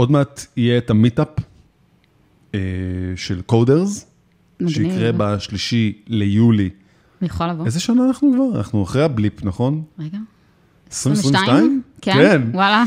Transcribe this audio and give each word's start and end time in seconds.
עוד 0.00 0.10
מעט 0.10 0.46
יהיה 0.56 0.78
את 0.78 0.90
ה 0.90 0.95
meetup 0.95 1.28
אה, 2.54 2.60
של 3.16 3.40
Coders. 3.40 4.06
שיקרה 4.68 5.10
בשלישי 5.16 5.92
ליולי. 6.06 6.70
אני 7.20 7.28
יכולה 7.28 7.52
לבוא. 7.52 7.66
איזה 7.66 7.80
שנה 7.80 8.06
אנחנו 8.06 8.32
כבר? 8.34 8.58
אנחנו 8.58 8.82
אחרי 8.82 9.02
ה 9.02 9.09
blip, 9.09 9.44
נכון? 9.44 9.82
רגע. 9.98 10.18
2022? 10.86 11.82
כן, 12.00 12.12
כן. 12.12 12.42
וואלה. 12.52 12.84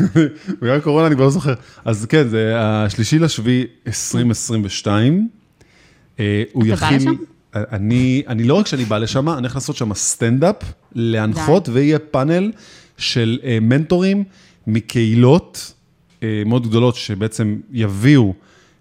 בגלל 0.62 0.80
קורונה 0.80 1.06
אני 1.06 1.14
כבר 1.14 1.24
לא 1.24 1.30
זוכר. 1.30 1.54
אז 1.84 2.06
כן, 2.06 2.28
זה 2.28 2.52
השלישי 2.56 3.18
לשביעי 3.18 3.64
2022. 3.86 5.28
אה, 6.20 6.42
הוא 6.52 6.64
אתה 6.66 6.76
בא. 6.76 6.90
לשם? 6.90 7.14
אני, 7.54 8.22
אני 8.28 8.44
לא 8.44 8.54
רק 8.54 8.66
שאני 8.66 8.84
בא 8.84 8.98
לשם, 8.98 9.28
אני 9.28 9.38
הולך 9.38 9.54
לעשות 9.54 9.76
שם 9.76 9.94
סטנדאפ, 9.94 10.56
להנחות, 10.94 11.68
ויהיה 11.68 11.98
פאנל 11.98 12.52
של 12.98 13.38
אה, 13.44 13.58
מנטורים 13.60 14.24
מקהילות 14.66 15.72
אה, 15.72 15.77
מאוד 16.46 16.66
גדולות, 16.66 16.94
שבעצם 16.96 17.56
יביאו 17.72 18.34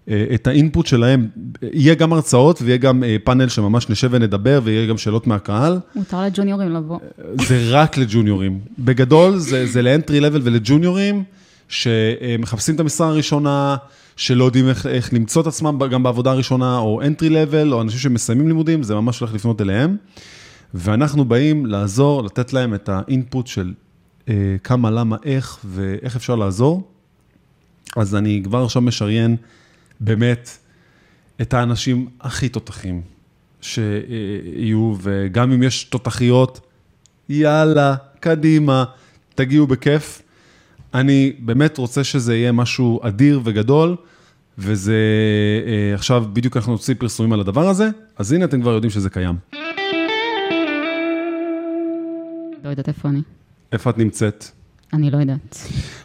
אה, 0.10 0.26
את 0.34 0.48
האינפוט 0.48 0.86
שלהם. 0.86 1.28
יהיה 1.74 1.96
גם 1.96 2.14
הרצאות 2.14 2.62
ויהיה 2.62 2.78
גם 2.78 3.04
אה, 3.04 3.16
פאנל 3.24 3.48
שממש 3.48 3.90
נשב 3.90 4.10
ונדבר, 4.12 4.62
ויהיה 4.64 4.88
גם 4.88 4.98
שאלות 4.98 5.28
מהקהל. 5.28 5.80
מותר 5.96 6.22
לג'וניורים 6.22 6.72
לבוא. 6.72 7.00
זה 7.48 7.68
רק 7.70 7.98
לג'וניורים. 7.98 8.60
בגדול, 8.80 9.38
זה, 9.38 9.66
זה 9.66 9.82
לאנטרי 9.82 10.20
לבל 10.20 10.42
ולג'וניורים, 10.44 11.24
שמחפשים 11.70 12.76
את 12.76 12.80
המשרה 12.80 13.08
הראשונה, 13.08 13.76
שלא 14.16 14.46
יודעים 14.46 14.70
איך, 14.70 14.86
איך 14.86 15.14
למצוא 15.14 15.42
את 15.42 15.48
עצמם 15.48 15.80
גם 15.92 16.04
בעבודה 16.04 16.32
הראשונה, 16.32 16.78
או 16.78 17.02
אנטרי 17.02 17.30
לבל, 17.30 17.74
או 17.74 17.82
אנשים 17.82 18.00
שמסיימים 18.00 18.48
לימודים, 18.48 18.84
זה 18.84 18.96
ממש 18.96 19.20
הולך 19.20 19.34
לפנות 19.34 19.62
אליהם. 19.62 19.98
ואנחנו 20.74 21.26
באים 21.26 21.66
לעזור, 21.66 22.24
לתת 22.24 22.54
להם 22.54 22.74
את 22.74 22.90
האינפוט 22.90 23.48
של 23.48 23.74
אה, 24.30 24.56
כמה, 24.64 24.92
למה, 24.92 25.16
איך, 25.26 25.60
ואיך 25.66 26.16
אפשר 26.16 26.36
לעזור. 26.36 26.97
אז 27.98 28.16
אני 28.16 28.42
כבר 28.44 28.64
עכשיו 28.64 28.82
משריין 28.82 29.36
באמת 30.00 30.58
את 31.42 31.54
האנשים 31.54 32.08
הכי 32.22 32.50
תותחים 32.50 33.02
שיהיו, 33.62 34.96
וגם 35.02 35.52
אם 35.52 35.64
יש 35.64 35.84
תותחיות, 35.84 36.60
יאללה, 37.30 37.96
קדימה, 38.20 38.84
תגיעו 39.36 39.68
בכיף. 39.68 40.22
אני 40.94 41.34
באמת 41.40 41.78
רוצה 41.78 42.04
שזה 42.04 42.36
יהיה 42.36 42.52
משהו 42.52 43.00
אדיר 43.04 43.42
וגדול, 43.44 43.96
וזה, 44.58 44.96
אה, 45.68 45.96
עכשיו 45.96 46.26
בדיוק 46.34 46.58
אנחנו 46.58 46.72
נוציא 46.72 46.96
פרסומים 46.98 47.34
על 47.34 47.40
הדבר 47.40 47.70
הזה, 47.70 47.90
אז 48.18 48.32
הנה 48.32 48.46
אתם 48.46 48.62
כבר 48.62 48.72
יודעים 48.72 48.92
שזה 48.92 49.10
קיים. 49.10 49.36
לא 52.64 52.70
יודעת 52.70 52.88
איפה 52.88 53.10
אני. 53.10 53.22
איפה 53.72 53.90
את 53.90 53.98
נמצאת? 53.98 54.57
אני 54.94 55.12
לא 55.12 55.18
יודעת. 55.18 55.58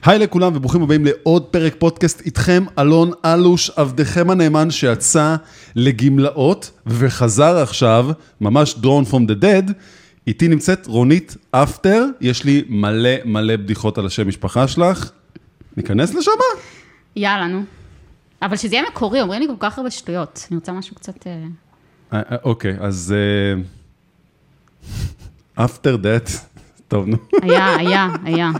היי 0.04 0.18
לכולם 0.18 0.56
וברוכים 0.56 0.82
הבאים 0.82 1.04
לעוד 1.04 1.44
פרק 1.44 1.74
פודקאסט 1.78 2.20
איתכם, 2.20 2.64
אלון 2.78 3.10
אלוש, 3.24 3.70
עבדכם 3.70 4.30
הנאמן 4.30 4.70
שיצא 4.70 5.36
לגמלאות 5.76 6.70
וחזר 6.86 7.56
עכשיו, 7.56 8.10
ממש 8.40 8.74
drawn 8.74 9.10
from 9.10 9.28
the 9.28 9.42
dead. 9.42 9.72
איתי 10.26 10.48
נמצאת 10.48 10.86
רונית 10.86 11.36
אפטר, 11.50 12.06
יש 12.20 12.44
לי 12.44 12.64
מלא 12.68 13.10
מלא 13.24 13.56
בדיחות 13.56 13.98
על 13.98 14.06
השם 14.06 14.28
משפחה 14.28 14.68
שלך. 14.68 15.10
ניכנס 15.76 16.14
לשם? 16.14 16.30
יאללה, 17.16 17.46
נו. 17.48 17.62
אבל 18.42 18.56
שזה 18.56 18.74
יהיה 18.74 18.84
מקורי, 18.90 19.20
אומרים 19.20 19.40
לי 19.40 19.48
כל 19.48 19.54
כך 19.58 19.78
הרבה 19.78 19.90
שטויות. 19.90 20.46
אני 20.50 20.56
רוצה 20.56 20.72
משהו 20.72 20.96
קצת... 20.96 21.26
אה, 21.26 21.32
אה, 22.12 22.22
אה, 22.30 22.36
אוקיי, 22.44 22.76
אז... 22.80 23.14
אה, 23.16 23.62
after 25.66 25.96
that, 25.96 26.51
טוב 26.92 27.06
נו. 27.06 27.16
היה, 27.42 27.76
היה, 27.76 28.08
היה. 28.24 28.50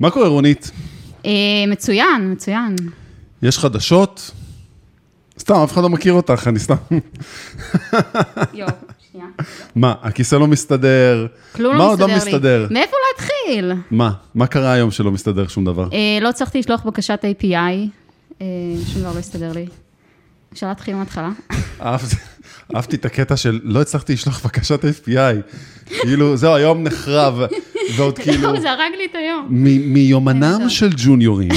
מה 0.00 0.10
קורה 0.10 0.28
רונית? 0.28 0.70
אה, 1.26 1.30
מצוין, 1.68 2.32
מצוין. 2.32 2.76
יש 3.42 3.58
חדשות? 3.58 4.30
סתם, 5.38 5.54
אף 5.54 5.72
אחד 5.72 5.82
לא 5.82 5.88
מכיר 5.88 6.12
אותך, 6.12 6.48
אני 6.48 6.58
סתם... 6.58 6.74
יואו, 8.54 8.68
שנייה. 9.12 9.26
מה, 9.76 9.94
הכיסא 10.02 10.34
לא 10.36 10.46
מסתדר? 10.46 11.26
כלום 11.54 11.72
מה 11.72 11.78
לא 11.78 11.90
עוד 11.92 12.00
לא 12.00 12.06
מסתדר 12.06 12.24
לי. 12.24 12.30
מסתדר? 12.32 12.66
מאיפה 12.70 12.96
להתחיל? 13.12 13.72
מה? 13.90 14.12
מה 14.34 14.46
קרה 14.46 14.72
היום 14.72 14.90
שלא 14.90 15.10
מסתדר 15.10 15.46
שום 15.48 15.64
דבר? 15.64 15.88
אה, 15.92 16.18
לא 16.20 16.28
הצלחתי 16.28 16.58
לשלוח 16.58 16.82
בקשת 16.86 17.24
API, 17.24 17.54
אה, 18.40 18.46
שום 18.92 19.00
דבר 19.02 19.12
לא 19.14 19.18
הסתדר 19.18 19.52
לי. 19.52 19.66
אפשר 20.52 20.68
להתחיל 20.68 20.94
מההתחלה? 20.96 21.30
אהבתי- 21.80 22.16
אהבתי 22.74 22.96
את 22.96 23.04
הקטע 23.04 23.36
של 23.36 23.60
לא 23.62 23.80
הצלחתי 23.80 24.12
לשלוח 24.12 24.46
בקשת 24.46 24.84
API. 24.84 25.54
כאילו, 26.00 26.36
זהו, 26.36 26.54
היום 26.54 26.82
נחרב, 26.82 27.40
ועוד 27.96 28.18
כאילו, 28.22 28.52
לא, 28.52 28.60
זה 28.60 28.70
הרג 28.70 28.92
לי 28.98 29.04
את 29.10 29.14
היום. 29.14 29.46
מיומנם 29.92 30.68
של 30.68 30.90
ג'וניורים, 30.96 31.50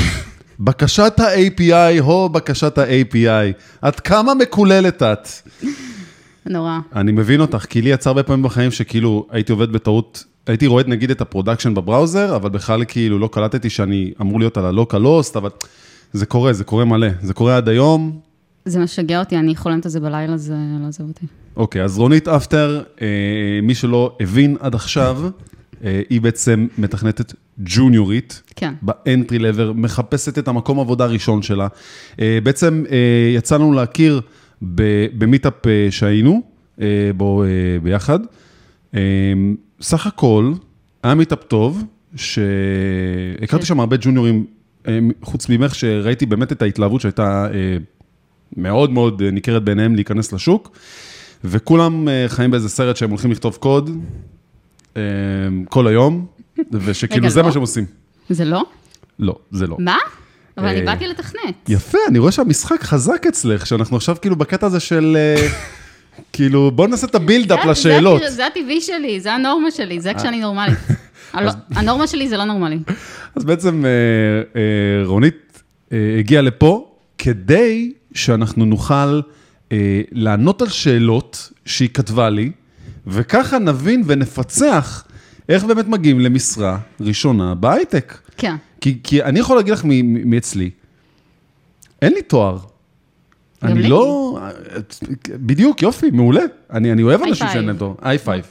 בקשת 0.60 1.20
ה-API 1.20 2.02
הו 2.02 2.30
בקשת 2.30 2.78
ה-API, 2.78 3.54
עד 3.82 4.00
כמה 4.00 4.34
מקוללת 4.34 5.04
את? 5.04 5.28
נורא. 6.46 6.80
אני 6.96 7.12
מבין 7.12 7.42
אותך, 7.42 7.66
כי 7.70 7.82
לי 7.82 7.90
יצא 7.90 8.10
הרבה 8.10 8.24
פעמים 8.24 8.44
בחיים 8.44 8.72
שכאילו 8.72 9.28
הייתי 9.32 9.52
עובד 9.52 9.72
בטעות, 9.72 10.24
הייתי 10.48 10.68
רואה 10.68 10.84
נגיד 10.88 11.12
את 11.12 11.22
ה 11.22 11.26
production 11.26 11.74
ב 11.74 11.81
browser, 11.81 12.36
אבל 12.36 12.50
בכלל 12.50 12.84
כאילו 12.88 13.20
לא 13.20 13.30
קלטתי 13.32 13.70
שאני 13.70 14.12
אמור 14.22 14.40
להיות 14.40 14.58
על 14.58 14.66
ה 14.66 15.02
localhost, 15.02 15.38
אבל 15.38 15.50
זה 16.14 16.26
קורה, 16.26 16.54
זה 16.54 16.64
קורה 16.64 16.86
מלא, 16.86 17.08
זה 17.22 17.34
קורה 17.34 17.58
עד 17.58 17.70
היום. 17.70 18.29
זה 18.70 18.80
משגע 18.80 19.20
אותי, 19.20 19.38
אני 19.38 19.56
חולמת 19.56 19.86
על 19.86 19.92
זה 19.92 20.00
בלילה, 20.00 20.38
זה 20.38 20.56
לא 20.82 20.88
עוזב 20.88 21.04
אותי. 21.08 21.26
אוקיי, 21.58 21.84
אז 21.84 21.98
רונית 21.98 22.28
אפטר, 22.28 22.84
אה, 23.02 23.08
מי 23.64 23.76
שלא 23.76 24.18
הבין 24.20 24.58
עד 24.60 24.76
עכשיו, 24.76 25.30
אה, 25.84 26.02
היא 26.10 26.22
בעצם 26.22 26.68
מתכנתת 26.78 27.34
ג'וניורית. 27.60 28.42
כן. 28.56 28.74
ב 28.82 28.91
entry 28.91 29.40
level, 29.40 29.74
מחפשת 29.74 30.38
את 30.38 30.48
המקום 30.48 30.80
עבודה 30.80 31.04
הראשון 31.04 31.42
שלה. 31.42 31.68
אה, 32.20 32.40
בעצם 32.44 32.84
אה, 32.92 32.98
יצאנו 33.36 33.74
להכיר 33.74 34.22
ב 35.18 35.25
meetup 35.25 35.68
אה, 35.68 35.88
שהיינו 35.90 36.42
אה, 36.82 37.12
בו 37.18 37.44
אה, 37.44 37.48
ביחד. 37.84 38.20
אה, 38.96 39.00
סך 39.82 40.08
הכל, 40.08 40.54
היה 41.04 41.16
meetup 41.16 41.44
טוב, 41.44 41.84
שהכרתי 42.16 43.66
שם 43.66 43.80
הרבה 43.80 43.98
ג'וניורים, 44.02 44.46
אה, 44.88 45.00
חוץ 45.22 45.50
ממך, 45.50 45.76
שראיתי 45.76 46.26
באמת 46.26 46.52
את 46.52 46.62
ההתלהבות 46.62 47.02
שהייתה 47.02 47.48
אה, 47.54 47.78
מאוד 48.64 48.92
מאוד 48.92 49.22
אה, 49.22 49.32
ניכרת 49.32 49.64
ביניהם 49.64 49.96
להיכנס 49.96 50.34
לשוק, 50.34 50.72
וכולם 51.44 52.08
אה, 52.10 52.26
חיים 52.28 52.52
באיזה 52.52 52.70
סרט 52.70 52.98
שהם 52.98 53.10
הולכים 53.10 53.32
לכתוב 53.32 53.56
קוד 53.56 53.90
אה, 54.98 55.02
כל 55.70 55.88
היום, 55.88 56.26
ושכאילו 56.72 57.30
זה 57.30 57.40
לא? 57.42 57.46
מה 57.46 57.52
שהם 57.52 57.62
עושים. 57.62 57.86
זה 58.30 58.46
לא? 58.46 58.64
לא, 59.20 59.36
זה 59.52 59.68
לא. 59.68 59.76
מה? 59.80 59.98
אבל 60.58 60.68
אני 60.68 60.82
באתי 60.82 61.08
לתכנת. 61.08 61.70
יפה, 61.70 61.98
אני 62.08 62.20
רואה 62.20 62.32
שהמשחק 62.32 62.84
חזק 62.84 63.26
אצלך, 63.28 63.66
שאנחנו 63.68 63.98
עכשיו 63.98 64.16
כאילו 64.22 64.36
בקטע 64.36 64.68
הזה 64.68 64.80
של... 64.80 65.18
כאילו, 66.34 66.72
בוא 66.72 66.88
נעשה 66.88 67.08
את 67.08 67.16
הבילדאפ 67.16 67.66
לשאלות. 67.66 68.22
זה- 68.30 68.46
הטבעי 68.48 68.82
שלי, 68.82 69.20
זה 69.20 69.34
הנורמה 69.34 69.72
שלי, 69.72 70.02
זה 70.02 70.14
כשאני 70.14 70.40
נורמלית. 70.42 70.78
הנורמה 71.76 72.08
שלי 72.08 72.30
זה 72.30 72.38
לא 72.38 72.44
נורמלי. 72.44 72.80
אז 73.36 73.44
בעצם 73.46 73.84
רונית 75.06 75.64
הגיעה 76.20 76.42
לפה 76.42 76.92
כדי 77.18 77.94
שאנחנו 78.20 78.66
נוכל 78.66 79.22
אה, 79.72 80.02
לענות 80.12 80.62
על 80.62 80.70
שאלות 80.70 81.52
שהיא 81.66 81.90
כתבה 81.94 82.30
לי, 82.30 82.52
וככה 83.08 83.60
נבין 83.60 84.04
ונפצח 84.06 85.04
איך 85.50 85.64
באמת 85.64 85.88
מגיעים 85.88 86.20
למשרה 86.20 86.80
ראשונה 87.00 87.56
בהייטק. 87.56 88.18
כן. 88.38 88.56
כי, 88.82 88.98
כי 89.04 89.24
אני 89.24 89.40
יכול 89.40 89.58
להגיד 89.58 89.74
לך 89.74 89.82
מאצלי, 90.26 90.70
אין 92.02 92.14
לי 92.14 92.22
תואר. 92.22 92.58
אני 93.64 93.82
לי. 93.82 93.90
לא... 93.90 94.40
בדיוק, 95.30 95.82
יופי, 95.82 96.12
מעולה. 96.12 96.42
אני, 96.72 96.92
אני 96.92 97.04
אוהב 97.04 97.22
אנשים. 97.22 97.48
שאין 97.54 97.66
להם 97.66 97.78
תואר. 97.78 97.94
high 98.02 98.18
five. 98.18 98.46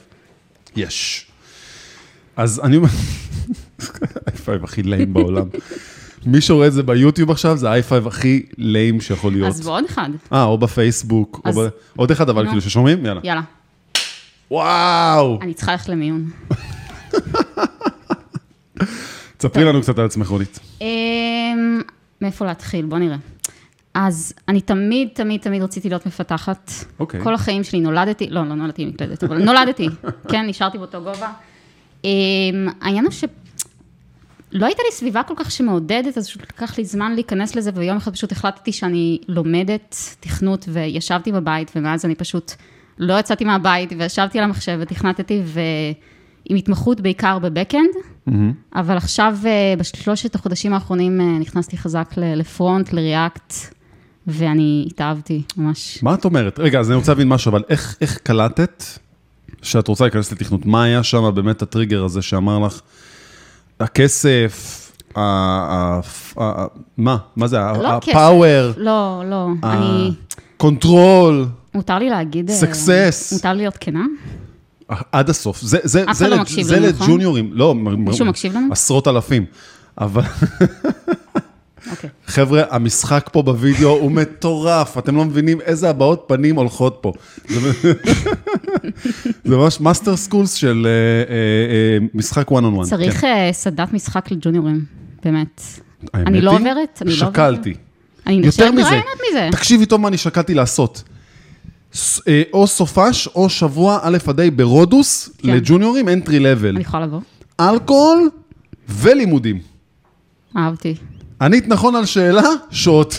יש. 0.75 1.25
אז 2.35 2.61
אני 2.63 2.77
אומר... 2.77 2.89
high 4.25 4.37
five 4.45 4.63
הכי 4.63 4.83
lame 4.83 5.13
בעולם. 5.13 5.47
מי 6.25 6.41
שרואה 6.41 6.67
את 6.67 6.73
זה 6.73 6.83
ביוטיוב 6.83 7.31
עכשיו, 7.31 7.57
זה 7.57 7.71
high 7.71 7.83
five 7.83 8.07
הכי 8.07 8.45
lame 8.57 9.01
שיכול 9.01 9.31
להיות. 9.31 9.47
אז 9.47 9.67
ועוד 9.67 9.85
אחד. 9.85 10.09
אה, 10.33 10.43
או 10.43 10.57
בפייסבוק, 10.57 11.41
או 11.45 11.49
אז- 11.49 11.57
ב... 11.57 11.67
עוד 11.95 12.11
אחד, 12.11 12.29
אבל 12.29 12.41
נו. 12.43 12.47
כאילו 12.49 12.61
ששומעים? 12.61 13.05
יאללה. 13.05 13.21
יאללה, 13.23 13.41
וואו! 14.51 15.39
אני 15.41 15.53
צריכה 15.53 15.71
ללכת 15.71 15.89
למיון. 15.89 16.29
תספרי 19.37 19.63
לנו 19.65 19.81
קצת 19.81 19.99
על 19.99 20.05
עצמך, 20.05 20.27
רונית. 20.27 20.59
אמ, 20.81 21.81
מאיפה 22.21 22.45
להתחיל? 22.45 22.85
בוא 22.85 22.97
נראה. 22.97 23.17
אז 23.93 24.33
אני 24.47 24.61
תמיד, 24.61 25.07
תמיד, 25.13 25.41
תמיד 25.41 25.61
רציתי 25.61 25.89
להיות 25.89 26.05
מפתחת. 26.05 26.71
אוקיי. 26.99 27.23
כל 27.23 27.33
החיים 27.33 27.63
שלי 27.63 27.79
נולדתי, 27.79 28.27
לא, 28.29 28.45
לא 28.45 28.55
נולדתי 28.55 28.85
מקלדת, 28.85 29.23
אבל 29.23 29.43
נולדתי, 29.43 29.89
כן, 30.31 30.45
נשארתי 30.47 30.77
באותו 30.77 31.01
גובה. 31.03 31.31
אמ, 32.03 32.09
העניין 32.81 33.05
הוא 33.05 33.11
שלא 34.51 34.65
הייתה 34.65 34.81
לי 34.85 34.91
סביבה 34.91 35.23
כל 35.23 35.33
כך 35.37 35.51
שמעודדת, 35.51 36.17
אז 36.17 36.27
פשוט 36.27 36.41
לקח 36.41 36.77
לי 36.77 36.85
זמן 36.85 37.13
להיכנס 37.13 37.55
לזה, 37.55 37.71
ויום 37.75 37.97
אחד 37.97 38.13
פשוט 38.13 38.31
החלטתי 38.31 38.71
שאני 38.71 39.19
לומדת 39.27 39.95
תכנות, 40.19 40.65
וישבתי 40.71 41.31
בבית, 41.31 41.71
ומאז 41.75 42.05
אני 42.05 42.15
פשוט 42.15 42.51
לא 42.97 43.19
יצאתי 43.19 43.45
מהבית, 43.45 43.93
וישבתי 43.97 44.37
על 44.37 44.43
המחשב 44.43 44.77
ותכנתתי, 44.81 45.41
ועם 45.45 46.57
התמחות 46.57 47.01
בעיקר 47.01 47.39
בבקאנד, 47.39 47.89
אבל 48.75 48.97
עכשיו, 48.97 49.37
אה, 49.45 49.73
בשלושת 49.77 50.35
החודשים 50.35 50.73
האחרונים, 50.73 51.21
אה, 51.21 51.39
נכנסתי 51.39 51.77
חזק 51.77 52.13
ל 52.17 52.28
front, 52.28 52.93
ל 52.93 53.02
React, 53.02 53.53
ואני 54.27 54.85
התאהבתי, 54.87 55.41
ממש. 55.57 56.03
מה 56.03 56.13
את 56.13 56.25
אומרת? 56.25 56.59
רגע, 56.59 56.79
אז 56.79 56.89
אני 56.89 56.95
רוצה 56.95 57.11
להבין 57.11 57.27
משהו, 57.27 57.49
אבל 57.49 57.63
איך, 57.69 57.97
איך 58.01 58.17
קלטת 58.17 58.83
שאת 59.61 59.87
רוצה 59.87 60.03
להיכנס 60.03 60.31
לתכנות? 60.31 60.65
מה 60.65 60.83
היה 60.83 61.03
שם 61.03 61.31
באמת 61.35 61.61
הטריגר 61.61 62.03
הזה 62.03 62.21
שאמר 62.21 62.59
לך, 62.59 62.81
הכסף, 63.79 64.75
ה... 65.17 65.99
מה? 66.97 67.17
מה 67.35 67.47
זה? 67.47 67.57
לא. 67.57 67.87
ה 67.87 67.99
power, 67.99 68.71
לא, 68.77 69.23
לא, 69.25 69.47
אה. 69.63 69.73
אני... 69.73 70.11
control, 70.57 71.45
מותר 71.73 71.99
לי 71.99 72.09
להגיד... 72.09 72.49
אה, 72.49 72.59
Success. 72.61 73.33
מותר 73.33 73.53
לי 73.53 73.57
להיות 73.57 73.77
כנה? 73.79 74.05
עד 75.11 75.29
הסוף. 75.29 75.59
זה? 75.61 76.79
לג'וניורים. 76.79 77.49
לא, 77.53 77.75
מישהו 77.75 78.25
מקשיב 78.25 78.55
לנו? 78.55 78.67
עשרות 78.71 79.07
אלפים. 79.07 79.45
אבל 79.97 80.21
אוקיי. 81.91 82.09
חבר'ה, 82.27 82.63
המשחק 82.69 83.29
פה 83.33 83.41
בווידאו 83.41 83.89
הוא 83.89 84.11
מטורף, 84.11 84.97
אתם 84.97 85.15
לא 85.15 85.25
מבינים 85.25 85.61
איזה 85.61 85.89
הבעות 85.89 86.25
פנים 86.27 86.55
הולכות 86.55 86.97
פה. 87.01 87.13
זה 89.45 89.57
ממש 89.57 89.81
master 89.81 90.15
class 90.15 90.53
של 90.53 90.87
אה, 90.87 90.91
אה, 91.33 91.35
אה, 91.35 92.07
משחק 92.13 92.47
one 92.47 92.51
on 92.51 92.83
one. 92.83 92.89
צריך 92.89 93.21
כן. 93.21 93.27
אה, 93.27 93.53
סדנת 93.53 93.93
משחק 93.93 94.31
לג'וניורים, 94.31 94.85
באמת. 95.25 95.61
אני 96.13 96.41
לא 96.41 96.51
עוברת, 96.51 97.01
אני 97.01 97.09
לא 97.09 97.15
עוברת. 97.15 97.33
שקלתי. 97.33 97.73
אני 98.27 98.35
יותר 98.35 98.71
נחשבת 98.71 98.85
מזה, 98.85 99.01
מזה. 99.31 99.49
תקשיבי 99.51 99.85
טוב 99.85 100.01
מה 100.01 100.07
אני 100.07 100.17
שקלתי 100.17 100.53
לעשות. 100.53 101.03
אה, 102.27 102.43
או 102.53 102.67
סופש 102.67 103.27
או 103.27 103.49
שבוע 103.49 103.99
א' 104.01 104.17
עד 104.27 104.39
ה' 104.39 104.51
ברודוס, 104.55 105.29
כן. 105.37 105.49
לג'וניורים, 105.49 106.07
entry 106.07 106.27
level. 106.31 106.69
אני 106.69 106.81
יכולה 106.81 107.05
לבוא. 107.05 107.19
אלכוהול 107.59 108.29
ולימודים. 108.89 109.61
אהבתי. 110.57 110.95
ענית 111.41 111.67
נכון 111.67 111.95
על 111.95 112.05
שאלה, 112.05 112.43
שוט. 112.71 113.15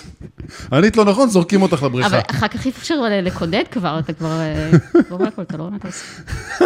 ענית 0.73 0.97
לא 0.97 1.05
נכון, 1.05 1.29
זורקים 1.29 1.63
אותך 1.63 1.83
לבריכה. 1.83 2.09
אבל 2.09 2.21
אחר 2.31 2.49
כך 2.49 2.67
אי 2.67 2.71
אפשר 2.71 2.95
לקודד 3.23 3.65
כבר, 3.71 3.99
אתה 3.99 4.13
כבר... 4.13 4.41
אה, 4.41 4.71
לא 5.11 5.19
אתה 5.43 5.57
לא 5.57 5.71
עושה. 5.85 6.65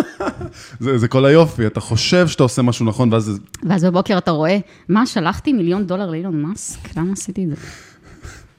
זה, 0.98 1.08
כל 1.08 1.24
היופי, 1.24 1.66
אתה 1.66 1.80
חושב 1.80 2.28
שאתה 2.28 2.42
עושה 2.42 2.62
משהו 2.62 2.86
נכון, 2.86 3.12
ואז. 3.12 3.40
ואז 3.62 3.84
בבוקר 3.84 4.18
אתה 4.18 4.30
רואה, 4.30 4.58
מה, 4.88 5.06
שלחתי 5.06 5.52
מיליון 5.52 5.86
דולר 5.86 6.10
לאילון 6.10 6.42
מאסק? 6.42 6.96
למה 6.96 7.12
עשיתי 7.12 7.44
את 7.44 7.48
זה? 7.48 7.56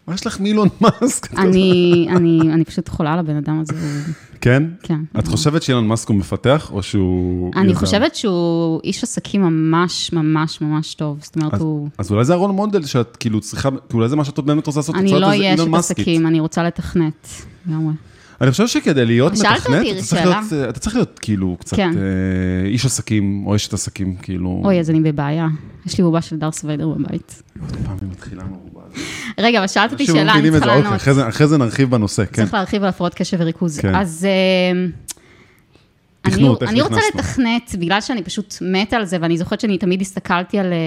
מה 0.08 0.14
יש 0.14 0.28
לך 0.28 0.40
מילון 0.40 0.70
מאסק? 0.82 1.34
אני, 1.34 2.08
אני, 2.10 2.40
אני 2.54 2.66
פשוט 2.66 2.90
חולה 2.90 3.14
על 3.14 3.20
הבן 3.20 3.36
אדם 3.36 3.62
הזה. 3.62 3.74
כן? 4.42 4.64
כן. 4.84 5.00
את 5.20 5.28
חושבת 5.28 5.64
שאילון 5.64 5.88
מאסק 5.88 6.10
הוא 6.10 6.18
מפתח, 6.18 6.72
או 6.72 6.84
שהוא... 6.84 7.52
אני 7.56 7.72
יזם? 7.72 7.80
חושבת 7.80 8.16
שהוא 8.16 8.82
איש 8.84 9.04
עסקים 9.04 9.42
ממש 9.42 10.14
ממש 10.14 10.62
ממש 10.62 10.94
טוב. 10.94 11.18
זאת 11.22 11.36
אומרת, 11.36 11.54
אז, 11.54 11.62
הוא... 11.62 11.90
אז 11.98 12.12
אולי 12.12 12.26
זה 12.26 12.34
הרול 12.34 12.52
מודל 12.52 12.86
שאת 12.86 13.18
כאילו 13.18 13.42
צריכה, 13.42 13.70
כי 13.90 13.98
אולי 13.98 14.10
זה 14.10 14.16
מה 14.16 14.26
שאת 14.26 14.40
באמת 14.40 14.68
רוצה 14.68 14.80
לעשות, 14.80 14.96
אני 14.96 15.12
לא 15.12 15.28
אהיה 15.28 15.54
אשת. 15.54 15.74
עסקים, 15.74 16.28
אני 16.28 16.40
רוצה 16.40 16.64
לתכנת. 16.64 17.28
לגמרי. 17.68 17.94
אני 18.42 18.52
חושב 18.52 18.68
שכדי 18.68 19.06
להיות 19.06 19.34
מתכנת, 19.34 19.86
אתה 19.92 20.02
צריך. 20.02 20.26
להיות, 20.26 20.70
אתה 20.70 20.80
צריך 20.80 20.96
להיות 20.96 21.20
כאילו 21.20 21.58
קצת 21.60 21.76
כן. 21.76 21.92
אה, 21.98 22.68
איש 22.68 22.86
עסקים, 22.86 23.44
או 23.48 23.56
אשת 23.56 23.74
עסקים, 23.74 24.16
כאילו... 24.16 24.62
אוי, 24.66 24.80
אז 24.80 24.90
אני 24.90 25.00
בבעיה. 25.00 25.48
יש 25.86 25.98
לי 25.98 26.04
בובה 26.04 26.22
של 26.22 26.38
דארס 26.38 26.64
ויידר 26.64 26.88
בבית. 26.88 27.44
פעם 27.86 27.98
היא 28.02 28.10
מתחילה 28.12 28.44
מרובה. 28.44 28.75
רגע, 29.38 29.60
אבל 29.60 29.68
שאלת 29.68 29.92
אותי 29.92 30.06
שאלה, 30.06 30.34
אני 30.34 30.52
צריכה 30.52 30.66
אוקיי, 30.66 30.82
לענות. 30.84 31.30
אחרי 31.30 31.48
זה- 31.48 31.58
נרחיב 31.58 31.92
בנושא, 31.92 32.26
כן. 32.26 32.32
צריך 32.42 32.54
להרחיב 32.54 32.84
על 32.84 32.90
הפרעות 32.90 33.14
קשב 33.14 33.38
וריכוז. 33.40 33.80
כן. 33.80 33.96
אז 33.96 34.26
אה, 34.26 34.86
אני, 36.26 36.34
תכנות, 36.34 36.64
אני 36.64 36.82
רוצה? 36.82 37.00
לתכנת, 37.16 37.76
בגלל 37.80 38.02
שאני 38.02 38.24
פשוט 38.24 38.56
מתה 38.62 38.96
על 38.98 39.06
זה, 39.06 39.18
ואני 39.22 39.38
זוכרת 39.38 39.60
שאני 39.60 39.78
תמיד 39.78 40.02
הסתכלתי 40.02 40.60
על, 40.60 40.74
אה, 40.74 40.78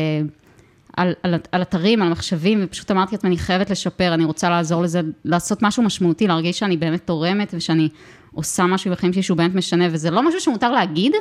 על, 0.97 1.13
על, 1.23 1.35
על 1.53 1.63
אתרים, 1.63 2.03
על 2.03 2.09
מחשבים, 2.09 2.61
ופשוט 2.65 2.91
אמרתי 2.91 3.15
לעצמי, 3.15 3.31
אני 3.31 3.39
חייבת 3.39 3.71
לשפר, 3.71 4.15
אני 4.15 4.25
רוצה 4.25 4.51
לעזור 4.51 4.83
לזה, 4.83 5.01
לעשות 5.25 5.63
משהו 5.63 5.83
משמעותי, 5.83 6.27
להרגיש 6.27 6.59
שאני 6.59 6.77
באמת 6.77 7.07
תורמת, 7.07 7.55
ושאני 7.57 7.89
עושה 8.35 8.67
משהו 8.67 8.91
בחיים 8.91 9.13
שלי 9.13 9.23
שהוא 9.23 9.37
באמת 9.39 9.55
משנה, 9.55 9.85
וזה 9.91 10.11
לא 10.11 10.29
משהו 10.29 10.41
שמותר 10.41 10.73
להגיד, 10.73 11.13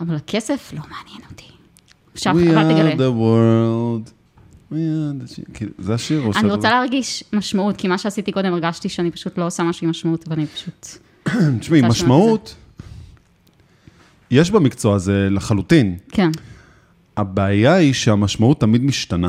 אבל 0.00 0.14
הכסף 0.16 0.70
לא 0.72 0.80
מעניין 0.80 1.22
אותי. 1.30 1.44
עכשיו, 2.14 2.32
אבל 2.32 2.72
תגלה. 2.74 2.94
world. 2.94 2.96
We 2.96 4.10
are 4.10 4.10
the 4.10 4.15
כאילו, 5.54 5.70
זה 5.78 5.94
השיר 5.94 6.20
או 6.20 6.32
אני 6.36 6.50
רוצה 6.50 6.70
להרגיש 6.70 7.24
משמעות, 7.32 7.76
כי 7.76 7.88
מה 7.88 7.98
שעשיתי 7.98 8.32
קודם, 8.32 8.52
הרגשתי 8.52 8.88
שאני 8.88 9.10
פשוט 9.10 9.38
לא 9.38 9.46
עושה 9.46 9.62
משהו 9.62 9.84
עם 9.84 9.90
משמעות, 9.90 10.28
ואני 10.28 10.46
פשוט... 10.46 10.86
תשמעי, 11.60 11.82
משמעות, 11.82 12.54
יש 14.30 14.50
במקצוע 14.50 14.94
הזה 14.94 15.28
לחלוטין. 15.30 15.96
כן, 16.08 16.30
הבעיה 17.16 17.74
היא 17.74 17.92
שהמשמעות 17.92 18.60
תמיד 18.60 18.84
משתנה. 18.84 19.28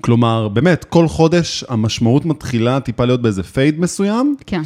כלומר, 0.00 0.48
באמת, 0.48 0.84
כל 0.84 1.08
חודש 1.08 1.64
המשמעות 1.68 2.24
מתחילה 2.24 2.80
טיפה 2.80 3.04
להיות 3.04 3.22
באיזה 3.22 3.42
פייד 3.42 3.80
מסוים, 3.80 4.36
כן, 4.46 4.62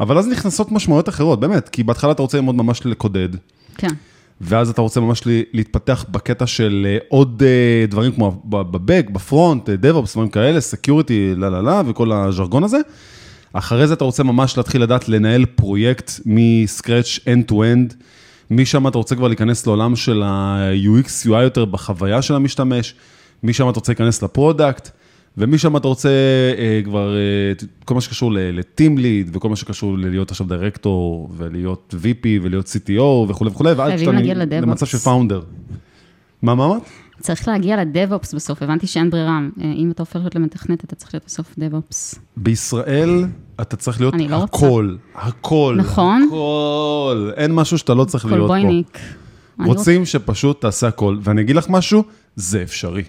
אבל 0.00 0.18
אז 0.18 0.28
נכנסות 0.28 0.72
משמעויות 0.72 1.08
אחרות, 1.08 1.40
באמת, 1.40 1.68
כי 1.68 1.82
בהתחלה 1.82 2.12
אתה 2.12 2.22
רוצה 2.22 2.38
ללמוד 2.38 2.54
ממש 2.54 2.86
לקודד, 2.86 3.28
כן. 3.76 3.94
ואז 4.40 4.70
אתה 4.70 4.80
רוצה 4.82 5.00
ממש 5.00 5.22
להתפתח 5.52 6.04
בקטע 6.08 6.46
של 6.46 6.86
אה, 6.88 6.98
עוד 7.08 7.42
אה, 7.46 7.86
דברים 7.86 8.12
כמו 8.12 8.40
ב 8.44 8.54
back, 8.54 9.06
ב 9.12 9.20
front, 9.20 9.70
DevOps, 9.70 10.12
דברים 10.12 10.28
כאלה, 10.28 10.60
security, 10.60 11.32
לא 11.36 11.48
לא 11.48 11.64
לא, 11.64 11.82
וכל 11.86 12.12
הז'רגון 12.12 12.64
הזה. 12.64 12.78
אחרי 13.52 13.86
זה 13.86 13.94
אתה 13.94 14.04
רוצה 14.04 14.22
ממש 14.22 14.56
להתחיל 14.56 14.82
לדעת 14.82 15.08
לנהל 15.08 15.44
פרויקט 15.46 16.10
מ 16.26 16.38
scratch 16.38 17.18
end-to-end. 17.26 17.94
משם 18.50 18.88
אתה 18.88 18.98
רוצה 18.98 19.14
כבר 19.16 19.28
להיכנס 19.28 19.66
לעולם 19.66 19.96
של 19.96 20.22
ה-UX, 20.22 21.26
UI 21.26 21.42
יותר 21.42 21.64
בחוויה 21.64 22.22
של 22.22 22.34
המשתמש. 22.34 22.94
משם 23.42 23.70
אתה 23.70 23.78
רוצה 23.78 23.92
להיכנס 23.92 24.22
ל 24.22 24.30
product. 24.30 24.90
ומשם 25.38 25.76
אתה 25.76 25.88
רוצה 25.88 26.08
אה, 26.58 26.80
כבר, 26.84 27.16
אה, 27.16 27.52
כל 27.84 27.94
מה 27.94 28.00
שקשור 28.00 28.32
ל-team 28.32 28.98
lead, 28.98 29.30
וכל 29.32 29.48
מה 29.48 29.56
שקשור 29.56 29.98
ללהיות 29.98 30.30
עכשיו 30.30 30.46
דירקטור, 30.48 31.30
ולהיות 31.36 31.94
VP, 32.02 32.26
ולהיות 32.42 32.66
CTO, 32.66 33.02
וכולי 33.02 33.50
וכולי, 33.50 33.72
ועד 33.72 33.98
שאתה. 33.98 34.12
למצב 34.60 34.86
של 34.86 34.98
פאונדר. 34.98 35.42
מה, 36.42 36.54
מה 36.54 36.64
אמרת? 36.64 36.82
צריך 37.20 37.48
להגיע 37.48 37.76
לדב-אופס 37.76 38.34
בסוף, 38.34 38.62
הבנתי 38.62 38.86
שאין 38.86 39.10
ברירה. 39.10 39.40
אה, 39.60 39.72
אם 39.72 39.90
אתה 39.90 40.02
הופך 40.02 40.16
להיות 40.16 40.34
למתכנת, 40.34 40.84
אתה 40.84 40.94
צריך 40.94 41.14
להיות 41.14 41.24
בסוף 41.26 41.54
דב-אופס. 41.58 42.14
בישראל 42.36 43.24
אתה 43.60 43.76
צריך 43.76 44.00
להיות 44.00 44.14
לא 44.28 44.36
רוצה. 44.36 44.56
הכל, 44.56 44.96
הכל, 45.14 45.74
נכון. 45.78 46.28
הכל. 46.28 47.30
אין 47.36 47.54
משהו 47.54 47.78
שאתה 47.78 47.94
לא 47.94 48.04
צריך 48.04 48.24
להיות 48.24 48.38
פה. 48.38 48.46
קולבויניק. 48.46 48.98
אני 49.60 49.68
רוצים 49.68 50.04
שפשוט 50.04 50.60
תעשה 50.60 50.88
הכל, 50.88 51.16
ואני 51.22 51.40
אגיד 51.40 51.56
לך 51.56 51.68
משהו, 51.68 52.04
זה 52.36 52.62
אפשרי. 52.62 53.02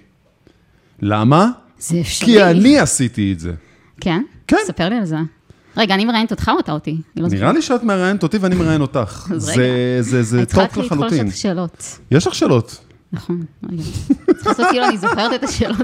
למה? 1.01 1.51
זה 1.79 1.99
אפשרי. 2.01 2.25
כי 2.27 2.43
אני 2.43 2.79
עשיתי 2.79 3.33
את 3.33 3.39
זה. 3.39 3.51
כן? 4.01 4.21
כן. 4.47 4.57
ספר 4.67 4.89
לי 4.89 4.95
על 4.95 5.05
זה. 5.05 5.15
רגע, 5.77 5.93
אני 5.95 6.05
מראיינת 6.05 6.31
אותך 6.31 6.51
או 6.55 6.59
אתה 6.59 6.71
אותי? 6.71 6.97
לא. 7.15 7.27
נראה 7.27 7.51
לי 7.53 7.61
שאת 7.61 7.83
מראיינת 7.83 8.23
אותי 8.23 8.37
ואני 8.37 8.55
מראיין 8.55 8.81
אותך. 8.81 9.27
אז 9.35 9.41
זה- 9.43 9.51
רגע. 9.51 9.61
זה 10.01 10.23
זה 10.23 10.37
אני 10.37 10.45
צריכה 10.45 10.67
טוב 10.67 10.77
להתחיל 10.83 10.97
לחלוטין. 10.97 11.27
לשאול 11.27 11.31
שאלות. 11.31 11.99
יש 12.11 12.27
לך 12.27 12.35
שאלות? 12.35 12.77
נכון, 13.13 13.43
רגע. 13.71 13.81
צריך 14.33 14.47
לעשות 14.47 14.65
כאילו 14.71 14.85
אני 14.85 14.97
זוכרת 14.97 15.33
את 15.33 15.43
השאלות. 15.43 15.77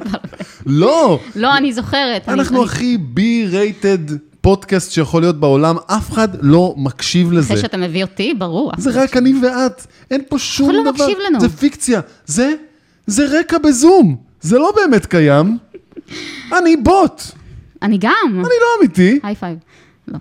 לא, 0.66 1.20
לא, 1.36 1.58
אני 1.58 1.74
זוכרת. 1.74 2.30
אנחנו 2.30 2.64
הכי 2.64 2.98
בי-רייטד 2.98 3.98
פודקאסט 4.42 4.92
שיכול 4.92 5.22
להיות 5.22 5.40
בעולם, 5.40 5.76
אף 5.88 6.12
אחד 6.12 6.28
לא 6.42 6.74
מקשיב 6.78 7.32
לזה. 7.32 7.48
אחרי 7.54 7.62
שאתה 7.62 7.78
מביא 7.78 8.04
אותי, 8.04 8.34
ברור. 8.34 8.72
זה 8.78 9.04
רק 9.04 9.18
אני 9.18 9.34
ואת, 9.44 9.86
אין 10.12 10.22
פה 10.30 10.40
שום 10.40 10.70
אחד 10.70 10.80
דבר. 10.80 10.84
לא 10.86 10.92
מקשיב 10.92 11.18
לנו. 11.30 11.40
זה 11.40 11.50
פיקציה, 11.50 12.02
זה, 12.26 12.54
זה 13.08 13.40
רקע 13.40 13.58
בזום, 13.58 14.16
זה 14.42 14.58
לא 14.60 14.74
באמת 14.76 15.06
קיים. 15.06 15.58
אני 16.58 16.76
בוט, 16.78 17.22
אני 17.82 17.98
גם. 17.98 18.12
אני 18.32 18.42
לא 18.42 18.68
אמיתי. 18.80 19.20
high 19.24 19.36
five. 19.36 19.58
לא. 20.08 20.18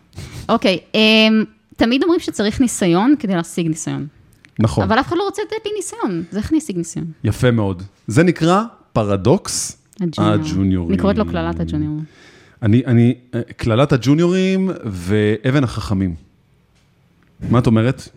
אוקיי, 0.48 0.78
אמ, 0.94 1.44
תמיד 1.76 2.02
אומרים 2.02 2.20
שצריך 2.20 2.60
ניסיון 2.60 3.14
כדי 3.18 3.34
להשיג 3.34 3.68
ניסיון. 3.68 4.06
נכון, 4.58 4.84
אבל 4.84 5.00
אף 5.00 5.08
אחד 5.08 5.16
לא 5.16 5.24
רוצה 5.24 5.42
לתת 5.42 5.56
לי 5.66 5.70
ניסיון, 5.76 6.24
אז 6.30 6.36
איך 6.36 6.50
אני 6.50 6.58
אשיג 6.58 6.76
ניסיון? 6.76 7.06
יפה 7.24 7.50
מאוד. 7.50 7.82
זה 8.06 8.22
נקרא 8.22 8.62
פרדוקס 8.92 9.82
הג'וניורים. 10.18 10.90
אני 10.90 10.98
קוראת 10.98 11.18
לו 11.18 11.26
קללת 11.26 11.60
הג'וניור. 11.60 11.98
אני, 12.62 12.82
אני, 12.86 13.14
אה, 13.34 13.40
קללת 13.56 13.92
הג'וניורים 13.92 14.70
ואבן 14.84 15.64
החכמים. 15.64 16.14
מה 17.50 17.58
את 17.58 17.66
אומרת? 17.66 18.08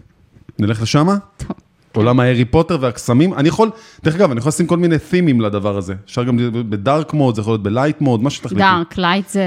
נלך 0.60 0.82
לשמה? 0.82 1.18
טוב. 1.38 1.65
עולם 1.96 2.20
ההארי 2.20 2.46
פוטר 2.46 2.78
והקסמים. 2.82 3.34
אני 3.34 3.48
יכול, 3.48 3.70
דרך 4.04 4.16
אגב, 4.16 4.32
אני 4.32 4.40
יכול 4.40 4.50
לשים 4.50 4.68
כל 4.68 4.78
מיני 4.78 5.00
theme 5.00 5.30
ים 5.30 5.42
לדבר 5.42 5.78
הזה. 5.78 5.94
אפשר 6.06 6.24
גם 6.24 6.38
ב 6.70 6.78
dark 6.78 7.14
mode, 7.14 7.36
זה 7.36 7.42
יכול 7.42 7.54
להיות 7.54 7.64
ב 7.64 7.70
light 7.70 8.02
mode, 8.02 8.24
מה 8.24 8.30
שתחליטי. 8.30 8.62
dark, 8.62 8.98
light 8.98 9.30
זה... 9.30 9.46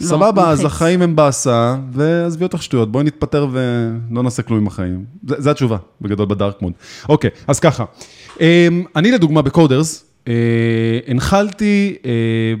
לא, 0.00 0.06
סבבה, 0.06 0.50
אז. 0.50 0.64
החיים 0.64 1.02
הם 1.02 1.16
בהסעה, 1.16 1.76
ועזבי 1.92 2.44
אותך 2.44 2.62
שטויות, 2.62 2.92
בואי 2.92 3.04
נתפטר 3.04 3.46
ולא 3.50 4.22
נעשה 4.22 4.42
כלום 4.42 4.60
עם 4.60 4.66
החיים. 4.66 5.04
זה 5.22 5.50
התשובה, 5.50 5.76
בגדול, 6.00 6.26
ב 6.26 6.33
dark 6.33 6.62
mode. 6.62 6.72
אוקיי, 7.08 7.30
אז 7.46 7.60
ככה. 7.60 7.84
אמ, 8.40 8.84
אני 8.96 9.10
לדוגמה 9.10 9.42
בקודרס, 9.42 10.04
אה, 10.28 10.32
הנחלתי 11.06 11.96
אה, 12.04 12.10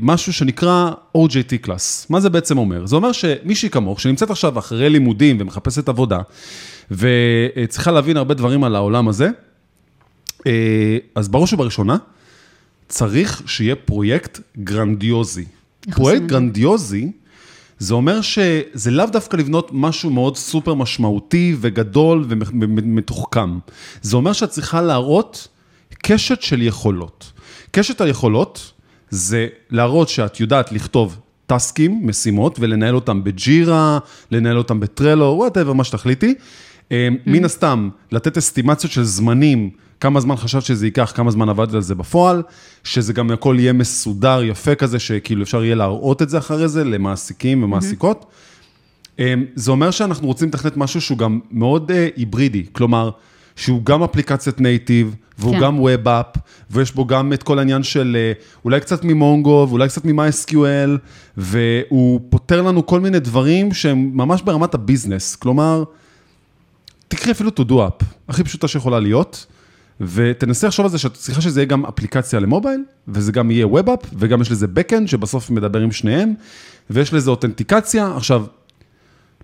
משהו 0.00 0.32
שנקרא 0.32 0.90
OJT 1.16 1.56
class. 1.60 2.06
מה 2.10 2.20
זה 2.20 2.30
בעצם 2.30 2.58
אומר? 2.58 2.86
זה 2.86 2.96
אומר 2.96 3.12
שמישהי 3.12 3.70
כמוך, 3.70 4.00
שנמצאת 4.00 4.30
עכשיו 4.30 4.58
אחרי 4.58 4.90
לימודים 4.90 5.36
ומחפשת 5.40 5.88
עבודה, 5.88 6.18
וצריכה 6.90 7.90
להבין 7.90 8.16
הרבה 8.16 8.34
דברים 8.34 8.64
על 8.64 8.76
העולם 8.76 9.08
הזה, 9.08 9.28
אה, 10.46 10.98
אז 11.14 11.28
בראש 11.28 11.52
ובראשונה, 11.52 11.96
צריך 12.88 13.42
שיהיה 13.46 13.76
פרויקט 13.76 14.40
גרנדיוזי. 14.58 15.44
פרויקט? 15.94 16.24
גרנדיוזי, 16.26 17.12
זה 17.78 17.94
אומר 17.94 18.20
שזה 18.20 18.90
לאו 18.90 19.06
דווקא 19.06 19.36
לבנות 19.36 19.70
משהו 19.72 20.10
מאוד 20.10 20.36
סופר 20.36 20.74
משמעותי 20.74 21.56
וגדול 21.60 22.24
ומתוחכם. 22.28 23.58
זה 24.02 24.16
אומר 24.16 24.32
שאת 24.32 24.50
צריכה 24.50 24.82
להראות 24.82 25.48
קשת 26.02 26.42
של 26.42 26.62
יכולות. 26.62 27.32
קשת 27.70 28.00
היכולות 28.00 28.72
זה 29.10 29.48
להראות 29.70 30.08
שאת 30.08 30.40
יודעת 30.40 30.72
לכתוב 30.72 31.18
task 31.46 31.80
ים, 31.80 32.06
משימות, 32.06 32.56
ולנהל 32.60 32.94
אותם 32.94 33.24
ב 33.24 33.36
Jira, 33.36 33.98
לנהל 34.30 34.58
אותם 34.58 34.80
ב 34.80 34.87
Trello, 34.87 35.34
whatever, 35.38 35.72
מה 35.72 35.84
שתחליטי. 35.84 36.34
אה, 36.92 37.08
מן 37.26 37.44
הסתם, 37.44 37.88
לתת 38.12 38.36
אסטימציות 38.36 38.92
של 38.92 39.02
זמנים, 39.02 39.70
כמה 40.00 40.20
זמן 40.20 40.36
חשבת 40.36 40.62
שזה 40.62 40.86
ייקח, 40.86 41.12
כמה 41.14 41.30
זמן 41.30 41.48
עבדת 41.48 41.74
על 41.74 41.82
זה 41.82 41.94
בפועל, 41.94 42.42
שזה 42.84 43.12
גם 43.12 43.30
הכל 43.30 43.56
יהיה 43.58 43.72
מסודר, 43.72 44.42
יפה 44.42 44.74
כזה, 44.74 44.98
שכאילו 44.98 45.42
אפשר 45.42 45.64
יהיה 45.64 45.74
להראות 45.74 46.22
את 46.22 46.28
זה 46.28 46.38
אחרי 46.38 46.68
זה 46.68 46.84
למעסיקים 46.84 47.62
ומעסיקות. 47.62 48.26
אה, 49.20 49.34
זה 49.54 49.70
אומר 49.70 49.90
שאנחנו 49.90 50.26
רוצים 50.26 50.48
לתכנת 50.48 50.76
משהו 50.76 51.00
שהוא 51.00 51.18
גם 51.18 51.40
מאוד 51.50 51.90
אה, 51.90 52.08
היברידי, 52.16 52.66
כלומר, 52.72 53.10
שהוא 53.56 53.84
גם 53.84 54.02
אפליקציית 54.02 54.60
native, 54.60 55.14
והוא 55.38 55.54
כן. 55.54 55.60
גם 55.60 55.80
web 55.80 56.08
app, 56.08 56.26
ויש 56.70 56.92
בו 56.92 57.06
גם 57.06 57.32
את 57.32 57.42
כל 57.42 57.58
העניין 57.58 57.82
של 57.82 58.16
אה, 58.20 58.32
אולי 58.64 58.80
קצת 58.80 59.04
מ 59.04 59.13
Mongo, 59.13 59.66
ואולי 59.68 59.88
קצת 59.88 60.04
מ-MySQL, 60.04 60.98
והוא 61.36 62.20
פותר 62.30 62.62
לנו 62.62 62.86
כל 62.86 63.00
מיני 63.00 63.20
דברים 63.20 63.72
שהם 63.72 64.10
ממש 64.14 64.42
ברמת 64.42 64.74
הביזנס. 64.74 65.36
כלומר, 65.36 65.84
תקחי 67.10 67.30
אפילו 67.30 67.50
to 67.50 67.60
do 67.68 67.72
up, 67.72 68.04
הכי 68.28 68.44
פשוטה 68.44 68.68
שיכולה 68.68 69.00
להיות, 69.00 69.46
ותנסה 70.00 70.66
לחשוב 70.66 70.84
על 70.84 70.90
זה 70.90 70.98
שאת 70.98 71.14
צריכה 71.14 71.40
שזה 71.40 71.60
יהיה 71.60 71.68
גם 71.68 71.86
אפליקציה 71.86 72.40
למובייל, 72.40 72.84
וזה 73.08 73.32
גם 73.32 73.50
יהיה 73.50 73.66
ווב 73.66 73.88
אפ, 73.90 73.98
וגם 74.18 74.40
יש 74.40 74.50
לזה 74.50 74.66
backend 74.66 75.06
שבסוף 75.06 75.50
מדבר 75.50 75.80
עם 75.80 75.92
שניהם, 75.92 76.34
ויש 76.90 77.14
לזה 77.14 77.30
אותנטיקציה. 77.30 78.16
עכשיו, 78.16 78.44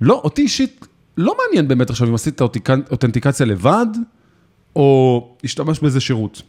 לא, 0.01 0.21
אותי 0.25 0.43
אישית 0.43 0.87
לא 1.17 1.35
מעניין 1.39 1.69
באמת 1.69 1.91
עכשיו 1.91 2.09
אם 2.09 2.15
עשית 2.15 2.41
אותנטיקציה 2.91 3.47
לבד, 3.47 3.87
או 4.77 5.29
השתמש 5.45 5.81
באיזה 5.81 6.01
שירות. 6.01 6.43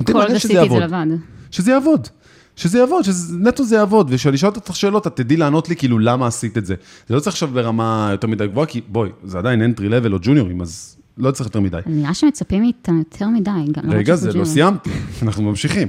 אותי 0.00 0.12
כל 0.12 0.18
עוד 0.18 0.22
מעניין 0.22 0.38
שזה 0.38 0.48
זה 0.48 0.54
יעבוד. 0.54 0.82
לבד. 0.82 1.06
שזה 1.50 1.70
יעבוד. 1.70 2.08
שזה 2.56 2.78
יעבוד, 2.78 3.04
שנטו 3.04 3.64
זה 3.64 3.76
יעבוד, 3.76 4.08
וכשאני 4.10 4.36
אשאל 4.36 4.48
אותך 4.48 4.76
שאלות, 4.76 5.06
את 5.06 5.16
תדעי 5.16 5.36
לענות 5.36 5.68
לי 5.68 5.76
כאילו 5.76 5.98
למה 5.98 6.26
עשית 6.26 6.58
את 6.58 6.66
זה. 6.66 6.74
זה 7.08 7.14
לא 7.14 7.20
צריך 7.20 7.34
עכשיו 7.34 7.48
ברמה 7.48 8.08
יותר 8.12 8.26
מדי 8.26 8.46
גבוהה, 8.46 8.66
כי 8.66 8.80
בואי, 8.88 9.10
זה 9.24 9.38
עדיין 9.38 9.74
entry 9.74 9.82
level 9.82 10.12
או 10.12 10.18
ג'וניורים, 10.22 10.60
אז 10.60 10.96
לא 11.18 11.30
צריך 11.30 11.46
יותר 11.46 11.60
מדי. 11.60 11.80
נראה 11.86 12.14
שמצפים 12.14 12.62
מאיתנו 12.62 12.98
יותר 12.98 13.28
מדי. 13.28 13.50
למרות 13.50 13.96
רגע, 13.96 14.16
זה 14.16 14.32
לא. 14.32 14.44
סיימתי, 14.44 14.90
אנחנו 15.22 15.42
ממשיכים. 15.42 15.88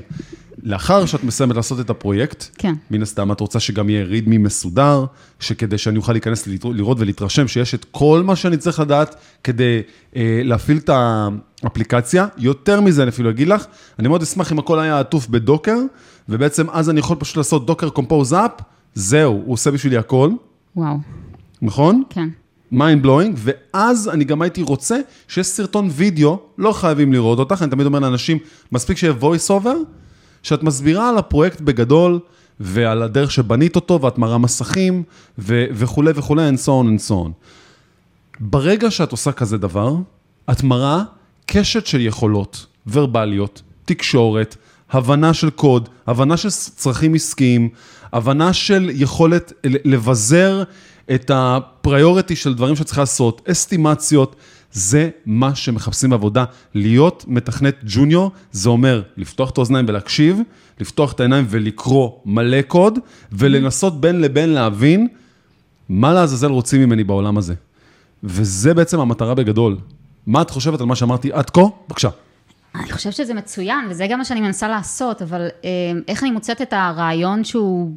לאחר 0.63 1.05
שאת 1.05 1.23
מסיימת 1.23 1.55
לעשות 1.55 1.79
את 1.79 1.89
הפרויקט, 1.89 2.45
כן. 2.57 2.73
מן 2.91 3.01
הסתם 3.01 3.31
את 3.31 3.39
רוצה 3.39 3.59
שגם 3.59 3.89
יהיה 3.89 4.05
readme 4.05 4.37
מסודר, 4.39 5.05
שכדי 5.39 5.77
שאני 5.77 5.97
אוכל 5.97 6.11
להיכנס 6.11 6.47
לראות 6.47 6.99
ולהתרשם 6.99 7.47
שיש 7.47 7.73
את 7.73 7.85
כל 7.91 8.23
מה 8.25 8.35
שאני 8.35 8.57
צריך 8.57 8.79
לדעת 8.79 9.15
כדי 9.43 9.81
אה, 10.15 10.41
להפעיל 10.43 10.77
את 10.77 10.89
האפליקציה. 11.63 12.27
יותר 12.37 12.81
מזה, 12.81 13.01
אני 13.03 13.09
אפילו 13.09 13.29
אגיד 13.29 13.47
לך, 13.47 13.65
אני 13.99 14.07
מאוד 14.07 14.21
אשמח 14.21 14.51
אם 14.51 14.59
הכל 14.59 14.79
היה 14.79 14.99
עטוף 14.99 15.27
בדוקר, 15.27 15.77
ובעצם 16.29 16.69
אז 16.69 16.89
אני 16.89 16.99
יכול 16.99 17.17
פשוט 17.19 17.37
לעשות 17.37 17.65
דוקר 17.65 17.89
קומפוז 17.89 18.33
אפ, 18.33 18.51
זהו, 18.95 19.41
הוא 19.45 19.53
עושה 19.53 19.71
בשבילי 19.71 19.97
הכל, 19.97 20.31
וואו, 20.75 20.97
נכון? 21.61 22.03
כן. 22.09 22.29
mind 22.73 23.05
blowing, 23.05 23.33
ואז 23.35 24.09
אני 24.09 24.23
גם 24.23 24.41
הייתי 24.41 24.61
רוצה 24.61 24.99
שיש 25.27 25.47
סרטון 25.47 25.89
וידאו, 25.91 26.39
לא 26.57 26.71
חייבים 26.71 27.13
לראות 27.13 27.39
אותך, 27.39 27.61
אני 27.61 27.71
תמיד 27.71 27.85
אומר 27.85 27.99
לאנשים, 27.99 28.37
מספיק 28.71 28.97
שיהיה 28.97 29.13
voice 29.21 29.49
over, 29.49 29.75
שאת 30.43 30.63
מסבירה 30.63 31.09
על 31.09 31.17
הפרויקט 31.17 31.61
בגדול, 31.61 32.19
ועל 32.59 33.03
הדרך 33.03 33.31
שבנית 33.31 33.75
אותו, 33.75 34.01
ואת 34.01 34.17
מראה 34.17 34.37
מסכים, 34.37 35.03
ו- 35.39 35.65
וכולי 35.71 36.11
וכולי, 36.15 36.49
and 36.49 36.57
so 36.65 36.67
on 36.67 36.99
and 36.99 37.09
so 37.09 37.13
on. 37.13 37.29
ברגע 38.39 38.91
שאת 38.91 39.11
עושה 39.11 39.31
כזה 39.31 39.57
דבר, 39.57 39.95
את 40.51 40.63
מראה 40.63 41.03
קשת 41.45 41.85
של 41.85 42.01
יכולות 42.01 42.65
ורבליות, 42.87 43.61
תקשורת, 43.85 44.55
הבנה 44.91 45.33
של 45.33 45.49
קוד, 45.49 45.89
הבנה 46.07 46.37
של 46.37 46.49
צרכים 46.49 47.13
עסקיים, 47.13 47.69
הבנה 48.13 48.53
של 48.53 48.89
יכולת 48.93 49.53
לבזר 49.63 50.63
את 51.15 51.31
הפריוריטי 51.33 52.35
של 52.35 52.53
דברים 52.53 52.75
שצריך 52.75 52.99
לעשות, 52.99 53.41
אסטימציות, 53.51 54.35
זה 54.71 55.09
מה 55.25 55.55
שמחפשים 55.55 56.09
בעבודה. 56.09 56.45
להיות 56.73 57.25
מתכנת 57.27 57.75
ג'וניור, 57.83 58.31
זה 58.51 58.69
אומר 58.69 59.01
לפתוח 59.17 59.49
את 59.49 59.57
האוזניים 59.57 59.85
ולהקשיב, 59.89 60.39
לפתוח 60.79 61.13
את 61.13 61.19
העיניים 61.19 61.45
ולקרוא 61.49 62.11
מלא 62.25 62.61
קוד, 62.61 62.99
ולנסות 63.31 64.01
בין 64.01 64.21
לבין 64.21 64.49
להבין 64.49 65.07
מה 65.89 66.13
לעזאזל 66.13 66.47
רוצים 66.51 66.81
ממני 66.81 67.03
בעולם 67.03 67.37
הזה. 67.37 67.53
וזה 68.23 68.73
בעצם 68.73 68.99
המטרה 68.99 69.35
בגדול. 69.35 69.77
מה 70.27 70.41
את 70.41 70.49
חושבת 70.49 70.81
על 70.81 70.87
מה 70.87 70.95
שאמרתי 70.95 71.31
עד 71.31 71.49
כה? 71.49 71.61
בבקשה. 71.87 72.09
אני 72.75 72.91
חושבת 72.91 73.13
שזה 73.13 73.33
מצוין, 73.33 73.85
וזה 73.89 74.07
גם 74.09 74.17
מה 74.17 74.25
שאני 74.25 74.41
מנסה 74.41 74.67
לעשות, 74.67 75.21
אבל 75.21 75.47
אה, 75.65 75.69
איך 76.07 76.23
אני 76.23 76.31
מוצאת 76.31 76.61
את 76.61 76.73
הרעיון 76.73 77.43
שהוא, 77.43 77.91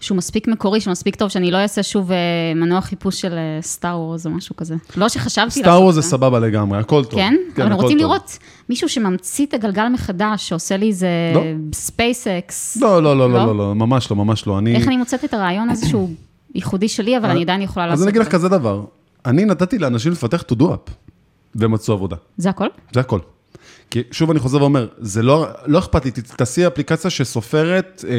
שהוא 0.00 0.18
מספיק 0.18 0.48
מקורי, 0.48 0.80
שהוא 0.80 0.92
מספיק 0.92 1.16
טוב, 1.16 1.28
שאני 1.28 1.50
לא 1.50 1.56
אעשה 1.56 1.82
שוב 1.82 2.12
אה, 2.12 2.16
מנוע 2.54 2.80
חיפוש 2.80 3.20
של 3.20 3.34
סטאר 3.62 3.98
וורז 3.98 4.26
או 4.26 4.30
משהו 4.30 4.56
כזה. 4.56 4.74
לא 4.96 5.08
שחשבתי 5.08 5.44
לעשות 5.46 5.62
סטאר 5.62 5.82
וורז 5.82 5.94
זה 5.94 6.00
את 6.00 6.04
סבבה 6.04 6.38
לגמרי, 6.38 6.78
הכל 6.78 7.04
טוב. 7.04 7.14
כן? 7.20 7.34
אבל 7.56 7.66
הכל 7.66 7.72
רוצים 7.72 7.98
טוב. 7.98 8.06
לראות 8.06 8.38
מישהו 8.68 8.88
שממציא 8.88 9.46
את 9.46 9.54
הגלגל 9.54 9.88
מחדש, 9.88 10.48
שעושה 10.48 10.76
לי 10.76 10.88
איזה 10.88 11.08
לא. 11.34 11.42
ספייסקס. 11.72 12.76
לא, 12.76 13.02
לא, 13.02 13.18
לא, 13.18 13.30
לא? 13.30 13.38
לא, 13.38 13.46
לא, 13.46 13.56
לא, 13.56 13.74
ממש 13.74 14.10
לא, 14.10 14.16
ממש 14.16 14.46
לא. 14.46 14.58
אני... 14.58 14.76
איך 14.76 14.86
אני 14.88 14.96
מוצאת 14.96 15.24
את 15.24 15.34
הרעיון 15.34 15.70
הזה 15.70 15.86
שהוא 15.88 16.10
ייחודי 16.54 16.88
שלי, 16.88 17.16
אבל 17.18 17.30
אני 17.30 17.42
עדיין 17.42 17.62
יכולה 17.62 17.86
לעשות 17.86 17.98
אז 17.98 18.02
אני 18.02 18.10
אגיד 18.10 18.20
את 18.20 18.26
לך 18.26 18.32
זה. 18.32 18.38
כזה 18.38 18.48
דבר, 18.48 18.84
אני 19.26 19.44
נתתי 19.44 19.78
לאנשים 19.78 20.12
לפתח 20.12 20.42
to 20.52 20.54
do 20.54 20.62
up, 20.62 20.90
והם 21.54 21.72
מצאו 21.72 21.94
עבודה. 21.94 22.16
זה 22.36 22.50
הכל? 22.50 22.66
זה 22.92 23.00
הכל. 23.00 23.18
כי 23.90 24.02
שוב 24.10 24.30
אני 24.30 24.40
חוזר 24.40 24.60
ואומר, 24.60 24.88
זה 24.98 25.22
לא, 25.22 25.46
לא 25.66 25.78
אכפת 25.78 26.04
לי, 26.04 26.10
תעשי 26.10 26.66
אפליקציה 26.66 27.10
שסופרת 27.10 28.04
אה, 28.08 28.14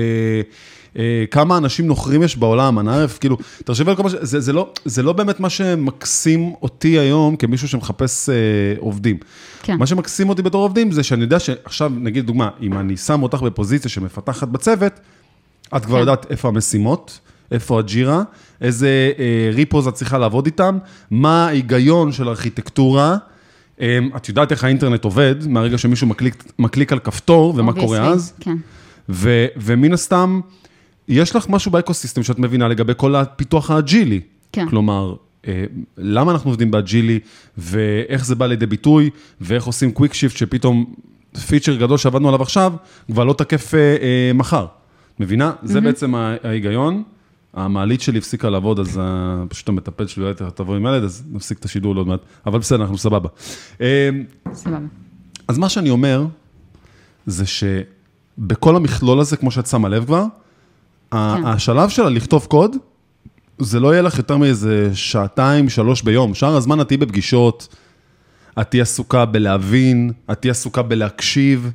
אה, 0.97 1.23
כמה 1.31 1.57
אנשים 1.57 1.87
נוכרים 1.87 2.23
יש 2.23 2.37
בעולם, 2.37 2.87
ערף, 2.87 3.17
כאילו, 3.17 3.37
תחשבי 3.65 3.89
על 3.89 3.97
כל 3.97 4.03
מה 4.03 4.09
ש... 4.09 4.15
זה, 4.21 4.39
זה, 4.39 4.53
לא, 4.53 4.73
זה 4.85 5.03
לא 5.03 5.13
באמת 5.13 5.39
מה 5.39 5.49
שמקסים 5.49 6.53
אותי 6.61 6.99
היום 6.99 7.35
כמישהו 7.35 7.67
שמחפש 7.67 8.29
אה, 8.29 8.35
עובדים. 8.79 9.17
כן. 9.63 9.77
מה 9.77 9.87
שמקסים 9.87 10.29
אותי 10.29 10.41
בתור 10.41 10.63
עובדים 10.63 10.91
זה 10.91 11.03
שאני 11.03 11.21
יודע 11.21 11.39
שעכשיו, 11.39 11.91
נגיד 11.95 12.25
דוגמה, 12.25 12.49
אם 12.61 12.77
אני 12.77 12.97
שם 12.97 13.23
אותך 13.23 13.41
בפוזיציה 13.41 13.89
שמפתחת 13.89 14.47
בצוות, 14.47 14.93
את 15.77 15.85
כבר 15.85 15.95
כן. 15.95 15.99
יודעת 15.99 16.31
איפה 16.31 16.47
המשימות, 16.47 17.19
איפה 17.51 17.79
ה 17.79 17.87
Jira, 17.87 18.23
איזה 18.61 19.11
אה, 19.19 19.51
repos 19.53 19.87
את 19.87 19.93
צריכה 19.93 20.17
לעבוד 20.17 20.45
איתם, 20.45 20.77
מה 21.11 21.47
ההיגיון 21.47 22.11
של 22.11 22.29
ארכיטקטורה. 22.29 23.17
אה, 23.81 23.99
את 24.15 24.29
יודעת 24.29 24.51
איך 24.51 24.63
האינטרנט 24.63 25.03
עובד, 25.03 25.35
מהרגע 25.47 25.77
שמישהו 25.77 26.07
מקליק, 26.07 26.43
מקליק 26.59 26.91
על 26.91 26.99
כפתור, 26.99 27.53
ומה 27.57 27.73
קורה 27.73 28.07
אז. 28.07 28.33
כן. 28.39 28.57
ו, 29.09 29.45
ומן 29.57 29.93
הסתם, 29.93 30.41
יש 31.07 31.35
לך 31.35 31.49
משהו 31.49 31.71
ב 31.71 31.76
ecosystem 31.76 32.23
שאת 32.23 32.39
מבינה 32.39 32.67
לגבי 32.67 32.93
כל 32.97 33.15
הפיתוח 33.15 33.71
ה 33.71 33.77
agile 33.78 34.09
י. 34.09 34.21
כן. 34.51 34.69
כלומר, 34.69 35.15
אה, 35.47 35.63
למה 35.97 36.31
אנחנו 36.31 36.49
עובדים 36.49 36.71
ב 36.71 36.77
agile 36.77 37.07
י, 37.07 37.19
ואיך 37.57 38.25
זה 38.25 38.35
בא 38.35 38.45
לידי 38.47 38.65
ביטוי, 38.65 39.09
ואיך 39.41 39.63
עושים 39.63 39.91
quick 39.91 40.13
shift 40.13 40.37
שפתאום 40.37 40.93
feature 41.47 41.75
גדול 41.75 41.97
שעבדנו 41.97 42.27
עליו 42.27 42.41
עכשיו, 42.41 42.73
כבר 43.11 43.23
לא 43.23 43.33
תקף 43.33 43.73
אה, 43.73 43.79
אה, 43.79 44.31
מחר. 44.33 44.65
מבינה? 45.19 45.51
זה 45.63 45.81
בעצם 45.81 46.15
ההיגיון. 46.15 47.03
המעלית 47.53 48.01
שלי 48.01 48.17
הפסיקה 48.17 48.49
לעבוד, 48.49 48.79
אז 48.79 48.99
אה, 48.99 49.43
פשוט 49.49 49.69
המטפל 49.69 50.07
שלי 50.07 50.23
אולי 50.23 50.33
תבוא 50.55 50.75
עם 50.75 50.85
ילד, 50.85 51.03
אז 51.03 51.23
נפסיק 51.31 51.59
את 51.59 51.65
השידור 51.65 51.95
לעוד 51.95 52.07
מעט. 52.07 52.19
אבל 52.45 52.59
בסדר, 52.59 52.81
אנחנו 52.81 52.97
סבבה. 52.97 53.29
אה, 53.81 54.09
סבבה. 54.53 54.77
אז 55.47 55.57
מה 55.57 55.69
שאני 55.69 55.89
אומר, 55.89 56.25
זה 57.25 57.43
שבכל 57.45 58.75
המכלול 58.75 59.19
הזה, 59.19 59.37
כמו 59.37 59.51
שאת 59.51 59.67
שמה 59.67 59.89
לב 59.89 60.05
כבר, 60.05 60.25
כן. 61.11 61.17
השלב 61.45 61.89
של 61.89 62.07
לכתוב 62.07 62.45
קוד, 62.45 62.75
זה 63.59 63.79
לא 63.79 63.91
יהיה 63.91 64.01
לך 64.01 64.17
יותר 64.17 64.37
מאיזה 64.37 64.89
שעתיים, 64.93 65.69
שלוש 65.69 66.01
ביום. 66.01 66.33
שאר 66.33 66.55
הזמן 66.55 66.81
את 66.81 66.87
תהיי 66.87 66.97
בפגישות, 66.97 67.75
את 68.61 68.71
תהיי 68.71 68.81
עסוקה 68.81 69.25
בלהבין, 69.25 70.11
את 70.31 70.41
תהיי 70.41 70.51
עסוקה 70.51 70.81
בלהקשיב. 70.81 71.71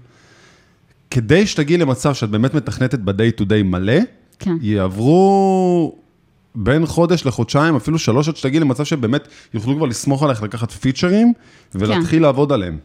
כדי 1.11 1.47
שתגיעי 1.47 1.79
למצב 1.79 2.15
שאת 2.15 2.31
באמת 2.31 2.55
מתכנתת 2.55 2.99
ב-day 2.99 3.41
to 3.41 3.45
day 3.45 3.63
מלא, 3.65 3.99
כן. 4.39 4.57
יעברו 4.61 5.95
בין 6.55 6.87
חודש 6.87 7.27
לחודשיים, 7.27 7.77
אפילו 7.77 7.99
שלוש, 7.99 8.29
עד 8.29 8.37
שתגיעי 8.37 8.61
למצב 8.61 8.85
שבאמת 8.85 9.29
יוכלו 9.55 9.77
כבר 9.77 9.87
לסמוך 9.87 10.23
עליך 10.23 10.43
לקחת 10.43 10.71
פיצ'רים 10.71 11.33
ולהתחיל 11.75 12.23
לעבוד 12.23 12.53
עליהם. 12.53 12.79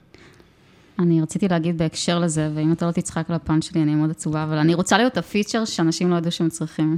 אני 1.00 1.22
רציתי 1.22 1.48
להגיד 1.48 1.78
בהקשר 1.78 2.20
לזה, 2.20 2.50
ואם 2.56 2.72
אתה 2.72 2.86
לא 2.86 2.92
תצחק 2.92 3.30
על 3.30 3.36
הפאנץ' 3.36 3.66
שלי, 3.66 3.82
אני 3.82 3.96
מאוד 3.96 4.10
עצובה, 4.12 4.44
אבל 4.44 4.58
אני 4.58 4.74
רוצה 4.74 4.98
להיות 4.98 5.18
הפיצ'ר 5.18 5.66
שאנשים 5.66 6.10
לא 6.10 6.16
ידעו 6.16 6.32
שהם 6.32 6.50
צריכים. 6.50 6.98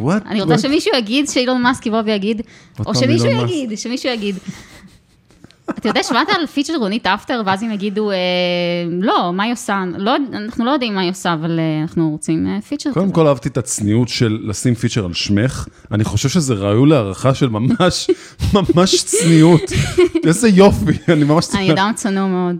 What? 0.00 0.02
אני 0.26 0.42
רוצה 0.42 0.54
What? 0.54 0.58
שמישהו 0.58 0.92
יגיד, 0.96 1.28
שאילון 1.28 1.62
מאסק 1.62 1.86
יבוא 1.86 2.02
ויגיד, 2.04 2.42
או 2.86 2.94
שמישהו. 2.94 3.28
יגיד, 3.28 3.78
שמישהו 3.78 4.12
יגיד. 4.12 4.36
אתה 5.78 5.88
יודע, 5.88 6.02
שמעת 6.02 6.28
על 6.28 6.46
feature 6.46 6.76
רונית 6.76 7.06
אפטר, 7.06 7.42
ואז 7.46 7.62
הם 7.62 7.70
יגידו, 7.72 8.10
אה, 8.10 8.16
לא, 8.90 9.32
מה 9.32 9.42
היא 9.42 9.52
עושה? 9.52 9.84
לא, 9.98 10.16
אנחנו 10.32 10.64
לא 10.64 10.70
יודעים 10.70 10.94
מה 10.94 11.00
היא 11.00 11.10
עושה, 11.10 11.32
אבל 11.34 11.58
אה, 11.58 11.82
אנחנו 11.82 12.10
רוצים 12.10 12.46
אה, 12.46 12.60
feature 12.60 12.92
קודם. 12.92 13.12
כל 13.12 13.26
אהבתי 13.26 13.48
את 13.48 13.56
הצניעות 13.56 14.08
של 14.08 14.38
לשים 14.42 14.74
feature 14.74 15.04
על 15.04 15.12
שמך, 15.12 15.68
אני 15.92 16.04
חושב 16.04 16.28
שזה 16.28 16.54
ראוי 16.54 16.88
להערכה 16.88 17.34
של 17.34 17.48
ממש, 17.48 18.10
ממש 18.54 19.04
צניעות. 19.04 19.72
איזה 20.24 20.48
יופי, 20.48 21.12
אני 21.12 21.24
ממש 21.24 21.48
אני 21.54 21.72
אדם 21.72 21.92
צנוע 21.94 22.26
מאוד. 22.26 22.56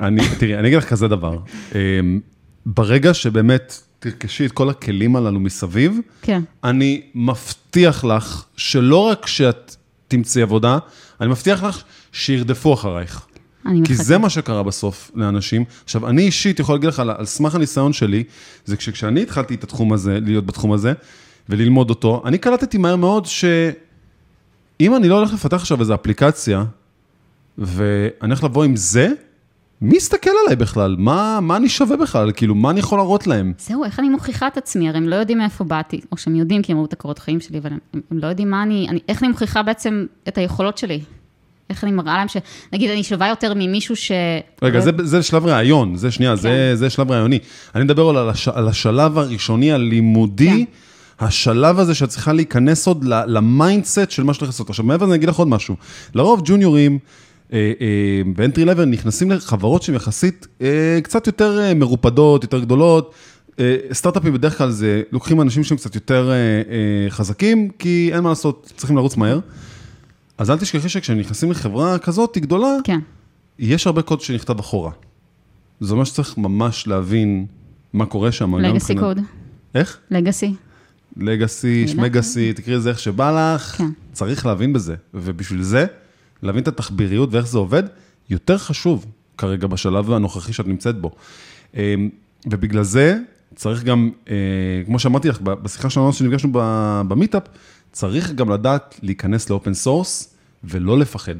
אני, 0.00 0.22
תראי, 0.38 0.54
אני 0.58 0.68
אגיד 0.68 0.78
לך 0.78 0.88
כזה 0.88 1.08
דבר, 1.08 1.38
אמ, 1.74 2.20
ברגע 2.66 3.14
שבאמת 3.14 3.80
תרכשי 3.98 4.46
את 4.46 4.52
כל 4.52 4.70
הכלים 4.70 5.16
הללו 5.16 5.40
מסביב, 5.40 5.98
כן. 6.22 6.42
אני 6.64 7.02
מבטיח 7.14 8.04
לך 8.04 8.44
שלא 8.56 8.96
רק 8.96 9.26
שאת 9.26 9.76
תמצאי 10.08 10.42
עבודה, 10.42 10.78
אני 11.20 11.28
מבטיח 11.28 11.62
לך 11.62 11.82
שירדפו 12.12 12.74
אחרייך. 12.74 13.26
אני 13.66 13.80
כי 13.84 13.92
מחכה. 13.92 14.04
זה 14.04 14.18
מה 14.18 14.30
שקרה 14.30 14.62
בסוף 14.62 15.10
לאנשים. 15.14 15.64
עכשיו, 15.84 16.08
אני 16.08 16.22
אישית 16.22 16.60
יכול 16.60 16.74
להגיד 16.74 16.88
לך, 16.88 17.00
על, 17.00 17.10
על 17.10 17.24
סמך 17.24 17.54
הניסיון 17.54 17.92
שלי, 17.92 18.24
זה 18.64 18.76
כשאני 18.76 19.22
התחלתי 19.22 19.54
את 19.54 19.64
התחום 19.64 19.92
הזה, 19.92 20.18
להיות 20.20 20.46
בתחום 20.46 20.72
הזה, 20.72 20.92
וללמוד 21.48 21.90
אותו, 21.90 22.22
אני 22.24 22.38
קלטתי 22.38 22.78
מהר 22.78 22.96
מאוד 22.96 23.26
שאם 23.26 24.96
אני 24.96 25.08
לא 25.08 25.18
הולך 25.18 25.32
לפתח 25.32 25.56
עכשיו 25.56 25.80
איזו 25.80 25.94
אפליקציה, 25.94 26.64
ואני 27.58 28.10
הולך 28.20 28.44
לבוא 28.44 28.64
עם 28.64 28.76
זה, 28.76 29.08
מי 29.80 29.96
יסתכל 29.96 30.30
עליי 30.44 30.56
בכלל? 30.56 30.96
מה, 30.98 31.38
מה 31.42 31.56
אני 31.56 31.68
שווה 31.68 31.96
בכלל? 31.96 32.32
כאילו, 32.32 32.54
מה 32.54 32.70
אני 32.70 32.80
יכול 32.80 32.98
להראות 32.98 33.26
להם? 33.26 33.52
זהו, 33.58 33.84
איך 33.84 33.98
אני 33.98 34.08
מוכיחה 34.08 34.46
את 34.46 34.56
עצמי? 34.56 34.88
הרי 34.88 34.98
הם 34.98 35.08
לא 35.08 35.16
יודעים 35.16 35.38
מאיפה 35.38 35.64
באתי, 35.64 36.00
או 36.12 36.16
שהם 36.16 36.36
יודעים 36.36 36.62
כי 36.62 36.72
הם 36.72 36.78
ראו 36.78 36.86
את 36.86 36.92
הקורות 36.92 37.18
חיים 37.18 37.40
שלי, 37.40 37.58
אבל 37.58 37.72
הם, 37.72 37.78
הם 38.10 38.18
לא 38.18 38.26
יודעים 38.26 38.50
מה 38.50 38.62
אני, 38.62 38.86
אני, 38.88 39.00
איך 39.08 39.22
אני 39.22 39.28
מוכיחה 39.28 39.62
בעצם 39.62 40.06
את 40.28 40.38
היכולות 40.38 40.78
שלי. 40.78 41.00
איך 41.70 41.84
אני 41.84 41.92
מראה 41.92 42.16
להם 42.16 42.28
ש... 42.28 42.36
נגיד, 42.72 42.90
אני 42.90 43.02
שווה 43.02 43.28
יותר 43.28 43.52
ממישהו 43.56 43.96
ש... 43.96 44.12
רגע, 44.62 44.80
זה, 44.80 44.90
זה 45.02 45.22
שלב 45.22 45.46
ראיון, 45.46 45.96
זה 45.96 46.10
שנייה, 46.10 46.36
כן. 46.36 46.42
זה, 46.42 46.72
זה 46.74 46.90
שלב 46.90 47.10
ראיוני. 47.10 47.38
אני 47.74 47.84
מדבר 47.84 48.08
על, 48.08 48.28
הש, 48.28 48.48
על 48.48 48.68
השלב 48.68 49.18
הראשוני 49.18 49.72
הלימודי, 49.72 50.66
כן. 50.66 51.26
השלב 51.26 51.78
הזה 51.78 51.94
שאת 51.94 52.08
צריכה 52.08 52.32
להיכנס 52.32 52.86
עוד 52.86 53.04
ל 53.04 53.17
mindset 53.17 54.10
של 54.10 54.22
מה 54.22 54.34
שצריך 54.34 54.48
לעשות. 54.48 54.68
עכשיו, 54.68 54.84
מעבר 54.84 55.04
לזה, 55.04 55.12
אני 55.14 55.18
אגיד 55.18 55.28
לך 55.28 55.36
עוד 55.36 55.48
משהו. 55.48 55.76
לרוב 56.14 56.42
ג'וניורים 56.44 56.98
אה, 57.52 57.72
אה, 57.80 58.22
באנטרי 58.36 58.64
לבל 58.64 58.84
נכנסים 58.84 59.30
לחברות 59.30 59.82
שהן 59.82 59.94
יחסית 59.94 60.46
אה, 60.62 60.98
קצת 61.02 61.26
יותר 61.26 61.74
מרופדות, 61.74 62.42
יותר 62.42 62.60
גדולות. 62.60 63.14
סטארט-אפים 63.92 64.32
בדרך 64.32 64.58
כלל 64.58 64.70
זה, 64.70 65.02
לוקחים 65.12 65.40
אנשים 65.40 65.64
שהם 65.64 65.78
קצת 65.78 65.94
יותר 65.94 66.32
חזקים, 67.08 67.68
כי 67.78 68.10
אין 68.12 68.20
מה 68.20 68.28
לעשות, 68.28 68.72
צריכים 68.76 68.96
לרוץ 68.96 69.16
מהר. 69.16 69.38
אז 70.40 70.50
אל 70.50 70.58
תשכחי 70.58 70.88
שכשנכנסים 70.88 71.50
לחברה 71.50 71.98
כזאת 71.98 72.38
גדולה, 72.38 72.76
כן, 72.84 73.00
יש 73.58 73.86
הרבה 73.86 74.02
קוד 74.02 74.20
שנכתב 74.20 74.58
אחורה. 74.58 74.90
זה 75.80 75.92
אומר 75.92 76.04
שצריך 76.04 76.38
ממש 76.38 76.86
להבין 76.86 77.46
מה 77.92 78.06
קורה 78.06 78.32
שם. 78.32 78.54
לגאסי 78.54 78.94
קוד, 78.94 79.18
איך? 79.74 79.98
לגאסי. 80.10 80.54
legacy. 81.16 81.88
שמגאסי, 81.88 82.52
תקראי 82.52 82.76
לזה 82.76 82.90
איך 82.90 82.98
שבא 82.98 83.54
לך. 83.54 83.62
כן. 83.62 83.90
צריך 84.12 84.46
להבין 84.46 84.72
בזה. 84.72 84.94
ובשביל 85.14 85.62
זה, 85.62 85.86
להבין 86.42 86.62
את 86.62 86.68
התחביריות 86.68 87.34
ואיך 87.34 87.46
זה 87.46 87.58
עובד, 87.58 87.82
יותר 88.30 88.58
חשוב 88.58 89.06
כרגע 89.38 89.66
בשלב 89.66 90.12
הנוכחי 90.12 90.52
שאת 90.52 90.66
נמצאת 90.66 91.00
בו. 91.00 91.10
אמ, 91.74 92.08
ובגלל 92.46 92.82
זה 92.82 93.18
צריך 93.54 93.84
גם, 93.84 94.10
אה, 94.30 94.34
כמו 94.86 94.98
שאמרתי 94.98 95.28
לך 95.28 95.40
בשיחה 95.40 95.90
שלנו 95.90 96.12
שנפגשנו 96.12 96.50
ב 97.08 97.12
meetup, 97.12 97.42
צריך 97.92 98.32
גם 98.32 98.50
לדעת 98.50 99.00
להיכנס 99.02 99.50
ל 99.50 99.55
open 99.55 99.74
source 99.74 100.34
ולא 100.64 100.98
לפחד. 100.98 101.34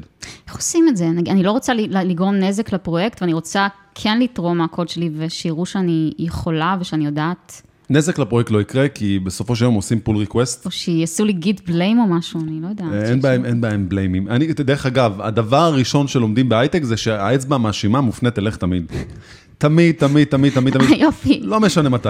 איך 0.47 0.55
עושים 0.55 0.85
את 0.89 0.97
זה? 0.97 1.05
נג- 1.09 1.29
אני 1.29 1.43
לא 1.43 1.51
רוצה 1.51 1.73
לגרום 1.73 2.35
נזק 2.35 2.73
לפרויקט, 2.73 3.21
ואני 3.21 3.33
רוצה 3.33 3.67
כן 3.95 4.19
לתרום 4.19 4.57
מהקוד 4.57 4.89
שלי, 4.89 5.09
ושיראו 5.17 5.65
שאני 5.65 6.13
יכולה 6.19 6.77
ושאני 6.81 7.05
יודעת, 7.05 7.61
נזק 7.89 8.19
לפרויקט 8.19 8.51
לא 8.51 8.61
יקרה, 8.61 8.87
כי 8.87 9.19
בסופו 9.19 9.55
של 9.55 9.65
יום 9.65 9.73
עושים 9.75 9.99
pull 9.99 10.17
request. 10.17 10.65
או 10.65 10.71
שיעשו 10.71 11.25
לי 11.25 11.33
git 11.33 11.69
blame 11.69 11.99
או 11.99 12.07
משהו, 12.07 12.41
אני 12.41 12.61
לא 12.61 12.67
יודעת. 12.67 12.93
אין 12.93 13.21
בהם, 13.21 13.45
אין 13.45 13.61
בהם 13.61 13.89
blame 13.89 14.13
ים. 14.13 14.27
אני, 14.27 14.53
דרך 14.53 14.85
אגב, 14.85 15.21
הדבר 15.21 15.57
הראשון 15.57 16.07
שלומדים 16.07 16.49
בהייטק 16.49 16.83
זה 16.83 16.97
שהאצבע 16.97 17.55
המאשימה 17.55 18.01
מופנית 18.01 18.39
אליך 18.39 18.57
תמיד. 18.57 18.91
תמיד, 19.61 19.95
תמיד, 19.95 20.27
תמיד, 20.27 20.53
תמיד, 20.53 20.73
תמיד. 20.73 21.01
יופי, 21.01 21.39
לא 21.43 21.59
משנה 21.59 21.89
מתי. 21.89 22.09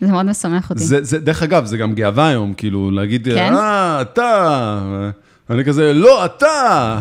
זה 0.00 0.06
מאוד 0.06 0.26
משמח 0.26 0.70
אותי. 0.70 0.84
זה, 0.84 1.04
זה, 1.04 1.18
דרך 1.18 1.42
אגב, 1.42 1.64
זה 1.64 1.76
גם 1.76 1.94
גאווה 1.94 2.28
היום, 2.28 2.54
כאילו, 2.54 2.90
להגיד, 2.90 3.24
כן? 3.24 3.54
אה, 3.54 4.02
אתה. 4.02 5.02
אני 5.50 5.64
כזה, 5.64 5.92
לא, 5.92 6.24
אתה. 6.24 7.00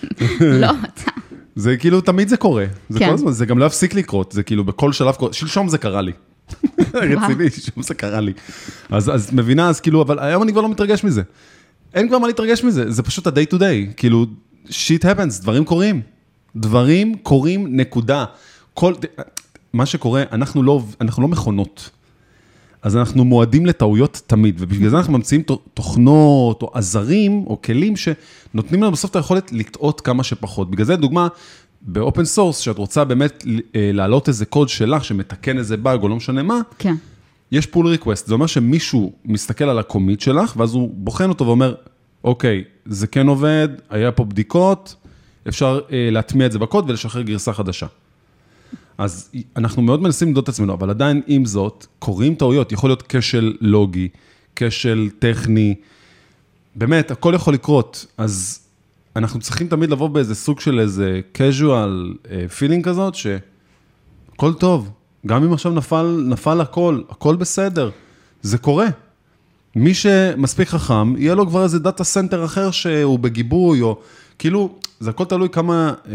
לא, 0.40 0.70
אתה. 0.70 1.10
זה 1.56 1.76
כאילו, 1.76 2.00
תמיד 2.00 2.28
זה 2.28 2.36
קורה. 2.36 2.64
זה 2.88 2.98
כן. 2.98 3.08
כל 3.08 3.14
הזמן, 3.14 3.32
זה 3.32 3.46
גם 3.46 3.58
לא 3.58 3.64
יפסיק 3.64 3.94
לקרות, 3.94 4.32
זה 4.32 4.42
כאילו, 4.42 4.64
בכל 4.64 4.92
שלב 4.92 5.14
קורה. 5.14 5.32
שלשום 5.32 5.68
זה 5.68 5.78
קרה 5.78 6.02
לי. 6.02 6.12
רציני, 6.94 7.50
שלשום 7.50 7.82
זה 7.82 7.94
קרה 7.94 8.20
לי. 8.20 8.32
אז, 8.90 9.14
אז 9.14 9.32
מבינה, 9.32 9.68
אז 9.68 9.80
כאילו, 9.80 10.02
אבל 10.02 10.18
היום 10.18 10.42
אני 10.42 10.52
כבר 10.52 10.60
לא 10.60 10.68
מתרגש 10.68 11.04
מזה. 11.04 11.22
אין 11.94 12.08
כבר 12.08 12.18
מה 12.18 12.26
להתרגש 12.26 12.64
מזה, 12.64 12.90
זה 12.90 13.02
פשוט 13.02 13.26
ה-day 13.26 13.54
to 13.54 13.58
day. 13.58 13.94
כאילו, 13.96 14.26
shit 14.68 15.02
happens, 15.02 15.42
דברים 15.42 15.64
קורים. 15.64 16.00
דברים 16.56 17.14
קורים, 17.14 17.76
נקודה. 17.76 18.24
כל, 18.74 18.94
מה 19.72 19.86
שקורה, 19.86 20.22
אנחנו 20.32 20.62
לא, 20.62 20.82
אנחנו 21.00 21.22
לא 21.22 21.28
מכונות. 21.28 21.90
אז 22.82 22.96
אנחנו 22.96 23.24
מועדים 23.24 23.66
לטעויות 23.66 24.22
תמיד, 24.26 24.56
ובגלל 24.58 24.90
זה 24.90 24.96
אנחנו 24.96 25.12
ממציאים 25.12 25.42
תוכנות 25.74 26.62
או 26.62 26.70
עזרים 26.74 27.44
או 27.46 27.62
כלים 27.62 27.94
שנותנים 27.96 28.82
לנו 28.82 28.92
בסוף 28.92 29.10
את 29.10 29.16
היכולת 29.16 29.52
לטעות 29.52 30.00
כמה 30.00 30.24
שפחות. 30.24 30.70
בגלל 30.70 30.86
זה, 30.86 30.96
דוגמה, 30.96 31.28
ב 31.82 31.90
open 31.90 32.24
source, 32.24 32.58
שאת 32.58 32.78
רוצה 32.78 33.04
באמת 33.04 33.44
אה, 33.46 33.90
להעלות 33.94 34.28
איזה 34.28 34.46
קוד 34.46 34.68
שלך 34.68 35.04
שמתקן 35.04 35.58
איזה 35.58 35.76
באג 35.76 36.02
או 36.02 36.08
לא 36.08 36.16
משנה 36.16 36.42
מה, 36.42 36.60
כן, 36.78 36.94
יש 37.52 37.66
pull 37.66 37.86
request, 37.86 38.26
זה 38.26 38.34
אומר 38.34 38.46
שמישהו 38.46 39.12
מסתכל 39.24 39.64
על 39.64 39.78
ה 39.78 39.84
commit 39.84 40.20
שלך, 40.20 40.54
ואז 40.56 40.74
הוא 40.74 40.90
בוחן 40.94 41.28
אותו 41.28 41.46
ואומר, 41.46 41.74
אוקיי, 42.24 42.64
זה 42.86 43.06
כן 43.06 43.26
עובד, 43.26 43.68
היה 43.90 44.12
פה 44.12 44.24
בדיקות, 44.24 44.94
אפשר 45.48 45.80
אה, 45.92 46.08
להטמיע 46.12 46.46
את 46.46 46.52
זה 46.52 46.58
בקוד 46.58 46.90
ולשחרר 46.90 47.22
גרסה 47.22 47.52
חדשה. 47.52 47.86
אז 48.98 49.30
אנחנו 49.56 49.82
מאוד 49.82 50.02
מנסים 50.02 50.28
למדוד 50.28 50.42
את 50.42 50.48
עצמנו, 50.48 50.74
אבל 50.74 50.90
עדיין 50.90 51.22
עם 51.26 51.44
זאת, 51.44 51.86
קורים 51.98 52.34
טעויות, 52.34 52.72
יכול 52.72 52.90
להיות 52.90 53.02
כשל 53.08 53.56
לוגי, 53.60 54.08
כשל 54.56 55.08
טכני, 55.18 55.74
באמת, 56.74 57.10
הכל 57.10 57.32
יכול 57.36 57.54
לקרות, 57.54 58.06
אז 58.16 58.60
אנחנו 59.16 59.40
צריכים 59.40 59.68
תמיד 59.68 59.90
לבוא 59.90 60.08
באיזה 60.08 60.34
סוג 60.34 60.60
של 60.60 60.80
איזה 60.80 61.20
casual 61.34 62.16
אה, 62.30 62.46
feeling 62.58 62.82
כזאת, 62.82 63.14
שהכל 63.14 64.54
טוב, 64.54 64.90
גם 65.26 65.44
אם 65.44 65.52
עכשיו 65.52 65.72
נפל, 65.72 66.24
נפל 66.26 66.60
הכל, 66.60 67.02
הכל 67.10 67.36
בסדר, 67.36 67.90
זה 68.42 68.58
קורה. 68.58 68.86
מי 69.76 69.94
שמספיק 69.94 70.68
חכם, 70.68 71.16
יהיה 71.16 71.34
לו 71.34 71.46
כבר 71.46 71.62
איזה 71.62 71.78
data 71.78 72.04
center 72.04 72.44
אחר 72.44 72.70
שהוא 72.70 73.18
בגיבוי, 73.18 73.80
או 73.80 73.98
כאילו, 74.38 74.78
זה 75.00 75.10
הכל 75.10 75.24
תלוי 75.24 75.48
כמה 75.48 75.94
אה, 76.08 76.12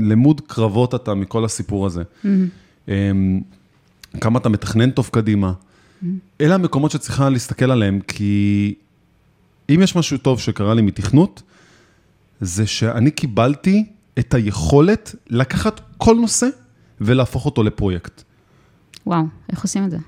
למוד 0.00 0.40
קרבות 0.46 0.94
אתה 0.94 1.14
מכל 1.14 1.44
הסיפור 1.44 1.86
הזה. 1.86 2.02
אה, 2.88 3.10
כמה 4.20 4.38
אתה 4.38 4.48
מתכנן 4.48 4.90
טוב 4.90 5.08
קדימה. 5.12 5.52
אלה 6.40 6.54
המקומות 6.54 6.90
שצריכה 6.90 7.28
להסתכל 7.28 7.70
עליהם, 7.70 8.00
כי 8.00 8.74
אם 9.70 9.80
יש 9.82 9.96
משהו 9.96 10.18
טוב 10.18 10.40
שקרה 10.40 10.74
לי 10.74 10.82
מתכנות, 10.82 11.42
זה 12.40 12.66
שאני 12.66 13.10
קיבלתי 13.10 13.84
את 14.18 14.34
היכולת 14.34 15.14
לקחת 15.30 15.80
כל 15.96 16.14
נושא 16.14 16.48
ולהפוך 17.00 17.44
אותו 17.44 17.62
לפרויקט. 17.62 18.22
וואו, 19.06 19.24
איך 19.52 19.62
עושים 19.62 19.84
את 19.84 19.90
זה? 19.90 19.98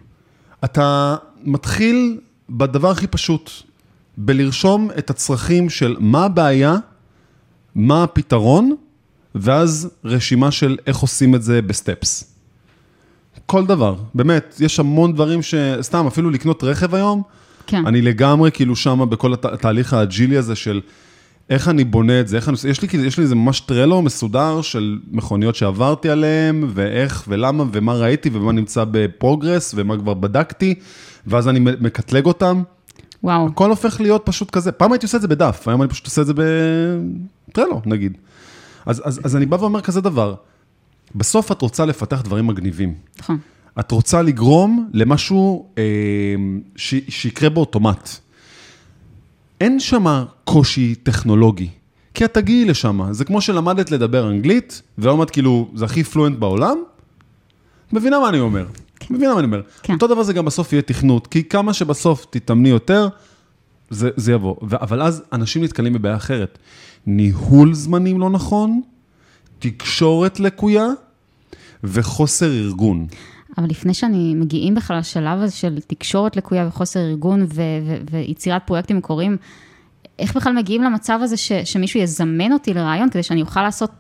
אתה 0.65 1.17
מתחיל 1.45 2.21
בדבר 2.51 2.91
הכי 2.91 3.07
פשוט, 3.07 3.51
בלרשום 4.17 4.91
את 4.99 5.11
הצרכים 5.11 5.71
של 5.71 5.97
מה 6.01 6.25
הבעיה, 6.25 6.77
מה 7.75 8.05
הפתרון, 8.05 8.75
ואז 9.35 9.91
רשימה 10.05 10.51
של 10.51 10.77
איך 10.87 10.97
עושים 10.97 11.35
את 11.35 11.43
זה 11.43 11.63
בסטפס. 11.63 12.35
כל 13.47 13.67
דבר, 13.67 13.95
באמת, 14.15 14.57
יש 14.61 14.81
המון 14.81 15.13
דברים 15.13 15.43
ש... 15.43 15.55
סתם, 15.81 16.07
אפילו 16.07 16.31
לקנות 16.31 16.65
רכב 16.65 16.95
היום, 16.95 17.23
כן. 17.67 17.87
אני 17.87 18.03
לגמרי 18.03 18.51
כאילו 18.51 18.77
שמה 18.77 19.07
בכל 19.07 19.33
הת... 19.33 19.45
התהליך 19.45 19.93
ה 19.93 19.99
agile 19.99 20.30
י 20.30 20.37
הזה 20.37 20.57
של 20.57 20.81
איך 21.51 21.69
אני 21.69 21.85
בונה 21.85 22.21
את 22.21 22.29
זה, 22.29 22.37
איך 22.37 22.49
אני... 22.49 22.57
יש 22.69 22.83
לי, 22.83 22.89
כאילו- 22.89 23.05
יש 23.05 23.19
לי 23.19 23.25
איזה 23.25 23.35
ממש 23.35 23.61
Trello 23.61 24.03
מסודר 24.03 24.63
של 24.63 24.99
מכוניות 25.11 25.55
שעברתי 25.55 26.09
עליהן, 26.11 26.65
ואיך 26.75 27.25
ולמה 27.29 27.65
ומה 27.73 27.95
ראיתי 27.95 28.31
ומה 28.33 28.53
נמצא 28.53 28.85
ב 28.91 29.00
progress 29.00 29.75
ומה 29.77 29.97
כבר 29.97 30.15
בדקתי, 30.15 30.75
ואז 31.27 31.49
אני 31.49 31.61
מקטלג 31.61 32.27
אותם. 32.27 32.63
וואו, 33.23 33.47
הכל 33.47 33.71
הופך 33.71 34.01
להיות 34.01 34.23
פשוט 34.25 34.51
כזה. 34.51 34.73
פעם 34.73 34.93
הייתי 34.93 35.07
עושה 35.07 35.17
את 35.17 35.23
זה 35.23 35.29
בדף, 35.29 35.69
היום 35.69 35.83
אני 35.83 35.91
פשוט 35.91 36.05
עושה 36.05 36.21
את 36.23 36.27
זה 36.27 36.33
ב 37.49 37.53
Trello, 37.53 37.81
נגיד. 37.87 38.17
אז, 38.87 39.03
אז, 39.05 39.21
אז 39.25 39.37
אני 39.37 39.47
בא 39.47 39.57
ואומר 39.57 39.81
כזה 39.81 40.01
דבר, 40.01 40.35
בסוף 41.15 41.53
את 41.53 41.63
רוצה 41.63 41.85
לפתח 41.85 42.23
דברים 42.23 42.47
מגניבים. 42.47 42.95
נכון. 43.19 43.39
את 43.81 43.91
רוצה 43.91 44.23
לגרום 44.23 44.91
למשהו 44.93 45.69
אה, 45.79 45.85
ש, 46.77 46.95
שיקרה 47.09 47.49
באוטומט. 47.49 48.09
אין 49.61 49.81
שם 49.81 50.25
קושי 50.45 50.95
טכנולוגי, 50.95 51.69
כי 52.15 52.25
את 52.25 52.35
תגיעי 52.35 52.65
לשם. 52.65 53.13
זה 53.13 53.25
כמו 53.25 53.41
שלמדת 53.41 53.91
לדבר 53.91 54.31
אנגלית, 54.31 54.83
ולמדת 54.99 55.31
כאילו, 55.31 55.71
זה 55.75 55.85
הכי 55.85 56.05
פלואנט 56.05 56.39
בעולם. 56.39 56.79
מבינה 57.93 58.21
מה 58.21 58.29
אני 58.29 58.41
אומר? 58.41 58.67
מבינה 59.11 59.33
מה 59.33 59.39
אני 59.39 59.47
אומר? 59.47 59.63
כן. 59.83 59.93
אותו 59.95 60.07
דבר 60.07 60.23
זה 60.23 60.33
גם 60.33 60.45
בסוף 60.45 60.73
יהיה 60.73 60.83
תכנות, 60.83 61.27
כי 61.27 61.45
כמה 61.45 61.73
שבסוף 61.73 62.27
תתאמני 62.31 62.69
יותר, 62.69 63.09
זה, 63.91 64.11
זה 64.17 64.33
יבוא. 64.33 64.57
ו- 64.63 64.81
אבל 64.81 65.03
אז 65.03 65.23
אנשים 65.33 65.65
נתקלים 65.65 65.93
בבעיה 65.93 66.17
אחרת. 66.17 66.59
ניהול 67.07 67.75
זמנים 67.75 68.21
לא 68.21 68.31
נכון, 68.31 68.81
תקשורת 69.59 70.41
לקויה 70.41 70.87
וחוסר 71.85 72.53
ארגון. 72.53 73.07
אבל 73.59 73.69
לפני 73.69 73.95
שאני 73.95 74.35
מגיעים 74.35 74.75
בכלל 74.75 74.99
לשלב 74.99 75.39
הזה 75.39 75.57
של 75.57 75.79
תקשורת 75.87 76.37
לקויה 76.37 76.67
וחוסר 76.67 77.01
ארגון 77.01 77.43
ו- 77.43 77.47
ו- 77.87 77.97
ויצירת 78.11 78.63
פרויקטים 78.67 78.97
מקוריים, 78.97 79.37
איך 80.19 80.37
בכלל 80.37 80.53
מגיעים 80.53 80.83
למצב 80.83 81.19
הזה 81.23 81.37
ש- 81.37 81.53
שמישהו 81.65 82.01
יזמן 82.01 82.53
אותי 82.53 82.75
לרעיון 82.75 83.11
כדי 83.11 83.23
שאני 83.23 83.43
אוכל 83.43 83.63
לעשות 83.63 83.91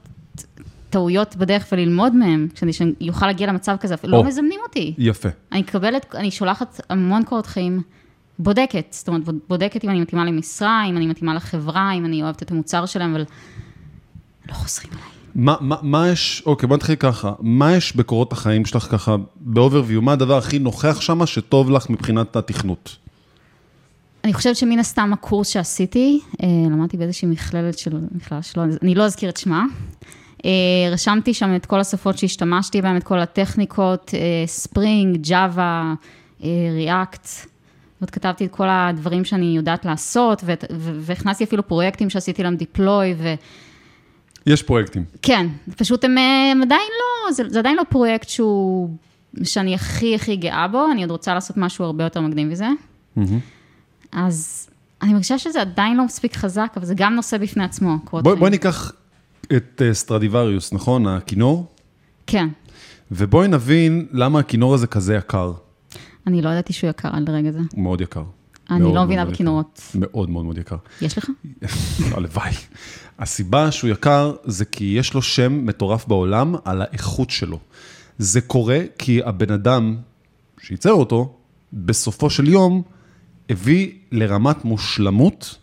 טעויות 0.90 1.36
בדרך 1.36 1.66
וללמוד 1.72 2.14
מהם, 2.14 2.48
כדי 2.54 2.72
שאני 2.72 3.08
אוכל 3.08 3.26
להגיע 3.26 3.46
למצב 3.46 3.76
כזה, 3.80 3.94
לא 4.04 4.16
או. 4.16 4.24
מזמנים 4.24 4.60
אותי. 4.62 4.94
יפה. 4.98 5.28
אני 5.52 5.60
מקבלת, 5.60 6.14
אני 6.14 6.30
שולחת 6.30 6.80
המון 6.90 7.24
קורות 7.24 7.46
חיים, 7.46 7.82
בודקת, 8.38 8.86
זאת 8.90 9.08
אומרת, 9.08 9.22
בודקת 9.48 9.84
אם 9.84 9.90
אני 9.90 10.00
מתאימה 10.00 10.24
למשרה, 10.24 10.84
אם 10.88 10.96
אני 10.96 11.06
מתאימה 11.06 11.34
לחברה, 11.34 11.92
אם 11.92 12.04
אני 12.04 12.22
אוהבת 12.22 12.42
את 12.42 12.50
המוצר 12.50 12.86
שלהם, 12.86 13.10
אבל 13.10 13.24
לא 14.48 14.52
חוזרים 14.54 14.92
אליי. 14.92 15.02
מה, 15.34 15.56
מה, 15.60 15.76
מה 15.82 16.08
יש, 16.08 16.42
אוקיי, 16.46 16.66
בוא 16.66 16.76
נתחיל 16.76 16.94
ככה. 16.94 17.32
מה 17.40 17.76
יש 17.76 17.96
בקורות 17.96 18.32
החיים 18.32 18.64
שלך 18.64 18.82
ככה, 18.90 19.16
באוברוויו, 19.36 20.02
מה 20.02 20.12
הדבר 20.12 20.38
הכי 20.38 20.58
נוכח 20.58 21.00
שם 21.00 21.26
שטוב 21.26 21.70
לך 21.70 21.90
מבחינת 21.90 22.36
התכנות? 22.36 22.96
אני 24.24 24.34
חושבת 24.34 24.56
שמן 24.56 24.78
הסתם 24.78 25.12
הקורס 25.12 25.48
שעשיתי, 25.48 26.20
אה, 26.42 26.48
למדתי 26.70 26.96
באיזושהי 26.96 27.28
מכללת 27.28 27.78
של, 27.78 28.00
מכללה 28.12 28.42
שלא, 28.42 28.62
אני 28.82 28.94
לא 28.94 29.04
אזכיר 29.04 29.30
את 29.30 29.36
שמה. 29.36 29.64
אה, 30.44 30.50
רשמתי 30.92 31.34
שם 31.34 31.56
את 31.56 31.66
כל 31.66 31.80
השפות 31.80 32.18
שהשתמשתי 32.18 32.82
בהן, 32.82 32.96
את 32.96 33.04
כל 33.04 33.20
הטכניקות, 33.20 34.14
ספרינג, 34.46 35.16
ג'אווה, 35.20 35.94
ריאקט. 36.74 37.28
זאת 38.00 38.10
כתבתי 38.10 38.44
את 38.44 38.50
כל 38.50 38.66
הדברים 38.68 39.24
שאני 39.24 39.56
יודעת 39.56 39.84
לעשות, 39.84 40.44
והכנסתי 41.00 41.44
אפילו 41.44 41.68
פרויקטים 41.68 42.10
שעשיתי 42.10 42.42
להם 42.42 42.56
דיפלוי, 42.56 43.14
ו... 43.18 43.34
יש 44.46 44.62
פרויקטים. 44.62 45.04
כן, 45.22 45.46
פשוט 45.76 46.04
הם, 46.04 46.18
אה, 46.18 46.50
הם 46.52 46.62
עדיין 46.62 46.88
לא, 46.98 47.32
זה, 47.32 47.42
זה 47.48 47.58
עדיין 47.58 47.76
לא 47.76 47.82
פרויקט 47.88 48.28
שהוא, 48.28 48.90
שאני 49.42 49.74
הכי 49.74 50.14
הכי 50.14 50.36
גאה 50.36 50.68
בו, 50.68 50.86
אני 50.92 51.02
עוד 51.02 51.10
רוצה 51.10 51.34
לעשות 51.34 51.56
משהו 51.56 51.84
הרבה 51.84 52.04
יותר 52.04 52.20
מקדים 52.20 52.48
מזה. 52.48 52.68
אז 54.12 54.68
אני 55.02 55.12
מרגישה 55.12 55.38
שזה 55.38 55.60
עדיין 55.60 55.96
לא 55.96 56.04
מספיק 56.04 56.36
חזק, 56.36 56.72
אבל 56.76 56.84
זה 56.84 56.94
גם 56.96 57.14
נושא 57.14 57.38
בפני 57.38 57.64
עצמו, 57.64 57.96
בואי. 58.12 58.36
בוא 58.36 58.48
ניקח 58.48 58.92
את 59.56 59.82
אה, 59.84 59.94
סטרדיווריוס, 59.94 60.72
נכון? 60.72 61.06
הכינור? 61.06 61.66
כן, 62.26 62.48
ובואי 63.10 63.48
נבין 63.48 64.06
למה 64.12 64.38
הכינור 64.38 64.74
הזה 64.74 64.86
כזה 64.86 65.14
יקר. 65.14 65.52
אני 66.26 66.42
לא 66.42 66.48
ידעתי 66.48 66.72
שהוא 66.72 66.90
יקר 66.90 67.08
עד 67.12 67.28
לרגע 67.28 67.50
זה. 67.50 67.58
הוא 67.72 67.82
מאוד 67.82 68.00
יקר. 68.00 68.22
אני 68.70 68.80
מאוד 68.80 68.94
לא 68.94 69.04
מבינה 69.04 69.24
בכינורות. 69.24 69.82
מאוד 69.94 70.30
מאוד 70.30 70.44
מאוד 70.44 70.58
יקר. 70.58 70.76
יש 71.00 71.18
לך? 71.18 71.30
הלוואי. 72.16 72.52
הסיבה 73.18 73.70
שהוא 73.70 73.90
יקר 73.90 74.34
זה 74.44 74.64
כי 74.64 74.84
יש 74.98 75.14
לו 75.14 75.22
שם 75.22 75.66
מטורף 75.66 76.06
בעולם 76.06 76.54
על 76.64 76.82
האיכות 76.82 77.30
שלו. 77.30 77.58
זה 78.18 78.40
קורה 78.40 78.78
כי 78.98 79.20
הבן 79.24 79.50
אדם 79.52 79.96
שייצר 80.62 80.92
אותו, 80.92 81.34
בסופו 81.72 82.30
של 82.30 82.48
יום, 82.48 82.82
הביא 83.50 83.92
לרמת 84.12 84.64
מושלמות 84.64 85.58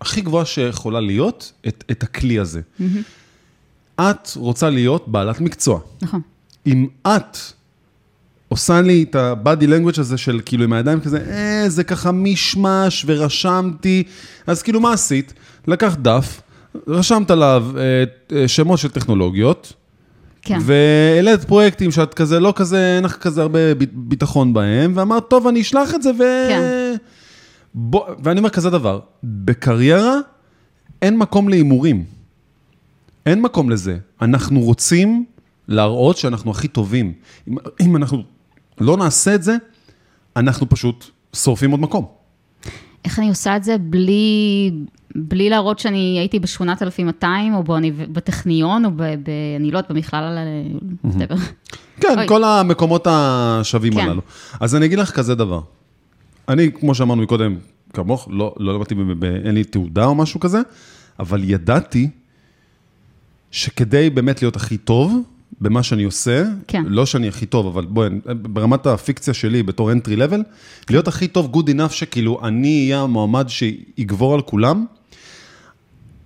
הכי 0.00 0.20
גבוהה 0.20 0.44
שיכולה 0.44 1.00
להיות 1.00 1.52
את, 1.68 1.84
את 1.90 2.02
הכלי 2.02 2.38
הזה. 2.38 2.60
את 4.00 4.28
רוצה 4.36 4.70
להיות 4.70 5.08
בעלת 5.08 5.40
מקצוע. 5.40 5.80
נכון. 6.02 6.20
אם 6.66 6.86
את 7.06 7.36
עושה 8.48 8.80
לי 8.80 9.02
את 9.10 9.14
ה-body 9.14 9.64
language 9.64 10.00
הזה 10.00 10.16
של 10.16 10.40
כאילו 10.44 10.64
עם 10.64 10.72
הידיים 10.72 11.00
כזה, 11.00 11.18
אה, 11.30 11.64
זה 11.68 11.84
ככה 11.84 12.12
מישמש 12.12 13.04
ורשמתי, 13.08 14.02
אז 14.46 14.62
כאילו 14.62 14.80
מה 14.80 14.92
עשית? 14.92 15.34
לקחת 15.66 15.98
דף, 15.98 16.40
רשמת 16.88 17.30
עליו 17.30 17.66
אה, 17.76 17.82
אה, 18.36 18.48
שמות 18.48 18.78
של 18.78 18.88
טכנולוגיות, 18.88 19.72
כן. 20.42 20.58
והעלית 20.62 21.44
פרויקטים 21.44 21.90
שאת 21.90 22.14
כזה, 22.14 22.40
לא 22.40 22.52
כזה, 22.56 22.96
אין 22.96 23.04
לך 23.04 23.16
כזה 23.16 23.42
הרבה 23.42 23.58
ביטחון 23.92 24.54
בהם, 24.54 24.92
ואמרת, 24.94 25.28
טוב, 25.28 25.46
אני 25.46 25.60
אשלח 25.60 25.94
את 25.94 26.02
זה 26.02 26.10
ו... 26.10 26.22
כן. 26.48 26.62
בוא, 27.78 28.06
ואני 28.22 28.38
אומר 28.38 28.50
כזה 28.50 28.70
דבר, 28.70 29.00
בקריירה 29.24 30.14
אין 31.02 31.18
מקום 31.18 31.48
להימורים. 31.48 32.04
אין 33.26 33.42
מקום 33.42 33.70
לזה. 33.70 33.98
אנחנו 34.22 34.60
רוצים 34.60 35.24
להראות 35.68 36.16
שאנחנו 36.16 36.50
הכי 36.50 36.68
טובים. 36.68 37.12
אם, 37.48 37.56
אם 37.80 37.96
אנחנו 37.96 38.22
לא 38.80 38.96
נעשה 38.96 39.34
את 39.34 39.42
זה, 39.42 39.56
אנחנו 40.36 40.68
פשוט 40.68 41.04
שורפים 41.36 41.70
עוד 41.70 41.80
מקום. 41.80 42.06
איך 43.04 43.18
אני 43.18 43.28
עושה 43.28 43.56
את 43.56 43.64
זה 43.64 43.76
בלי, 43.78 44.70
בלי 45.14 45.50
להראות 45.50 45.78
שאני 45.78 46.16
הייתי 46.18 46.38
ב-8200, 46.38 47.24
או 47.54 47.64
באוניב- 47.64 48.12
בטכניון, 48.12 48.84
או 48.84 48.90
ב... 48.90 49.02
ב 49.02 49.30
אני 49.60 49.70
לא 49.70 49.78
יודעת, 49.78 49.90
במכללה, 49.90 50.40
whatever. 51.06 51.38
כן, 52.00 52.18
אוי. 52.18 52.28
כל 52.28 52.44
המקומות 52.44 53.06
השווים 53.10 53.92
כן. 53.94 54.00
הללו. 54.00 54.20
אז 54.60 54.74
אני 54.76 54.86
אגיד 54.86 54.98
לך 54.98 55.10
כזה 55.10 55.34
דבר. 55.34 55.60
אני, 56.48 56.72
כמו 56.72 56.94
שאמרנו 56.94 57.22
מקודם, 57.22 57.56
כמוך, 57.92 58.28
לא, 58.30 58.54
לא 58.58 58.74
למדתי, 58.74 58.94
אין 59.44 59.54
לי 59.54 59.64
תעודה 59.64 60.04
או 60.04 60.14
משהו 60.14 60.40
כזה, 60.40 60.60
אבל 61.18 61.44
ידעתי 61.44 62.10
שכדי 63.50 64.10
באמת 64.10 64.42
להיות 64.42 64.56
הכי 64.56 64.76
טוב 64.76 65.22
במה 65.60 65.82
שאני 65.82 66.04
עושה, 66.04 66.44
כן. 66.68 66.84
לא 66.86 67.06
שאני 67.06 67.28
הכי 67.28 67.46
טוב, 67.46 67.66
אבל 67.66 67.84
בואי, 67.86 68.10
ברמת 68.42 68.86
הפיקציה 68.86 69.34
שלי 69.34 69.62
בתור 69.62 69.92
entry 69.92 70.18
level, 70.18 70.40
להיות 70.90 71.08
הכי 71.08 71.28
טוב 71.28 71.52
good 71.54 71.68
enough 71.70 71.92
שכאילו 71.92 72.40
אני 72.42 72.84
אהיה 72.84 73.00
המועמד 73.02 73.48
שיגבור 73.48 74.34
על 74.34 74.42
כולם, 74.42 74.86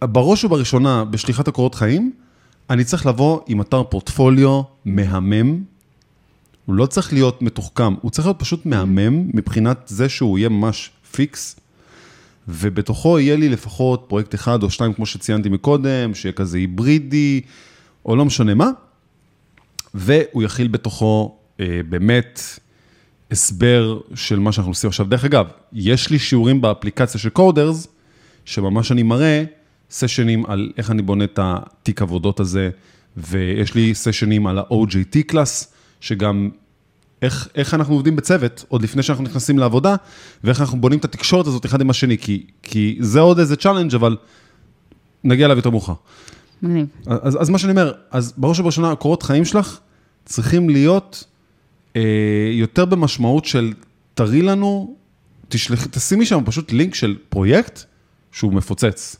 בראש 0.04 0.44
ובראשונה, 0.44 1.04
בשליחת 1.04 1.48
הקורות 1.48 1.74
חיים, 1.74 2.12
אני 2.70 2.84
צריך 2.84 3.06
לבוא 3.06 3.40
עם 3.46 3.60
אתר 3.60 3.82
פורטפוליו 3.82 4.62
מהמם. 4.84 5.62
הוא 6.66 6.74
לא 6.74 6.86
צריך 6.86 7.12
להיות 7.12 7.42
מתוחכם, 7.42 7.94
הוא 8.00 8.10
צריך 8.10 8.26
להיות 8.26 8.38
פשוט 8.38 8.66
מהמם 8.66 9.30
מבחינת 9.34 9.78
זה 9.86 10.08
שהוא 10.08 10.38
יהיה 10.38 10.48
ממש 10.48 10.90
פיקס, 11.12 11.60
ובתוכו 12.48 13.18
יהיה 13.18 13.36
לי 13.36 13.48
לפחות 13.48 14.04
פרויקט 14.08 14.34
אחד 14.34 14.62
או 14.62 14.70
שתיים, 14.70 14.92
כמו 14.92 15.06
שציינתי 15.06 15.48
מקודם, 15.48 16.14
שיהיה 16.14 16.32
כזה 16.32 16.58
היברידי, 16.58 17.40
או 18.06 18.16
לא 18.16 18.24
משנה 18.24 18.54
מה, 18.54 18.70
והוא 19.94 20.42
יכיל 20.42 20.68
בתוכו 20.68 21.38
אה, 21.60 21.80
באמת 21.88 22.40
הסבר 23.30 24.00
של 24.14 24.38
מה 24.38 24.52
שאנחנו 24.52 24.70
עושים 24.70 24.88
עכשיו. 24.88 25.06
דרך 25.06 25.24
אגב, 25.24 25.46
יש 25.72 26.10
לי 26.10 26.18
שיעורים 26.18 26.60
באפליקציה 26.60 27.20
של 27.20 27.28
Coders, 27.28 27.88
שממש 28.44 28.92
אני 28.92 29.02
מראה 29.02 29.44
סשנים 29.90 30.46
על 30.46 30.72
איך 30.76 30.90
אני 30.90 31.02
בונה 31.02 31.24
את 31.24 31.38
התיק 31.42 32.02
עבודות 32.02 32.40
הזה, 32.40 32.70
ויש 33.16 33.74
לי 33.74 33.94
סשנים 33.94 34.46
על 34.46 34.58
ה-OJT 34.58 35.22
class, 35.26 35.72
שגם 36.00 36.50
איך, 37.22 37.48
איך 37.54 37.74
אנחנו 37.74 37.94
עובדים 37.94 38.16
בצוות, 38.16 38.64
עוד 38.68 38.82
לפני 38.82 39.02
שאנחנו 39.02 39.24
נכנסים 39.24 39.58
לעבודה, 39.58 39.96
ואיך 40.44 40.60
אנחנו 40.60 40.80
בונים 40.80 40.98
את 40.98 41.04
התקשורת 41.04 41.46
הזאת 41.46 41.66
אחד 41.66 41.80
עם 41.80 41.90
השני, 41.90 42.18
כי, 42.18 42.46
כי 42.62 42.98
זה 43.00 43.20
עוד 43.20 43.38
איזה 43.38 43.56
challenge, 43.56 43.94
אבל 43.94 44.16
נגיע 45.24 45.46
אליו 45.46 45.56
יותר 45.56 45.70
מאוחר. 45.70 45.94
מגניב. 46.62 46.86
אז, 47.06 47.42
אז 47.42 47.50
מה 47.50 47.58
שאני 47.58 47.70
אומר, 47.70 47.92
אז 48.10 48.32
בראש 48.36 48.60
ובראשונה, 48.60 48.92
הקורות 48.92 49.22
חיים 49.22 49.44
שלך 49.44 49.78
צריכים 50.24 50.70
להיות 50.70 51.24
אה, 51.96 52.50
יותר 52.52 52.84
במשמעות 52.84 53.44
של 53.44 53.72
תראי 54.14 54.42
לנו, 54.42 54.96
תשלח, 55.48 55.86
תשימי 55.86 56.26
שם 56.26 56.42
פשוט 56.44 56.72
לינק 56.72 56.94
של 56.94 57.16
פרויקט 57.28 57.82
שהוא 58.32 58.52
מפוצץ. 58.52 59.16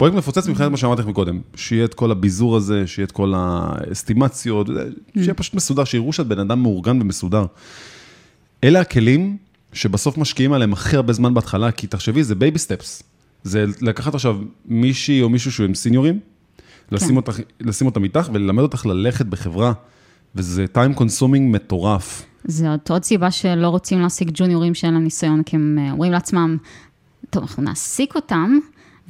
פרויקט 0.00 0.16
מפוצץ 0.16 0.48
מבחינת 0.48 0.70
מה 0.70 0.76
שאמרתי 0.76 1.02
לך 1.02 1.08
מקודם, 1.08 1.40
שיהיה 1.54 1.84
את 1.84 1.94
כל 1.94 2.10
הביזור 2.10 2.56
הזה, 2.56 2.86
שיהיה 2.86 3.04
את 3.04 3.12
כל 3.12 3.32
האסטימציות, 3.36 4.66
שיהיה 5.14 5.34
פשוט 5.34 5.54
מסודר, 5.54 5.84
שיראו 5.84 6.12
שאת 6.12 6.26
בן 6.26 6.38
אדם 6.38 6.62
מאורגן 6.62 7.02
ומסודר. 7.02 7.46
אלה 8.64 8.80
הכלים 8.80 9.36
שבסוף 9.72 10.18
משקיעים 10.18 10.52
עליהם 10.52 10.72
הכי 10.72 10.96
הרבה 10.96 11.12
זמן 11.12 11.34
בהתחלה, 11.34 11.72
כי 11.72 11.86
תחשבי, 11.86 12.24
זה 12.24 12.34
baby 12.34 12.58
steps. 12.58 13.02
זה 13.42 13.64
לקחת 13.80 14.14
עכשיו 14.14 14.38
מישהי 14.64 15.22
או 15.22 15.28
מישהו 15.28 15.52
שהוא 15.52 15.66
עם 15.66 15.74
senior 15.74 16.05
ים, 16.05 16.20
לשים, 16.92 17.16
אותך, 17.16 17.40
לשים 17.60 17.86
אותם 17.86 18.04
איתך 18.04 18.30
וללמד 18.32 18.62
אותך 18.62 18.86
ללכת 18.86 19.26
בחברה, 19.26 19.72
וזה 20.34 20.64
time 20.74 20.98
consuming 20.98 21.40
מטורף. 21.40 22.22
זאת 22.44 22.90
עוד 22.90 23.04
סיבה 23.04 23.30
שלא 23.30 23.68
רוצים 23.68 24.00
להעסיק 24.00 24.28
ג'וניורים 24.32 24.74
שאין 24.74 24.94
להם 24.94 25.04
ניסיון, 25.04 25.42
כי 25.42 25.56
הם 25.56 25.78
אה, 25.80 25.92
אומרים 25.92 26.12
לעצמם, 26.12 26.56
טוב, 27.30 27.42
אנחנו 27.42 27.62
נעסיק 27.62 28.14
אותם, 28.14 28.58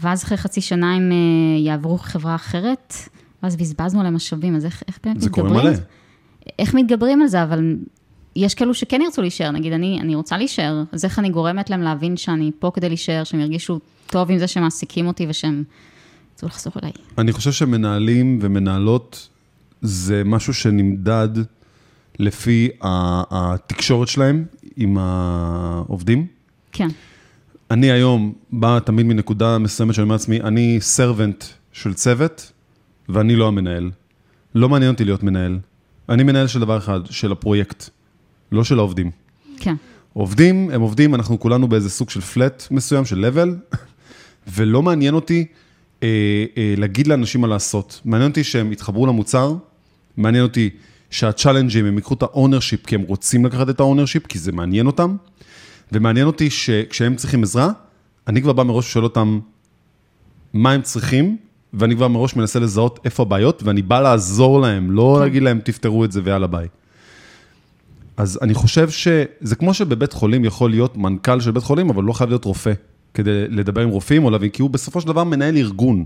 ואז 0.01 0.25
אחרי 0.25 0.39
חצי 0.39 0.61
שנה 0.61 0.95
הם 0.95 1.13
אה, 1.13 1.59
יעברו 1.59 1.99
חברה 1.99 2.35
אחרת, 2.35 2.95
ואז 3.43 3.57
בזבזנו 3.57 4.01
עליהם 4.01 4.15
משאבים, 4.15 4.57
אז 4.57 4.65
איך, 4.65 4.83
איך 4.89 4.99
באמת 5.05 5.21
זה 5.21 5.29
מתגברים? 5.29 5.53
קורה 5.53 5.65
מלא. 5.65 5.79
איך 6.59 6.75
מתגברים 6.75 7.23
על 7.23 7.29
זה, 7.29 7.43
אבל 7.43 7.77
יש 8.37 8.55
כאלו 8.55 8.75
שכן 8.75 9.01
ירצו 9.03 9.23
להישאר, 9.23 9.51
נגיד, 9.51 9.73
אני, 9.73 9.99
אני 10.01 10.15
רוצה 10.15 10.39
להישאר, 10.39 10.83
אז 10.93 11.05
איך 11.05 11.19
אני 11.19 11.31
גורמת 11.31 11.71
להם 11.71 11.83
להבין 11.83 12.17
שאני 12.17 12.51
פה 12.59 12.71
כדי 12.75 12.89
להישאר, 12.89 13.25
שהם 13.25 13.41
ירגישו 13.41 13.79
טוב 14.07 14.31
עם 14.31 14.39
זה 14.39 14.47
שהם 14.47 14.63
מעסיקים 14.63 15.07
אותי 15.07 15.27
ושהם 15.29 15.65
תרצו 16.35 16.47
לחזור 16.47 16.73
אליי. 16.83 16.93
אני 17.19 17.33
חושב 17.33 17.53
שמנהלים 17.53 18.39
ומנהלות 18.43 19.29
זה 19.83 20.23
משהו 20.25 20.55
שנמדד 20.55 21.29
לפי 22.19 22.69
התקשורת 22.81 24.09
שלהם 24.09 24.45
עם 24.77 24.99
העובדים. 24.99 26.27
כן, 26.73 26.89
אני 27.71 27.91
היום 27.91 28.33
בא 28.53 28.79
תמיד 28.85 29.07
מנקודה 29.07 29.59
מסוימת 29.59 29.95
שאני 29.95 30.03
אומר 30.03 30.15
לעצמי, 30.15 30.41
אני 30.41 30.79
סרבנט 30.81 31.45
של 31.73 31.95
צוות, 31.95 32.53
ואני 33.09 33.37
לא 33.37 33.49
המנהל. 33.49 33.91
לא 34.55 34.69
מעניין 34.69 34.93
אותי 34.93 35.05
להיות 35.05 35.23
מנהל. 35.23 35.59
אני 36.09 36.23
מנהל 36.23 36.47
של 36.47 36.61
דבר 36.61 36.79
אחד, 36.79 37.01
של 37.11 37.33
הפרויקט, 37.33 37.89
לא 38.53 38.65
של 38.65 38.79
העובדים. 38.79 39.11
כן. 39.57 39.75
עובדים, 40.13 40.71
הם 40.71 40.81
עובדים, 40.81 41.15
אנחנו 41.15 41.41
כולנו 41.41 41.69
באיזה 41.69 41.91
סוג 41.91 42.11
של 42.11 42.21
פלט 42.21 42.67
מסוים, 42.71 43.05
של 43.05 43.27
level, 43.27 43.77
ולא 44.55 44.83
מעניין 44.83 45.15
אותי 45.15 45.47
אה, 46.03 46.09
אה, 46.57 46.75
להגיד 46.77 47.07
לאנשים 47.07 47.41
מה 47.41 47.47
לעשות. 47.47 48.01
מעניין 48.05 48.31
אותי 48.31 48.45
שהם 48.45 48.73
יתחברו 48.73 49.07
למוצר, 49.07 49.55
מעניין 50.17 50.43
אותי 50.43 50.71
שה 51.11 51.26
challenge 51.26 51.72
ים, 51.72 51.87
הם 51.87 51.97
ייקחו 51.97 52.15
את 52.15 52.23
ה 52.23 52.29
ownership, 52.29 52.87
כי 52.87 52.95
הם 52.95 53.03
רוצים 53.03 53.47
לקחת 53.47 53.69
את 53.69 53.81
ה 53.81 53.85
ownership, 53.85 54.27
כי 54.27 54.39
זה 54.39 54.53
מעניין 54.53 54.87
אותם, 54.87 55.17
ומעניין 55.93 56.27
אותי 56.27 56.51
שכשהם 56.51 57.17
צריכים 57.17 57.43
עזרה, 57.43 57.71
אני 58.27 58.43
כבר 58.43 58.53
בא 58.53 58.63
מראש 58.63 58.87
ושואל 58.87 59.05
אותם 59.05 59.41
מה 60.53 60.73
הם 60.73 60.83
צריכים, 60.83 61.37
ואני 61.75 61.97
כבר 61.97 62.09
מראש 62.09 62.37
מנסה 62.37 62.59
לזהות 62.59 63.01
איפה 63.05 63.23
הבעיות, 63.23 63.63
ואני 63.63 63.83
בא 63.83 64.01
לעזור 64.01 64.61
להם, 64.61 64.91
לא 64.91 65.15
כן. 65.17 65.23
להגיד 65.23 65.43
להם 65.43 65.61
תפתרו 65.65 66.05
את 66.05 66.13
זה 66.13 66.21
ויאללה 66.25 66.47
ביי. 66.47 66.69
אז 68.17 68.39
אני 68.43 68.55
חושב 68.55 68.91
שזה 68.91 69.55
כמו 69.59 69.75
שבבית 69.75 70.13
חולים 70.13 70.45
יכול 70.45 70.71
להיות 70.71 70.97
מנכ"ל 70.97 71.41
של 71.41 71.51
בית 71.51 71.63
חולים, 71.63 71.91
אבל 71.91 72.05
לא 72.05 72.13
חייב 72.13 72.31
להיות 72.31 72.45
רופא, 72.45 72.73
כדי 73.15 73.49
לדבר 73.49 73.81
עם 73.81 73.89
רופאים 73.89 74.25
או 74.25 74.31
להבין, 74.31 74.51
כי 74.51 74.63
הוא 74.63 74.71
בסופו 74.71 75.01
של 75.01 75.07
דבר 75.07 75.25
מנהל 75.25 75.57
ארגון. 75.57 76.05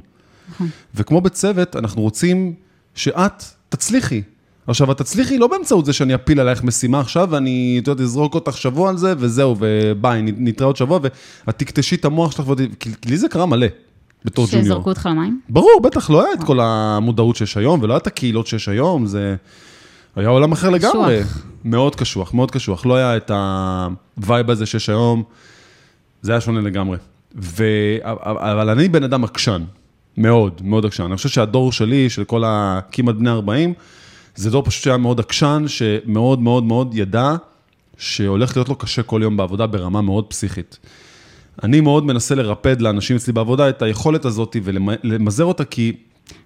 וכמו 0.95 1.21
בצוות, 1.21 1.77
אנחנו 1.77 2.03
רוצים 2.03 2.55
שאת 2.95 3.43
תצליחי. 3.69 4.23
עכשיו, 4.67 4.93
את 4.93 4.99
תצליחי 4.99 5.39
לא 5.39 5.47
באמצעות 5.47 5.85
זה 5.85 5.93
שאני 5.93 6.15
אפיל 6.15 6.41
עלייך 6.41 6.65
משימה 6.65 7.01
עכשיו, 7.01 7.29
ואני, 7.31 7.79
את 7.83 7.89
יודעת, 7.89 8.05
אזרוק 8.05 8.35
אותך 8.35 8.57
שבוע 8.57 8.91
על 8.91 8.97
זה, 8.97 9.15
וזהו, 9.19 9.57
וביי, 9.59 10.23
נתראה 10.23 10.67
עוד 10.67 10.77
שבוע, 10.77 10.99
ואת 11.47 11.59
תקטשי 11.59 11.95
את 11.95 12.05
המוח 12.05 12.31
שלך, 12.31 12.47
כי 12.81 12.91
כי 13.01 13.11
לי 13.11 13.17
זה 13.17 13.29
קרה 13.29 13.47
מלא, 13.47 13.67
בתור 14.25 14.47
ג'וניור. 14.51 14.65
שזרקו 14.65 14.91
אותך 14.91 15.09
למים? 15.11 15.41
ברור, 15.49 15.81
בטח, 15.83 16.11
לא 16.11 16.25
היה 16.25 16.33
את 16.33 16.45
כל 16.45 16.61
המודעות 16.61 17.37
שיש 17.37 17.57
היום, 17.57 17.83
ולא 17.83 17.93
היה 17.93 17.99
את 17.99 18.07
הקהילות 18.07 18.47
שיש 18.47 18.69
היום, 18.69 19.07
זה 19.07 19.37
היה 20.17 20.29
עולם 20.29 20.53
אחר 20.53 20.71
לגמרי. 20.71 21.21
מאוד 21.65 21.97
קשוח, 21.97 22.35
מאוד 22.35 22.51
קשוח. 22.51 22.87
לא 22.87 22.97
היה 22.97 23.17
את 23.17 23.31
ה 24.17 24.24
vibe 24.24 24.51
הזה 24.51 24.67
שיש 24.67 24.89
היום, 24.89 25.23
זה 26.23 26.33
היה 26.33 26.41
שונה 26.41 26.61
לגמרי. 26.61 26.99
ו... 27.37 27.65
אבל 28.23 28.71
אני 28.71 28.89
בן 28.89 29.05
אדם 29.05 29.25
עקשן, 29.25 29.63
מאוד, 30.17 30.61
מאוד 30.65 30.87
עקשן. 30.87 31.03
אני 31.03 31.17
חושב 31.17 31.29
שהדור 31.29 31.73
שלי, 31.73 32.11
של 32.11 32.25
כל 32.25 32.43
הכמעט 32.47 33.15
בני 33.15 33.31
40, 33.31 33.75
זה 34.35 34.51
דור 34.51 34.65
פשוט 34.65 34.85
שהיה 34.85 34.97
מאוד 34.97 35.21
עקשן, 35.21 35.65
שמאוד 35.67 36.41
מאוד 36.41 36.65
מאוד 36.65 36.95
ידע 36.95 37.37
שהולך 37.99 38.57
להיות 38.57 38.69
לו 38.69 38.77
קשה 38.77 39.03
כל 39.03 39.21
יום 39.23 39.37
בעבודה 39.37 39.67
ברמה 39.67 40.03
מאוד 40.03 40.25
פסיכית. 40.25 40.79
אני 41.63 41.81
מאוד 41.81 42.05
מנסה 42.05 42.35
לרפד 42.35 42.81
לאנשים 42.81 43.17
אצלי 43.17 43.33
בעבודה 43.33 43.69
את 43.69 43.83
היכולת 43.83 44.25
הזאת 44.25 44.57
ולמזער 44.63 45.47
אותה, 45.47 45.65
כי 45.65 45.93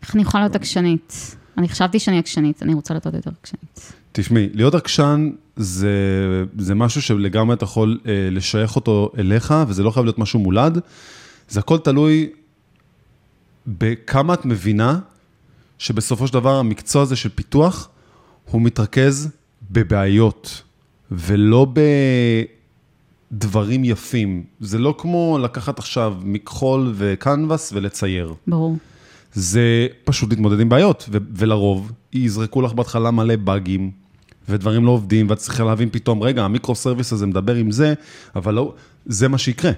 איך 0.03 0.14
אני 0.14 0.22
יכולה 0.22 0.44
להיות 0.44 0.57
עקשנית? 0.57 1.37
אני 1.59 1.68
חשבתי 1.68 1.98
שאני 1.98 2.18
עקשנית, 2.18 2.62
אני 2.62 2.74
רוצה 2.74 2.94
להיות 2.94 3.07
עוד 3.07 3.14
יותר 3.14 3.31
עקשנית. 3.40 3.92
תשמעי, 4.12 4.48
להיות 4.55 4.74
עקשן 4.74 5.31
זה, 5.57 5.90
זה 6.59 6.74
משהו 6.74 7.03
שלגמרי 7.03 7.55
אתה 7.55 7.64
יכול 7.64 7.98
אה, 8.07 8.29
לשייך 8.31 8.77
אותו 8.77 9.12
אליך, 9.18 9.55
וזה 9.68 9.83
לא 9.83 9.90
חייב 9.90 10.07
להיות 10.07 10.18
משהו 10.18 10.40
מולד. 10.40 10.79
זה 11.48 11.61
הכל 11.61 11.79
תלוי 11.79 12.31
בכמה 13.66 14.35
את 14.35 14.44
מבינה 14.44 14.98
שבסופו 15.79 16.27
של 16.27 16.33
דבר 16.33 16.55
המקצוע 16.55 17.03
הזה 17.03 17.17
של 17.17 17.29
פיתוח, 17.29 17.88
הוא 18.51 18.62
מתרכז 18.62 19.31
בבעיות, 19.71 20.62
ולא 21.11 21.67
בדברים 23.33 23.85
יפים. 23.85 24.45
זה 24.61 24.79
לא 24.79 24.95
כמו 24.99 25.38
לקחת 25.43 25.79
עכשיו 25.79 26.14
מכחול 26.23 26.93
וקנבס 26.97 27.73
ולצייר. 27.75 28.35
ברור. 28.47 28.77
זה 29.33 29.87
פשוט 30.05 30.31
להתמודד 30.31 30.61
עם 30.61 30.69
בעיות, 30.69 31.09
ו- 31.12 31.19
ולרוב 31.35 31.93
יזרקו 32.12 32.62
לך 32.62 32.73
בהתחלה 32.73 33.11
מלא 33.11 33.37
באגים, 33.37 33.91
ודברים 34.49 34.85
לא 34.85 34.91
עובדים, 34.91 35.31
ואת 35.31 35.38
צריכה 35.38 35.64
להבין 35.64 35.88
פתאום, 35.93 36.23
רגע, 36.23 36.45
ה 36.44 36.74
microservice 36.74 37.12
הזה 37.12 37.27
מדבר 37.27 37.55
עם 37.55 37.71
זה, 37.71 37.95
אבל 38.37 38.55
לא, 38.55 38.75
זה 39.07 39.29
מה 39.29 39.38
שיקרה. 39.38 39.73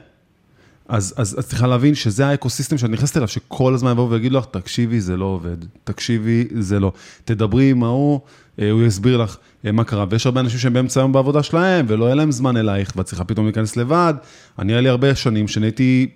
אז, 0.90 1.14
אז 1.16 1.36
את 1.38 1.44
צריכה 1.44 1.66
להבין 1.66 1.94
שזה 1.94 2.26
האקוסיסטם 2.26 2.78
שאת 2.78 2.90
נכנסת 2.90 3.16
אליו, 3.16 3.28
שכל 3.28 3.74
הזמן 3.74 3.90
יבואו 3.90 4.10
ויגידו 4.10 4.38
לך, 4.38 4.44
תקשיבי, 4.50 5.00
זה 5.00 5.16
לא 5.16 5.24
עובד, 5.24 5.56
תקשיבי, 5.84 6.48
זה 6.58 6.80
לא. 6.80 6.92
תדברי 7.24 7.70
עם 7.70 7.84
ההוא, 7.84 8.20
אה, 8.60 8.70
הוא 8.70 8.82
יסביר 8.82 9.16
לך 9.16 9.36
אה, 9.66 9.72
מה 9.72 9.84
קרה. 9.84 10.04
ויש 10.10 10.26
הרבה 10.26 10.40
אנשים 10.40 10.58
שהם 10.58 10.72
באמצע 10.72 11.00
היום 11.00 11.12
בעבודה 11.12 11.42
שלהם, 11.42 11.86
ולא 11.88 12.04
יהיה 12.04 12.14
להם 12.14 12.32
זמן 12.32 12.56
אלייך, 12.56 12.92
ואת 12.96 13.06
צריכה 13.06 13.24
פתאום 13.24 13.46
להיכנס 13.46 13.76
לבד. 13.76 14.14
אני, 14.58 14.72
היה 14.72 14.80
לי 14.80 14.88
הרבה 14.88 15.14
שנים 15.14 15.48
שנהייתי 15.48 16.08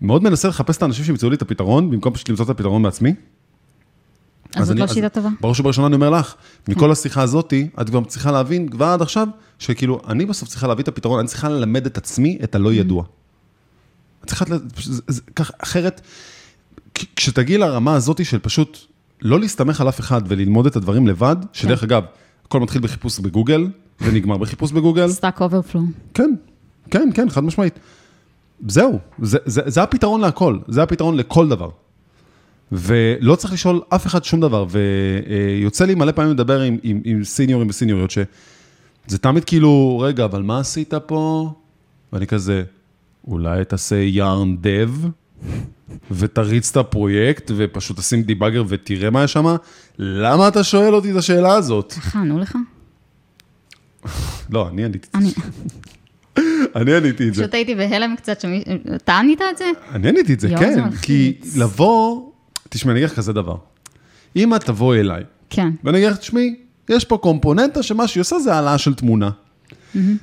מאוד 0.00 0.22
מנסה 0.22 0.48
לחפש 0.48 0.76
את 0.76 0.82
האנשים 0.82 1.04
שימצאו 1.04 1.30
לי 1.30 1.36
את 1.36 1.42
הפתרון, 1.42 1.90
במקום 1.90 2.14
פשוט 2.14 2.28
למצוא 2.28 2.44
את 2.44 2.50
הפתרון 2.50 2.82
בעצמי. 2.82 3.14
אז 4.56 4.66
זאת 4.66 4.78
לא 4.78 4.86
שיטה 4.86 5.08
טובה. 5.08 5.28
בראש 5.40 5.60
ובראשונה 5.60 5.86
אני 5.86 5.94
אומר 5.94 6.10
לך, 6.10 6.34
מכל 6.68 6.92
השיחה 6.92 7.22
הזאתי, 7.22 7.68
את 7.80 7.90
כבר 7.90 8.04
צריכה 8.04 8.32
להבין, 8.32 8.68
כבר 8.68 8.86
עד 8.86 9.02
עכשיו, 9.02 9.28
שכאילו, 9.58 10.00
אני 10.08 10.26
בסוף 10.26 10.48
צריכה 10.48 10.66
להביא 10.66 10.82
את 10.82 10.88
הפתרון, 10.88 11.18
אני 11.18 11.28
צריכה 11.28 11.48
ללמד 11.48 11.86
את 11.86 11.96
עצמי 11.96 12.38
את 12.44 12.54
הלא 12.54 12.72
ידוע. 12.72 13.04
זה- 15.06 15.22
כך, 15.36 15.50
אחרת, 15.58 16.00
כ- 16.94 17.04
כשתגיעי 17.16 17.58
לרמה 17.58 17.94
הזאתי 17.94 18.24
של 18.24 18.38
פשוט 18.38 18.78
לא 19.22 19.40
להסתמך 19.40 19.80
על 19.80 19.88
אף 19.88 20.00
אחד 20.00 20.22
וללמוד 20.28 20.66
את 20.66 20.76
הדברים 20.76 21.06
לבד, 21.06 21.36
שדרך 21.52 21.82
אגב, 21.82 22.02
הכל 22.46 22.60
מתחיל 22.60 22.82
בחיפוש 22.82 23.18
בגוגל, 23.18 23.68
ונגמר 24.00 24.36
בחיפוש 24.36 24.72
בגוגל, 24.72 25.08
Stack 25.08 25.40
Overflow. 25.40 25.80
כן, 26.14 26.34
כן, 26.90 27.08
כן, 27.14 27.30
חד 27.30 27.44
משמעית. 27.44 27.78
זהו, 28.68 28.98
זה, 29.22 29.38
זה, 29.44 29.60
זה 29.66 29.82
הפתרון 29.82 30.20
להכל, 30.20 30.58
זה 30.68 30.82
הפתרון 30.82 31.16
לכל 31.16 31.48
דבר. 31.48 31.68
ולא 32.72 33.34
צריך 33.36 33.52
לשאול 33.52 33.80
אף 33.88 34.06
אחד 34.06 34.24
שום 34.24 34.40
דבר, 34.40 34.66
ויוצא 34.68 35.84
לי 35.84 35.94
מלא 35.94 36.12
פעמים 36.12 36.32
לדבר 36.32 36.60
עם, 36.60 36.78
עם, 36.82 37.00
עם 37.04 37.24
סניורים 37.24 37.68
וסניוריות, 37.68 38.10
שזה 38.10 39.18
תמיד 39.20 39.44
כאילו, 39.44 39.98
רגע, 40.04 40.24
אבל 40.24 40.42
מה 40.42 40.60
עשית 40.60 40.94
פה? 41.06 41.50
ואני 42.12 42.26
כזה, 42.26 42.62
אולי 43.26 43.64
תעשה 43.64 43.96
yarn 43.96 44.56
dev, 44.60 44.90
ותריץ 46.10 46.70
את 46.70 46.76
הפרויקט, 46.76 47.50
ופשוט 47.56 47.98
תשים 47.98 48.22
debugger 48.22 48.64
ותראה 48.68 49.10
מה 49.10 49.24
יש 49.24 49.32
שם? 49.32 49.56
למה 49.98 50.48
אתה 50.48 50.64
שואל 50.64 50.94
אותי 50.94 51.12
את 51.12 51.16
השאלה 51.16 51.54
הזאת? 51.54 51.94
איך 51.96 52.16
ענו 52.16 52.38
לך? 52.38 52.56
לא, 54.50 54.68
אני 54.68 54.84
עניתי 54.84 55.08
את 55.16 55.22
זה. 55.22 55.40
אני 56.76 56.94
עניתי 56.96 57.28
את 57.28 57.34
זה. 57.34 57.42
פשוט 57.42 57.54
הייתי 57.54 57.74
בהלם 57.74 58.14
קצת, 58.16 58.44
אתה 58.96 59.18
ענית 59.18 59.40
את 59.52 59.58
זה? 59.58 59.70
אני 59.92 60.08
עניתי 60.08 60.32
את 60.34 60.40
זה, 60.40 60.48
כן. 60.58 60.90
כי 61.02 61.38
לבוא, 61.56 62.30
תשמעי, 62.68 62.92
אני 62.92 63.00
אגיד 63.00 63.10
לך 63.10 63.16
כזה 63.16 63.32
דבר. 63.32 63.56
אם 64.36 64.54
את 64.54 64.64
תבואי 64.64 65.00
אליי, 65.00 65.22
כן. 65.50 65.68
ואני 65.84 65.98
אגיד 65.98 66.08
לך, 66.08 66.16
תשמעי, 66.16 66.54
יש 66.88 67.04
פה 67.04 67.18
קומפוננטה 67.18 67.82
שמה 67.82 68.08
שהיא 68.08 68.20
עושה 68.20 68.38
זה 68.38 68.54
העלאה 68.54 68.78
של 68.78 68.94
תמונה. 68.94 69.30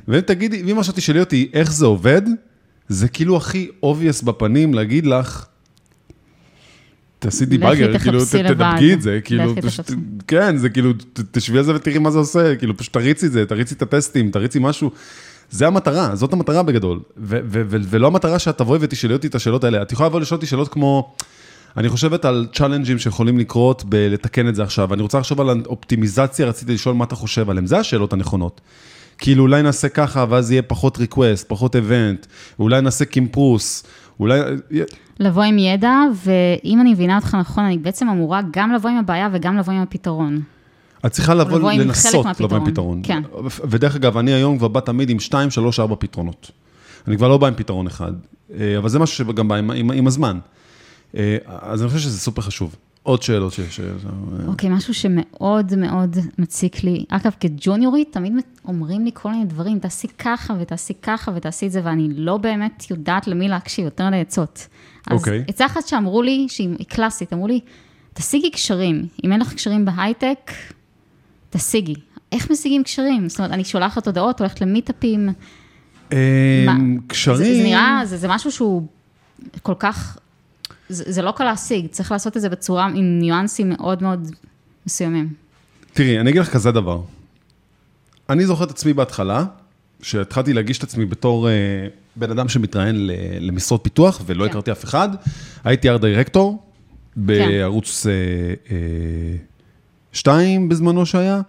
ואם 0.08 0.22
תגידי, 0.22 0.63
ואם 0.63 0.80
עכשיו 0.80 0.94
תשאלי 0.96 1.20
אותי 1.20 1.50
איך 1.54 1.74
זה 1.74 1.86
עובד, 1.86 2.22
זה 2.88 3.08
כאילו 3.08 3.38
הכי 3.38 3.69
obvious 3.86 4.26
בפנים 4.26 4.74
להגיד 4.74 5.06
לך, 5.06 5.46
תעשי 7.19 7.46
debugger, 7.45 7.99
כאילו, 8.00 8.19
ת-. 8.26 8.28
תדבגי 8.76 8.93
את 8.93 9.02
זה, 9.02 9.19
כאילו, 9.24 9.43
פשוט. 9.62 9.91
כן, 10.28 10.58
זה 10.58 10.69
כאילו, 10.69 10.93
ת- 10.93 11.19
תשבי 11.32 11.58
על 11.58 11.63
זה 11.63 11.76
ותראי 11.76 11.98
מה 11.98 12.12
זה 12.12 12.17
עושה, 12.17 12.56
כאילו, 12.56 12.78
פשוט 12.78 12.93
תריצי 12.93 13.26
את 13.26 13.32
זה, 13.32 13.46
תריצי 13.46 13.74
את 13.76 13.82
הטסטים, 13.82 14.32
תריצי 14.32 14.60
משהו. 14.62 14.91
זה 15.52 15.67
המטרה, 15.67 16.15
זאת 16.15 16.34
המטרה 16.34 16.63
בגדול. 16.63 17.00
ו- 17.17 17.39
ו- 17.46 17.62
ו- 17.69 17.78
ולא 17.89 18.08
המטרה 18.08 18.39
שאת 18.39 18.58
תבואי 18.58 18.80
ותשאלי 18.82 19.13
אותי 19.13 19.28
את 19.28 19.36
השאלות 19.36 19.63
האלה. 19.63 19.82
את 19.82 19.91
יכולה 19.91 20.10
לבוא 20.10 20.19
לשאול 20.19 20.36
אותי 20.36 20.46
שאלות 20.48 20.67
כמו, 20.74 21.15
אני 21.78 21.89
חושבת 21.89 22.26
על 22.26 22.48
צ'אלנג'ים 22.54 23.00
שיכולים 23.00 23.38
לקרות 23.38 23.84
בלתקן 23.84 24.48
את 24.48 24.56
זה 24.56 24.63
עכשיו. 24.63 24.93
אני 24.93 25.02
רוצה 25.02 25.19
לחשוב 25.19 25.41
על 25.41 25.62
אופטימיזציה, 25.65 26.46
רציתי 26.46 26.74
לשאול 26.74 26.96
מה 26.96 27.04
אתה 27.06 27.15
חושב 27.15 27.50
עליהם. 27.50 27.67
זה 27.67 27.78
השאלות 27.78 28.13
הנכונות. 28.13 28.62
כאילו, 29.17 29.43
אולי 29.43 29.62
נעשה 29.62 29.89
ככה, 29.89 30.26
ואז 30.30 30.52
יהיה 30.52 30.62
פחות 30.62 30.97
request, 30.97 31.49
פחות 31.49 31.76
event, 31.76 32.26
אולי 32.60 32.82
נעשה 32.82 33.06
קימפרוס, 33.06 33.84
אולי... 34.19 34.39
לבוא 35.19 35.43
עם 35.43 35.58
ידע, 35.58 35.93
ואם 36.23 36.82
אני 36.82 36.93
מבינה 36.93 37.15
אותך 37.15 37.36
נכון, 37.36 37.63
אני 37.63 37.78
בעצם 37.78 38.10
אמורה 38.10 38.41
גם 38.52 38.73
לבוא 38.73 38.89
עם 38.89 38.97
הבעיה 38.97 39.30
וגם 39.34 39.58
לבוא 39.58 39.73
עם 39.73 39.82
הפתרון. 39.82 40.41
את 41.06 41.12
צריכה 41.12 41.34
לבוא, 41.34 41.71
לנסות 41.71 42.39
לבוא 42.39 42.58
עם. 42.58 42.65
פתרון. 42.65 43.02
כן. 43.04 43.23
ודרך 43.69 43.95
אגב, 43.95 44.17
אני 44.17 44.34
היום 44.34 44.58
כבר 44.58 44.67
בא 44.67 44.80
תמיד 44.80 45.10
עם 45.10 45.19
2, 45.19 45.52
3, 45.52 45.80
4 45.80 45.95
פתרונות. 45.99 46.52
אני 47.08 47.17
כבר 47.17 47.28
לא 47.28 47.38
בא 47.38 47.47
עם 47.47 47.54
פתרון 47.56 47.88
אחד, 47.88 48.12
אה, 48.60 48.78
אבל 48.78 48.89
זה 48.89 48.99
משהו 48.99 49.26
שגם 49.26 49.47
בא 49.47 49.56
עם, 49.56 49.71
עם, 49.71 49.91
עם 49.91 50.08
הזמן. 50.08 50.39
אה, 51.17 51.38
אז 51.45 51.82
אני 51.82 51.89
חושב 51.89 52.02
שזה 52.02 52.19
סופר 52.19 52.41
חשוב. 52.41 52.76
עוד 53.04 53.22
שאלות 53.22 53.54
שיש. 53.54 53.80
אה, 53.80 53.86
אוקיי, 54.48 54.70
משהו 54.70 54.94
שמאוד 54.94 55.76
מאוד 55.76 56.18
מציק 56.38 56.84
לי. 56.84 57.06
אגב, 57.10 57.32
כג'וניורית, 57.39 58.13
תמיד 58.13 58.34
אומרים 58.66 59.06
לי 59.06 59.12
כל 59.13 59.32
מיני 59.32 59.46
דברים, 59.46 59.80
תעשי 59.80 60.08
ככה 60.08 60.54
ותעשי 60.60 60.94
ככה 61.02 61.32
ותעשי 61.36 61.68
את 61.68 61.72
זה, 61.72 61.82
ואני 61.84 62.10
לא 62.16 62.38
באמת 62.38 62.84
יודעת 62.92 63.28
למי 63.28 63.48
להקשיב, 63.48 63.86
יותר 63.86 64.10
לעצות. 64.10 64.68
אוקיי. 65.12 65.38
אז 65.38 65.44
עצה 65.48 65.66
אחת 65.66 65.88
שאמרו 65.88 66.22
לי, 66.22 66.46
שהיא 66.50 66.86
קלאסית, 66.88 67.34
אמרו 67.34 67.48
לי, 67.48 67.60
תשיגי 68.13 68.52
קשרים. 68.52 69.08
אם 69.24 69.32
אין 69.32 69.42
לך 69.42 69.54
קשרים 69.54 69.86
בהייטק, 69.86 70.52
תשיגי. 71.50 71.96
איך 72.32 72.52
משיגים 72.52 72.84
קשרים? 72.84 73.30
זאת 73.30 73.39
אומרת, 73.39 73.52
אני 73.52 73.63
שולחת 73.63 74.08
הודעות, 74.08 74.39
הולכת 74.39 74.62
למיטאפים. 74.62 75.30
אה, 76.13 76.63
מה? 76.66 76.76
קשרים... 77.08 77.38
זה, 77.38 77.56
זה 77.58 77.63
נראה, 77.63 78.02
זה, 78.06 78.18
זה 78.18 78.28
משהו 78.28 78.52
שהוא 78.52 78.88
כל 79.62 79.76
כך, 79.80 80.18
זה, 80.93 81.03
זה 81.08 81.21
לא 81.21 81.32
קל 81.32 81.43
להשיג, 81.43 81.88
צריך 81.88 82.12
לעשות 82.12 82.38
את 82.38 82.41
זה 82.41 82.49
בצורה 82.49 82.86
עם 82.86 83.19
ניואנסים 83.19 83.69
מאוד 83.69 84.03
מאוד 84.03 84.32
מסוימים. 84.86 85.34
תראי, 85.93 86.19
אני 86.19 86.29
אגיד 86.29 86.41
לך 86.41 86.49
כזה 86.49 86.71
דבר. 86.71 87.01
אני 88.29 88.45
זוכר 88.45 88.63
את 88.63 88.69
עצמי 88.71 88.93
בהתחלה, 88.93 89.45
שהתחלתי 90.01 90.53
להגיש 90.53 90.77
את 90.77 90.84
עצמי 90.84 91.06
בתור 91.06 91.49
אה, 91.49 91.53
בן 92.15 92.32
אדם 92.32 92.49
שמתראיין 92.49 93.08
ל- 93.08 93.12
למשרות 93.39 93.79
פיתוח, 93.84 94.21
ולא 94.25 94.43
כן. 94.43 94.49
הכרתי 94.49 94.71
אף 94.71 94.84
אחד. 94.84 95.10
הייתי 95.63 95.89
ארט 95.89 96.01
דירקטור 96.01 96.63
בערוץ 97.15 98.06
2 100.13 100.69
בזמנו 100.69 101.06
שהיה, 101.06 101.41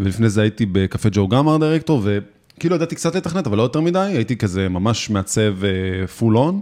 ולפני 0.00 0.28
זה 0.28 0.42
הייתי 0.42 0.66
בקפה 0.66 1.08
ג'ו 1.12 1.28
גם 1.28 1.48
ארט 1.48 1.60
דירקטור, 1.60 2.02
וכאילו 2.04 2.76
ידעתי 2.76 2.94
קצת 2.94 3.14
לתכנת, 3.14 3.46
אבל 3.46 3.56
לא 3.56 3.62
יותר 3.62 3.80
מדי, 3.80 3.98
הייתי 3.98 4.36
כזה 4.36 4.68
ממש 4.68 5.10
מעצב 5.10 5.54
פול 6.18 6.36
און. 6.36 6.60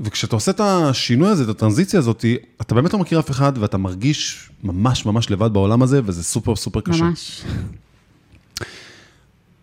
וכשאתה 0.00 0.36
עושה 0.36 0.50
את 0.50 0.60
השינוי 0.60 1.28
הזה, 1.28 1.44
את 1.44 1.48
הטרנזיציה 1.48 1.98
הזאת, 1.98 2.24
אתה 2.60 2.74
באמת 2.74 2.92
לא 2.92 2.98
מכיר 2.98 3.20
אף 3.20 3.30
אחד, 3.30 3.52
ואתה 3.58 3.78
מרגיש 3.78 4.50
ממש 4.62 5.06
ממש 5.06 5.30
לבד 5.30 5.52
בעולם 5.52 5.82
הזה, 5.82 6.00
וזה 6.04 6.24
סופר 6.24 6.56
סופר 6.56 6.80
קשה. 6.80 7.04
ממש. 7.04 7.42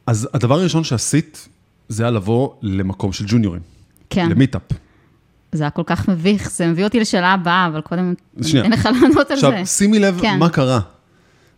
אז 0.05 0.29
הדבר 0.33 0.59
הראשון 0.59 0.83
שעשית, 0.83 1.47
זה 1.89 2.03
היה 2.03 2.11
לבוא 2.11 2.49
למקום 2.61 3.13
של 3.13 3.25
ג'וניורים, 3.27 3.61
כן, 4.09 4.29
למיטאפ. 4.29 4.61
זה 5.51 5.63
היה 5.63 5.69
כל 5.69 5.83
כך 5.85 6.09
מביך, 6.09 6.51
זה 6.51 6.67
מביא 6.67 6.83
אותי 6.83 6.99
לשאלה 6.99 7.33
הבאה, 7.33 7.67
אבל 7.67 7.81
קודם, 7.81 8.13
שנייה. 8.41 8.63
אין 8.63 8.71
לך 8.73 8.85
לענות 8.85 9.31
על 9.31 9.37
עכשיו, 9.37 9.51
זה. 9.51 9.65
שימי 9.65 9.99
לב 9.99 10.19
כן. 10.21 10.39
מה 10.39 10.49
קרה. 10.49 10.79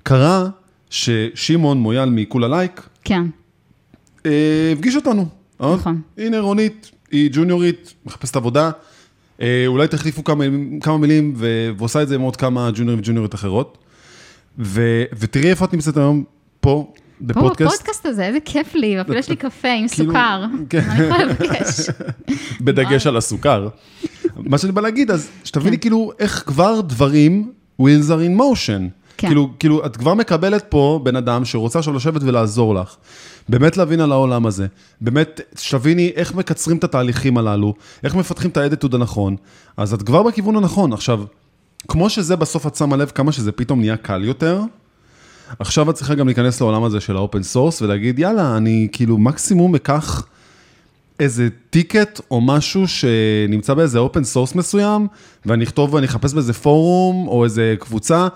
קרה 0.03 0.49
ששמעון 0.89 1.77
מויאל 1.79 2.09
מכולה 2.09 2.47
לייק, 2.47 2.87
כן, 3.03 3.23
אה, 4.25 4.73
הפגיש 4.73 4.95
אותנו. 4.95 5.27
אה? 5.61 5.75
נכון. 5.75 6.01
הנה 6.17 6.39
רונית, 6.39 6.91
היא 7.11 7.29
ג'וניורית, 7.33 7.93
מחפשת 8.05 8.35
עבודה. 8.35 8.71
אה, 9.41 9.63
אולי 9.67 9.87
תחליפו 9.87 10.23
כמה, 10.23 10.43
כמה 10.81 10.97
מילים, 10.97 11.33
ו- 11.37 11.69
ועושה 11.77 12.01
את 12.01 12.07
זה 12.07 12.15
עם 12.15 12.21
עוד 12.21 12.35
כמה 12.35 12.69
ג'וניורים 12.73 12.99
וג'וניוריות 12.99 13.35
אחרות. 13.35 13.77
ו- 14.59 15.03
ותראי 15.19 15.49
איפה 15.49 15.65
את 15.65 15.73
נמצאת 15.73 15.97
היום, 15.97 16.23
פה, 16.59 16.93
פה, 16.93 16.93
בפודקאסט, 17.21 17.73
בפודקאסט 17.73 18.05
הזה, 18.05 18.25
איזה 18.25 18.37
כיף 18.45 18.75
לי, 18.75 18.97
ואפילו 18.97 19.17
יש 19.17 19.29
לי 19.29 19.35
קפה 19.45 19.67
עם 19.67 19.87
כאילו, 19.87 20.11
סוכר. 20.11 20.43
כן. 20.69 20.79
אני 20.89 21.03
יכולה 21.03 21.23
לבקש. 21.25 21.89
בדגש 22.65 23.07
על 23.07 23.17
הסוכר. 23.17 23.67
מה 24.35 24.57
שאני 24.57 24.71
בא 24.71 24.81
להגיד, 24.81 25.11
אז 25.11 25.29
שתביני 25.43 25.77
כאילו 25.79 26.11
איך 26.19 26.43
כבר 26.47 26.81
דברים, 26.81 27.51
wheels 27.81 28.09
are 28.09 28.37
in 28.37 28.41
motion. 28.41 28.98
כן. 29.19 29.27
כאילו, 29.27 29.49
כאילו, 29.59 29.85
את 29.85 29.97
כבר 29.97 30.13
מקבלת 30.13 30.65
פה 30.69 30.99
בן 31.03 31.15
אדם 31.15 31.45
שרוצה 31.45 31.79
עכשיו 31.79 31.93
לשבת 31.93 32.21
ולעזור 32.23 32.75
לך. 32.75 32.95
באמת 33.49 33.77
להבין 33.77 34.01
על 34.01 34.11
העולם 34.11 34.45
הזה. 34.45 34.67
באמת, 35.01 35.41
שתביני 35.57 36.11
איך 36.15 36.35
מקצרים 36.35 36.77
את 36.77 36.83
התהליכים 36.83 37.37
הללו, 37.37 37.73
איך 38.03 38.15
מפתחים 38.15 38.51
את 38.51 38.57
האדיטוד 38.57 38.95
הנכון. 38.95 39.35
אז 39.77 39.93
את 39.93 40.01
כבר 40.01 40.23
בכיוון 40.23 40.55
הנכון. 40.55 40.93
עכשיו, 40.93 41.23
כמו 41.87 42.09
שזה 42.09 42.35
בסוף 42.35 42.67
את 42.67 42.75
שמה 42.75 42.97
לב 42.97 43.11
כמה 43.15 43.31
שזה 43.31 43.51
פתאום 43.51 43.79
נהיה 43.79 43.97
קל 43.97 44.23
יותר, 44.23 44.61
עכשיו 45.59 45.89
את 45.89 45.95
צריכה 45.95 46.15
גם 46.15 46.27
להיכנס 46.27 46.61
לעולם 46.61 46.83
הזה 46.83 46.99
של 46.99 47.15
ה 47.15 47.21
open 47.21 47.43
source 47.43 47.81
ולהגיד, 47.81 48.19
יאללה, 48.19 48.57
אני 48.57 48.87
כאילו 48.91 49.17
מקסימום 49.17 49.75
אקח 49.75 50.25
איזה 51.19 51.47
ticket 51.69 52.21
או 52.31 52.41
משהו 52.41 52.87
שנמצא 52.87 53.73
באיזה 53.73 53.99
open 53.99 54.23
source 54.23 54.55
מסוים, 54.55 55.07
ואני 55.45 55.63
אכתוב 55.63 55.93
ואני 55.93 56.05
אחפש 56.05 56.33
באיזה 56.33 56.53
פורום 56.53 57.27
או 57.27 57.43
איזה 57.43 57.75
קבוצה 57.79 58.27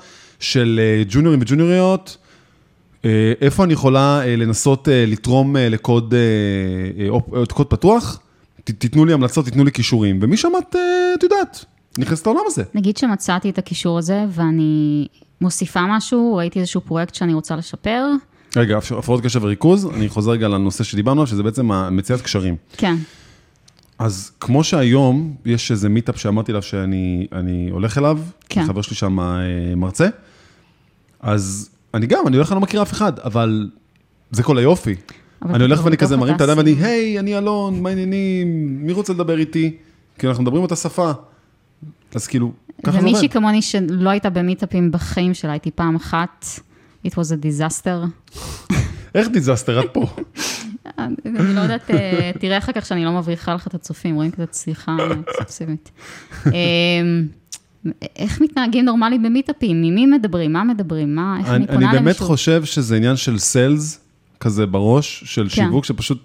של 0.44 0.80
אה, 0.84 1.04
ג'וניורים 1.10 1.40
וג'וניוריות, 1.42 2.18
אה, 3.06 3.34
איפה 3.42 3.64
אני 3.64 3.74
יכולה 3.74 4.22
אה, 4.26 4.36
לנסות 4.36 4.88
לתרום 4.92 5.56
לקוד 5.60 6.14
קוד 7.54 7.68
פתוח, 7.68 8.20
תיתנו 8.64 9.06
לי 9.06 9.14
המלצות, 9.14 9.46
תיתנו 9.46 9.64
לי 9.64 9.72
כישורים, 9.72 10.20
ומשם 10.22 10.50
את, 10.60 10.76
אה, 10.76 10.82
את 11.18 11.24
יודעת, 11.24 11.66
נכנסת 11.98 12.26
לעולם 12.28 12.42
הזה. 12.46 12.64
נגיד 12.74 12.98
שמצאתי 12.98 13.50
את 13.50 13.58
הקישור 13.58 13.98
הזה, 13.98 14.26
ואני 14.30 15.08
מוסיפה 15.42 15.82
משהו, 15.90 16.36
ראיתי 16.36 16.60
איזשהו 16.60 16.82
פרויקט 16.82 17.16
שאני 17.16 17.34
רוצה 17.34 17.56
לשפר, 17.56 18.06
רגע, 18.56 18.78
הפ- 18.78 18.92
הפרעות 18.92 19.24
קשב 19.24 19.44
וריכוז, 19.44 19.86
אני 19.96 20.10
חוזר 20.10 20.32
רגע 20.32 20.48
לנושא 20.48 20.84
שדיברנו 20.84 21.22
עליו, 21.22 21.28
שזה 21.32 21.44
בעצם 21.44 21.70
מציאת 21.92 22.22
קשרים. 22.22 22.56
כן, 22.78 22.96
אז 24.00 24.32
כמו 24.40 24.64
שהיום, 24.64 25.36
יש 25.46 25.72
איזה 25.72 25.90
מיטאפ 25.90 26.20
שאמרתי 26.20 26.52
לה 26.54 26.62
שאני 26.62 27.28
אני 27.32 27.70
הולך 27.72 27.98
אליו, 27.98 28.20
כן. 28.50 28.66
חבר 28.68 28.82
שלי 28.82 28.96
שם 28.96 29.18
מרצה, 29.78 30.08
אז 31.24 31.70
אני 31.94 32.06
גם, 32.06 32.28
אני 32.28 32.36
הולך, 32.36 32.52
אני 32.52 32.56
לא 32.56 32.62
מכיר 32.62 32.82
אף 32.82 32.92
אחד, 32.92 33.20
אבל 33.20 33.70
זה 34.32 34.44
כל 34.44 34.58
היופי. 34.58 34.96
אני 35.46 35.64
הולך 35.64 35.80
אתה 35.80 35.86
ואני 35.86 35.98
כזה 35.98 36.18
מרים 36.18 36.36
את 36.36 36.42
הידיים 36.42 36.58
ואני. 36.58 36.72
היי, 36.72 37.20
אני 37.20 37.38
אלון, 37.38 37.82
מה 37.82 37.90
העניינים, 37.90 38.78
מי 38.86 38.94
רוצה 38.94 39.14
לדבר 39.14 39.38
איתי? 39.38 39.78
כי 40.20 40.28
אנחנו 40.28 40.44
מדברים 40.44 40.62
אותה 40.62 40.76
שפה. 40.76 41.12
אז 42.16 42.28
כאילו, 42.28 42.52
ככה 42.84 42.92
זה 42.92 42.98
עובד. 42.98 43.10
ומישהי 43.10 43.30
כמוני 43.30 43.62
שלא 43.62 44.10
הייתה 44.10 44.30
במיטאפים 44.30 44.92
בחיים 44.92 45.34
שלה, 45.34 45.52
הייתי 45.52 45.72
פעם 45.72 45.96
אחת, 45.96 46.46
it 47.08 47.12
was 47.12 47.14
a 47.14 47.46
disaster. 47.46 48.08
איך 49.16 49.28
דיזסטר, 49.28 49.80
את 49.80 49.90
פה? 49.94 50.06
אני 50.98 51.56
לא 51.56 51.62
יודעת, 51.62 51.92
אה, 51.92 52.32
תראה 52.40 52.58
אחר 52.58 52.72
כך 52.72 52.86
שאני 52.86 53.06
לא 53.06 53.12
מבריחה 53.12 53.54
לך 53.54 53.68
את 53.68 53.74
הצופים, 53.74 54.16
רואים 54.16 54.32
כזה 54.32 54.46
צליחה 54.46 54.98
אקסקלוסיבית. 55.30 55.92
איך 58.16 58.42
מתנהגים 58.42 58.86
נורמלי 58.86 59.18
במיטאפים? 59.18 59.82
ממי 59.82 60.06
מדברים? 60.06 60.54
מה 60.54 60.64
מדברים? 60.64 61.16
מה, 61.16 61.38
איך 61.40 61.48
אני 61.48 61.56
אני, 61.56 61.68
פונה 61.68 61.78
אני 61.78 61.86
למישהו? 61.86 62.04
באמת 62.04 62.20
חושב 62.20 62.66
שזה 62.66 62.96
עניין 62.96 63.16
של 63.16 63.40
סיילס, 63.40 64.00
כזה 64.40 64.66
בראש, 64.66 65.24
של 65.26 65.44
כן. 65.44 65.50
שיווק, 65.50 65.86
שפשוט, 65.86 66.20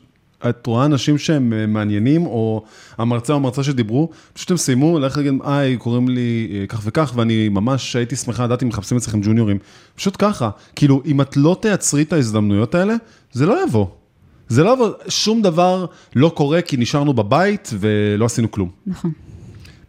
את 0.48 0.66
רואה 0.66 0.84
אנשים 0.84 1.18
שהם 1.18 1.52
אה, 1.52 1.66
מעניינים, 1.66 2.26
או 2.26 2.64
המרצה 2.98 3.32
או 3.32 3.38
המרצה 3.38 3.62
שדיברו, 3.62 4.10
פשוט 4.32 4.50
הם 4.50 4.56
סיימו, 4.56 4.98
ללכת 4.98 5.16
להגיד, 5.16 5.32
היי, 5.44 5.76
קוראים 5.76 6.08
לי 6.08 6.48
אה, 6.52 6.66
כך 6.66 6.80
וכך, 6.84 7.12
ואני 7.14 7.48
ממש 7.48 7.96
הייתי 7.96 8.16
שמחה 8.16 8.44
לדעת 8.44 8.62
אם 8.62 8.68
מחפשים 8.68 8.96
אצלכם 8.96 9.20
ג'וניורים. 9.22 9.58
פשוט 9.94 10.16
ככה, 10.18 10.50
כאילו, 10.76 11.02
אם 11.06 11.20
את 11.20 11.36
לא 11.36 11.56
תייצרי 11.60 12.02
את 12.02 12.12
ההזדמנויות 12.12 12.74
האלה, 12.74 12.94
זה 13.32 13.46
לא 13.46 13.64
יבוא. 13.64 13.86
זה 14.48 14.64
לא 14.64 14.72
יבוא, 14.74 14.90
שום 15.08 15.42
דבר 15.42 15.86
לא 16.16 16.32
קורה 16.34 16.62
כי 16.62 16.76
נשארנו 16.76 17.12
בבית 17.14 17.70
ולא 17.78 18.24
עשינו 18.24 18.50
כלום. 18.50 18.70
נכון, 18.86 19.12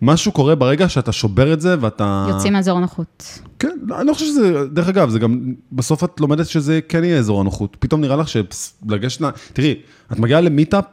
משהו 0.01 0.31
קורה 0.31 0.55
ברגע 0.55 0.89
שאתה 0.89 1.12
שובר 1.12 1.53
את 1.53 1.62
זה 1.62 1.75
ואתה... 1.79 2.27
יוצאים 2.29 2.53
מאזור 2.53 2.77
הנוחות. 2.77 3.39
כן, 3.59 3.77
לא, 3.88 3.99
אני 3.99 4.07
לא 4.07 4.13
חושב 4.13 4.25
שזה, 4.25 4.67
דרך 4.67 4.88
אגב, 4.88 5.09
זה 5.09 5.19
גם, 5.19 5.53
בסוף 5.71 6.03
את 6.03 6.19
לומדת 6.19 6.47
שזה 6.47 6.79
כן 6.89 7.03
יהיה 7.03 7.19
אזור 7.19 7.41
הנוחות. 7.41 7.77
פתאום 7.79 8.01
נראה 8.01 8.15
לך 8.15 8.27
שלגשת, 8.29 9.21
תראי, 9.53 9.75
את 10.12 10.19
מגיעה 10.19 10.41
למיטאפ, 10.41 10.85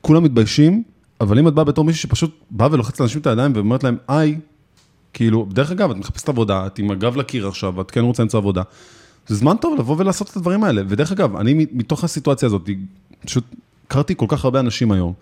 כולם 0.00 0.22
מתביישים, 0.22 0.82
אבל 1.20 1.38
אם 1.38 1.48
את 1.48 1.54
באה 1.54 1.64
בתור 1.64 1.84
מישהי 1.84 2.02
שפשוט 2.02 2.38
באה 2.50 2.68
ולוחצת 2.72 3.00
לאנשים 3.00 3.20
את 3.20 3.26
הידיים 3.26 3.52
ואומרת 3.54 3.84
להם, 3.84 3.96
היי, 4.08 4.38
כאילו, 5.12 5.46
דרך 5.50 5.70
אגב, 5.70 5.90
את 5.90 5.96
מחפשת 5.96 6.28
עבודה, 6.28 6.66
את 6.66 6.78
עם 6.78 6.90
הגב 6.90 7.16
לקיר 7.16 7.48
עכשיו, 7.48 7.76
ואת 7.76 7.90
כן 7.90 8.00
רוצה 8.00 8.22
למצוא 8.22 8.40
עבודה. 8.40 8.62
זה 9.26 9.36
זמן 9.36 9.56
טוב 9.56 9.78
לבוא 9.78 9.96
ולעשות 9.98 10.30
את 10.30 10.36
הדברים 10.36 10.64
האלה. 10.64 10.82
ודרך 10.88 11.12
אגב, 11.12 11.36
אני 11.36 11.66
מתוך 11.72 12.04
הסיטואציה 12.04 12.46
הזאת, 12.46 12.70
פשוט 13.24 13.44
הכרתי 13.86 14.14
כל 14.16 14.26
כך 14.28 14.44
הרבה 14.44 14.60
אנשים 14.60 14.92
היום. 14.92 15.12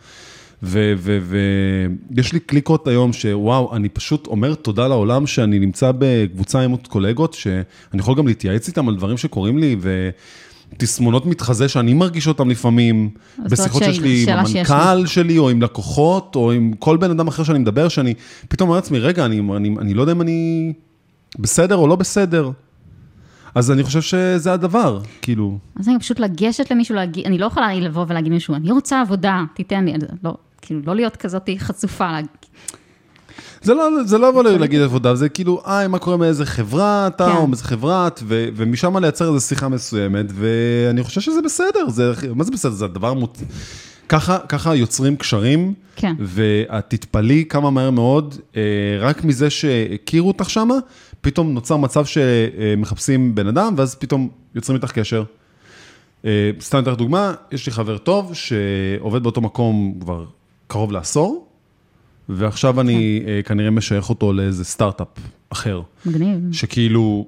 ויש 0.62 2.32
לי 2.32 2.40
קליקות 2.40 2.88
היום 2.88 3.12
שוואו, 3.12 3.76
אני 3.76 3.88
פשוט 3.88 4.26
אומר 4.26 4.54
תודה 4.54 4.88
לעולם 4.88 5.26
שאני 5.26 5.58
נמצא 5.58 5.92
בקבוצה 5.98 6.60
עם 6.60 6.70
עוד 6.70 6.86
קולגות, 6.86 7.34
שאני 7.34 7.64
יכול 7.94 8.14
גם 8.14 8.26
להתייעץ 8.26 8.68
איתם 8.68 8.88
על 8.88 8.96
דברים 8.96 9.16
שקורים 9.16 9.58
לי, 9.58 9.76
ותסמונות 10.72 11.26
מתחזה 11.26 11.68
שאני 11.68 11.94
מרגיש 11.94 12.28
אותם 12.28 12.50
לפעמים, 12.50 13.10
זאת 13.36 13.50
בשיחות 13.50 13.82
שיש 13.82 14.00
לי 14.00 14.24
עם 14.28 14.38
המנכ"ל 14.38 15.06
שלי, 15.06 15.38
או 15.38 15.50
עם 15.50 15.62
לקוחות, 15.62 16.36
או 16.36 16.52
עם 16.52 16.72
כל 16.78 16.96
בן 16.96 17.10
אדם 17.10 17.28
אחר 17.28 17.42
שאני 17.42 17.58
מדבר, 17.58 17.88
שאני 17.88 18.14
פתאום 18.48 18.68
אומר 18.68 18.78
לעצמי, 18.78 18.98
רגע, 18.98 19.24
אני, 19.24 19.40
אני, 19.56 19.74
אני 19.80 19.94
לא 19.94 20.00
יודע 20.00 20.12
אם 20.12 20.20
אני 20.20 20.72
בסדר 21.38 21.76
או 21.76 21.86
לא 21.86 21.96
בסדר. 21.96 22.50
אז 23.54 23.70
אני 23.70 23.82
חושב 23.82 24.00
שזה 24.00 24.52
הדבר, 24.52 25.00
כאילו. 25.22 25.58
אז 25.80 25.88
אני 25.88 25.98
פשוט 25.98 26.20
לגשת 26.20 26.70
למישהו, 26.70 26.94
להגיד, 26.94 27.26
אני 27.26 27.38
לא 27.38 27.46
יכולה 27.46 27.74
לבוא 27.74 28.04
ולהגיד 28.08 28.32
למישהו, 28.32 28.54
אני 28.54 28.70
רוצה 28.70 29.00
עבודה, 29.00 29.44
תיתן 29.54 29.84
לי, 29.84 29.92
לא, 30.24 30.34
כאילו, 30.62 30.80
לא 30.86 30.94
להיות 30.94 31.16
כזאת 31.16 31.48
חצופה, 31.58 32.18
זה 33.62 33.74
לא, 33.74 33.88
זה 34.04 34.18
לא 34.18 34.28
לבוא 34.28 34.42
להגיד 34.42 34.80
עבודה, 34.80 35.14
זה 35.14 35.28
כאילו, 35.28 35.62
היי, 35.64 35.88
מה 35.88 35.98
קורה 35.98 36.16
מאיזה 36.16 36.46
חברה 36.46 37.06
אתה, 37.06 37.26
כן. 37.26 37.36
או 37.36 37.46
מאיזה 37.46 37.64
חברה 37.64 38.06
את, 38.06 38.20
ו- 38.24 38.48
ומשם 38.56 38.96
לייצר 38.96 39.34
איזו 39.34 39.46
שיחה 39.46 39.68
מסוימת, 39.68 40.26
ואני 40.34 41.02
חושב 41.02 41.20
שזה 41.20 41.42
בסדר, 41.44 41.88
זה, 41.88 42.12
מה 42.34 42.44
זה 42.44 42.50
בסדר? 42.50 42.72
זה 42.72 42.84
הדבר 42.84 43.14
מות... 43.14 43.38
ככה, 44.08 44.38
ככה 44.38 44.74
יוצרים 44.74 45.16
קשרים, 45.16 45.74
כן. 45.96 46.14
ואת 46.18 46.84
תתפלאי 46.88 47.44
כמה 47.48 47.70
מהר 47.70 47.90
מאוד, 47.90 48.34
אה, 48.56 48.62
רק 49.00 49.24
מזה 49.24 49.50
שהכירו 49.50 50.28
אותך 50.28 50.50
שמה, 50.50 50.74
פתאום 51.20 51.54
נוצר 51.54 51.76
מצב 51.76 52.04
שמחפשים 52.04 53.34
בן 53.34 53.46
אדם, 53.46 53.74
ואז 53.76 53.94
פתאום 53.94 54.28
יוצרים 54.54 54.76
איתך 54.76 54.92
קשר. 54.92 55.24
אה, 56.24 56.50
סתם 56.61 56.78
אתן 56.78 56.90
לך 56.90 56.96
דוגמה, 56.96 57.34
יש 57.52 57.66
לי 57.66 57.72
חבר 57.72 57.98
טוב 57.98 58.34
שעובד 58.34 59.22
באותו 59.22 59.40
מקום 59.40 59.94
כבר 60.00 60.24
קרוב 60.70 60.92
לעשור, 60.92 61.46
ועכשיו 62.28 62.80
אני 62.80 63.22
אה, 63.26 63.40
כנראה 63.42 63.70
משייך 63.70 64.08
אותו 64.10 64.32
לאיזה 64.32 64.64
סטארט-אפ 64.64 65.08
אחר. 65.50 65.82
מגניב. 66.06 66.38
שכאילו, 66.52 67.26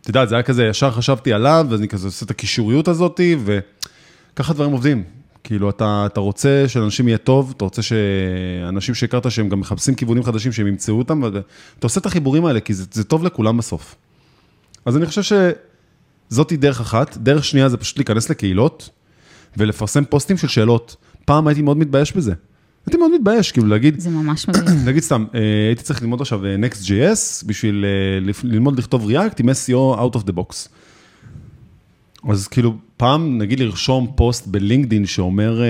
את 0.00 0.08
יודעת, 0.08 0.28
זה 0.28 0.34
היה 0.34 0.42
כזה, 0.42 0.64
ישר 0.64 0.90
חשבתי 0.90 1.32
עליו, 1.32 1.66
ואז 1.70 1.80
אני 1.80 1.88
כזה 1.88 2.06
עושה 2.06 2.26
את 2.26 2.30
הקישוריות 2.30 2.88
הזאת, 2.88 3.20
וככה 3.44 4.52
דברים 4.54 4.72
עובדים. 4.72 5.04
כאילו, 5.44 5.70
אתה, 5.70 6.06
אתה 6.06 6.20
רוצה 6.20 6.64
שלאנשים 6.68 7.08
יהיה 7.08 7.18
טוב, 7.18 7.52
אתה 7.56 7.64
רוצה 7.64 7.82
שאנשים 7.82 8.94
שהכרת 8.94 9.30
שהם 9.30 9.48
גם 9.48 9.60
מחפשים 9.60 9.94
כיוונים 9.94 10.22
חדשים, 10.22 10.52
שהם 10.52 10.66
ימצאו 10.66 10.98
אותם, 10.98 11.22
ואתה 11.22 11.42
עושה 11.86 12.00
את 12.00 12.06
החיבורים 12.06 12.44
האלה, 12.44 12.60
כי 12.60 12.74
זה, 12.74 12.84
זה 12.92 13.04
טוב 13.04 13.24
לכולם 13.24 13.56
בסוף. 13.56 13.96
אז 14.84 14.96
אני 14.96 15.06
חושב 15.06 15.22
שזאתי 16.30 16.56
דרך 16.56 16.80
אחת. 16.80 17.16
דרך 17.16 17.44
שנייה 17.44 17.68
זה 17.68 17.76
פשוט 17.76 17.96
להיכנס 17.98 18.30
לקהילות 18.30 18.90
ולפרסם 19.56 20.04
פוסטים 20.04 20.36
של 20.36 20.48
שאלות. 20.48 20.96
פעם 21.24 21.46
הייתי 21.46 21.62
מאוד 21.62 21.76
מתבייש 21.76 22.12
בזה. 22.12 22.34
הייתי 22.86 22.98
מאוד 22.98 23.10
מתבייש, 23.14 23.52
כאילו 23.52 23.66
להגיד, 23.66 24.00
זה 24.00 24.10
ממש 24.10 24.48
מגניב. 24.48 24.88
נגיד 24.88 25.02
סתם, 25.08 25.24
אה, 25.34 25.40
הייתי 25.68 25.82
צריך 25.82 26.02
ללמוד 26.02 26.20
עכשיו 26.20 26.46
אה, 26.46 26.56
Next.js 26.56 27.46
בשביל 27.46 27.84
אה, 27.84 28.32
ללמוד 28.44 28.78
לכתוב 28.78 29.10
React 29.10 29.34
עם 29.38 29.48
SEO 29.48 29.98
out 29.98 30.16
of 30.16 30.22
the 30.22 30.32
box. 30.32 30.68
אז 32.30 32.48
כאילו, 32.48 32.76
פעם, 32.96 33.38
נגיד 33.38 33.60
לרשום 33.60 34.12
פוסט 34.16 34.46
בלינקדין 34.46 35.06
שאומר, 35.06 35.62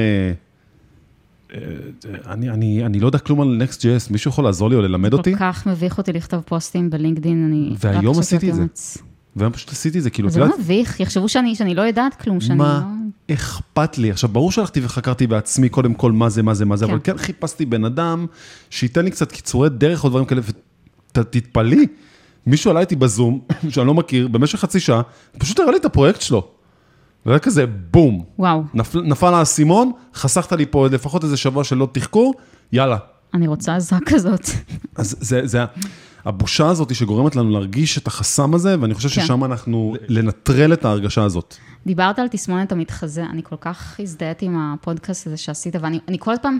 אני, 2.26 2.50
אני, 2.50 2.86
אני 2.86 3.00
לא 3.00 3.06
יודע 3.06 3.18
כלום 3.18 3.40
על 3.40 3.62
Next.js, 3.62 4.12
מישהו 4.12 4.30
יכול 4.30 4.44
לעזור 4.44 4.70
לי 4.70 4.76
או 4.76 4.80
ללמד 4.80 5.12
אותי? 5.12 5.32
כל 5.32 5.38
כך 5.38 5.66
מביך 5.66 5.98
אותי 5.98 6.12
לכתוב 6.12 6.40
פוסטים 6.40 6.90
בלינקדין, 6.90 7.46
אני... 7.46 7.74
והיום 7.78 8.18
עשיתי 8.18 8.50
את 8.50 8.54
זה. 8.54 8.64
והיום 9.36 9.52
פשוט 9.52 9.70
עשיתי 9.70 9.98
את 9.98 10.02
זה, 10.02 10.10
כאילו, 10.10 10.28
את 10.28 10.32
זה 10.32 10.40
יודעת, 10.40 10.54
לא 10.58 10.64
מביך, 10.64 11.00
יחשבו 11.00 11.28
שאני 11.28 11.54
שאני 11.54 11.74
לא 11.74 11.82
יודעת 11.82 12.14
כלום, 12.14 12.40
שאני 12.40 12.58
לא... 12.58 12.64
מה 12.64 12.94
אכפת 13.30 13.98
לי? 13.98 14.10
עכשיו, 14.10 14.30
ברור 14.30 14.52
שהלכתי 14.52 14.80
וחקרתי 14.84 15.26
בעצמי 15.26 15.68
קודם 15.68 15.94
כל 15.94 16.12
מה 16.12 16.28
זה, 16.28 16.42
מה 16.42 16.54
זה, 16.54 16.64
מה 16.64 16.76
זה, 16.76 16.86
כן. 16.86 16.92
אבל 16.92 17.00
כן 17.04 17.18
חיפשתי 17.18 17.66
בן 17.66 17.84
אדם 17.84 18.26
שייתן 18.70 19.04
לי 19.04 19.10
קצת 19.10 19.32
קיצורי 19.32 19.68
דרך 19.68 20.04
או 20.04 20.08
דברים 20.08 20.24
כאלה, 20.24 20.40
ותתפלאי, 21.18 21.86
מישהו 22.46 22.70
עלה 22.70 22.80
איתי 22.80 22.96
בזום, 22.96 23.40
שאני 23.70 23.86
לא 23.86 23.94
מכיר, 23.94 24.28
במשך 24.28 24.58
חצי 24.58 24.80
שעה, 24.80 25.02
פשוט 25.38 25.60
הראה 25.60 25.70
לי 25.70 25.76
את 25.76 25.84
הפרויקט 25.84 26.20
שלו. 26.20 26.48
והיה 27.26 27.38
כזה 27.38 27.64
בום, 27.66 28.24
וואו, 28.38 28.64
נפל, 28.74 29.00
נפל 29.02 29.34
האסימון, 29.34 29.92
חסכת 30.14 30.52
לי 30.52 30.66
פה 30.66 30.86
לפחות 30.86 31.24
איזה 31.24 31.36
שבוע 31.36 31.64
של 31.64 31.76
לא 31.76 31.88
תחקור, 31.92 32.34
יאללה. 32.72 32.96
אני 33.34 33.46
רוצה 33.46 33.76
עזרה 33.76 33.98
כזאת. 34.06 34.46
אז 34.96 35.16
זה, 35.20 35.40
זה 35.44 35.64
הבושה 36.24 36.68
הזאת 36.68 36.94
שגורמת 36.94 37.36
לנו 37.36 37.50
להרגיש 37.50 37.98
את 37.98 38.06
החסם 38.06 38.54
הזה, 38.54 38.76
ואני 38.80 38.94
חושב 38.94 39.08
כן. 39.08 39.22
ששם 39.22 39.44
אנחנו, 39.44 39.94
לנטרל 40.08 40.72
את 40.72 40.84
ההרגשה 40.84 41.24
הזאת. 41.24 41.56
דיברת 41.86 42.18
על 42.18 42.28
תסמונת 42.28 42.72
המתחזה, 42.72 43.24
אני 43.24 43.42
כל 43.42 43.56
כך 43.60 44.00
הזדהיתי 44.00 44.46
עם 44.46 44.58
הפודקאסט 44.58 45.26
הזה 45.26 45.36
שעשית, 45.36 45.76
ואני 45.80 45.98
אני 46.08 46.16
כל 46.20 46.34
פעם 46.42 46.58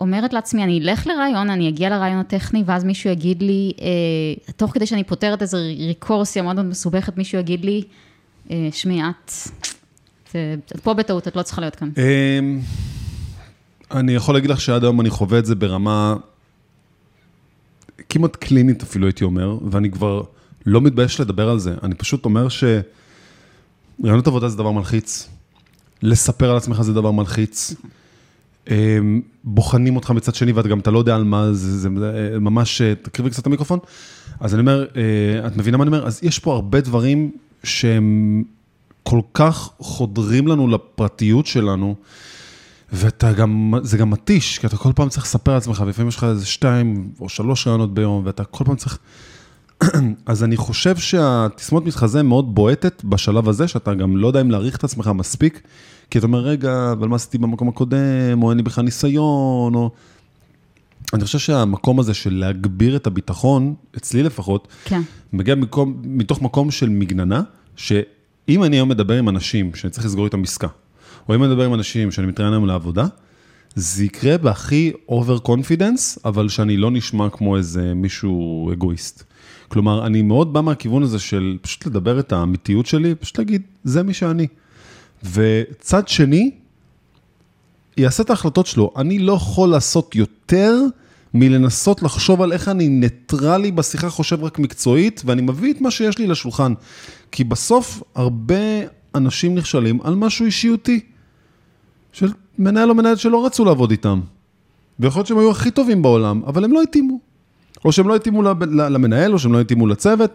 אומרת 0.00 0.32
לעצמי, 0.32 0.64
אני 0.64 0.80
אלך 0.80 1.06
לרעיון, 1.06 1.50
אני 1.50 1.68
אגיע 1.68 1.90
לרעיון 1.90 2.18
הטכני, 2.18 2.62
ואז 2.66 2.84
מישהו 2.84 3.10
יגיד 3.10 3.42
לי, 3.42 3.72
אה, 3.80 4.52
תוך 4.56 4.70
כדי 4.74 4.86
שאני 4.86 5.04
פותרת 5.04 5.42
איזו 5.42 5.58
ריקורסיה 5.78 6.42
מאוד 6.42 6.56
מאוד 6.56 6.66
מסובכת, 6.66 7.16
מישהו 7.16 7.38
יגיד 7.38 7.64
לי, 7.64 7.82
אה, 8.50 8.68
שמי, 8.72 9.02
את, 9.02 9.32
את, 10.22 10.36
את 10.76 10.80
פה 10.80 10.94
בטעות, 10.94 11.28
את 11.28 11.36
לא 11.36 11.42
צריכה 11.42 11.60
להיות 11.60 11.76
כאן. 11.76 11.90
אמ, 11.98 12.60
אני 13.90 14.14
יכול 14.14 14.34
להגיד 14.34 14.50
לך 14.50 14.60
שעד 14.60 14.84
היום 14.84 15.00
אני 15.00 15.10
חווה 15.10 15.38
את 15.38 15.46
זה 15.46 15.54
ברמה 15.54 16.16
כמעט 18.08 18.36
קלינית 18.36 18.82
אפילו, 18.82 19.06
הייתי 19.06 19.24
אומר, 19.24 19.58
ואני 19.70 19.90
כבר 19.90 20.22
לא 20.66 20.80
מתבייש 20.80 21.20
לדבר 21.20 21.50
על 21.50 21.58
זה. 21.58 21.74
אני 21.82 21.94
פשוט 21.94 22.24
אומר 22.24 22.48
שרעיונות 22.48 24.26
עבודה 24.26 24.48
זה 24.48 24.56
דבר 24.56 24.70
מלחיץ, 24.70 25.28
לספר 26.02 26.50
על 26.50 26.56
עצמך 26.56 26.82
זה 26.82 26.92
דבר 26.92 27.10
מלחיץ. 27.10 27.74
אמ, 28.70 29.20
בוחנים 29.44 29.96
אותך 29.96 30.10
מצד 30.10 30.34
שני, 30.34 30.52
וגם 30.54 30.78
אתה 30.78 30.90
לא 30.90 30.98
יודע 30.98 31.14
על 31.16 31.24
מה 31.24 31.52
זה, 31.52 31.78
זה 31.78 31.88
זה 31.98 32.38
ממש, 32.40 32.82
תקריבי 33.02 33.30
קצת 33.30 33.38
את 33.38 33.46
המיקרופון. 33.46 33.78
אז 34.40 34.54
אני 34.54 34.60
אומר, 34.60 34.86
אה, 34.96 35.46
את 35.46 35.56
מבינה 35.56 35.76
מה 35.76 35.84
אני 35.84 35.88
אומר? 35.88 36.06
אז 36.06 36.20
יש 36.22 36.38
פה 36.38 36.54
הרבה 36.54 36.80
דברים 36.80 37.30
שהם 37.64 38.42
כל 39.02 39.20
כך 39.34 39.70
חודרים 39.78 40.46
לנו 40.46 40.68
לפרטיות 40.68 41.46
שלנו, 41.46 41.94
ואתה 42.92 43.32
גם, 43.32 43.74
זה 43.82 43.96
גם 43.98 44.10
מתיש, 44.10 44.58
כי 44.58 44.66
אתה 44.66 44.76
כל 44.76 44.92
פעם 44.92 45.08
צריך 45.08 45.24
לספר 45.24 45.52
על 45.52 45.58
עצמך, 45.58 45.82
ולפעמים 45.86 46.08
יש 46.08 46.16
לך 46.16 46.24
איזה 46.24 46.46
שתיים 46.46 47.12
או 47.20 47.28
שלוש 47.28 47.66
רעיונות 47.66 47.94
ביום, 47.94 48.22
ואתה 48.26 48.44
כל 48.44 48.64
פעם 48.64 48.76
צריך... 48.76 48.98
אז 50.26 50.44
אני 50.44 50.56
חושב 50.56 50.96
שהתסמונת 50.96 51.86
מתחזה 51.86 52.22
מאוד 52.22 52.54
בועטת 52.54 53.04
בשלב 53.04 53.48
הזה, 53.48 53.68
שאתה 53.68 53.94
גם 53.94 54.16
לא 54.16 54.26
יודע 54.26 54.40
אם 54.40 54.50
להעריך 54.50 54.76
את 54.76 54.84
עצמך 54.84 55.10
מספיק, 55.14 55.60
כי 56.10 56.18
אתה 56.18 56.26
אומר, 56.26 56.38
רגע, 56.38 56.92
אבל 56.92 57.08
מה 57.08 57.16
עשיתי 57.16 57.38
במקום 57.38 57.68
הקודם, 57.68 58.42
או 58.42 58.50
אין 58.50 58.56
לי 58.56 58.62
בכלל 58.62 58.84
ניסיון, 58.84 59.74
או... 59.74 59.90
אני 61.12 61.24
חושב 61.24 61.38
שהמקום 61.38 62.00
הזה 62.00 62.14
של 62.14 62.34
להגביר 62.34 62.96
את 62.96 63.06
הביטחון, 63.06 63.74
אצלי 63.96 64.22
לפחות, 64.22 64.68
כן, 64.84 65.02
מגיע 65.32 65.54
מקום, 65.54 66.02
מתוך 66.04 66.42
מקום 66.42 66.70
של 66.70 66.88
מגננה, 66.88 67.42
שאם 67.76 68.64
אני 68.64 68.76
היום 68.76 68.88
מדבר 68.88 69.18
עם 69.18 69.28
אנשים 69.28 69.74
שאני 69.74 69.90
צריך 69.90 70.06
לסגור 70.06 70.24
איתם 70.24 70.42
עסקה, 70.42 70.68
או 71.28 71.34
אם 71.34 71.42
אני 71.42 71.52
מדבר 71.52 71.64
עם 71.64 71.74
אנשים 71.74 72.10
שאני 72.10 72.26
מתראיין 72.26 72.52
היום 72.52 72.66
לעבודה, 72.66 73.06
זה 73.74 74.04
יקרה 74.04 74.38
בהכי 74.38 74.92
over 75.08 75.38
confidence, 75.38 76.18
אבל 76.24 76.48
שאני 76.48 76.76
לא 76.76 76.90
נשמע 76.90 77.28
כמו 77.30 77.56
איזה 77.56 77.94
מישהו 77.94 78.70
אגואיסט. 78.72 79.24
כלומר, 79.68 80.06
אני 80.06 80.22
מאוד 80.22 80.52
בא 80.52 80.60
מהכיוון 80.60 81.02
הזה 81.02 81.18
של 81.18 81.58
פשוט 81.62 81.86
לדבר 81.86 82.20
את 82.20 82.32
האמיתיות 82.32 82.86
שלי, 82.86 83.14
פשוט 83.14 83.38
להגיד, 83.38 83.62
זה 83.84 84.02
מי 84.02 84.14
שאני. 84.14 84.46
וצד 85.32 86.08
שני, 86.08 86.50
יעשה 87.96 88.22
את 88.22 88.30
ההחלטות 88.30 88.66
שלו. 88.66 88.92
אני 88.96 89.18
לא 89.18 89.32
יכול 89.32 89.68
לעשות 89.68 90.16
יותר 90.16 90.80
מלנסות 91.34 92.02
לחשוב 92.02 92.42
על 92.42 92.52
איך 92.52 92.68
אני 92.68 92.88
ניטרלי 92.88 93.72
בשיחה, 93.72 94.10
חושב 94.10 94.44
רק 94.44 94.58
מקצועית, 94.58 95.22
ואני 95.24 95.42
מביא 95.42 95.72
את 95.72 95.80
מה 95.80 95.90
שיש 95.90 96.18
לי 96.18 96.26
לשולחן. 96.26 96.72
כי 97.32 97.44
בסוף 97.44 98.02
הרבה 98.14 98.56
אנשים 99.14 99.54
נכשלים 99.54 100.00
על 100.02 100.14
משהו 100.14 100.46
אישיותי, 100.46 101.00
של 102.12 102.32
מנהל 102.58 102.90
או 102.90 102.94
מנהלת 102.94 103.18
שלא 103.18 103.46
רצו 103.46 103.64
לעבוד 103.64 103.90
איתם. 103.90 104.20
ויכול 105.00 105.20
להיות 105.20 105.26
שהם 105.26 105.38
היו 105.38 105.50
הכי 105.50 105.70
טובים 105.70 106.02
בעולם, 106.02 106.42
אבל 106.46 106.64
הם 106.64 106.72
לא 106.72 106.82
התאימו. 106.82 107.18
או 107.84 107.92
שהם 107.92 108.08
לא 108.08 108.16
התאימו 108.16 108.42
למנהל, 108.70 109.32
או 109.32 109.38
שהם 109.38 109.52
לא 109.52 109.60
התאימו 109.60 109.86
לצוות, 109.86 110.30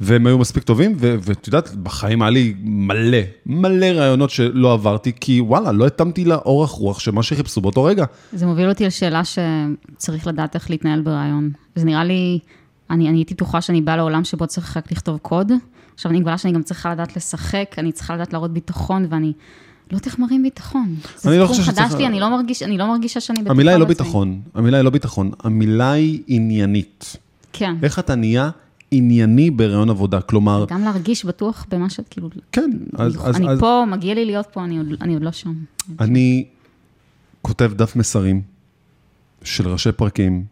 והם 0.00 0.26
היו 0.26 0.38
מספיק 0.38 0.62
טובים, 0.62 0.96
ואת 0.98 1.46
יודעת, 1.46 1.74
בחיים 1.74 2.22
היה 2.22 2.30
לי 2.30 2.54
מלא, 2.62 3.18
מלא 3.46 3.86
רעיונות 3.86 4.30
שלא 4.30 4.72
עברתי, 4.72 5.12
כי 5.20 5.40
וואלה, 5.40 5.72
לא 5.72 5.86
התאמתי 5.86 6.24
לאורך 6.24 6.70
רוח 6.70 6.98
של 6.98 7.10
מה 7.10 7.22
שחיפשו 7.22 7.60
באותו 7.60 7.84
רגע. 7.84 8.04
זה 8.32 8.46
מוביל 8.46 8.68
אותי 8.68 8.86
לשאלה 8.86 9.22
שצריך 9.24 10.26
לדעת 10.26 10.54
איך 10.54 10.70
להתנהל 10.70 11.00
ברעיון. 11.00 11.50
זה 11.74 11.84
נראה 11.84 12.04
לי, 12.04 12.38
אני, 12.90 13.08
אני 13.08 13.18
הייתי 13.18 13.34
בטוחה 13.34 13.60
שאני 13.60 13.80
באה 13.80 13.96
לעולם 13.96 14.24
שבו 14.24 14.46
צריך 14.46 14.76
רק 14.76 14.92
לכתוב 14.92 15.18
קוד. 15.18 15.52
עכשיו 15.94 16.10
אני 16.10 16.20
מגלה 16.20 16.38
שאני 16.38 16.52
גם 16.52 16.62
צריכה 16.62 16.92
לדעת 16.92 17.16
לשחק, 17.16 17.74
אני 17.78 17.92
צריכה 17.92 18.14
לדעת 18.14 18.32
להראות 18.32 18.52
ביטחון, 18.52 19.06
ואני 19.10 19.32
לא 19.92 19.98
מראים 20.18 20.42
ביטחון. 20.42 20.94
אני 21.26 21.38
לא 21.38 21.46
זה 21.46 21.48
חושב 21.48 21.72
תחום 21.72 21.74
חדש 21.74 21.94
לי, 21.98 22.06
אני 22.06 22.20
לא, 22.20 22.30
מרגיש, 22.30 22.62
אני 22.62 22.78
לא 22.78 22.86
מרגישה 22.86 23.20
שאני 23.20 23.38
בטוחה 23.38 23.52
המילה 23.52 23.70
היא 23.70 23.78
לא. 23.78 23.84
ביטחון, 23.84 24.40
המילה 24.54 24.76
היא 24.76 24.84
לא 24.84 24.90
ביטחון, 24.90 25.30
המילה 25.42 25.92
היא 25.92 26.22
עניינית. 26.26 27.16
כן, 27.52 27.74
איך 27.82 27.98
אתה 27.98 28.14
נהיה 28.14 28.50
ענייני 28.90 29.50
ברעיון 29.50 29.90
עבודה, 29.90 30.20
כלומר, 30.20 30.64
גם 30.68 30.82
להרגיש 30.84 31.24
בטוח 31.24 31.66
במה 31.70 31.90
שאת, 31.90 32.08
כאילו, 32.08 32.30
כן, 32.52 32.70
אז, 32.96 33.16
אז, 33.24 33.36
אני 33.36 33.48
אז 33.48 33.60
פה, 33.60 33.84
מגיע 33.88 34.14
לי 34.14 34.24
להיות 34.24 34.46
פה, 34.52 34.64
אני 34.64 34.78
עוד, 34.78 34.86
אני 35.00 35.14
עוד 35.14 35.22
לא 35.22 35.32
שם. 35.32 35.54
אני 36.00 36.44
כותב 37.42 37.72
דף 37.76 37.96
מסרים 37.96 38.42
של 39.44 39.68
ראשי 39.68 39.92
פרקים, 39.92 40.44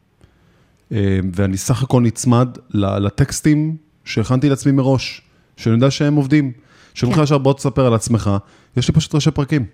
אה, 0.92 1.20
ואני 1.32 1.56
סך 1.56 1.82
הכל 1.82 2.02
נצמד 2.02 2.48
לטקסטים 2.74 3.76
שהכנתי 4.04 4.48
לעצמי 4.48 4.72
מראש, 4.72 5.22
שאני 5.56 5.74
יודע 5.74 5.90
שהם 5.90 6.14
עובדים. 6.14 6.52
שאומרים 6.94 7.12
לך 7.12 7.18
כן. 7.18 7.24
ישר 7.24 7.38
בוא 7.38 7.52
תספר 7.52 7.86
על 7.86 7.94
עצמך, 7.94 8.30
יש 8.76 8.88
לי 8.88 8.94
פשוט 8.94 9.14
ראשי 9.14 9.30
פרקים. 9.30 9.64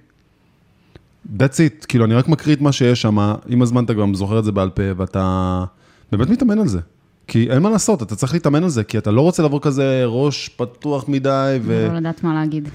That's 1.39 1.59
it, 1.59 1.87
כאילו 1.89 2.05
אני 2.05 2.15
רק 2.15 2.29
מקריא 2.29 2.55
את 2.55 2.61
מה 2.61 2.73
שיש 2.73 3.03
שם, 3.03 3.19
עם 3.49 3.63
הזמן 3.63 3.85
אתה 3.85 3.95
גם 3.95 4.15
זוכר 4.15 4.39
את 4.39 4.45
זה 4.45 4.53
בעל 4.53 4.71
פה, 4.71 4.83
ואתה 4.97 5.65
באמת 6.13 6.31
מתאמן 6.31 6.59
על 6.59 6.69
זה. 6.69 6.81
כי 7.27 7.51
אין 7.51 7.63
מה 7.63 7.71
לעשות, 7.71 8.03
אתה 8.03 8.17
צריך 8.17 8.35
להתאמן 8.35 8.63
על 8.63 8.69
זה, 8.69 8.85
כי 8.85 8.99
אתה 8.99 9.11
לא 9.11 9.21
רוצה 9.21 9.43
לבוא 9.43 9.61
כזה 9.63 10.03
ראש 10.07 10.49
פתוח 10.49 11.09
מדי, 11.09 11.59
ו... 11.63 11.89
לא 11.93 11.99
לדעת 11.99 12.25
מה 12.25 12.35
להגיד. 12.35 12.69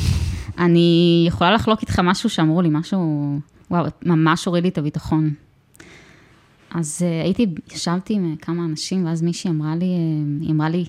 אני 0.58 1.24
יכולה 1.28 1.54
לחלוק 1.54 1.80
איתך 1.82 2.00
משהו 2.04 2.30
שאמרו 2.30 2.62
לי, 2.62 2.68
משהו, 2.72 3.38
וואו, 3.70 3.86
ממש 4.06 4.44
הוריד 4.44 4.64
לי 4.64 4.68
את 4.70 4.78
הביטחון. 4.78 5.30
אז 6.70 7.02
uh, 7.02 7.24
הייתי, 7.24 7.46
ישבתי 7.74 8.14
עם 8.14 8.34
uh, 8.34 8.44
כמה 8.44 8.64
אנשים, 8.64 9.06
ואז 9.06 9.22
מישהי 9.22 9.50
אמרה 9.50 9.76
לי, 9.76 9.86
uh, 9.86 10.42
היא 10.42 10.50
אמרה 10.50 10.68
לי, 10.68 10.84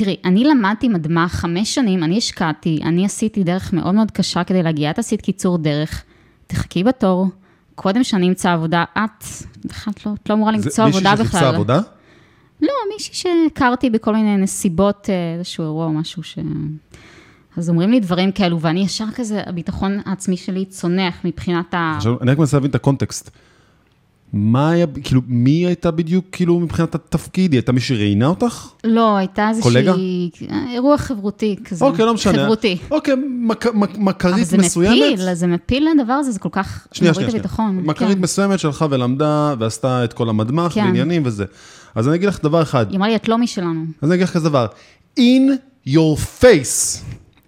תראי, 0.00 0.16
אני 0.24 0.44
למדתי 0.44 0.88
מדמה 0.88 1.28
חמש 1.28 1.74
שנים, 1.74 2.04
אני 2.04 2.18
השקעתי, 2.18 2.80
אני 2.82 3.04
עשיתי 3.04 3.44
דרך 3.44 3.72
מאוד 3.72 3.94
מאוד 3.94 4.10
קשה 4.10 4.44
כדי 4.44 4.62
להגיע, 4.62 4.90
את 4.90 4.98
עשית 4.98 5.20
קיצור 5.20 5.58
דרך. 5.58 6.04
תחכי 6.46 6.84
בתור, 6.84 7.26
קודם 7.74 8.04
שאני 8.04 8.28
אמצא 8.28 8.52
עבודה, 8.52 8.84
את 8.92 9.24
בכלל 9.64 9.92
לא, 10.06 10.12
את 10.22 10.30
לא 10.30 10.34
אמורה 10.34 10.52
למצוא 10.52 10.84
עבודה 10.84 11.10
מישהי 11.10 11.24
שחיפשה 11.24 11.38
בכלל. 11.38 11.54
עבודה? 11.54 11.80
לא, 12.62 12.72
מישהי 12.92 13.14
שהכרתי 13.14 13.90
בכל 13.90 14.14
מיני 14.14 14.36
נסיבות, 14.36 15.10
אה, 15.10 15.34
איזשהו 15.38 15.64
אירוע 15.64 15.86
או 15.86 15.92
משהו 15.92 16.22
ש... 16.22 16.38
אז 17.56 17.70
אומרים 17.70 17.90
לי 17.90 18.00
דברים 18.00 18.32
כאלו, 18.32 18.60
ואני 18.60 18.80
ישר 18.80 19.10
כזה, 19.14 19.42
הביטחון 19.46 20.00
העצמי 20.06 20.36
שלי 20.36 20.64
צונח 20.64 21.14
מבחינת 21.24 21.74
ה... 21.74 21.92
עכשיו, 21.96 22.20
אני 22.20 22.30
רק 22.30 22.38
מנסה 22.38 22.56
להבין 22.56 22.70
את 22.70 22.74
הקונטקסט. 22.74 23.30
מה 24.32 24.70
היה, 24.70 24.86
כאילו, 25.04 25.20
מי 25.26 25.50
הייתה 25.66 25.90
בדיוק, 25.90 26.24
כאילו, 26.32 26.60
מבחינת 26.60 26.94
התפקיד? 26.94 27.52
היא 27.52 27.58
הייתה 27.58 27.72
מי 27.72 27.80
שראיינה 27.80 28.26
אותך? 28.26 28.68
לא, 28.84 29.16
הייתה 29.16 29.48
איזושהי... 29.48 29.72
קולגה? 29.72 29.94
אירוע 30.72 30.98
חברותי 30.98 31.56
כזה. 31.64 31.84
אוקיי, 31.84 32.04
לא 32.04 32.14
משנה. 32.14 32.42
חברותי. 32.42 32.76
אוקיי, 32.90 33.14
מק- 33.14 33.66
מק- 33.66 33.90
אבל 33.96 34.02
מכרית 34.04 34.46
זה 34.46 34.58
מסוימת. 34.58 34.96
מפיל, 35.14 35.34
זה 35.34 35.46
מפיל 35.46 35.88
לדבר 35.94 36.12
הזה, 36.12 36.30
זה 36.30 36.38
כל 36.38 36.48
כך 36.52 36.86
שנייה, 36.92 37.14
שנייה, 37.14 37.30
שנייה. 37.30 37.40
הביטחון. 37.44 37.76
מכרית 37.76 38.16
כן. 38.16 38.22
מסוימת 38.22 38.58
שהלכה 38.58 38.86
ולמדה 38.90 39.54
ועשתה 39.58 40.04
את 40.04 40.12
כל 40.12 40.28
המדמח 40.28 40.74
כן. 40.74 40.80
ועניינים 40.84 41.22
וזה. 41.24 41.44
אז 41.94 42.08
אני 42.08 42.16
אגיד 42.16 42.28
לך 42.28 42.42
דבר 42.42 42.62
אחד, 42.62 42.86
היא 42.90 42.96
אמרה 42.96 43.08
לי, 43.08 43.16
את 43.16 43.28
לא 43.28 43.38
משלנו. 43.38 43.84
אז 44.02 44.08
אני 44.08 44.14
אגיד 44.14 44.24
לך 44.26 44.32
כזה 44.32 44.48
דבר, 44.48 44.66
in 45.18 45.50
your 45.88 46.18
face, 46.42 46.98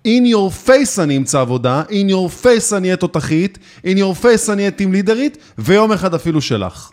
in 0.06 0.24
your 0.34 0.68
face 0.68 1.02
אני 1.02 1.16
אמצא 1.16 1.40
עבודה, 1.40 1.82
in 1.88 2.10
your 2.10 2.44
face 2.44 2.76
אני 2.76 2.88
אהיה 2.88 2.96
תותחית, 2.96 3.58
in 3.84 3.96
your 3.96 4.22
face 4.22 4.52
אני 4.52 4.62
אהיה 4.62 4.70
טים 4.70 4.92
לידרית, 4.92 5.38
ויום 5.58 5.92
אחד 5.92 6.14
אפילו 6.14 6.40
שלך. 6.40 6.90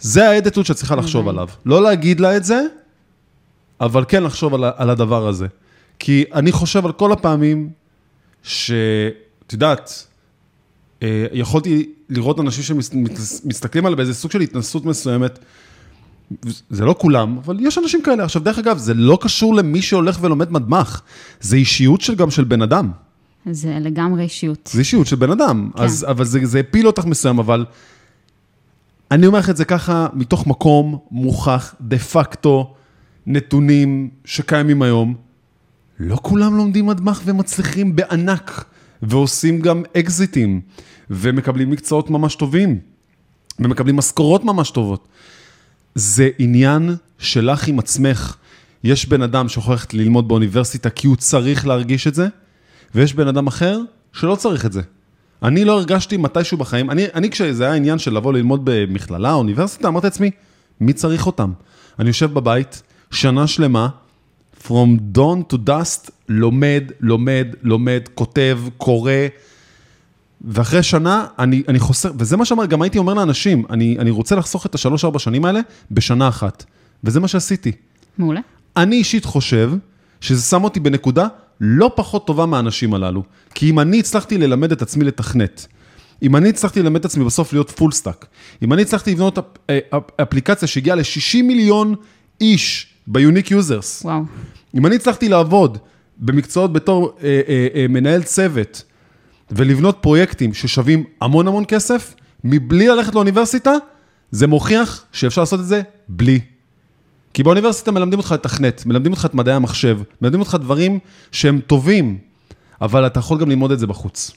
זה 0.00 0.28
האדיטוד 0.28 0.66
שאת 0.66 0.76
צריכה 0.76 0.96
לחשוב 0.96 1.28
עליו. 1.28 1.48
לא 1.66 1.82
להגיד 1.82 2.20
לה 2.20 2.36
את 2.36 2.44
זה, 2.44 2.62
אבל 3.80 4.04
כן 4.08 4.22
לחשוב 4.22 4.54
על, 4.54 4.64
על 4.76 4.90
הדבר 4.90 5.28
הזה. 5.28 5.46
כי 5.98 6.24
אני 6.34 6.52
חושב 6.52 6.86
על 6.86 6.92
כל 6.92 7.12
הפעמים 7.12 7.70
שאת 8.42 9.52
יודעת, 9.52 10.06
אה, 11.02 11.26
יכולתי 11.32 11.90
לראות 12.08 12.40
אנשים 12.40 12.64
שמסתכלים 12.64 13.86
עליי 13.86 13.96
באיזה 13.96 14.14
סוג 14.14 14.30
של 14.30 14.40
התנסות 14.40 14.84
מסוימת, 14.84 15.38
זה 16.70 16.84
לא 16.84 16.94
כולם, 16.98 17.38
אבל 17.44 17.56
יש 17.60 17.78
אנשים 17.78 18.02
כאלה. 18.02 18.24
עכשיו, 18.24 18.42
דרך 18.42 18.58
אגב, 18.58 18.78
זה 18.78 18.94
לא 18.94 19.18
קשור 19.20 19.54
למי 19.54 19.82
שהולך 19.82 20.18
ולומד 20.20 20.52
מדמח, 20.52 21.02
זה 21.40 21.56
אישיות 21.56 22.00
של, 22.00 22.14
גם 22.14 22.30
של 22.30 22.44
בן 22.44 22.62
אדם. 22.62 22.90
זה 23.50 23.78
לגמרי 23.80 24.22
אישיות. 24.22 24.70
זה 24.72 24.78
אישיות 24.78 25.06
של 25.06 25.16
בן 25.16 25.30
אדם. 25.30 25.70
כן. 25.76 25.82
אז, 25.82 26.06
אבל 26.10 26.24
זה, 26.24 26.40
זה 26.42 26.60
הפיל 26.60 26.86
אותך 26.86 27.04
מסוים, 27.04 27.38
אבל 27.38 27.64
אני 29.10 29.26
אומר 29.26 29.38
לך 29.38 29.50
את 29.50 29.56
זה 29.56 29.64
ככה, 29.64 30.06
מתוך 30.12 30.46
מקום 30.46 30.98
מוכח, 31.10 31.74
דה 31.80 31.98
פקטו, 31.98 32.74
נתונים 33.26 34.10
שקיימים 34.24 34.82
היום. 34.82 35.14
לא 36.00 36.18
כולם 36.22 36.56
לומדים 36.56 36.86
מדמח 36.86 37.22
ומצליחים 37.24 37.96
בענק, 37.96 38.64
ועושים 39.02 39.60
גם 39.60 39.82
אקזיטים, 39.96 40.60
ומקבלים 41.10 41.70
מקצועות 41.70 42.10
ממש 42.10 42.34
טובים, 42.34 42.78
ומקבלים 43.58 43.96
משכורות 43.96 44.44
ממש 44.44 44.70
טובות. 44.70 45.08
זה 45.94 46.28
עניין 46.38 46.96
שלך 47.18 47.68
עם 47.68 47.78
עצמך. 47.78 48.36
יש 48.84 49.06
בן 49.06 49.22
אדם 49.22 49.48
שיכול 49.48 49.76
ללמוד 49.92 50.28
באוניברסיטה 50.28 50.90
כי 50.90 51.06
הוא 51.06 51.16
צריך 51.16 51.66
להרגיש 51.66 52.06
את 52.06 52.14
זה, 52.14 52.28
ויש 52.94 53.14
בן 53.14 53.28
אדם 53.28 53.46
אחר 53.46 53.80
שלא 54.12 54.36
צריך 54.36 54.66
את 54.66 54.72
זה. 54.72 54.80
אני 55.42 55.64
לא 55.64 55.72
הרגשתי 55.72 56.16
מתישהו 56.16 56.58
בחיים, 56.58 56.90
אני, 56.90 57.06
אני 57.14 57.30
כשזה 57.30 57.64
היה 57.64 57.74
עניין 57.74 57.98
של 57.98 58.14
לבוא 58.14 58.32
ללמוד 58.32 58.60
במכללה, 58.64 59.32
אוניברסיטה, 59.32 59.88
אמרתי 59.88 60.06
לעצמי, 60.06 60.30
מי 60.80 60.92
צריך 60.92 61.26
אותם? 61.26 61.52
אני 61.98 62.08
יושב 62.08 62.34
בבית, 62.34 62.82
שנה 63.10 63.46
שלמה, 63.46 63.88
From 64.66 65.16
dawn 65.16 65.52
to 65.52 65.56
dusk, 65.66 66.10
לומד, 66.28 66.84
לומד, 67.00 67.46
לומד, 67.62 68.02
כותב, 68.14 68.58
קורא, 68.76 69.12
ואחרי 70.44 70.82
שנה, 70.82 71.26
אני, 71.38 71.62
אני 71.68 71.78
חוסך, 71.78 72.12
וזה 72.18 72.36
מה 72.36 72.44
שאמר, 72.44 72.66
גם 72.66 72.82
הייתי 72.82 72.98
אומר 72.98 73.14
לאנשים, 73.14 73.64
אני, 73.70 73.96
אני 73.98 74.10
רוצה 74.10 74.36
לחסוך 74.36 74.66
את 74.66 74.74
השלוש-ארבע 74.74 75.18
שנים 75.18 75.44
האלה 75.44 75.60
בשנה 75.90 76.28
אחת. 76.28 76.64
וזה 77.04 77.20
מה 77.20 77.28
שעשיתי. 77.28 77.72
מעולה. 78.18 78.40
אני 78.76 78.96
אישית 78.96 79.24
חושב 79.24 79.72
שזה 80.20 80.42
שם 80.42 80.64
אותי 80.64 80.80
בנקודה 80.80 81.28
לא 81.60 81.90
פחות 81.94 82.26
טובה 82.26 82.46
מהאנשים 82.46 82.94
הללו. 82.94 83.22
כי 83.54 83.70
אם 83.70 83.80
אני 83.80 83.98
הצלחתי 83.98 84.38
ללמד 84.38 84.72
את 84.72 84.82
עצמי 84.82 85.04
לתכנת, 85.04 85.66
אם 86.22 86.36
אני 86.36 86.48
הצלחתי 86.48 86.82
ללמד 86.82 86.96
את 86.96 87.04
עצמי 87.04 87.24
בסוף 87.24 87.52
להיות 87.52 87.70
full 87.70 87.92
stack, 87.92 88.26
אם 88.62 88.72
אני 88.72 88.82
הצלחתי 88.82 89.12
לבנות 89.12 89.38
app, 89.38 89.44
אה, 89.70 89.78
אפ, 89.90 90.02
אפליקציה 90.22 90.68
שהגיעה 90.68 90.96
ל-60 90.96 91.42
מיליון 91.42 91.94
איש 92.40 92.86
ב 93.06 93.12
unique 93.12 93.50
users, 93.50 94.02
וואו. 94.04 94.22
אם 94.74 94.86
אני 94.86 94.94
הצלחתי 94.94 95.28
לעבוד 95.28 95.78
במקצועות 96.18 96.72
בתור 96.72 97.16
אה, 97.22 97.40
אה, 97.48 97.66
אה, 97.74 97.86
מנהל 97.88 98.22
צוות 98.22 98.82
ולבנות 99.52 99.98
פרויקטים 100.00 100.54
ששווים 100.54 101.04
המון 101.20 101.48
המון 101.48 101.64
כסף, 101.68 102.14
מבלי 102.44 102.88
ללכת 102.88 103.14
לאוניברסיטה, 103.14 103.72
זה 104.30 104.46
מוכיח 104.46 105.04
שאפשר 105.12 105.42
לעשות 105.42 105.60
את 105.60 105.66
זה 105.66 105.82
בלי. 106.08 106.40
כי 107.34 107.42
באוניברסיטה 107.42 107.90
מלמדים 107.90 108.18
אותך 108.18 108.32
לתכנת, 108.32 108.86
מלמדים 108.86 109.12
אותך 109.12 109.24
את 109.24 109.34
מדעי 109.34 109.54
המחשב, 109.54 109.98
מלמדים 110.20 110.40
אותך 110.40 110.56
דברים 110.60 110.98
שהם 111.32 111.60
טובים, 111.60 112.18
אבל 112.80 113.06
אתה 113.06 113.18
יכול 113.18 113.38
גם 113.38 113.48
ללמוד 113.48 113.72
את 113.72 113.78
זה 113.78 113.86
בחוץ. 113.86 114.32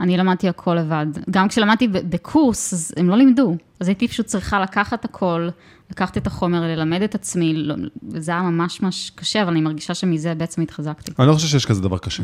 אני 0.00 0.16
למדתי 0.16 0.48
הכל 0.48 0.74
לבד. 0.74 1.06
גם 1.30 1.48
כשלמדתי 1.48 1.88
בקורס, 1.88 2.72
אז 2.72 2.92
הם 2.96 3.08
לא 3.08 3.16
לימדו. 3.16 3.56
אז 3.80 3.88
הייתי 3.88 4.08
פשוט 4.08 4.26
צריכה 4.26 4.60
לקחת 4.60 5.04
הכל, 5.04 5.48
לקחת 5.90 6.16
את 6.16 6.26
החומר, 6.26 6.62
ללמד 6.62 7.02
את 7.02 7.14
עצמי, 7.14 7.54
לא- 7.54 7.74
וזה 8.10 8.32
היה 8.32 8.42
ממש 8.42 8.80
ממש 8.80 9.12
קשה, 9.14 9.42
אבל 9.42 9.50
אני 9.50 9.60
מרגישה 9.60 9.94
שמזה 9.94 10.34
בעצם 10.34 10.62
התחזקתי. 10.62 11.12
אני 11.18 11.28
לא 11.28 11.32
חושב 11.34 11.48
שיש 11.48 11.66
כזה 11.66 11.82
דבר 11.82 11.98
קשה. 11.98 12.22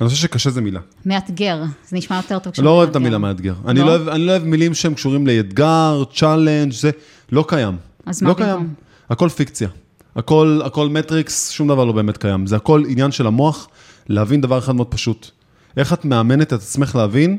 אני 0.00 0.08
חושב 0.08 0.22
שקשה 0.22 0.50
זה 0.50 0.60
מילה. 0.60 0.80
מאתגר, 1.06 1.62
זה 1.88 1.96
נשמע 1.96 2.16
יותר 2.16 2.38
טוב 2.38 2.52
אני 2.58 2.64
לא 2.64 2.70
אוהב 2.70 2.90
את 2.90 2.96
המילה 2.96 3.18
מאתגר. 3.18 3.54
אני 3.66 3.80
לא? 3.80 3.86
לא 3.86 3.90
אוהב- 3.90 4.08
אני 4.08 4.26
לא 4.26 4.30
אוהב 4.30 4.44
מילים 4.44 4.74
שהם 4.74 4.94
קשורים 4.94 5.26
לאתגר, 5.26 6.02
challenge, 6.14 6.72
זה 6.72 6.90
לא 7.32 7.44
קיים. 7.48 7.76
אז 8.06 8.22
מה 8.22 8.28
לא 8.28 8.34
במקום? 8.34 8.52
קיים. 8.54 8.74
הכל 9.10 9.28
פיקציה. 9.28 9.68
הכל, 10.16 10.60
הכל 10.64 10.88
מטריקס, 10.88 11.50
שום 11.50 11.68
דבר 11.68 11.84
לא 11.84 11.92
באמת 11.92 12.16
קיים. 12.16 12.46
זה 12.46 12.56
הכל 12.56 12.82
עניין 12.88 13.10
של 13.10 13.26
המוח, 13.26 13.68
להבין 14.08 14.40
דבר 14.40 14.58
אחד 14.58 14.72
מאוד 14.74 14.86
פשוט. 14.86 15.30
איך 15.76 15.92
את 15.92 16.04
מאמנת 16.04 16.46
את 16.46 16.52
עצמך 16.52 16.96
להבין 16.96 17.38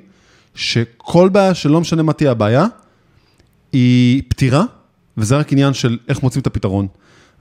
שכל 0.56 1.30
בעיה, 1.30 1.54
שלא 1.54 1.82
משנה 1.82 2.04
מה 2.04 2.14
תהיה 2.14 2.32
הבעיה, 2.32 2.66
היא 3.72 4.22
פתירה, 4.28 4.64
וזה 5.18 5.38
רק 5.38 5.52
עניין 5.54 5.74
של 5.74 5.98
איך 6.08 6.24
מוצאים 6.24 6.42
את 6.42 6.48
הפתרון. 6.48 6.88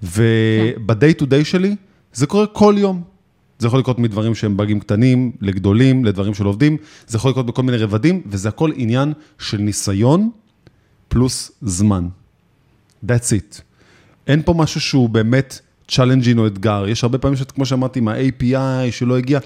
וב-day 0.02 1.20
to 1.20 1.24
day 1.24 1.44
שלי, 1.44 1.76
זה 2.12 2.26
קורה 2.26 2.46
כל 2.46 2.74
יום. 2.78 3.15
זה 3.58 3.66
יכול 3.66 3.80
לקרות 3.80 3.98
מדברים 3.98 4.34
שהם 4.34 4.56
באגים 4.56 4.80
קטנים, 4.80 5.32
לגדולים, 5.40 6.04
לדברים 6.04 6.34
של 6.34 6.44
עובדים, 6.44 6.76
זה 7.06 7.16
יכול 7.16 7.30
לקרות 7.30 7.46
בכל 7.46 7.62
מיני 7.62 7.78
רבדים, 7.78 8.22
וזה 8.26 8.48
הכל 8.48 8.70
עניין 8.74 9.12
של 9.38 9.58
ניסיון 9.58 10.30
פלוס 11.08 11.52
זמן. 11.62 12.08
That's 13.06 13.30
it. 13.30 13.60
אין 14.26 14.42
פה 14.42 14.54
משהו 14.54 14.80
שהוא 14.80 15.08
באמת 15.08 15.60
challenging 15.88 16.38
או 16.38 16.46
אתגר. 16.46 16.88
יש 16.88 17.04
הרבה 17.04 17.18
פעמים 17.18 17.36
שכמו 17.36 17.66
שאמרתי, 17.66 17.98
עם 17.98 18.08
ה-API 18.08 18.90
שלא 18.90 19.18
הגיע, 19.18 19.38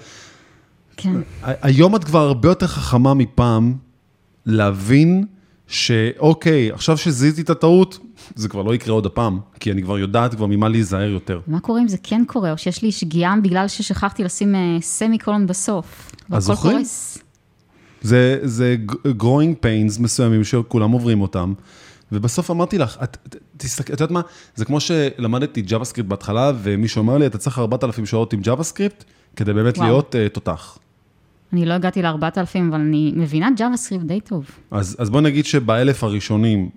כן. 0.97 1.21
היום 1.43 1.97
את 1.97 2.05
כבר 2.05 2.19
הרבה 2.21 2.49
יותר 2.49 2.67
חכמה 2.67 3.15
מפעם 3.15 3.75
להבין 4.47 5.25
שאוקיי, 5.67 6.73
עכשיו 6.73 6.97
שזיהיתי 6.97 7.43
את 7.43 7.51
הטעות, 7.51 7.99
זה 8.35 8.49
כבר 8.49 8.63
לא 8.63 8.75
יקרה 8.75 8.95
עוד 8.95 9.07
הפעם, 9.07 9.41
כי 9.61 9.73
אני 9.73 9.83
כבר 9.83 9.99
יודעת 9.99 10.35
כבר 10.35 10.47
ממה 10.47 10.69
להיזהר 10.69 11.11
יותר. 11.11 11.41
מה 11.47 11.61
קורה 11.61 11.81
אם 11.81 11.89
זה 11.89 11.97
כן 12.03 12.23
קורה, 12.27 12.53
או 12.53 12.59
שיש 12.59 12.83
לי 12.83 12.93
שגיאה 12.93 13.35
בגלל 13.43 13.69
ששכחתי 13.69 14.25
לשים 14.25 14.55
אה, 14.55 14.77
semicolon 14.81 15.47
בסוף? 15.47 16.13
והכל 16.29 16.41
זוכרים? 16.41 16.83
זה, 18.03 18.39
זה 18.43 18.77
growing 19.07 19.65
pains 19.65 20.01
מסוימים 20.03 20.45
שכולם 20.45 20.91
עוברים 20.91 21.21
אותם, 21.21 21.53
ובסוף 22.13 22.51
אמרתי 22.51 22.79
לך, 22.79 22.97
את, 23.03 23.37
תסתכל, 23.57 23.93
את 23.93 24.01
יודעת 24.01 24.11
מה, 24.11 24.21
זה 24.55 24.65
כמו 24.65 24.81
שלמדתי 24.81 25.63
JavaScript 25.69 26.03
בהתחלה, 26.03 26.53
ומישהו 26.63 27.03
אמר 27.03 27.19
לי, 27.19 27.27
אתה 27.27 27.39
צריך 27.39 27.59
4,000 27.59 28.07
שעות 28.07 28.33
עם 28.33 28.41
JavaScript, 28.41 29.05
כדי 29.37 29.53
באמת 29.53 29.79
וואו. 29.79 29.89
להיות 29.89 30.15
uh, 30.15 30.29
תותח. 30.35 30.79
אני 31.53 31.67
לא 31.67 31.75
הגעתי 31.75 32.03
ל-4,000, 32.03 32.59
אבל 32.69 32.81
אני 32.81 33.13
מבינה 33.17 33.49
JavaScript 33.57 34.05
די 34.05 34.21
טוב. 34.21 34.45
אז, 34.71 34.97
אז 34.99 35.11
בוא 35.11 35.21
נגיד 35.21 35.45
שבאלף 35.45 36.05
הראשונים, 36.05 36.69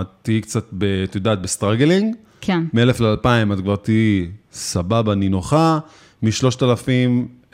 את 0.00 0.06
תהיי 0.22 0.40
קצת, 0.40 0.64
ב, 0.72 0.84
את 0.84 1.14
יודעת, 1.14 1.42
ב 1.42 1.48
struggling, 1.48 2.14
כן. 2.40 2.64
מ-1000 2.72 3.02
ל-2000 3.02 3.52
את 3.52 3.60
כבר 3.60 3.76
תהיי 3.76 4.28
סבבה, 4.52 5.14
נינוחה, 5.14 5.78
מ-3000, 6.22 6.88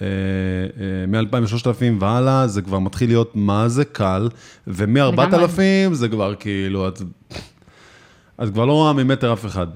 אה, 0.03 0.07
אה, 0.07 1.23
מ-2000 1.23 1.37
ל-3000 1.37 1.85
והלאה, 2.01 2.47
זה 2.47 2.63
כבר 2.63 2.79
מתחיל 2.79 3.11
להיות 3.11 3.33
מה 3.35 3.69
זה 3.69 3.85
קל, 3.85 4.29
ומ-4000 4.67 5.93
זה 5.93 6.09
כבר 6.09 6.35
כאילו, 6.35 6.89
את, 6.89 7.03
את 8.43 8.53
כבר 8.53 8.65
לא 8.65 8.73
רואה 8.73 8.93
ממטר 8.93 9.33
אף 9.33 9.47
אחד. 9.47 9.67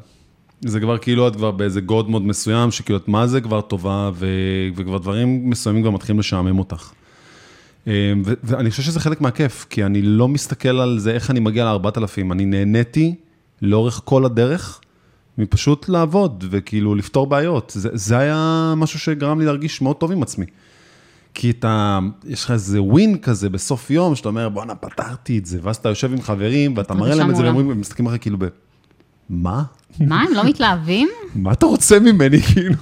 זה 0.60 0.80
כבר 0.80 0.98
כאילו 0.98 1.28
את 1.28 1.36
כבר 1.36 1.50
באיזה 1.50 1.80
גוד 1.80 2.10
מוד 2.10 2.22
מסוים, 2.22 2.70
שכאילו 2.70 2.98
את 2.98 3.08
מה 3.08 3.26
זה 3.26 3.40
כבר 3.40 3.60
טובה, 3.60 4.10
ו, 4.14 4.26
וכבר 4.76 4.98
דברים 4.98 5.50
מסוימים 5.50 5.82
כבר 5.82 5.90
מתחילים 5.90 6.18
לשעמם 6.18 6.58
אותך. 6.58 6.92
ו- 7.86 8.34
ואני 8.44 8.70
חושב 8.70 8.82
שזה 8.82 9.00
חלק 9.00 9.20
מהכיף, 9.20 9.66
כי 9.70 9.84
אני 9.84 10.02
לא 10.02 10.28
מסתכל 10.28 10.68
על 10.68 10.98
זה, 10.98 11.10
איך 11.10 11.30
אני 11.30 11.40
מגיע 11.40 11.64
ל-4,000, 11.64 12.32
אני 12.32 12.44
נהניתי 12.44 13.14
לאורך 13.62 14.00
כל 14.04 14.24
הדרך, 14.24 14.80
מפשוט 15.38 15.88
לעבוד 15.88 16.44
וכאילו 16.50 16.94
לפתור 16.94 17.26
בעיות. 17.26 17.72
זה, 17.74 17.88
זה 17.92 18.18
היה 18.18 18.74
משהו 18.76 18.98
שגרם 18.98 19.40
לי 19.40 19.46
להרגיש 19.46 19.82
מאוד 19.82 19.96
טוב 19.96 20.12
עם 20.12 20.22
עצמי. 20.22 20.46
כי 21.34 21.50
אתה, 21.50 21.98
יש 22.24 22.44
לך 22.44 22.50
איזה 22.50 22.82
ווין 22.82 23.18
כזה 23.18 23.50
בסוף 23.50 23.90
יום, 23.90 24.14
שאתה 24.14 24.28
אומר, 24.28 24.48
בואנה, 24.48 24.74
פתרתי 24.74 25.38
את 25.38 25.46
זה, 25.46 25.58
ואז 25.62 25.76
אתה 25.76 25.88
יושב 25.88 26.12
עם 26.12 26.22
חברים, 26.22 26.76
ואתה 26.76 26.94
מראה 26.94 27.14
להם 27.14 27.30
את 27.30 27.36
זה. 27.36 27.42
והם 27.42 27.80
מסתכלים 27.80 28.08
עליך 28.08 28.22
כאילו 28.22 28.38
ב... 28.38 28.44
מה? 29.30 29.62
מה, 30.00 30.22
הם 30.22 30.34
לא 30.34 30.44
מתלהבים? 30.44 31.08
מה 31.34 31.52
אתה 31.52 31.66
רוצה 31.66 32.00
ממני, 32.00 32.42
כאילו? 32.52 32.74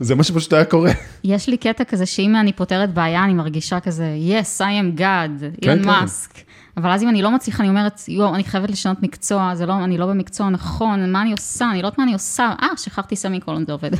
זה 0.00 0.14
מה 0.14 0.22
שפשוט 0.22 0.52
היה 0.52 0.64
קורה. 0.64 0.90
יש 1.24 1.48
לי 1.48 1.56
קטע 1.56 1.84
כזה 1.84 2.06
שאם 2.06 2.36
אני 2.36 2.52
פותרת 2.52 2.94
בעיה, 2.94 3.24
אני 3.24 3.34
מרגישה 3.34 3.80
כזה, 3.80 4.14
yes, 4.28 4.60
I 4.60 4.62
am 4.62 4.98
God, 4.98 5.40
כן, 5.40 5.50
אילון 5.62 5.78
כן. 5.78 5.84
מאסק. 5.84 6.30
אבל 6.76 6.90
אז 6.90 7.02
אם 7.02 7.08
אני 7.08 7.22
לא 7.22 7.30
מצליחה, 7.30 7.62
אני 7.62 7.68
אומרת, 7.68 8.00
יואו, 8.08 8.34
אני 8.34 8.44
חייבת 8.44 8.70
לשנות 8.70 9.02
מקצוע, 9.02 9.54
זה 9.54 9.66
לא, 9.66 9.84
אני 9.84 9.98
לא 9.98 10.06
במקצוע 10.06 10.48
נכון, 10.48 11.12
מה 11.12 11.22
אני 11.22 11.32
עושה? 11.32 11.70
אני 11.70 11.82
לא 11.82 11.86
יודעת 11.86 11.98
מה 11.98 12.04
אני 12.04 12.12
עושה. 12.12 12.52
אה, 12.62 12.68
שכחתי 12.76 13.16
סמי 13.16 13.40
קולון, 13.40 13.64
זה 13.66 13.72
עובד. 13.72 13.90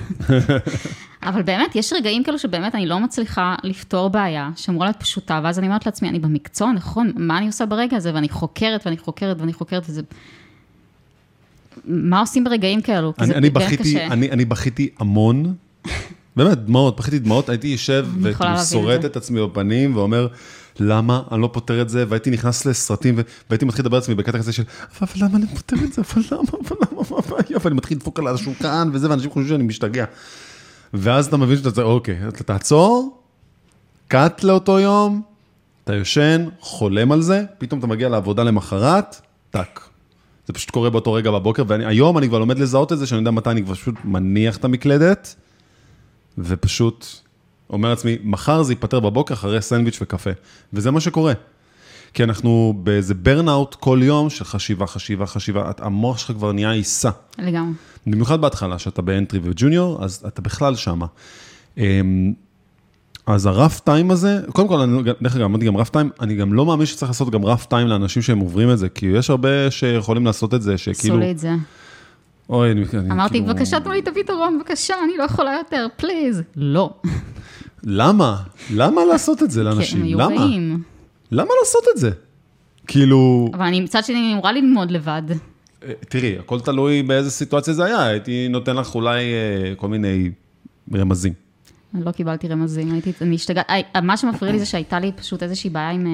אבל 1.28 1.42
באמת, 1.42 1.76
יש 1.76 1.92
רגעים 1.92 2.22
כאלו 2.22 2.38
שבאמת 2.38 2.74
אני 2.74 2.86
לא 2.86 3.00
מצליחה 3.00 3.54
לפתור 3.64 4.10
בעיה, 4.10 4.50
שאמורה 4.56 4.86
להיות 4.86 4.96
פשוטה, 4.96 5.40
ואז 5.44 5.58
אני 5.58 5.66
אומרת 5.66 5.86
לעצמי, 5.86 6.08
אני 6.08 6.18
במקצוע, 6.18 6.72
נכון? 6.72 7.12
מה 7.16 7.38
אני 7.38 7.46
עושה 7.46 7.66
ברגע 7.66 7.96
הזה? 7.96 8.14
ואני 8.14 8.28
חוקרת, 8.28 8.86
ואני 8.86 8.96
חוקרת, 8.96 9.40
ואני 9.40 9.52
חוקרת, 9.52 9.82
וזה... 9.88 10.02
מה 11.84 12.20
עושים 12.20 12.44
ברגעים 12.44 12.80
כאלו? 12.80 13.12
אני, 13.18 13.34
אני, 13.34 13.50
בכיתי. 13.50 14.04
אני, 14.04 14.30
אני 14.30 14.44
בכיתי 14.44 14.88
המון, 14.98 15.54
באמת, 16.36 16.64
דמעות, 16.64 16.96
בכיתי 16.96 17.18
דמעות, 17.18 17.48
הייתי 17.48 17.68
יושב 17.68 18.06
וכאילו 18.22 18.36
להבין 18.40 18.62
את 18.62 18.66
שורט 18.70 19.02
זה. 19.02 19.06
את 19.06 19.16
עצמי 19.16 19.46
בפנים 19.46 19.96
ואומר, 19.96 20.28
למה 20.80 21.22
אני 21.32 21.42
לא 21.42 21.50
פותר 21.52 21.82
את 21.82 21.88
זה? 21.88 22.04
והייתי 22.08 22.30
נכנס 22.30 22.66
לסרטים 22.66 23.18
והייתי 23.50 23.64
מתחיל 23.64 23.84
לדבר 23.84 23.96
על 23.96 24.02
עצמי 24.02 24.14
בקטע 24.14 24.38
כזה 24.38 24.52
של, 24.52 24.62
אבל 25.02 25.08
למה 25.16 25.36
אני 25.36 25.46
פותר 25.46 25.76
את 25.84 25.92
זה? 25.92 26.02
אבל 26.02 26.22
למה? 26.30 26.42
אבל 26.64 26.76
למה? 26.80 27.02
מה 27.10 27.16
הבעיה? 27.18 27.58
ואני 27.64 27.74
מתחיל 27.74 27.96
לדפוק 27.96 28.18
על 28.18 28.26
השולחן 28.26 28.90
וזה, 28.92 29.10
ואנשים 29.10 29.30
חושבים 29.30 29.48
שאני 29.48 29.64
משתגע. 29.64 30.04
ואז 30.94 31.26
אתה 31.26 31.36
מבין 31.36 31.56
שאתה 31.56 31.70
צריך, 31.70 31.86
אוקיי, 31.86 32.18
אתה 32.28 32.44
תעצור, 32.44 33.20
קאט 34.08 34.44
לאותו 34.44 34.78
יום, 34.78 35.22
אתה 35.84 35.94
יושן, 35.94 36.44
חולם 36.60 37.12
על 37.12 37.22
זה, 37.22 37.44
פתאום 37.58 37.78
אתה 37.78 37.86
מגיע 37.86 38.08
לעבודה 38.08 38.42
למחרת, 38.42 39.20
טאק. 39.50 39.88
זה 40.46 40.52
פשוט 40.52 40.70
קורה 40.70 40.90
באותו 40.90 41.12
רגע 41.12 41.30
בבוקר, 41.30 41.62
והיום 41.66 42.18
אני 42.18 42.28
כבר 42.28 42.38
לומד 42.38 42.58
לזהות 42.58 42.92
את 42.92 42.98
זה, 42.98 43.06
שאני 43.06 43.18
יודע 43.18 43.30
מתי 43.30 43.50
אני 43.50 43.62
כבר 43.62 43.74
פשוט 43.74 43.94
מניח 44.04 44.56
את 44.56 44.64
המקלדת, 44.64 45.34
ופשוט 46.38 47.06
אומר 47.70 47.88
לעצמי, 47.88 48.16
מחר 48.24 48.62
זה 48.62 48.72
ייפתר 48.72 49.00
בבוקר 49.00 49.34
אחרי 49.34 49.62
סנדוויץ' 49.62 49.98
וקפה. 50.02 50.30
וזה 50.72 50.90
מה 50.90 51.00
שקורה. 51.00 51.32
כי 52.14 52.24
אנחנו 52.24 52.74
באיזה 52.82 53.14
ברנאוט 53.14 53.74
כל 53.74 54.00
יום 54.02 54.30
של 54.30 54.44
חשיבה, 54.44 54.86
חשיבה, 54.86 55.26
חשיבה, 55.26 55.70
המוח 55.78 56.18
שלך 56.18 56.32
כבר 56.32 56.52
נהיה 56.52 56.72
עיסה. 56.72 57.10
לגמרי. 57.38 57.72
במיוחד 58.06 58.40
בהתחלה, 58.40 58.78
שאתה 58.78 59.02
באנטרי 59.02 59.40
וג'וניור, 59.42 60.04
אז 60.04 60.24
אתה 60.26 60.42
בכלל 60.42 60.76
שמה. 60.76 61.06
אמ, 61.78 62.32
אז 63.26 63.46
הרף 63.46 63.80
טיים 63.80 64.10
הזה, 64.10 64.40
קודם 64.52 64.68
כל, 64.68 64.80
אני, 64.80 65.02
דרך 65.22 65.36
אגב, 65.36 65.44
אמרתי 65.44 65.66
גם 65.66 65.76
רף 65.76 65.88
טיים, 65.88 66.10
אני 66.20 66.34
גם 66.34 66.52
לא 66.52 66.66
מאמין 66.66 66.86
שצריך 66.86 67.10
לעשות 67.10 67.30
גם 67.30 67.44
רף 67.44 67.66
טיים 67.66 67.86
לאנשים 67.88 68.22
שהם 68.22 68.38
עוברים 68.38 68.70
את 68.70 68.78
זה, 68.78 68.88
כי 68.88 69.06
יש 69.06 69.30
הרבה 69.30 69.70
שיכולים 69.70 70.26
לעשות 70.26 70.54
את 70.54 70.62
זה, 70.62 70.78
שכאילו, 70.78 71.14
עשו 71.14 71.24
לי 71.24 71.30
את 71.30 71.38
זה. 71.38 71.54
אוי, 72.50 72.70
אני, 72.70 72.84
אני 72.94 73.10
אמרתי, 73.10 73.38
כאילו, 73.38 73.46
בבקשה, 73.46 73.80
תנו 73.80 73.92
לי 73.92 73.98
את 73.98 74.08
הפתרון, 74.08 74.58
בבקשה, 74.58 74.94
אני 75.04 75.16
לא 75.18 75.24
יכולה 75.24 75.52
יותר, 75.52 75.86
פליז. 75.96 76.42
לא. 76.56 76.90
למה? 77.82 78.36
למה 78.74 79.04
לעשות 79.04 79.42
את 79.42 79.50
זה 79.50 79.60
כי 79.60 79.64
לאנשים? 79.64 79.98
הם 79.98 80.04
היו 80.04 80.18
למה? 81.30 81.50
לעשות 81.60 81.84
את 81.94 82.00
זה? 82.00 82.10
כאילו, 82.86 83.50
אבל 83.54 83.64
אני 83.64 83.80
מצד 83.80 84.04
שני, 84.04 84.16
אני 84.16 84.32
אמורה 84.32 84.52
ללמוד 84.52 84.90
לבד. 84.90 85.22
אה, 85.82 85.92
תראי, 86.08 86.38
הכל 86.38 86.60
תלוי 86.60 87.02
באיזה 87.02 87.30
סיטואציה 87.30 87.74
זה 87.74 87.84
היה, 87.84 88.06
הייתי 88.06 88.48
נותן 88.48 88.76
לך 88.76 88.94
אולי 88.94 89.24
אה, 89.24 89.74
כל 89.76 89.88
מיני 89.88 90.30
רמזים. 90.94 91.32
לא 91.94 92.10
קיבלתי 92.10 92.48
רמזים, 92.48 92.92
הייתי, 92.92 93.12
אני 93.20 93.34
השתגעת, 93.34 93.66
אה, 93.70 94.00
מה 94.00 94.16
שמפריע 94.16 94.52
לי 94.52 94.58
זה 94.58 94.66
שהייתה 94.66 95.00
לי 95.00 95.12
פשוט 95.12 95.42
איזושהי 95.42 95.70
בעיה 95.70 95.90
עם, 95.90 96.06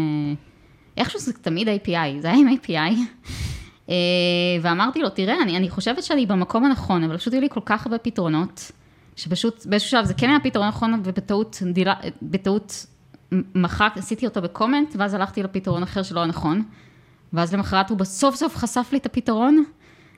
איכשהו 0.96 1.20
זה 1.20 1.32
תמיד 1.32 1.68
API, 1.68 2.20
זה 2.20 2.30
היה 2.30 2.38
עם 2.38 2.48
API. 2.48 3.28
אה, 3.88 3.94
ואמרתי 4.62 5.02
לו, 5.02 5.08
תראה, 5.08 5.42
אני, 5.42 5.56
אני 5.56 5.70
חושבת 5.70 6.02
שאני 6.02 6.26
במקום 6.26 6.64
הנכון, 6.64 7.04
אבל 7.04 7.18
פשוט 7.18 7.32
היו 7.32 7.40
לי 7.40 7.48
כל 7.50 7.60
כך 7.64 7.86
הרבה 7.86 7.98
פתרונות, 7.98 8.72
שפשוט 9.16 9.66
באיזשהו 9.66 9.90
שלב 9.90 10.04
זה 10.04 10.14
כן 10.14 10.28
היה 10.28 10.40
פתרון 10.40 10.68
נכון, 10.68 11.00
ובטעות, 11.04 11.62
דילה, 11.72 11.94
בטעות 12.22 12.86
מחק, 13.54 13.92
עשיתי 13.96 14.26
אותו 14.26 14.42
בקומנט, 14.42 14.94
ואז 14.98 15.14
הלכתי 15.14 15.42
לפתרון 15.42 15.82
אחר 15.82 16.02
שלא 16.02 16.22
הנכון, 16.22 16.62
ואז 17.32 17.54
למחרת 17.54 17.90
הוא 17.90 17.98
בסוף 17.98 18.34
סוף 18.34 18.56
חשף 18.56 18.88
לי 18.92 18.98
את 18.98 19.06
הפתרון, 19.06 19.64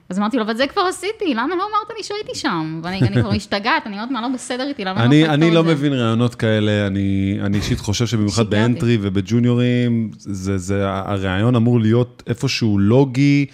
אז 0.09 0.19
אמרתי 0.19 0.37
לו, 0.37 0.43
אבל 0.43 0.57
זה 0.57 0.67
כבר 0.67 0.81
עשיתי, 0.83 1.35
למה 1.35 1.57
לא 1.57 1.63
אמרת 1.63 1.97
לי 1.97 2.05
שהייתי 2.05 2.35
שם? 2.35 2.81
ואני 2.83 3.01
אני 3.01 3.23
כבר 3.23 3.31
משתגעת, 3.31 3.87
אני 3.87 4.01
עוד 4.01 4.13
מה 4.13 4.23
לא 4.23 4.29
בסדר 4.35 4.69
איתי, 4.69 4.85
למה 4.85 5.05
אני, 5.05 5.23
לא 5.23 5.35
אני 5.35 5.47
לפתור 5.47 5.55
לא 5.55 5.61
את 5.61 5.65
זה? 5.67 5.75
מבין 5.75 5.93
רעיונות 5.93 6.35
כאלה, 6.35 6.87
אני, 6.87 7.39
אני 7.41 7.57
אישית 7.57 7.81
חושב 7.81 8.07
שבמיוחד. 8.07 8.51
באנטרי 8.51 8.99
ובג'וניורים, 9.01 10.11
זה, 10.19 10.59
זה, 10.59 10.83
הרעיון 10.89 11.57
אמור 11.57 11.81
להיות 11.81 12.23
איפשהו 12.27 12.79
לוגי, 12.79 13.47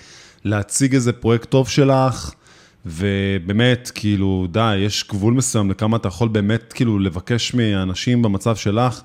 להציג 0.44 0.94
איזה 0.94 1.12
פרויקט 1.12 1.50
טוב 1.50 1.68
שלך, 1.68 2.30
ובאמת, 2.86 3.90
כאילו, 3.94 4.46
די, 4.50 4.76
יש 4.76 5.04
גבול 5.08 5.34
מסוים 5.34 5.70
לכמה 5.70 5.96
אתה 5.96 6.08
יכול 6.08 6.28
באמת, 6.28 6.72
כאילו, 6.72 6.98
לבקש 6.98 7.54
מאנשים 7.54 8.22
במצב 8.22 8.56
שלך. 8.56 9.02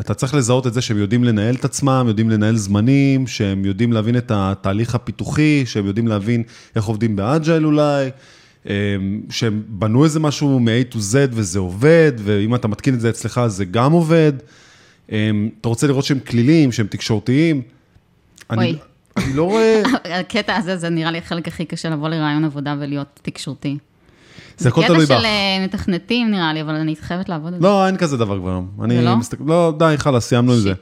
אתה 0.00 0.14
צריך 0.14 0.34
לזהות 0.34 0.66
את 0.66 0.74
זה 0.74 0.80
שהם 0.80 0.98
יודעים 0.98 1.24
לנהל 1.24 1.54
את 1.54 1.64
עצמם, 1.64 2.04
יודעים 2.08 2.30
לנהל 2.30 2.56
זמנים, 2.56 3.26
שהם 3.26 3.64
יודעים 3.64 3.92
להבין 3.92 4.16
את 4.16 4.32
התהליך 4.34 4.94
הפיתוחי, 4.94 5.62
שהם 5.66 5.86
יודעים 5.86 6.08
להבין 6.08 6.42
איך 6.76 6.84
עובדים 6.84 7.16
באג'ייל 7.16 7.66
אולי, 7.66 8.10
אמ, 8.66 9.20
שהם 9.30 9.62
בנו 9.68 10.04
איזה 10.04 10.20
משהו 10.20 10.60
מ-A 10.60 10.94
to 10.94 10.96
Z 10.96 11.16
וזה 11.30 11.58
עובד, 11.58 12.12
ואם 12.16 12.54
אתה 12.54 12.68
מתקין 12.68 12.94
את 12.94 13.00
זה 13.00 13.10
אצלך 13.10 13.40
זה 13.46 13.64
גם 13.64 13.92
עובד. 13.92 14.32
אמ, 15.12 15.48
אתה 15.60 15.68
רוצה 15.68 15.86
לראות 15.86 16.04
שהם 16.04 16.18
כלילים, 16.18 16.72
שהם 16.72 16.86
תקשורתיים. 16.86 17.62
אוי. 18.56 18.78
אני 19.16 19.34
לא 19.34 19.44
רואה, 19.44 19.82
הקטע 20.20 20.56
הזה, 20.56 20.76
זה 20.76 20.88
נראה 20.88 21.10
לי 21.10 21.18
החלק 21.18 21.48
הכי 21.48 21.64
קשה 21.64 21.90
לבוא 21.90 22.08
לרעיון 22.08 22.44
עבודה 22.44 22.76
ולהיות 22.80 23.20
תקשורתי. 23.22 23.78
זה 24.58 24.68
הכל 24.68 24.86
תלוי 24.86 25.06
קטע 25.06 25.14
בך. 25.14 25.20
של 25.20 25.26
אה, 25.26 25.64
מתכנתים 25.64 26.30
נראה 26.30 26.52
לי, 26.52 26.62
אבל 26.62 26.74
אני 26.74 26.96
חייבת 26.96 27.28
לעבוד 27.28 27.54
על 27.54 27.60
זה. 27.60 27.66
לא, 27.66 27.86
אין 27.86 27.96
כזה 27.96 28.16
דבר 28.16 28.38
כבר 28.38 28.50
היום. 28.50 28.68
אני 28.84 29.04
לא? 29.04 29.16
מסתכל, 29.16 29.44
לא, 29.46 29.72
די, 29.78 29.94
חלאס, 29.96 30.28
סיימנו 30.28 30.52
עם 30.52 30.58
זה. 30.58 30.72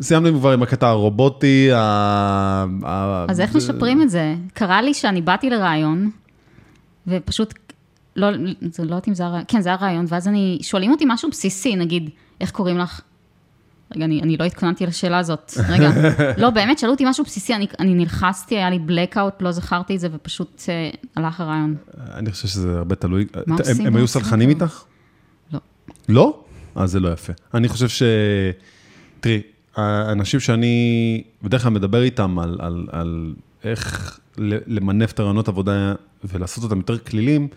סיימנו 0.00 0.38
כבר 0.38 0.52
עם 0.52 0.62
הקטע 0.62 0.88
הרובוטי, 0.88 1.72
ה... 1.72 2.66
אז 3.28 3.40
איך 3.40 3.56
משפרים 3.56 4.02
את 4.02 4.10
זה? 4.10 4.34
קרה 4.54 4.82
לי 4.82 4.94
שאני 4.94 5.22
באתי 5.22 5.50
לרעיון, 5.50 6.10
ופשוט, 7.06 7.54
לא, 8.16 8.28
זה 8.70 8.84
לא 8.84 8.88
יודעת 8.88 9.08
אם 9.08 9.14
זה 9.14 9.22
היה, 9.22 9.44
כן, 9.48 9.60
זה 9.60 9.68
היה 9.68 9.78
רעיון, 9.80 10.06
ואז 10.08 10.28
אני, 10.28 10.58
שואלים 10.62 10.90
אותי 10.90 11.04
משהו 11.08 11.30
בסיסי, 11.30 11.76
נגיד, 11.76 12.10
איך 12.40 12.50
קוראים 12.50 12.78
לך? 12.78 13.00
רגע, 13.94 14.04
אני, 14.04 14.22
אני 14.22 14.36
לא 14.36 14.44
התכוננתי 14.44 14.86
לשאלה 14.86 15.18
הזאת. 15.18 15.52
רגע, 15.68 15.90
לא, 16.42 16.50
באמת, 16.50 16.78
שאלו 16.78 16.92
אותי 16.92 17.04
משהו 17.06 17.24
בסיסי, 17.24 17.54
אני, 17.54 17.66
אני 17.78 17.94
נלחצתי, 17.94 18.56
היה 18.56 18.70
לי 18.70 18.78
blackout, 18.88 19.32
לא 19.40 19.52
זכרתי 19.52 19.94
את 19.94 20.00
זה, 20.00 20.08
ופשוט 20.12 20.62
אה, 20.68 20.90
הלך 21.16 21.40
הרעיון. 21.40 21.76
אני 22.14 22.32
חושב 22.32 22.48
שזה 22.48 22.78
הרבה 22.78 22.94
תלוי. 22.94 23.26
מה 23.46 23.54
הם- 23.54 23.60
עושים? 23.60 23.86
הם 23.86 23.92
מה 23.92 23.98
היו 23.98 24.08
סלחנים? 24.08 24.48
איתך? 24.48 24.82
לא. 25.52 25.60
לא? 26.08 26.42
אז 26.74 26.90
זה 26.90 27.00
לא 27.00 27.12
יפה. 27.12 27.32
אני 27.54 27.68
חושב 27.68 27.88
ש... 27.88 28.02
תראי, 29.20 29.42
האנשים 29.76 30.40
שאני 30.40 30.74
בדרך 31.42 31.62
כלל 31.62 31.72
מדבר 31.72 32.02
איתם 32.02 32.38
על, 32.38 32.56
על, 32.60 32.86
על 32.92 33.34
איך 33.64 34.18
למנף 34.66 35.12
את 35.12 35.18
הרעיונות 35.20 35.48
עבודה 35.48 35.94
ולעשות 36.24 36.64
אותם 36.64 36.76
יותר 36.78 36.98
כלילים, 36.98 37.48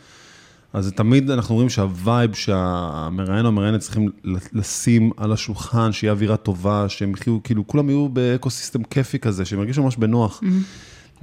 אז 0.73 0.91
תמיד 0.95 1.31
אנחנו 1.31 1.55
רואים 1.55 1.69
שהווייב 1.69 2.33
שהמראיין 2.33 3.45
או 3.45 3.47
המראיינת 3.47 3.79
צריכים 3.79 4.09
לשים 4.53 5.11
על 5.17 5.31
השולחן, 5.31 5.91
שיהיה 5.91 6.13
אווירה 6.13 6.37
טובה, 6.37 6.85
שהם 6.89 7.11
יחיו, 7.11 7.43
כאילו, 7.43 7.67
כולם 7.67 7.89
יהיו 7.89 8.09
באקו-סיסטם 8.09 8.83
כיפי 8.83 9.19
כזה, 9.19 9.45
שהם 9.45 9.59
ירגישו 9.59 9.83
ממש 9.83 9.97
בנוח. 9.97 10.43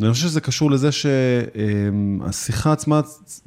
ואני 0.00 0.12
חושב 0.12 0.26
שזה 0.28 0.40
קשור 0.40 0.70
לזה 0.70 0.90
שהשיחה 0.92 2.72
עצמה, 2.72 3.00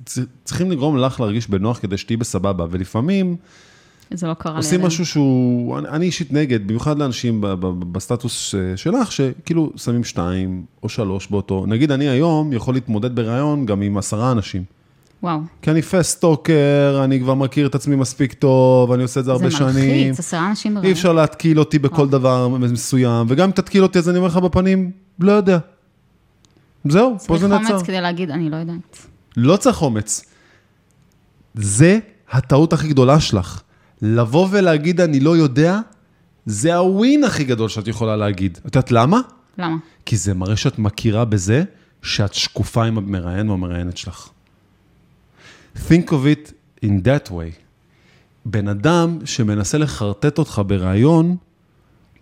צ- 0.06 0.20
צריכים 0.44 0.72
לגרום 0.72 0.98
לך 0.98 1.20
להרגיש 1.20 1.50
בנוח 1.50 1.80
כדי 1.80 1.98
שתהיי 1.98 2.18
בסבבה, 2.18 2.66
ולפעמים 2.72 3.36
זה 4.14 4.28
לא 4.28 4.34
קרה 4.34 4.54
לי. 4.54 4.58
עושים 4.58 4.82
משהו 4.82 5.06
שהוא, 5.06 5.78
אני, 5.80 5.90
אני 5.90 6.06
אישית 6.06 6.34
נגד, 6.34 6.68
במיוחד 6.68 7.00
לאנשים 7.00 7.42
ב, 7.42 7.48
ב, 7.48 7.66
ב- 7.66 7.92
בסטטוס 7.94 8.56
אה, 8.56 8.78
שלך, 8.78 9.12
שכאילו 9.12 9.72
שמים 9.76 10.04
שתיים 10.04 10.64
או 10.84 10.90
שלוש 10.90 11.28
באותו, 11.28 11.66
נגיד 11.68 11.92
אני 11.92 12.10
היום 12.10 12.54
יכול 12.54 12.74
להתמודד 12.74 13.16
בראיון 13.16 13.66
גם 13.66 13.82
עם 13.82 13.98
עשרה 13.98 14.32
אנשים. 14.32 14.64
וואו, 15.24 15.40
כי 15.62 15.72
אני 15.72 15.82
fast 15.82 16.25
talker, 16.25 17.02
אני 17.04 17.20
כבר 17.20 17.34
מכיר 17.34 17.68
את 17.68 17.76
עצמי 17.76 17.96
מספיק 17.96 18.34
טוב, 18.34 18.92
אני 18.92 19.04
עושה 19.04 19.20
את 19.20 19.26
זה 19.26 19.32
הרבה 19.32 19.50
זה 19.50 19.58
שנים. 19.58 20.08
מלחיץ, 20.08 20.20
עשרה 20.20 20.50
אנשים 20.50 20.72
אי 20.72 20.76
בראיון. 20.76 20.92
אפשר 20.92 21.14
להתקיל 21.14 21.60
אותי 21.60 21.80
בכל 21.80 22.10
דבר 22.10 22.48
מסוים, 22.48 23.28
וגם 23.30 23.46
אם 23.46 23.52
תתקיל 23.52 23.84
אותי 23.84 24.00
אז 24.00 24.10
אני 24.10 24.18
אומר 24.18 24.28
לך 24.28 24.38
בפנים, 24.38 24.92
לא 25.20 25.32
יודע. 25.32 25.58
זהו, 26.86 27.16
פה 27.20 27.26
צריך 27.26 27.42
זה 27.42 27.48
נעצר. 27.48 27.74
אומץ 27.74 27.84
כדי 27.86 28.02
להגיד, 28.02 28.32
אני 28.32 28.50
לא 28.50 28.56
יודעת. 28.56 29.08
לא 29.38 29.58
צריך 29.58 29.82
אומץ. 29.82 30.26
זה 31.54 32.00
הטעות 32.32 32.74
הכי 32.74 32.88
גדולה 32.88 33.20
שלך. 33.20 33.62
לבוא 34.02 34.48
ולהגיד 34.52 35.02
אני 35.02 35.20
לא 35.20 35.38
יודע, 35.38 35.80
זה 36.46 36.76
הווין 36.76 37.24
הכי 37.24 37.44
גדול 37.44 37.70
שאת 37.70 37.88
יכולה 37.88 38.16
להגיד. 38.16 38.58
את 38.68 38.76
יודעת 38.76 38.92
למה? 38.92 39.20
למה? 39.58 39.76
כי 40.06 40.18
זה 40.18 40.34
מראה 40.34 40.56
שאת 40.56 40.80
מכירה 40.80 41.26
בזה 41.26 41.64
שאת 42.02 42.34
שקופה 42.34 42.84
עם 42.84 42.98
המראיין 42.98 43.50
או 43.50 43.54
המראיינת 43.54 43.98
שלך. 43.98 44.30
Think 45.88 46.10
of 46.10 46.26
it 46.26 46.52
in 46.86 46.90
that 47.06 47.32
way. 47.32 47.54
בן 48.46 48.68
אדם 48.68 49.18
שמנסה 49.26 49.78
לחרטט 49.78 50.38
אותך 50.38 50.62
ברעיון, 50.68 51.36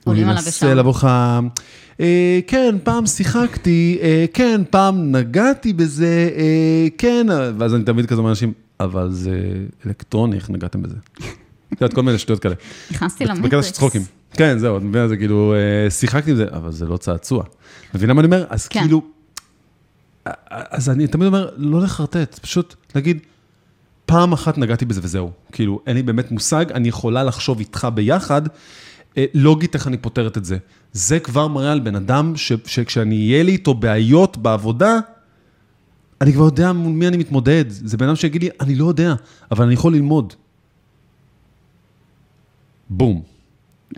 הוא 0.04 0.16
ינסה. 0.16 0.74
לבוא 0.74 0.92
לך, 0.92 1.08
אה, 2.00 2.40
כן, 2.48 2.76
פעם 2.84 3.06
שיחקתי, 3.06 3.98
אה, 4.02 4.26
כן, 4.34 4.62
פעם 4.70 5.12
נגעתי 5.12 5.74
בזה, 5.74 6.30
אה, 6.36 6.88
כן, 6.98 7.28
ואז 7.58 7.76
אני 7.76 7.84
תמיד 7.84 8.06
כזה 8.06 8.18
אומר 8.18 8.30
לאנשים, 8.30 8.54
אבל 8.80 9.12
זה 9.12 9.54
אלקטרוני, 9.86 10.36
איך 10.36 10.50
נגעתם 10.50 10.82
בזה? 10.82 10.96
את 11.74 11.82
יודעת, 11.82 11.94
כל 11.94 12.04
מיני 12.04 12.18
שטויות 12.18 12.42
כאלה. 12.42 12.56
נכנסתי 12.92 13.24
בקטע 13.24 13.36
של 13.36 13.42
למטריקס. 13.42 13.72
צחוקים. 13.72 14.02
כן, 14.34 14.58
זהו, 14.60 14.78
את 14.78 14.84
מבינה, 14.84 15.08
זה 15.08 15.18
כאילו, 15.18 15.54
אה, 15.54 15.90
שיחקתי 15.90 16.32
עם 16.32 16.38
זה, 16.38 16.46
אבל 16.52 16.72
זה 16.72 16.86
לא 16.86 16.98
צעצוע. 16.98 17.44
מבינה 17.96 18.14
מה 18.14 18.22
אני 18.22 18.26
אומר? 18.26 18.46
אז 18.50 18.68
כן. 18.68 18.80
כאילו, 18.80 19.02
אז 20.50 20.90
אני 20.90 21.08
תמיד 21.08 21.28
אומר, 21.28 21.50
לא 21.58 21.82
לחרטט, 21.82 22.40
פשוט 22.40 22.76
להגיד, 22.96 23.20
פעם 24.08 24.34
אחת 24.34 24.58
נגעתי 24.58 24.86
בזה 24.86 25.02
וזהו. 25.04 25.32
כאילו, 25.52 25.80
אין 25.88 25.96
לי 25.96 26.04
באמת 26.04 26.32
מושג, 26.32 26.72
אני 26.72 26.88
יכולה 26.88 27.24
לחשוב 27.24 27.60
איתך 27.60 27.88
ביחד, 27.94 28.42
אה, 29.18 29.26
לוגית 29.34 29.76
איך 29.76 29.88
אני 29.88 29.98
פותרת 29.98 30.38
את 30.38 30.46
זה. 30.46 30.58
זה 30.94 31.20
כבר 31.20 31.48
מראה 31.48 31.72
על 31.72 31.80
בן 31.80 31.96
אדם 31.96 32.34
ש- 32.36 32.52
שכשאני 32.66 33.32
אהיה 33.32 33.44
לי 33.44 33.52
איתו 33.52 33.74
בעיות 33.74 34.38
בעבודה, 34.38 35.00
אני 36.22 36.34
כבר 36.34 36.44
יודע 36.46 36.74
מול 36.74 36.92
מי 36.94 37.08
אני 37.08 37.18
מתמודד. 37.18 37.66
זה 37.70 37.98
בן 37.98 38.06
אדם 38.06 38.16
שיגיד 38.16 38.44
לי, 38.44 38.50
אני 38.62 38.76
לא 38.76 38.86
יודע, 38.86 39.14
אבל 39.52 39.66
אני 39.66 39.74
יכול 39.74 39.94
ללמוד. 39.94 40.34
בום. 42.90 43.22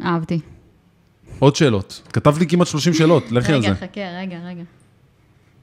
אהבתי. 0.06 0.40
עוד 1.40 1.56
שאלות. 1.56 2.02
כתבת 2.14 2.38
לי 2.38 2.48
כמעט 2.48 2.68
30 2.68 2.94
שאלות, 2.94 3.24
לכי 3.32 3.52
על 3.54 3.60
רגע, 3.60 3.74
זה. 3.74 3.76
חכה, 3.80 4.02
רגע, 4.22 4.40
רגע. 4.46 4.64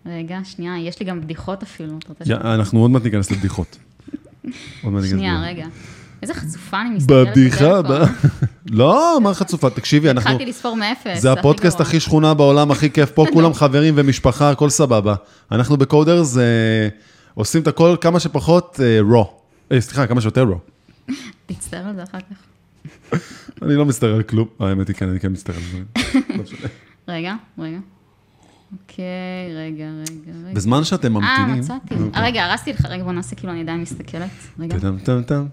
רגע, 0.07 0.39
שנייה, 0.45 0.79
יש 0.89 1.01
לי 1.01 1.07
גם 1.07 1.21
בדיחות 1.21 1.63
אפילו. 1.63 1.99
אנחנו 2.31 2.81
עוד 2.81 2.91
מעט 2.91 3.03
ניכנס 3.05 3.31
לבדיחות. 3.31 3.79
שנייה. 5.09 5.43
רגע. 5.47 5.67
איזה 6.23 6.35
חצופה 6.35 6.81
אני 6.81 6.91
מסתכלת 6.91 7.29
בבדיחה. 7.29 7.81
לא, 8.71 9.19
מה 9.23 9.35
חצופה? 9.35 9.71
תקשיבי, 9.71 10.11
אנחנו... 10.11 10.31
התחלתי 10.31 10.51
לספור 10.51 10.77
מאפס. 10.77 11.21
זה 11.21 11.33
הפודקאסט. 11.33 11.81
הכי 11.81 12.01
שכונה 12.01 12.35
בעולם, 12.35 12.71
הכי 12.71 12.91
כיף. 12.91 13.11
פה 13.11 13.27
כולם 13.33 13.55
חברים 13.55 13.95
ומשפחה, 13.97 14.51
הכל 14.51 14.71
סבבה. 14.71 15.15
אנחנו 15.53 15.77
בקודרס 15.77 16.37
אה, 16.37 16.43
עושים 17.35 17.63
את 17.63 17.67
הכל 17.67 17.97
כמה 18.01 18.21
שפחות 18.21 18.81
רו. 19.01 19.33
סליחה, 19.79 20.07
כמה 20.07 20.21
שיותר 20.21 20.43
רו. 20.43 20.59
תצטער 21.47 21.87
על 21.87 21.95
זה 21.95 22.03
אחר 22.03 22.19
כך. 22.19 22.37
אני 23.63 23.75
לא 23.75 23.87
מצטער 23.87 24.15
על 24.15 24.23
כלום. 24.23 24.49
האמת 24.61 24.89
היא 24.89 24.97
כן, 24.97 25.09
אני 25.09 25.21
כן 25.21 25.33
מצטער 25.33 25.57
על 25.57 25.63
זה. 25.63 25.79
לא. 26.37 26.43
רגע, 27.09 27.35
רגע. 27.59 27.79
אוקיי, 28.73 29.05
רגע, 29.57 29.85
רגע, 29.85 30.33
רגע. 30.45 30.55
בזמן 30.55 30.85
שאתם 30.85 31.17
אה, 31.17 31.21
ממתינים... 31.21 31.61
מצאתי. 31.61 31.95
אה, 32.15 32.25
רגע, 32.25 32.45
הרסתי 32.45 32.73
לך, 32.73 32.85
רגע, 32.85 33.05
בוא 33.05 33.13
נעשה 33.13 33.37
כאילו 33.37 33.53
אני 33.53 33.61
עדיין 33.61 33.81
מסתכלת. 33.81 34.31
רגע. 34.59 34.79
טם 34.79 34.99
טם 34.99 35.23
טם. 35.23 35.47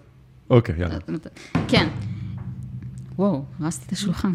אוקיי, 0.49 0.76
יאללה. 0.80 0.97
כן. 1.68 1.88
וואו, 3.16 3.43
הרסתי 3.59 3.86
את 3.88 3.91
השולחן. 3.91 4.34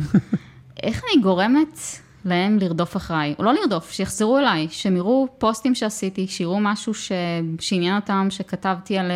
איך 0.83 1.03
אני 1.05 1.23
גורמת 1.23 1.81
להם 2.25 2.59
לרדוף 2.59 2.97
אחריי? 2.97 3.35
או 3.39 3.45
לא 3.45 3.55
לרדוף, 3.55 3.91
שיחזרו 3.91 4.39
אליי, 4.39 4.69
שהם 4.71 4.97
יראו 4.97 5.29
פוסטים 5.39 5.75
שעשיתי, 5.75 6.27
שיראו 6.27 6.61
משהו 6.61 6.95
ש... 6.95 7.13
שעניין 7.61 7.97
אותם, 7.97 8.27
שכתבתי 8.31 8.99
על, 8.99 9.11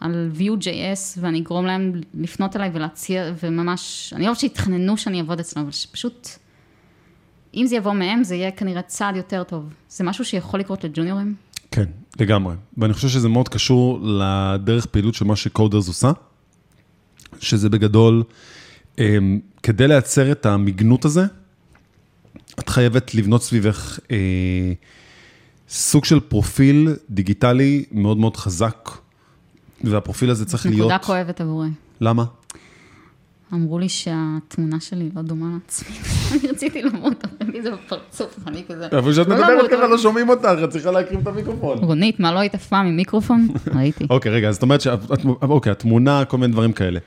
על 0.00 0.30
Vue.js, 0.38 1.20
ואני 1.20 1.40
אגרום 1.40 1.66
להם 1.66 1.92
לפנות 2.14 2.56
אליי 2.56 2.70
ולהציע, 2.72 3.32
וממש, 3.42 4.12
אני 4.16 4.24
לא 4.24 4.28
רוצה 4.28 4.40
שיתחננו 4.40 4.96
שאני 4.96 5.18
אעבוד 5.18 5.40
אצלם, 5.40 5.62
אבל 5.62 5.72
שפשוט, 5.72 6.28
אם 7.56 7.66
זה 7.66 7.76
יבוא 7.76 7.92
מהם, 7.92 8.24
זה 8.24 8.34
יהיה 8.34 8.50
כנראה 8.50 8.82
צעד 8.82 9.16
יותר 9.16 9.42
טוב. 9.42 9.64
זה 9.88 10.04
משהו 10.04 10.24
שיכול 10.24 10.60
לקרות 10.60 10.84
לג'וניורים? 10.84 11.34
כן, 11.70 11.84
לגמרי. 12.20 12.54
ואני 12.76 12.92
חושב 12.92 13.08
שזה 13.08 13.28
מאוד 13.28 13.48
קשור 13.48 14.00
לדרך 14.02 14.86
פעילות 14.86 15.14
של 15.14 15.24
מה 15.24 15.36
שקודרס 15.36 15.88
עושה, 15.88 16.10
שזה 17.40 17.68
בגדול, 17.68 18.22
אמ, 18.98 19.40
כדי 19.62 19.88
לייצר 19.88 20.32
את 20.32 20.46
המגנות 20.46 21.04
הזה, 21.04 21.24
את 22.58 22.68
חייבת 22.68 23.14
לבנות 23.14 23.42
סביבך 23.42 23.98
אה, 24.10 24.72
סוג 25.68 26.04
של 26.04 26.20
פרופיל 26.20 26.94
דיגיטלי 27.10 27.84
מאוד 27.92 28.16
מאוד 28.16 28.36
חזק, 28.36 28.90
והפרופיל 29.84 30.30
הזה 30.30 30.46
צריך 30.46 30.66
להיות... 30.66 30.78
נקודה 30.78 30.98
כואבת 30.98 31.40
עבורי. 31.40 31.68
למה? 32.00 32.24
אמרו 33.52 33.78
לי 33.78 33.88
שהתמונה 33.88 34.80
שלי 34.80 35.10
לא 35.16 35.22
דומה 35.22 35.46
לעצמי. 35.54 35.96
אני 36.32 36.48
רציתי 36.48 36.82
למות, 36.82 37.24
אבל 37.24 37.50
לי 37.50 37.62
זה 37.62 37.70
בפרצוף, 37.70 38.38
אני 38.46 38.62
כזה... 38.68 38.86
אבל 38.98 39.12
כשאת 39.12 39.28
לא 39.28 39.34
מדברת 39.34 39.70
ככה 39.70 39.86
לא 39.86 39.98
שומעים 39.98 40.28
אותך, 40.28 40.48
את 40.64 40.70
צריכה 40.70 40.90
להקריב 40.90 41.20
את 41.20 41.26
המיקרופון. 41.26 41.78
רונית, 41.78 42.20
מה 42.20 42.32
לא 42.32 42.38
היית 42.38 42.54
אף 42.54 42.66
פעם 42.66 42.86
עם 42.86 42.96
מיקרופון? 42.96 43.48
ראיתי. 43.76 44.06
אוקיי, 44.10 44.32
רגע, 44.32 44.48
אז 44.48 44.54
זאת 44.54 44.62
אומרת 44.62 44.80
שאת... 44.80 45.00
אוקיי, 45.42 45.72
התמונה, 45.72 46.24
כל 46.24 46.38
מיני 46.38 46.52
דברים 46.52 46.72
כאלה. 46.72 47.00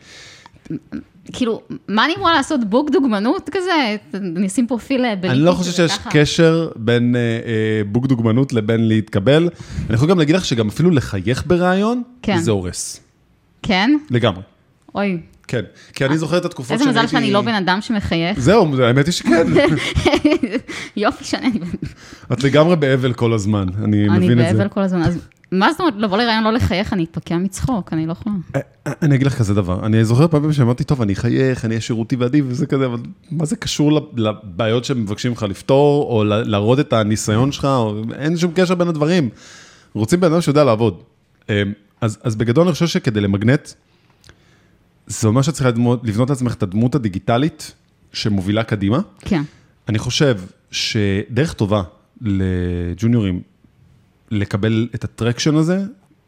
כאילו, 1.33 1.61
מה 1.87 2.05
אני 2.05 2.13
אמורה 2.15 2.33
לעשות? 2.33 2.59
בוק 2.69 2.89
דוגמנות 2.89 3.49
כזה? 3.51 3.95
אני 4.13 4.47
אשים 4.47 4.67
פרופיל 4.67 5.05
אה, 5.05 5.15
בלינקים 5.15 5.31
אני 5.31 5.45
לא 5.45 5.51
חושב 5.51 5.71
שיש 5.71 5.97
ככה. 5.97 6.09
קשר 6.13 6.69
בין 6.75 7.15
אה, 7.15 7.21
אה, 7.21 7.81
בוק 7.91 8.07
דוגמנות 8.07 8.53
לבין 8.53 8.87
להתקבל. 8.87 9.49
אני 9.87 9.95
יכול 9.95 10.09
גם 10.09 10.19
להגיד 10.19 10.35
לך 10.35 10.45
שגם 10.45 10.67
אפילו 10.67 10.91
לחייך 10.91 11.43
בראיון, 11.47 12.03
כן. 12.21 12.37
זה 12.37 12.51
הורס. 12.51 12.99
כן? 13.63 13.97
לגמרי. 14.09 14.41
אוי, 14.95 15.17
כן. 15.49 15.61
כי 15.93 16.05
אני 16.05 16.17
זוכר 16.17 16.37
את 16.37 16.45
התקופות 16.45 16.71
איזה 16.71 16.83
שהייתי... 16.83 16.99
מזל 16.99 17.07
שאני 17.11 17.31
לא 17.31 17.41
בן 17.41 17.53
אדם 17.53 17.81
שמחייך. 17.81 18.39
זהו, 18.39 18.81
האמת 18.81 19.05
היא 19.05 19.11
שכן. 19.11 19.47
יופי 20.95 21.23
שאני 21.23 21.51
את 22.33 22.43
לגמרי 22.43 22.75
באבל 22.75 23.13
כל 23.13 23.33
הזמן, 23.33 23.67
אני 23.83 24.09
אני 24.09 24.17
מבין 24.25 24.39
את 24.41 24.45
זה. 24.51 24.57
באבל 24.57 24.69
כל 24.69 24.81
הזמן. 24.81 25.01
אז 25.01 25.17
מה 25.51 25.71
זאת 25.71 25.79
אומרת, 25.79 25.93
לבוא 25.97 26.17
לראיון 26.17 26.43
לא 26.43 26.53
לחייך, 26.53 26.93
אני 26.93 27.03
אתפקע 27.03 27.37
מצחוק, 27.37 27.93
אני 27.93 28.05
לא 28.07 28.11
יכולה. 28.11 28.35
אה, 28.55 28.61
אני 29.01 29.15
אגיד 29.15 29.27
לך 29.27 29.35
כזה 29.37 29.53
דבר, 29.53 29.85
אני 29.85 30.05
זוכר 30.05 30.27
פעמים 30.27 30.53
שאמרתי, 30.53 30.83
טוב, 30.83 31.01
אני 31.01 31.13
אחייך, 31.13 31.65
אני 31.65 31.73
אהיה 31.73 31.81
שירותי 31.81 32.15
ואדיב 32.15 32.45
וזה 32.49 32.65
כזה, 32.65 32.85
אבל 32.85 32.99
מה 33.31 33.45
זה 33.45 33.55
קשור 33.55 33.91
לב- 33.91 34.03
לבעיות 34.19 34.85
שמבקשים 34.85 35.31
לך 35.31 35.43
לפתור, 35.49 36.03
או 36.03 36.23
להראות 36.23 36.79
את 36.79 36.93
הניסיון 36.93 37.51
שלך, 37.51 37.65
או 37.65 38.01
אין 38.19 38.37
שום 38.37 38.51
קשר 38.55 38.75
בין 38.75 38.87
הדברים. 38.87 39.29
רוצים 39.93 40.19
בן 40.19 40.31
אדם 40.31 40.41
שיודע 40.41 40.63
לעבוד. 40.63 41.03
אה, 41.49 41.63
אז, 42.01 42.17
אז 42.23 42.35
בגדול 42.35 42.63
אני 42.63 42.73
חושב 42.73 42.87
שכדי 42.87 43.21
למגנט, 43.21 43.69
זה 45.10 45.28
אומר 45.28 45.41
שאת 45.41 45.53
צריכה 45.53 45.70
לבנות 46.03 46.30
לעצמך 46.30 46.53
את 46.53 46.64
הדמות 46.64 46.95
הדיגיטלית 46.95 47.74
שמובילה 48.14 48.64
קדימה. 48.64 48.99
כן, 49.20 49.41
אני 49.88 49.99
חושב 49.99 50.39
שדרך 50.72 51.53
טובה 51.53 51.84
לג'וניורים 52.22 53.41
לקבל 54.32 54.88
את 54.95 55.03
הטרקשן 55.03 55.55
הזה, 55.55 55.84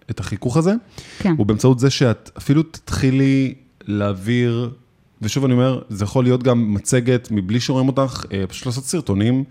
את 0.10 0.20
החיכוך 0.20 0.58
הזה, 0.58 0.74
כן. 1.20 1.34
הוא 1.38 1.46
באמצעות 1.46 1.80
זה 1.80 1.90
שאת 1.90 2.30
אפילו 2.38 2.64
תתחילי 2.64 3.54
להעביר, 3.88 4.72
ושוב 5.22 5.46
אני 5.46 5.54
אומר, 5.54 5.82
זה 5.90 6.04
יכול 6.04 6.24
להיות 6.24 6.44
גם 6.44 6.74
מצגת 6.74 7.28
מבלי 7.32 7.60
שרואים 7.60 7.88
אותך, 7.88 8.26
אה, 8.34 8.48
פשוט 8.48 8.66
לעשות 8.66 8.84
סרטונים 8.84 9.44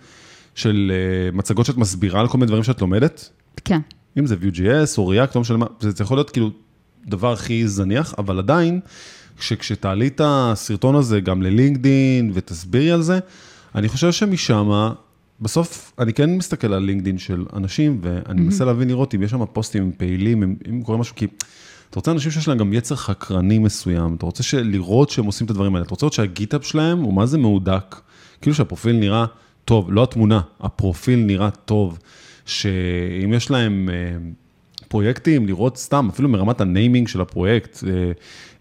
של 0.54 0.92
אה, 0.94 1.36
מצגות 1.36 1.66
שאת 1.66 1.76
מסבירה 1.76 2.20
על 2.20 2.28
כל 2.28 2.38
מיני 2.38 2.46
דברים 2.46 2.64
שאת 2.64 2.80
לומדת, 2.80 3.30
כן. 3.64 3.80
אם 4.18 4.26
זה 4.26 4.34
Vue.js 4.42 4.98
או 4.98 5.12
React, 5.12 5.30
לא 5.34 5.40
משנה 5.40 5.56
מה, 5.56 5.66
זה 5.80 6.04
יכול 6.04 6.16
להיות 6.16 6.30
כאילו 6.30 6.50
דבר 7.06 7.32
הכי 7.32 7.68
זניח, 7.68 8.14
אבל 8.18 8.38
עדיין, 8.38 8.80
כש- 9.40 9.52
כשתעלי 9.52 10.06
את 10.06 10.20
הסרטון 10.24 10.94
הזה 10.94 11.20
גם 11.20 11.42
ללינקדין 11.42 12.30
ותסבירי 12.34 12.90
על 12.90 13.02
זה, 13.02 13.18
אני 13.74 13.88
חושב 13.88 14.12
שמשם, 14.12 14.90
בסוף 15.40 15.92
אני 15.98 16.12
כן 16.12 16.36
מסתכל 16.36 16.72
על 16.72 16.82
לינקדין 16.82 17.18
של 17.18 17.44
אנשים, 17.56 18.00
ואני 18.02 18.40
מנסה 18.40 18.64
להבין 18.64 18.88
לראות 18.88 19.14
אם 19.14 19.22
יש 19.22 19.30
שם 19.30 19.44
פוסטים 19.52 19.92
פעילים, 19.96 20.42
אם, 20.42 20.54
אם 20.68 20.82
קורה 20.82 20.98
משהו, 20.98 21.14
כי 21.16 21.26
אתה 21.90 21.98
רוצה 21.98 22.10
אנשים 22.10 22.30
שיש 22.30 22.48
להם 22.48 22.58
גם 22.58 22.72
יצר 22.72 22.96
חקרני 22.96 23.58
מסוים, 23.58 24.14
אתה 24.14 24.26
רוצה 24.26 24.62
לראות 24.62 25.10
שהם 25.10 25.24
עושים 25.24 25.44
את 25.44 25.50
הדברים 25.50 25.74
האלה, 25.74 25.84
אתה 25.84 25.90
רוצה 25.90 26.06
לראות 26.06 26.12
שהגיטאפ 26.12 26.64
שלהם 26.66 26.98
הוא 26.98 27.14
מה 27.14 27.26
זה 27.26 27.38
מהודק, 27.38 27.96
כאילו 28.42 28.54
שהפרופיל 28.54 28.96
נראה 28.96 29.24
טוב, 29.64 29.92
לא 29.92 30.02
התמונה, 30.02 30.40
הפרופיל 30.60 31.18
נראה 31.18 31.50
טוב, 31.50 31.98
שאם 32.46 33.32
יש 33.32 33.50
להם 33.50 33.88
אה, 33.92 34.18
פרויקטים, 34.90 35.46
לראות 35.46 35.76
סתם, 35.76 36.08
אפילו 36.12 36.28
מרמת 36.28 36.60
הניימינג 36.60 37.08
של 37.08 37.20
הפרויקט, 37.20 37.84
אה, 37.86 37.90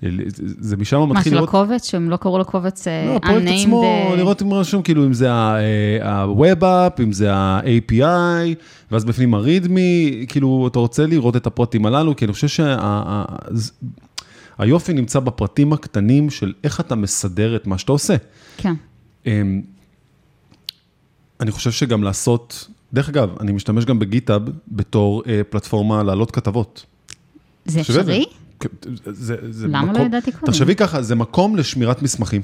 אה, 0.03 0.09
זה- 0.27 0.43
זה 0.59 0.77
משם 0.77 0.99
מה, 0.99 1.05
מתחיל 1.05 1.23
של 1.31 1.35
לראות... 1.35 1.49
הקובץ, 1.49 1.89
שהם 1.89 2.09
לא 2.09 2.17
קראו 2.17 2.39
לקובץ 2.39 2.87
אה, 2.87 3.05
לא, 3.05 3.15
הפרויקט 3.15 3.47
עצמו, 3.61 3.83
לראות 4.17 4.41
אם 4.41 4.53
רשום, 4.53 4.81
כאילו, 4.81 5.05
אם 5.05 5.13
זה 5.13 5.31
ה-Web 5.31 6.61
App, 6.61 7.03
אם 7.03 7.11
זה 7.11 7.33
ה-API, 7.33 8.55
ואז 8.91 9.05
בפנים 9.05 9.33
ה-README, 9.33 9.77
כאילו, 10.27 10.67
אתה 10.71 10.79
רוצה 10.79 11.05
לראות 11.05 11.35
את 11.35 11.47
הפרטים 11.47 11.85
הללו, 11.85 12.15
כי 12.15 12.25
אני 12.25 12.33
חושב 12.33 12.63
שהיופי 14.57 14.93
נמצא 14.93 15.19
בפרטים 15.19 15.73
הקטנים 15.73 16.29
של 16.29 16.53
איך 16.63 16.79
אתה 16.79 16.95
מסדר 16.95 17.55
את 17.55 17.67
מה 17.67 17.77
שאתה 17.77 17.91
עושה. 17.91 18.15
כן. 18.57 18.73
אמ, 19.25 19.61
אני 21.39 21.51
חושב 21.51 21.71
שגם 21.71 22.03
לעשות, 22.03 22.67
דרך 22.93 23.09
אגב, 23.09 23.29
אני 23.39 23.51
משתמש 23.51 23.85
גם 23.85 23.99
ב 23.99 24.05
GitHub 24.05 24.41
בתור 24.67 25.23
אה, 25.27 25.41
פלטפורמה 25.49 26.03
להעלות 26.03 26.31
כתבות. 26.31 26.85
זה 27.65 27.79
אפשרי? 27.81 28.25
כן, 28.59 28.69
זה, 29.05 29.35
זה 29.49 29.67
למה 29.67 29.85
לא 29.85 29.91
מקום- 29.93 30.05
ידעתי 30.05 30.31
קודם? 30.31 30.45
תחשבי 30.45 30.75
ככה, 30.75 31.01
זה 31.01 31.15
מקום 31.15 31.55
לשמירת 31.55 32.01
מסמכים. 32.01 32.41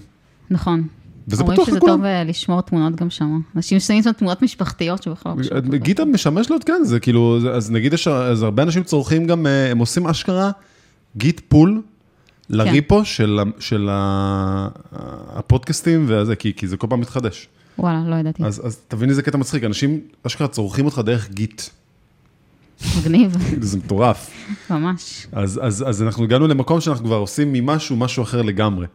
נכון. 0.50 0.88
וזה 1.28 1.41
אומרים 1.41 1.56
פתוח 1.58 1.68
שזה 1.68 1.78
לכולם. 1.78 1.96
טוב 1.96 2.06
אה, 2.06 2.24
לשמור 2.24 2.62
תמונות 2.62 2.96
גם 2.96 3.10
שם. 3.10 3.39
אנשים 3.56 3.80
שמים 3.80 4.04
שם 4.04 4.12
תמונות 4.12 4.41
משפחתיות 4.41 5.04
שבכלל 5.04 5.32
לא 5.38 5.41
קשורות. 5.43 5.64
GitHub 5.66 6.08
משמש 6.08 6.50
לו, 6.50 6.58
כן, 6.66 6.82
זה 6.84 7.00
כאילו, 7.00 7.39
אז 7.54 7.72
נגיד, 7.72 7.93
יש, 7.93 8.08
אז 8.08 8.43
הרבה 8.43 8.64
אנשים 8.64 8.84
צורכים 8.84 9.28
גם, 9.28 9.48
אה, 9.48 9.72
הם 9.72 9.78
עושים 9.78 10.08
אשכרה 10.08 10.52
git 11.18 11.41
pull 11.48 11.82
לריפו 12.50 13.06
של, 13.06 13.39
ה- 13.39 13.60
של 13.62 13.88
ה- 13.91 14.68
הפודקאסטים 15.36 16.06
וזה, 16.08 16.36
כי, 16.36 16.54
כי 16.56 16.68
זה 16.68 16.78
כל 16.78 16.88
פעם 16.89 17.00
מתחדש. 17.00 17.48
וואלה, 17.80 18.04
לא 18.08 18.16
ידעתי. 18.16 18.44
אז, 18.44 18.68
אז 18.68 18.78
תבין 18.88 19.10
איזה 19.10 19.22
קטע 19.22 19.38
מצחיק, 19.38 19.64
אנשים 19.64 20.00
אשכרה 20.28 20.48
צורכים 20.48 20.86
אותך 20.86 21.00
דרך 21.06 21.30
גיט, 21.30 21.62
מגניב, 23.00 23.38
זה 23.62 23.78
מטורף. 23.78 24.32
ממש. 24.70 25.28
אז, 25.32 25.60
אז, 25.64 25.84
אז 25.88 26.04
אנחנו 26.04 26.24
הגענו 26.24 26.48
למקום 26.48 26.82
שאנחנו 26.82 27.06
כבר 27.06 27.16
עושים 27.16 27.54
ממשהו, 27.54 27.96
משהו 27.96 28.24
אחר 28.24 28.42
לגמרי. 28.42 28.88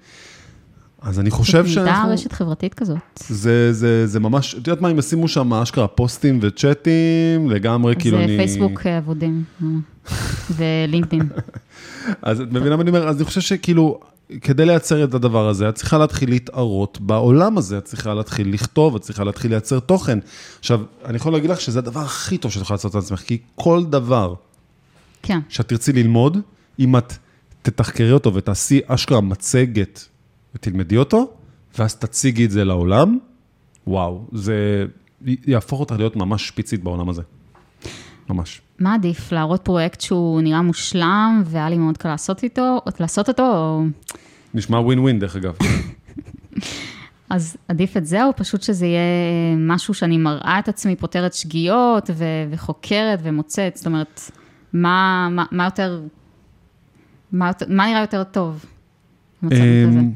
אז 1.02 1.20
אני 1.20 1.30
חושב 1.30 1.62
נהייתה 1.62 1.72
שאנחנו... 1.72 2.12
רשת 2.12 2.32
חברתית 2.32 2.74
כזאת. 2.74 2.98
זה, 3.28 3.72
זה, 3.72 4.06
זה 4.06 4.20
ממש, 4.20 4.54
את 4.54 4.66
יודעת 4.66 4.80
מה, 4.82 4.90
אם 4.90 4.98
ישימו 4.98 5.28
שם 5.28 5.54
אשכרה 5.54 5.88
פוסטים 5.88 6.38
וצ'אטים, 6.42 7.50
לגמרי, 7.50 7.94
כאילו 7.98 8.18
זה 8.18 8.24
אני... 8.24 8.36
פייסבוק 8.36 8.86
אה, 8.86 8.98
אבודים, 8.98 9.44
ממש. 9.60 9.82
ולינקדאין. 10.56 11.28
אז 12.22 12.40
את 12.40 12.52
מבינה 12.52 12.76
מה 12.76 12.82
אני 12.82 12.90
אומר? 12.90 13.08
אז 13.08 13.16
אני 13.16 13.24
חושב 13.24 13.40
שכאילו, 13.40 14.00
כדי 14.40 14.66
לייצר 14.66 15.04
את 15.04 15.14
הדבר 15.14 15.48
הזה, 15.48 15.68
את 15.68 15.74
צריכה 15.74 15.98
להתחיל 15.98 16.30
להתערות 16.30 17.00
בעולם 17.00 17.58
הזה, 17.58 17.78
את 17.78 17.84
צריכה 17.84 18.14
להתחיל 18.14 18.54
לכתוב, 18.54 18.96
את 18.96 19.02
צריכה 19.02 19.24
להתחיל 19.24 19.50
לייצר 19.50 19.80
תוכן. 19.80 20.18
עכשיו, 20.58 20.80
אני 21.04 21.16
יכול 21.16 21.32
להגיד 21.32 21.50
לך 21.50 21.60
שזה 21.60 21.78
הדבר 21.78 22.00
הכי 22.00 22.38
טוב 22.38 22.52
שאת 22.52 22.62
יכולה 22.62 22.74
לעשות 22.74 22.94
לעצמך, 22.94 23.20
כי 23.20 23.38
כל 23.54 23.84
דבר 23.84 24.34
כן, 25.22 25.38
שאת 25.48 25.68
תרצי 25.68 25.92
ללמוד, 25.92 26.38
אם 26.78 26.96
את 26.96 27.12
תתחקרי 27.62 28.12
אותו 28.12 28.34
ותעשי 28.34 28.80
אשכרה 28.86 29.20
מצגת 29.20 30.08
ותלמדי 30.54 30.96
אותו, 30.96 31.32
ואז 31.78 31.94
תציגי 31.94 32.44
את 32.44 32.50
זה 32.50 32.64
לעולם, 32.64 33.18
וואו, 33.86 34.24
זה 34.32 34.84
יהפוך 35.22 35.80
אותך 35.80 35.94
להיות 35.98 36.16
ממש 36.16 36.48
שפיצית 36.48 36.82
בעולם 36.82 37.08
הזה. 37.08 37.22
ממש. 38.28 38.60
מה 38.80 38.94
עדיף, 38.94 39.32
להראות 39.32 39.60
פרויקט 39.64 40.00
שהוא 40.00 40.40
נראה 40.40 40.62
מושלם, 40.62 41.42
והיה 41.44 41.70
לי 41.70 41.78
מאוד 41.78 41.96
קל 41.96 42.08
לעשות 42.08 42.42
איתו, 42.42 42.80
לעשות 43.00 43.28
אותו, 43.28 43.42
או... 43.42 43.84
נשמע 44.54 44.78
ווין 44.78 44.98
ווין 44.98 45.18
דרך 45.18 45.36
אגב. 45.36 45.54
אז 47.30 47.56
עדיף 47.68 47.96
את 47.96 48.06
זה, 48.06 48.24
או 48.24 48.36
פשוט 48.36 48.62
שזה 48.62 48.86
יהיה 48.86 49.00
משהו 49.58 49.94
שאני 49.94 50.18
מראה 50.18 50.58
את 50.58 50.68
עצמי, 50.68 50.96
פותרת 50.96 51.34
שגיאות, 51.34 52.10
ו- 52.14 52.24
וחוקרת 52.50 53.18
ומוצאת, 53.22 53.76
זאת 53.76 53.86
אומרת, 53.86 54.20
מה, 54.72 55.28
מה, 55.30 55.44
מה 55.50 55.64
יותר, 55.64 56.02
מה, 57.32 57.50
מה 57.68 57.86
נראה 57.86 58.00
יותר 58.00 58.24
טוב? 58.24 58.64
אמ, 59.44 60.12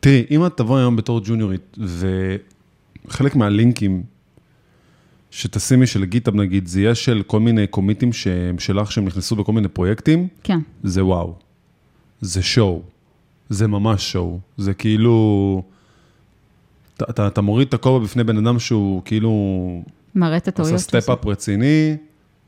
תראי, 0.00 0.26
אם 0.30 0.46
את 0.46 0.56
תבואי 0.56 0.80
היום 0.80 0.96
בתור 0.96 1.20
ג'וניורית, 1.24 1.78
וחלק 3.08 3.36
מהלינקים 3.36 4.02
שתשימי 5.34 5.86
של 5.86 6.04
GitHub 6.04 6.34
נגיד, 6.34 6.66
זה 6.66 6.80
יהיה 6.80 6.94
של 6.94 7.22
כל 7.26 7.40
מיני 7.40 7.66
קומיטים 7.66 8.12
שהם 8.12 8.58
שלך, 8.58 8.92
שהם 8.92 9.04
נכנסו 9.04 9.36
בכל 9.36 9.52
מיני 9.52 9.68
פרויקטים, 9.68 10.28
כן, 10.42 10.58
זה 10.82 11.04
וואו. 11.04 11.34
זה 12.20 12.42
show. 12.42 12.82
זה 13.48 13.66
ממש 13.66 14.12
show. 14.12 14.38
זה 14.56 14.74
כאילו... 14.74 15.62
אתה, 16.96 17.04
אתה, 17.10 17.26
אתה 17.26 17.40
מוריד 17.40 17.68
את 17.68 17.74
הכובע 17.74 18.04
בפני 18.04 18.24
בן 18.24 18.46
אדם 18.46 18.58
שהוא 18.58 19.02
כאילו 19.04 19.32
מראה 20.14 20.36
את 20.36 20.42
עשה 20.42 20.50
הטעויות. 20.50 20.80
step-up 20.80 21.26
רציני, 21.26 21.96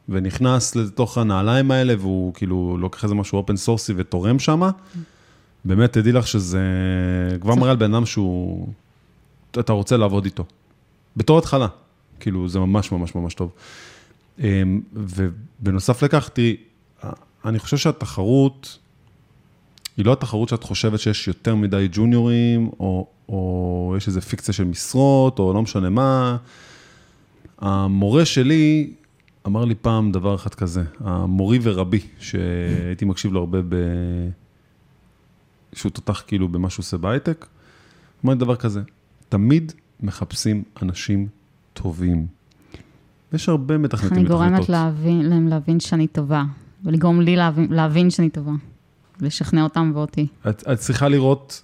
ונכנס 0.09 0.77
לתוך 0.77 1.19
הנעליים 1.19 1.71
האלה, 1.71 1.95
והוא 1.99 2.35
כאילו 2.35 2.77
לוקח 2.81 3.05
איזה 3.05 3.15
משהו 3.15 3.39
open 3.39 3.57
source-י 3.57 3.93
ותורם 3.97 4.39
שם. 4.39 4.63
באמת, 5.65 5.93
תדעי 5.93 6.13
לך 6.13 6.27
שזה 6.27 6.61
כבר 7.41 7.55
מראה 7.55 7.71
על 7.71 7.77
בן 7.77 7.95
אדם 7.95 8.07
שהוא... 8.07 8.69
אתה 9.51 9.73
רוצה 9.73 9.97
לעבוד 9.97 10.25
איתו. 10.25 10.45
בתור 11.17 11.39
התחלה. 11.39 11.67
כאילו, 12.21 12.49
זה 12.49 12.59
ממש 12.59 12.93
ממש 12.93 13.15
ממש 13.15 13.35
טוב. 13.35 13.51
אמ, 14.39 14.81
ובנוסף 14.93 16.03
לכך, 16.03 16.29
תראי, 16.29 16.57
אני 17.45 17.59
חושב 17.59 17.77
שהתחרות, 17.77 18.79
היא 19.97 20.07
לא 20.07 20.13
התחרות 20.13 20.49
שאת 20.49 20.63
חושבת 20.63 21.01
שיש 21.01 21.29
יותר 21.29 21.55
מדי 21.55 21.89
ג'וניורים, 21.93 22.71
או, 22.81 23.07
או 23.29 23.95
יש 23.97 24.09
איזו 24.09 24.21
פיקציה 24.21 24.55
של 24.55 24.65
משרות, 24.65 25.39
או 25.39 25.53
לא 25.53 25.63
משנה 25.63 25.91
מה. 25.91 26.37
המורה 27.59 28.25
שלי 28.25 28.91
אמר 29.47 29.65
לי 29.65 29.75
פעם 29.75 30.13
דבר 30.13 30.35
אחד 30.35 30.55
כזה, 30.55 30.83
המורי 31.01 31.59
ורבי, 31.63 32.01
שהייתי 32.19 33.05
מקשיב 33.05 33.33
לו 33.33 33.41
הרבה 33.41 33.59
ב... 33.69 33.75
שהוא 35.73 35.93
תותח 35.93 36.23
כאילו 36.27 36.49
במה 36.49 36.71
שהוא 36.71 36.83
עושה 36.83 36.97
בהייטק, 36.97 37.47
אמר 38.25 38.33
לי 38.33 38.39
דבר 38.39 38.57
כזה, 38.57 38.81
תמיד 39.29 39.73
מחפשים 40.01 40.63
אנשים 40.83 41.29
טובים. 41.83 42.27
יש 43.33 43.49
הרבה 43.49 43.79
מתכנתים 43.79 44.19
אני 44.19 44.29
גורמת. 44.29 44.69
להבין, 44.69 45.23
להם 45.23 45.49
להבין 45.49 45.81
שאני 45.81 46.07
טובה, 46.07 46.45
ולגרום 46.85 47.21
לי 47.21 47.37
להבין, 47.37 47.73
להבין 47.73 48.11
שאני 48.11 48.31
טובה, 48.31 48.53
לשכנע 49.21 49.63
אותם 49.63 49.93
ואותי. 49.95 50.27
את, 50.49 50.65
את 50.73 50.79
צריכה 50.79 51.09
לראות, 51.09 51.63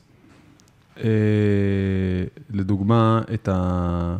אה, 0.98 1.04
לדוגמה, 2.50 3.22
את 3.34 3.48
ה... 3.48 4.16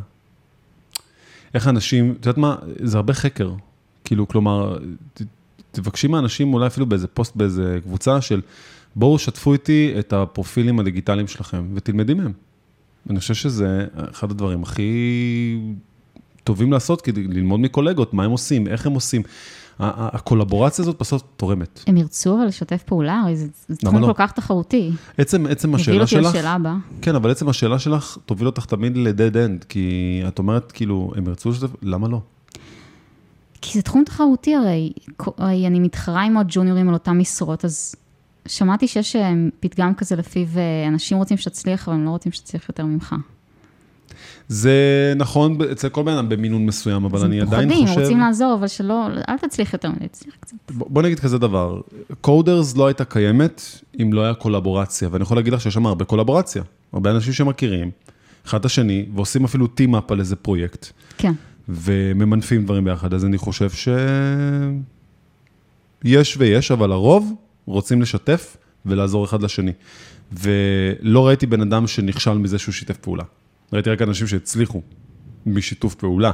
איך 1.54 1.68
אנשים, 1.68 2.10
את 2.20 2.26
יודעת 2.26 2.38
מה, 2.38 2.56
זה 2.82 2.96
הרבה 2.96 3.12
חקר. 3.12 3.52
כאילו, 4.04 4.28
כלומר, 4.28 4.78
ת, 5.14 5.22
תבקשי 5.70 6.06
מהאנשים, 6.08 6.54
אולי 6.54 6.66
אפילו 6.66 6.86
באיזה 6.86 7.06
פוסט, 7.08 7.36
באיזה 7.36 7.78
קבוצה 7.82 8.20
של, 8.20 8.40
בואו 8.96 9.18
שתפו 9.18 9.52
איתי 9.52 9.94
את 9.98 10.12
הפרופילים 10.12 10.80
הדיגיטליים 10.80 11.28
שלכם, 11.28 11.66
ותלמדי 11.74 12.14
מהם. 12.14 12.32
אני 13.10 13.18
חושב 13.18 13.34
שזה 13.34 13.86
אחד 14.10 14.30
הדברים 14.30 14.62
הכי 14.62 14.92
טובים 16.44 16.72
לעשות, 16.72 17.00
כדי 17.00 17.24
ללמוד 17.24 17.60
מקולגות, 17.60 18.14
מה 18.14 18.24
הם 18.24 18.30
עושים, 18.30 18.66
איך 18.66 18.86
הם 18.86 18.92
עושים. 18.92 19.22
הקולבורציה 19.78 20.82
הזאת 20.82 20.96
בסוף 21.00 21.22
תורמת. 21.36 21.84
הם 21.86 21.96
ירצו 21.96 22.34
אבל 22.34 22.46
לשתף 22.46 22.82
פעולה, 22.82 23.20
הרי 23.20 23.36
זה, 23.36 23.76
תחום 23.76 24.00
לא? 24.00 24.06
כל 24.06 24.12
כך 24.16 24.32
תחרותי. 24.32 24.90
עצם, 25.18 25.46
עצם 25.46 25.74
השאלה 25.74 26.00
אותי 26.00 26.10
שלך, 26.10 26.26
לשאלה 26.26 26.52
הבאה. 26.52 26.76
כן, 27.02 27.14
אבל 27.14 27.30
עצם 27.30 27.48
השאלה 27.48 27.78
שלך 27.78 28.18
תוביל 28.26 28.46
אותך 28.46 28.64
תמיד 28.64 28.96
ל-dead 28.96 29.34
end, 29.34 29.64
כי 29.68 30.22
את 30.28 30.38
אומרת, 30.38 30.72
כאילו, 30.72 31.12
הם 31.16 31.28
ירצו 31.28 31.50
לשתף, 31.50 31.70
למה 31.82 32.08
לא? 32.08 32.20
כי 33.62 33.78
זה 33.78 33.82
תחום 33.82 34.04
תחרותי 34.04 34.54
הרי, 34.54 34.92
הרי 35.36 35.66
אני 35.66 35.80
מתחרה 35.80 36.22
עם 36.22 36.36
עוד 36.36 36.46
ג'וניורים 36.50 36.88
על 36.88 36.94
אותן 36.94 37.12
משרות, 37.12 37.64
אז 37.64 37.94
שמעתי 38.46 38.88
שיש 38.88 39.16
אה, 39.16 39.32
פתגם 39.60 39.94
כזה 39.94 40.16
לפיו 40.16 40.46
אה, 40.56 40.88
אנשים 40.88 41.18
רוצים 41.18 41.36
שתצליח, 41.36 41.88
אבל 41.88 41.96
הם 41.96 42.04
לא 42.04 42.10
רוצים 42.10 42.32
שתצליח 42.32 42.68
יותר 42.68 42.84
ממך. 42.84 43.14
זה 44.48 44.72
נכון 45.16 45.58
אצל 45.72 45.88
כל 45.88 46.02
בן 46.02 46.12
אדם 46.12 46.28
במינון 46.28 46.66
מסוים, 46.66 47.04
אבל 47.04 47.24
אני 47.24 47.40
עדיין 47.40 47.68
פוחדים, 47.68 47.86
חושב... 47.86 48.00
רוצים 48.00 48.20
לעזור, 48.20 48.54
אבל 48.58 48.66
שלא, 48.66 49.06
אל 49.28 49.38
תצליח 49.38 49.72
יותר 49.72 49.90
מדי, 49.90 50.08
תצליח 50.08 50.34
קצת. 50.40 50.56
בוא 50.70 51.02
נגיד 51.02 51.20
כזה 51.20 51.38
דבר, 51.38 51.80
קודרס 52.20 52.76
לא 52.76 52.86
הייתה 52.86 53.04
קיימת 53.04 53.62
אם 54.02 54.12
לא 54.12 54.24
היה 54.24 54.34
קולבורציה, 54.34 55.08
ואני 55.12 55.22
יכול 55.22 55.36
להגיד 55.36 55.52
לך 55.52 55.60
שיש 55.60 55.74
שם 55.74 55.86
הרבה 55.86 56.04
קולבורציה. 56.04 56.62
הרבה 56.92 57.10
אנשים 57.10 57.32
שמכירים, 57.32 57.90
אחד 58.46 58.58
את 58.58 58.64
השני, 58.64 59.06
ועושים 59.14 59.44
אפילו 59.44 59.66
טים-אפ 59.66 60.10
על 60.10 60.20
איזה 60.20 60.36
פרויקט, 60.36 60.86
כן. 61.18 61.32
וממנפים 61.68 62.64
דברים 62.64 62.84
ביחד, 62.84 63.14
אז 63.14 63.24
אני 63.24 63.38
חושב 63.38 63.70
ש... 63.70 63.88
יש 66.04 66.36
ויש, 66.38 66.70
אבל 66.70 66.92
הרוב 66.92 67.34
רוצים 67.66 68.02
לשתף 68.02 68.56
ולעזור 68.86 69.24
אחד 69.24 69.42
לשני. 69.42 69.72
ולא 70.32 71.26
ראיתי 71.26 71.46
בן 71.46 71.60
אדם 71.60 71.86
שנכשל 71.86 72.32
מזה 72.38 72.58
שהוא 72.58 72.72
שיתף 72.72 72.96
פעולה. 72.96 73.24
ראיתי 73.72 73.90
רק 73.90 74.02
אנשים 74.02 74.26
שהצליחו 74.26 74.82
משיתוף 75.46 75.94
פעולה. 75.94 76.30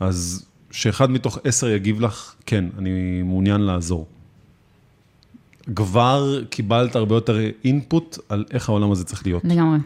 אז 0.00 0.46
שאחד 0.70 1.10
מתוך 1.10 1.38
עשר 1.44 1.68
יגיב 1.68 2.00
לך, 2.00 2.34
כן, 2.46 2.64
אני 2.78 3.22
מעוניין 3.22 3.60
לעזור. 3.60 4.06
כבר 5.76 6.42
קיבלת 6.50 6.96
הרבה 6.96 7.14
יותר 7.14 7.36
אינפוט 7.64 8.18
על 8.28 8.44
איך 8.50 8.68
העולם 8.68 8.92
הזה 8.92 9.04
צריך 9.04 9.26
להיות. 9.26 9.44
לגמרי. 9.44 9.78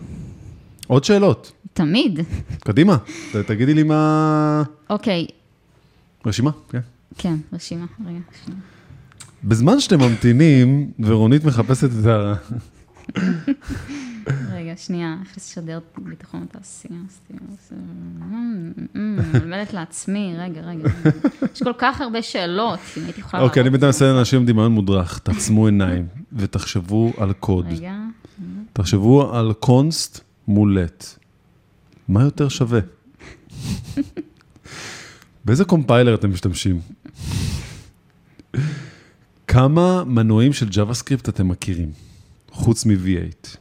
עוד 0.86 1.04
שאלות, 1.04 1.52
תמיד. 1.72 2.20
קדימה, 2.60 2.96
ת- 3.32 3.36
תגידי 3.36 3.74
לי 3.74 3.82
מה... 3.82 4.62
אוקיי, 4.90 5.26
רשימה, 6.26 6.50
כן. 6.68 6.80
כן, 7.18 7.36
רשימה, 7.52 7.86
רגע, 8.06 8.18
שנייה. 8.44 8.60
בזמן 9.46 9.80
שאתם 9.80 10.00
ממתינים, 10.00 10.90
ורונית 11.00 11.44
מחפשת 11.44 11.88
את 12.00 12.06
ה... 12.06 12.34
רגע, 14.52 14.72
שנייה, 14.76 15.16
איך 15.24 15.36
לשדר 15.36 15.78
ביטחון 15.98 16.44
בתעשייה, 16.44 17.00
מלמדת 18.94 19.72
לעצמי, 19.72 20.34
רגע, 20.38 20.60
רגע. 20.60 20.88
יש 21.54 21.62
כל 21.62 21.72
כך 21.78 22.00
הרבה 22.00 22.22
שאלות, 22.22 22.78
אם 22.96 23.04
הייתי 23.04 23.20
יכולה... 23.20 23.42
אוקיי, 23.42 23.62
אני 23.62 23.70
בינתיים. 23.70 23.88
אעשה 23.88 24.12
לאנשים 24.12 24.40
עם 24.40 24.46
דמיון 24.46 24.72
מודרך, 24.72 25.18
תעצמו 25.18 25.66
עיניים 25.66 26.06
ותחשבו 26.32 27.12
על 27.18 27.32
קוד. 27.32 27.66
רגע, 27.68 27.94
תחשבו 28.72 29.34
על 29.34 29.52
קונסט 29.52 30.20
מול 30.48 30.80
לט. 30.80 31.04
מה 32.08 32.22
יותר 32.22 32.48
שווה? 32.48 32.80
באיזה 35.44 35.64
קומפיילר 35.64 36.14
אתם 36.14 36.30
משתמשים? 36.30 36.80
כמה 39.56 40.04
מנועים 40.04 40.52
של 40.52 40.68
JavaScript 40.68 41.28
אתם 41.28 41.48
מכירים, 41.48 41.92
חוץ 42.50 42.86
מ-V8? 42.86 43.56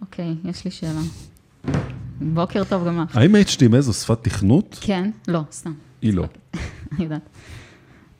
אוקיי, 0.00 0.34
יש 0.44 0.64
לי 0.64 0.70
שאלה. 0.70 1.00
בוקר 2.20 2.64
טוב 2.64 2.86
גם 2.86 3.00
לך. 3.02 3.16
האם 3.16 3.36
HTML 3.36 3.80
זו 3.80 3.92
שפת 3.92 4.24
תכנות? 4.24 4.78
כן? 4.80 5.10
לא, 5.28 5.40
סתם, 5.52 5.72
היא 6.02 6.14
לא. 6.14 6.24
אני 6.92 7.04
יודעת. 7.04 7.28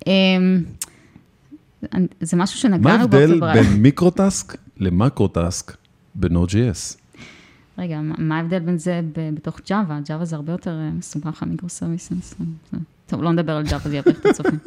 אמ, 0.07 0.63
זה 2.21 2.37
משהו 2.37 2.69
מה 2.71 2.77
שנגענו 2.77 3.09
בו. 3.09 3.17
ההבדל 3.17 3.37
כבר- 3.37 3.53
בין 3.53 3.83
microtask 3.83 4.57
ל 4.77 4.87
macrotask 4.87 5.77
ב-Node.js? 6.15 6.97
רגע, 7.79 8.01
מה 8.01 8.15
מה 8.19 8.37
ההבדל 8.39 8.59
בין 8.59 8.79
זה 8.79 9.01
בתוך 9.15 9.59
Java? 9.59 10.07
Java 10.09 10.25
זה 10.25 10.37
הרבה 10.37 10.53
יותר 10.53 10.71
אה, 10.71 10.91
מסובך, 10.91 11.43
ה 11.43 11.69
microservices. 11.69 12.35
טוב, 13.07 13.23
לא 13.23 13.33
נדבר 13.33 13.53
על 13.53 13.65
Java, 13.67 13.89
זה 13.89 13.97
יבריח 13.97 14.21
את 14.21 14.27
הצופים. 14.27 14.59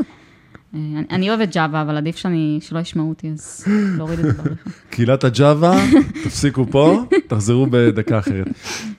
אה, 0.76 0.80
אני- 0.80 1.06
אני 1.12 1.30
אוהבת 1.30 1.56
Java, 1.56 1.58
אבל 1.82 1.98
עדיף 1.98 2.16
שאני, 2.18 2.60
שלא 2.62 2.80
ישמעו 2.80 3.10
אותי, 3.10 3.30
אז 3.34 3.66
להוריד 3.98 4.20
את 4.20 4.26
זה 4.26 4.34
בעריכה. 4.34 4.70
קהילת 4.90 5.24
ה 5.24 5.34
Java, 5.34 5.84
תפסיקו 6.24 6.66
פה, 6.72 7.04
תחזרו 7.28 7.68
בדקה 7.72 8.20
אחרת. 8.20 8.48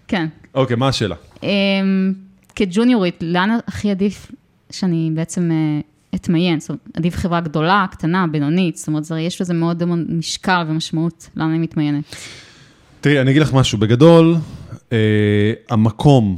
כן. 0.08 0.26
אוקיי, 0.54 0.76
מה 0.76 0.88
השאלה? 0.88 1.14
אמ, 1.42 1.48
כג'וניורית, 2.56 3.16
לאן 3.22 3.50
הכי 3.66 3.90
עדיף 3.90 4.32
שאני 4.70 5.10
בעצם 5.14 5.50
אה, 5.50 5.80
אתמיין? 6.14 6.60
זאת 6.60 6.68
אומרת, 6.68 6.80
עדיף 6.94 7.16
חברה 7.16 7.40
גדולה, 7.40 7.86
קטנה, 7.90 8.26
בינונית, 8.26 8.76
זאת 8.76 8.88
אומרת, 8.88 9.02
יש 9.20 9.40
לזה 9.40 9.54
מאוד 9.54 9.82
משקל 10.08 10.64
ומשמעות, 10.68 11.28
לאן 11.36 11.48
אני 11.50 11.58
מתמיינת. 11.58 12.04
תראי, 13.00 13.20
אני 13.20 13.30
אגיד 13.30 13.42
לך 13.42 13.54
משהו, 13.54 13.78
בגדול, 13.78 14.34
אה, 14.92 14.98
המקום 15.70 16.36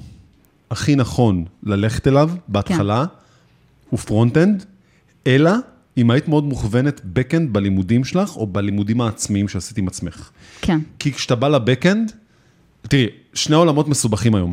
הכי 0.70 0.96
נכון 0.96 1.44
ללכת 1.62 2.06
אליו 2.06 2.30
בהתחלה 2.48 3.04
הוא 3.90 3.98
front-end, 3.98 4.64
אלא 5.26 5.50
אם 5.96 6.10
היית 6.10 6.28
מאוד 6.28 6.44
מוכוונת 6.44 7.00
back-end 7.00 7.48
בלימודים 7.52 8.04
שלך, 8.04 8.36
או 8.36 8.46
בלימודים 8.46 9.00
העצמיים 9.00 9.48
שעשית 9.48 9.78
עם 9.78 9.88
עצמך. 9.88 10.30
כן, 10.60 10.78
כי 10.98 11.12
כשאתה 11.12 11.34
בא 11.34 11.48
ל 11.48 11.55
back-end, 11.55 12.12
תראי, 12.82 13.06
שני 13.34 13.56
עולמות 13.56 13.88
מסובכים 13.88 14.34
היום. 14.34 14.52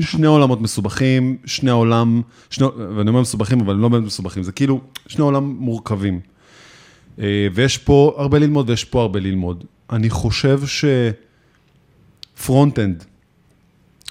שני 0.00 0.26
עולמות 0.26 0.60
מסובכים, 0.60 1.36
שני 1.44 1.70
עולם, 1.70 2.22
שני, 2.50 2.66
ואני 2.96 3.08
אומר 3.08 3.20
מסובכים, 3.20 3.60
אבל 3.60 3.74
הם 3.74 3.80
לא 3.80 3.88
באמת 3.88 4.04
מסובכים, 4.04 4.42
זה 4.42 4.52
כאילו 4.52 4.80
שני 5.06 5.22
עולם 5.22 5.56
מורכבים. 5.58 6.20
אה, 7.18 7.48
ויש 7.54 7.78
פה 7.78 8.14
הרבה 8.18 8.38
ללמוד 8.38 8.70
ויש 8.70 8.84
פה 8.84 9.00
הרבה 9.02 9.20
ללמוד. 9.20 9.64
אני 9.90 10.10
חושב 10.10 10.60
ש 12.36 12.48
front-end 12.48 13.04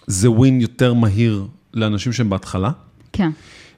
זה 0.07 0.31
win 0.31 0.61
יותר 0.61 0.93
מהיר 0.93 1.47
לאנשים 1.73 2.13
שהם 2.13 2.29
בהתחלה. 2.29 2.71
כן. 3.13 3.29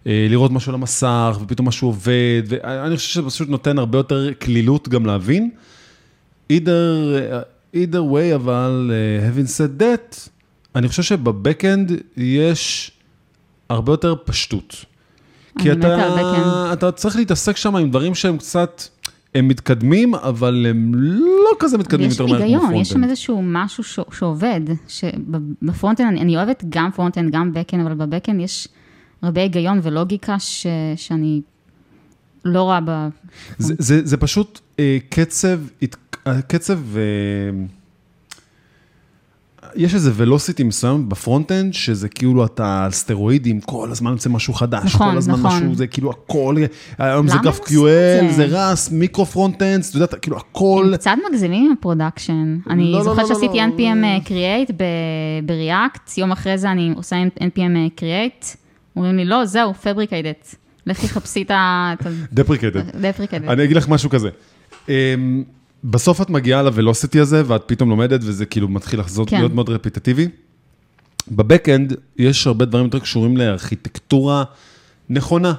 אה, 0.07 0.27
לראות 0.29 0.51
משהו 0.51 0.69
על 0.69 0.75
המסך, 0.75 1.37
ופתאום 1.41 1.67
משהו 1.67 1.87
עובד, 1.87 2.43
ואני 2.47 2.95
חושב 2.97 3.09
שזה 3.09 3.29
פשוט 3.29 3.49
נותן 3.49 3.77
הרבה 3.77 3.97
יותר 3.97 4.33
קלילות 4.39 4.89
גם 4.89 5.05
להבין. 5.05 5.49
either, 6.53 6.69
either 7.75 8.01
way, 8.13 8.35
אבל 8.35 8.91
uh, 8.91 9.35
having 9.35 9.47
said 9.47 9.81
that, 9.81 10.29
אני 10.75 10.87
חושב 10.87 11.03
שב 11.03 11.27
back-end 11.27 11.91
יש 12.17 12.91
הרבה 13.69 13.93
יותר 13.93 14.15
פשטות. 14.25 14.85
כי 15.59 15.71
אתה. 15.71 16.73
אתה 16.73 16.91
צריך 16.91 17.15
להתעסק 17.15 17.57
שם 17.57 17.75
עם 17.75 17.89
דברים 17.89 18.15
שהם 18.15 18.37
קצת, 18.37 18.83
הם 19.35 19.47
מתקדמים, 19.47 20.15
אבל 20.15 20.65
הם 20.69 20.91
לא 20.95 21.49
כזה 21.59 21.77
מתקדמים 21.77 22.09
יש 22.09 22.19
יותר 22.19 22.25
מהר 22.25 22.37
כמו 22.37 22.45
היגיון, 22.45 22.75
יש 22.75 22.89
שם. 22.89 23.03
איזשהו 23.03 23.41
משהו 23.43 23.83
ש- 23.83 23.99
שעובד, 24.11 24.61
שב 24.87 25.15
front-end, 25.15 26.07
אני, 26.09 26.21
אני 26.21 26.37
אוהבת 26.37 26.63
גם 26.69 26.91
front-end, 26.91 27.31
גם 27.31 27.53
back-end, 27.53 27.85
אבל 27.85 27.93
ב 27.93 27.98
back-end 27.98 28.41
יש 28.41 28.67
הרבה 29.21 29.41
היגיון 29.41 29.79
ולוגיקה 29.83 30.39
ש, 30.39 30.67
שאני 30.95 31.41
לא 32.45 32.61
רואה 32.61 32.79
ב... 32.85 33.07
זה, 33.57 33.73
זה, 33.79 34.01
זה 34.05 34.17
פשוט 34.17 34.59
אה, 34.79 34.97
קצב, 35.09 35.59
הת- 35.81 35.95
אה, 36.27 36.41
קצב, 36.41 36.79
אה, 36.97 37.01
יש 39.75 39.93
איזה 39.95 40.11
velocity 40.15 40.63
מסוים 40.63 41.09
ב 41.09 41.15
front-end, 41.15 41.73
שזה 41.73 42.09
כאילו 42.09 42.45
אתה 42.45 42.83
על 42.85 42.91
סטרואידים, 42.91 43.61
כל 43.61 43.91
הזמן 43.91 44.11
יוצא 44.11 44.29
משהו 44.29 44.53
חדש, 44.53 44.85
נכון, 44.95 45.11
כל 45.11 45.17
הזמן 45.17 45.33
נכון. 45.33 45.51
משהו, 45.57 45.75
זה 45.75 45.87
כאילו 45.87 46.09
הכל, 46.09 46.55
היום 46.97 47.27
זה 47.27 47.37
GraphQL, 47.43 48.31
זה? 48.31 48.45
REST, 48.49 48.91
micro 48.91 49.25
front-end, 49.25 49.83
אתה 49.89 49.97
יודע, 49.97 50.07
כאילו 50.07 50.37
הכל, 50.37 50.85
הם 50.91 50.97
קצת 50.97 51.11
מגזימים 51.31 51.65
עם 51.65 51.71
ה 51.71 51.78
production. 51.78 52.57
אני 52.69 52.91
לא, 52.91 52.97
לא, 52.97 53.03
זוכרת 53.03 53.17
לא, 53.23 53.29
לא, 53.29 53.35
שעשיתי 53.35 53.57
לא. 53.57 53.63
NPM 53.63 54.03
אה, 54.05 54.17
create 54.25 54.71
ב- 54.77 55.51
React, 55.51 56.13
יום 56.17 56.31
אחרי 56.31 56.57
זה 56.57 56.71
אני 56.71 56.93
עושה 56.95 57.15
NPM 57.39 57.59
אה, 57.75 57.87
create, 57.99 58.55
אומרים 58.97 59.17
לי, 59.17 59.25
לא, 59.25 59.45
זהו, 59.45 59.73
deprecated. 59.83 60.55
לכי 60.85 61.07
חפשי 61.07 61.41
את 61.41 61.51
ה... 61.51 61.93
deprecated. 62.33 62.89
deprecated. 62.89 63.49
אני 63.51 63.63
אגיד 63.63 63.77
לך 63.77 63.89
משהו 63.89 64.09
כזה. 64.09 64.29
אמ, 64.89 65.43
בסוף 65.83 66.21
את 66.21 66.29
מגיעה 66.29 66.63
ל 66.63 66.69
velocity 66.69 67.19
הזה, 67.19 67.43
ואת 67.45 67.63
פתאום 67.65 67.89
לומדת, 67.89 68.19
וזה 68.23 68.45
כאילו 68.45 68.67
מתחיל 68.67 68.99
לחזור, 68.99 69.25
כן. 69.25 69.37
להיות 69.37 69.53
מאוד 69.53 69.69
רפיטטיבי. 69.69 70.27
ב 71.31 71.38
back-end 71.38 71.93
יש 72.17 72.47
הרבה 72.47 72.65
דברים 72.65 72.85
יותר 72.85 72.99
קשורים 72.99 73.37
לארכיטקטורה 73.37 74.43
נכונה. 75.09 75.53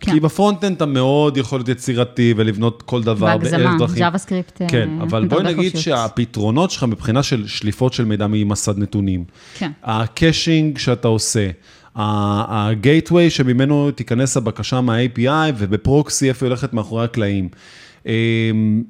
כן. 0.00 0.12
כי 0.12 0.20
ב 0.20 0.26
front-end 0.26 0.76
אתה 0.76 0.86
מאוד 0.86 1.36
יכול 1.36 1.58
להיות 1.58 1.68
יצירתי 1.68 2.34
ולבנות 2.36 2.82
כל 2.82 3.02
דבר 3.02 3.26
באלף 3.26 3.52
בהגזמה, 3.52 3.76
דרכים. 3.78 4.04
JavaScript. 4.04 4.60
אה, 4.60 4.68
כן, 4.68 4.88
אבל 5.02 5.28
בואי 5.28 5.42
נגיד 5.42 5.72
חופשיות. 5.72 5.98
שהפתרונות 5.98 6.70
שלך 6.70 6.84
מבחינה 6.84 7.22
של 7.22 7.46
שליפות 7.46 7.92
של 7.92 8.04
מידע 8.04 8.26
ממסד 8.26 8.78
נתונים, 8.78 9.24
כן. 9.54 9.72
ה 9.82 9.94
caching 9.94 10.78
שאתה 10.78 11.08
עושה, 11.08 11.50
ה-gateway 11.94 13.30
שממנו 13.30 13.90
תיכנס 13.90 14.36
הבקשה 14.36 14.80
מה-API 14.80 15.52
וב 15.58 15.78
proxy 15.78 16.28
איפה 16.28 16.46
היא 16.46 16.50
הולכת 16.50 16.72
מאחורי 16.72 17.04
הקלעים. 17.04 17.48
אמ, 18.06 18.82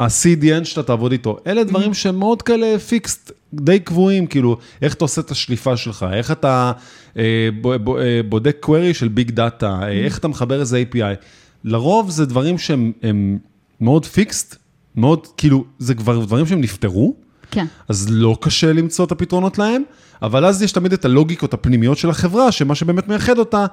ה-CDN 0.00 0.64
שאתה 0.64 0.82
תעבוד 0.82 1.12
איתו, 1.12 1.38
אלה 1.46 1.64
דברים 1.64 1.94
שהם 1.94 2.18
מאוד 2.18 2.42
כאלה 2.42 2.78
fixed, 2.78 3.32
די 3.54 3.78
קבועים, 3.78 4.26
כאילו, 4.26 4.56
איך 4.82 4.94
אתה 4.94 5.04
עושה 5.04 5.20
את 5.20 5.30
השליפה 5.30 5.76
שלך, 5.76 6.06
איך 6.12 6.30
אתה 6.30 6.72
אה, 7.16 7.48
ב- 7.60 7.76
ב- 7.90 7.96
אה, 7.96 8.20
בודק 8.28 8.66
query 8.66 8.94
של 8.94 9.08
big 9.08 9.30
data, 9.30 9.78
אה, 9.82 9.88
איך 9.88 10.18
אתה 10.18 10.28
מחבר 10.28 10.60
איזה 10.60 10.82
API. 10.90 11.24
לרוב 11.64 12.10
זה 12.10 12.26
דברים 12.26 12.58
שהם 12.58 12.92
הם 13.02 13.38
מאוד 13.80 14.06
fixed, 14.06 14.56
מאוד, 14.96 15.26
כאילו, 15.36 15.64
זה 15.78 15.94
כבר 15.94 16.24
דברים 16.24 16.46
שהם 16.46 16.60
נפתרו, 16.60 17.14
כן. 17.52 17.66
אז 17.88 18.06
לא 18.10 18.36
קשה 18.40 18.72
למצוא 18.72 19.04
את 19.04 19.12
הפתרונות 19.12 19.58
להם, 19.58 19.82
אבל 20.22 20.44
אז 20.44 20.62
יש 20.62 20.72
תמיד 20.72 20.92
את 20.92 21.04
הלוגיקות 21.04 21.54
הפנימיות 21.54 21.98
של 21.98 22.10
החברה, 22.10 22.52
שמה 22.52 22.74
שבאמת 22.74 23.08
מייחד 23.08 23.38
אותה, 23.38 23.66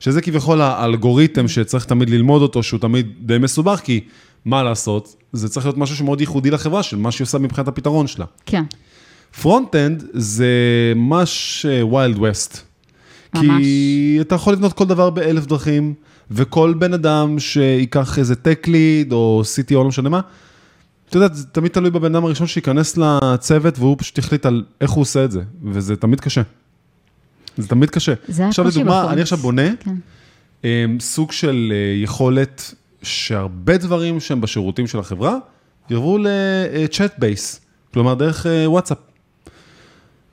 שזה 0.00 0.22
כביכול 0.22 0.60
האלגוריתם 0.60 1.48
שצריך 1.48 1.84
תמיד 1.84 2.10
ללמוד 2.10 2.42
אותו, 2.42 2.62
שהוא 2.62 2.80
תמיד 2.80 3.06
די 3.20 3.38
מסובך, 3.38 3.80
כי 3.84 4.00
מה 4.44 4.62
לעשות, 4.62 5.16
זה 5.32 5.48
צריך 5.48 5.66
להיות 5.66 5.78
משהו 5.78 5.96
שמאוד 5.96 6.20
ייחודי 6.20 6.50
לחברה, 6.50 6.82
של 6.82 6.96
מה 6.96 7.10
שהיא 7.10 7.24
עושה 7.24 7.38
מבחינת 7.38 7.68
הפתרון 7.68 8.06
שלה. 8.06 8.24
כן. 8.46 8.62
front-end 9.42 10.04
זה 10.12 10.46
ממש 10.96 11.66
wild 11.82 12.18
west. 12.18 12.58
ממש. 13.34 13.44
כי 13.62 14.18
אתה 14.20 14.34
יכול 14.34 14.52
לבנות 14.52 14.72
כל 14.72 14.84
דבר 14.84 15.10
באלף 15.10 15.46
דרכים, 15.46 15.94
וכל 16.30 16.74
בן 16.78 16.94
אדם 16.94 17.38
שייקח 17.38 18.18
איזה 18.18 18.34
tech 18.34 18.66
lead 18.66 19.12
או 19.12 19.42
CTO, 19.44 19.74
לא 19.74 19.84
משנה 19.84 20.08
מה, 20.08 20.20
אתה 21.16 21.24
יודע, 21.24 21.34
זה 21.34 21.46
תמיד 21.46 21.70
תלוי 21.70 21.90
בבן 21.90 22.14
אדם 22.14 22.24
הראשון 22.24 22.46
שייכנס 22.46 22.96
לצוות, 22.96 23.78
והוא 23.78 23.96
פשוט 23.98 24.18
יחליט 24.18 24.46
על 24.46 24.64
איך 24.80 24.90
הוא 24.90 25.02
עושה 25.02 25.24
את 25.24 25.30
זה, 25.30 25.40
וזה 25.64 25.96
תמיד 25.96 26.20
קשה. 26.20 26.42
זה 27.56 27.68
תמיד 27.68 27.90
קשה. 27.90 28.14
זה 28.28 28.46
עכשיו 28.46 28.64
הקושי 28.64 28.78
לדוגמה, 28.78 28.96
בפרונט. 28.98 29.12
אני 29.12 29.22
עכשיו 29.22 29.38
בונה 29.38 29.76
כן. 29.80 29.94
אמ, 30.64 31.00
סוג 31.00 31.32
של 31.32 31.72
אה, 31.74 32.02
יכולת 32.02 32.74
שהרבה 33.02 33.76
דברים 33.76 34.20
שהם 34.20 34.40
בשירותים 34.40 34.86
של 34.86 34.98
החברה, 34.98 35.36
יעברו 35.90 36.18
ל-chat 36.18 37.20
base, 37.20 37.58
כלומר 37.92 38.14
דרך 38.14 38.46
אה, 38.46 38.70
וואטסאפ. 38.70 38.98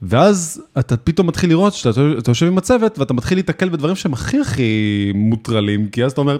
ואז 0.01 0.61
אתה 0.79 0.97
פתאום 0.97 1.27
מתחיל 1.27 1.49
לראות 1.49 1.73
שאתה 1.73 2.01
אתה 2.17 2.31
יושב 2.31 2.45
עם 2.45 2.57
הצוות 2.57 2.99
ואתה 2.99 3.13
מתחיל 3.13 3.37
להתקל 3.37 3.69
בדברים 3.69 3.95
שהם 3.95 4.13
הכי 4.13 4.39
הכי 4.39 5.11
מוטרלים, 5.15 5.89
כי 5.89 6.05
אז 6.05 6.11
אתה 6.11 6.21
אומר, 6.21 6.37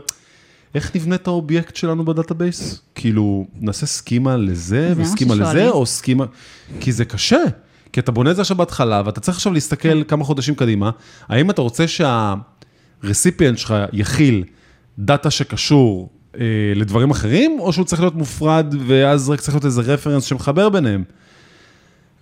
איך 0.75 0.95
נבנה 0.95 1.15
את 1.15 1.27
האובייקט 1.27 1.75
שלנו 1.75 2.05
ב 2.05 2.13
database? 2.13 2.81
כאילו, 2.95 3.47
נעשה 3.59 3.85
סכימה 3.85 4.37
לזה 4.37 4.93
מה 4.97 5.03
וסכימה 5.03 5.35
לזה. 5.35 5.69
או 5.69 5.85
סכימה... 5.85 6.25
כי 6.79 6.91
זה 6.91 7.05
קשה, 7.05 7.43
כי 7.93 7.99
אתה 7.99 8.11
בונה 8.11 8.31
את 8.31 8.35
זה 8.35 8.41
עכשיו 8.41 8.57
בהתחלה, 8.57 9.01
ואתה 9.05 9.19
צריך 9.19 9.37
עכשיו 9.37 9.53
להסתכל 9.53 10.03
כמה 10.03 10.23
חודשים 10.23 10.55
קדימה, 10.55 10.89
האם 11.27 11.49
אתה 11.49 11.61
רוצה 11.61 11.85
שה 11.87 12.30
recipient 12.30 13.57
שלך 13.57 13.75
יכיל 13.93 14.43
דאטה 14.99 15.29
שקשור 15.31 16.09
אה, 16.39 16.45
לדברים 16.75 17.11
אחרים, 17.11 17.59
או 17.59 17.73
שהוא 17.73 17.85
צריך 17.85 18.01
להיות 18.01 18.15
מופרד, 18.15 18.75
ואז 18.87 19.29
רק 19.29 19.39
צריך 19.39 19.53
להיות 19.53 19.65
איזה 19.65 19.81
reference 19.81 20.23
שמחבר 20.23 20.69
ביניהם. 20.69 21.03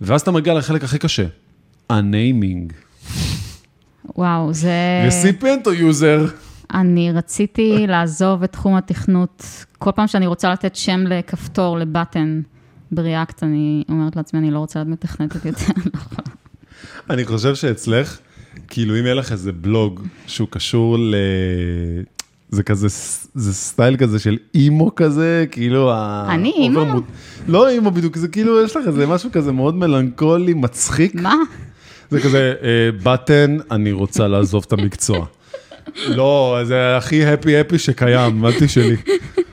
ואז 0.00 0.20
אתה 0.20 0.30
מגיע 0.30 0.54
לחלק 0.54 0.84
הכי 0.84 0.98
קשה, 0.98 1.26
ה 1.90 2.00
naming. 2.00 2.72
וואו, 4.16 4.52
זה... 4.52 5.04
recipient 5.06 5.66
או 5.66 5.72
user? 5.72 6.26
אני 6.74 7.12
רציתי 7.12 7.86
לעזוב 7.88 8.42
את 8.42 8.52
תחום 8.52 8.74
התכנות. 8.76 9.44
כל 9.78 9.90
פעם 9.94 10.06
שאני 10.06 10.26
רוצה 10.26 10.52
לתת 10.52 10.76
שם 10.76 11.00
לכפתור, 11.06 11.78
ל 11.78 11.86
button, 11.86 12.40
ב 12.92 12.99
React, 12.99 13.42
אני 13.42 13.84
אומרת 13.88 14.16
לעצמי, 14.16 14.40
אני 14.40 14.50
לא 14.50 14.58
רוצה 14.58 14.78
להיות 14.78 14.88
מתכנתת 14.88 15.44
יותר. 15.44 15.72
אני 17.10 17.24
חושב 17.24 17.54
שאצלך, 17.54 18.18
כאילו 18.68 18.98
אם 18.98 19.04
יהיה 19.04 19.14
לך 19.14 19.32
איזה 19.32 19.52
בלוג 19.52 20.00
שהוא 20.26 20.48
קשור 20.50 20.96
ל... 20.98 21.14
זה 22.52 22.62
כזה, 22.62 22.86
זה 23.34 23.54
סטייל 23.54 23.96
כזה 23.96 24.18
של 24.18 24.36
emo 24.54 24.94
כזה, 24.94 25.44
כאילו. 25.50 25.92
אני 26.28 26.52
emo? 26.56 26.80
אוברמוט- 26.80 27.04
לא 27.48 27.68
emo 27.68 27.90
בדיוק, 27.90 28.16
זה 28.16 28.28
כאילו 28.28 28.62
יש 28.64 28.76
לך 28.76 28.86
איזה 28.86 29.06
משהו 29.06 29.30
כזה 29.32 29.52
מאוד 29.52 29.74
מלנכולי, 29.74 30.54
מצחיק. 30.54 31.14
מה? 31.14 31.34
זה 32.10 32.20
כזה, 32.20 32.54
אה, 32.62 32.68
בטן, 33.02 33.56
אני 33.70 33.92
רוצה 33.92 34.28
לעזוב 34.28 34.64
את 34.66 34.72
המקצוע. 34.72 35.26
לא, 36.08 36.60
זה 36.64 36.96
הכי 36.96 37.26
הפי 37.26 37.56
הפי 37.60 37.78
שקיים, 37.78 38.44
אל 38.46 38.52
תשאלי. 38.60 38.96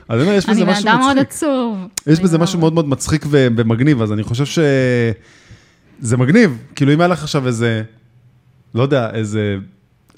אז 0.08 0.20
אני 0.20 0.22
אומר, 0.22 0.32
יש 0.32 0.46
בזה 0.48 0.62
אני 0.62 0.70
משהו 0.72 0.84
בן 0.84 0.88
אדם 0.90 1.00
מאוד. 1.00 1.18
עצוב. 1.18 1.76
יש 2.06 2.20
בזה 2.20 2.36
לא- 2.38 2.42
משהו 2.42 2.58
מאוד 2.58 2.72
מאוד 2.72 2.88
מצחיק 2.88 3.26
ומגניב, 3.30 4.02
אז 4.02 4.12
אני 4.12 4.22
חושב 4.22 4.44
שזה 4.44 6.16
מגניב. 6.16 6.58
כאילו, 6.74 6.92
אם 6.92 7.00
היה 7.00 7.08
לך 7.08 7.22
עכשיו 7.22 7.46
איזה, 7.46 7.82
לא 8.74 8.82
יודע, 8.82 9.10
איזה... 9.14 9.56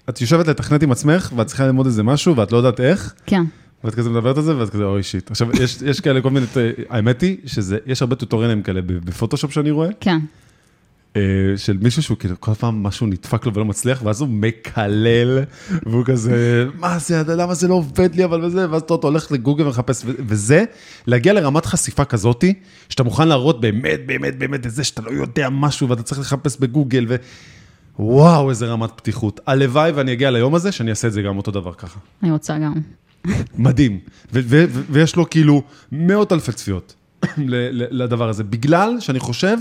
את 0.08 0.20
יושבת 0.20 0.48
לתכנת 0.48 0.82
עם 0.82 0.92
עצמך, 0.92 1.32
ואת 1.36 1.46
צריכה 1.46 1.66
ללמוד 1.66 1.86
איזה 1.86 2.02
משהו, 2.02 2.36
ואת 2.36 2.52
לא 2.52 2.56
יודעת 2.56 2.80
איך, 2.80 3.14
כן, 3.26 3.42
ואת 3.84 3.94
כזה 3.94 4.11
מדברת 4.11 4.36
על 4.36 4.42
זה, 4.42 4.56
ואת 4.56 4.70
כזה, 4.70 4.84
אוי 4.84 5.02
שיט. 5.02 5.30
עכשיו, 5.30 5.48
יש, 5.62 5.78
יש 5.86 6.00
כאלה 6.00 6.20
כל 6.20 6.30
מיני, 6.30 6.46
האמת 6.90 7.20
היא, 7.20 7.36
שזה, 7.46 7.78
יש 7.86 8.02
הרבה 8.02 8.16
טוטוריאלים 8.16 8.62
כאלה 8.62 8.80
בפוטושופ 8.84 9.52
שאני 9.52 9.70
רואה, 9.70 9.88
כן. 10.00 10.18
אה, 11.16 11.22
של 11.56 11.78
מישהו 11.82 12.02
שהוא 12.02 12.16
כאילו, 12.18 12.40
כל 12.40 12.54
פעם 12.54 12.82
משהו 12.82 13.06
נדפק 13.06 13.46
לו 13.46 13.54
ולא 13.54 13.64
מצליח, 13.64 14.02
ואז 14.04 14.20
הוא 14.20 14.28
מקלל, 14.28 15.38
והוא 15.86 16.04
כזה, 16.04 16.66
מה 16.78 16.98
זה, 16.98 17.22
למה 17.36 17.54
זה 17.54 17.68
לא 17.68 17.74
עובד 17.74 18.14
לי, 18.14 18.24
אבל 18.24 18.44
וזה, 18.44 18.70
ואז 18.70 18.82
אתה 18.82 18.94
הולך 19.02 19.32
לגוגל 19.32 19.64
ומחפש, 19.64 20.02
וזה, 20.04 20.64
להגיע 21.06 21.32
לרמת 21.32 21.66
חשיפה 21.66 22.04
כזאתי, 22.04 22.54
שאתה 22.88 23.02
מוכן 23.02 23.28
להראות 23.28 23.61
באמת, 23.61 24.00
באמת, 24.06 24.38
באמת 24.38 24.66
את 24.66 24.70
זה, 24.70 24.84
שאתה 24.84 25.02
לא 25.02 25.11
יודע 25.11 25.48
משהו, 25.50 25.88
ואתה 25.88 26.02
צריך 26.02 26.20
לחפש 26.20 26.56
בגוגל, 26.61 27.06
ו... 27.08 27.16
וואו, 27.98 28.50
איזה 28.50 28.66
רמת 28.66 28.90
פתיחות. 28.96 29.40
הלוואי 29.46 29.90
ואני 29.90 30.12
אגיע 30.12 30.30
ליום 30.30 30.54
הזה, 30.54 30.72
שאני 30.72 30.90
אעשה 30.90 31.08
את 31.08 31.12
זה 31.12 31.22
גם 31.22 31.36
אותו 31.36 31.50
דבר 31.50 31.72
ככה. 31.72 31.98
אני 32.22 32.30
רוצה 32.30 32.58
גם. 32.58 32.74
מדהים. 33.54 33.98
ויש 34.90 35.16
לו 35.16 35.30
כאילו 35.30 35.62
מאות 35.92 36.32
אלפי 36.32 36.52
צפיות 36.52 36.94
לדבר 37.90 38.28
הזה, 38.28 38.44
בגלל 38.44 38.96
שאני 39.00 39.20
חושב 39.20 39.56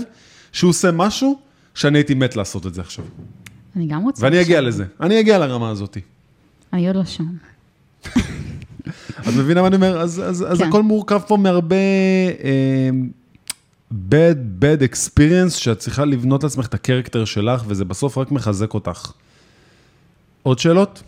שהוא 0.52 0.70
עושה 0.70 0.90
משהו 0.90 1.38
שאני 1.74 1.98
הייתי 1.98 2.14
מת 2.14 2.36
לעשות 2.36 2.66
את 2.66 2.74
זה 2.74 2.80
עכשיו. 2.80 3.04
אני 3.76 3.86
גם 3.86 4.02
רוצה. 4.02 4.24
ואני 4.24 4.40
אגיע. 4.40 4.60
לזה, 4.60 4.84
אני 5.00 5.20
אגיע 5.20 5.38
לרמה 5.38 5.70
הזאת. 5.70 5.96
אני 6.72 6.86
עוד 6.86 6.96
לא 6.96 7.04
שם. 7.04 7.26
את 9.28 9.34
מבינה 9.38 9.60
מה 9.60 9.66
אני 9.66 9.76
אומר? 9.76 10.00
אז, 10.00 10.22
אז, 10.26 10.44
אז 10.48 10.58
כן. 10.58 10.68
הכל 10.68 10.82
מורכב 10.82 11.20
פה 11.26 11.36
מהרבה 11.36 11.76
אה, 12.44 12.90
bad, 13.92 14.62
bad 14.62 14.92
experience, 14.92 15.50
שאת 15.50 15.78
צריכה 15.78 16.04
לבנות 16.04 16.42
לעצמך 16.42 16.66
את 16.66 16.74
הקרקטר 16.74 17.24
שלך, 17.24 17.64
וזה 17.66 17.84
בסוף 17.84 18.18
רק 18.18 18.32
מחזק 18.32 18.74
אותך. 18.74 19.12
עוד 20.42 20.58
שאלות? 20.58 21.02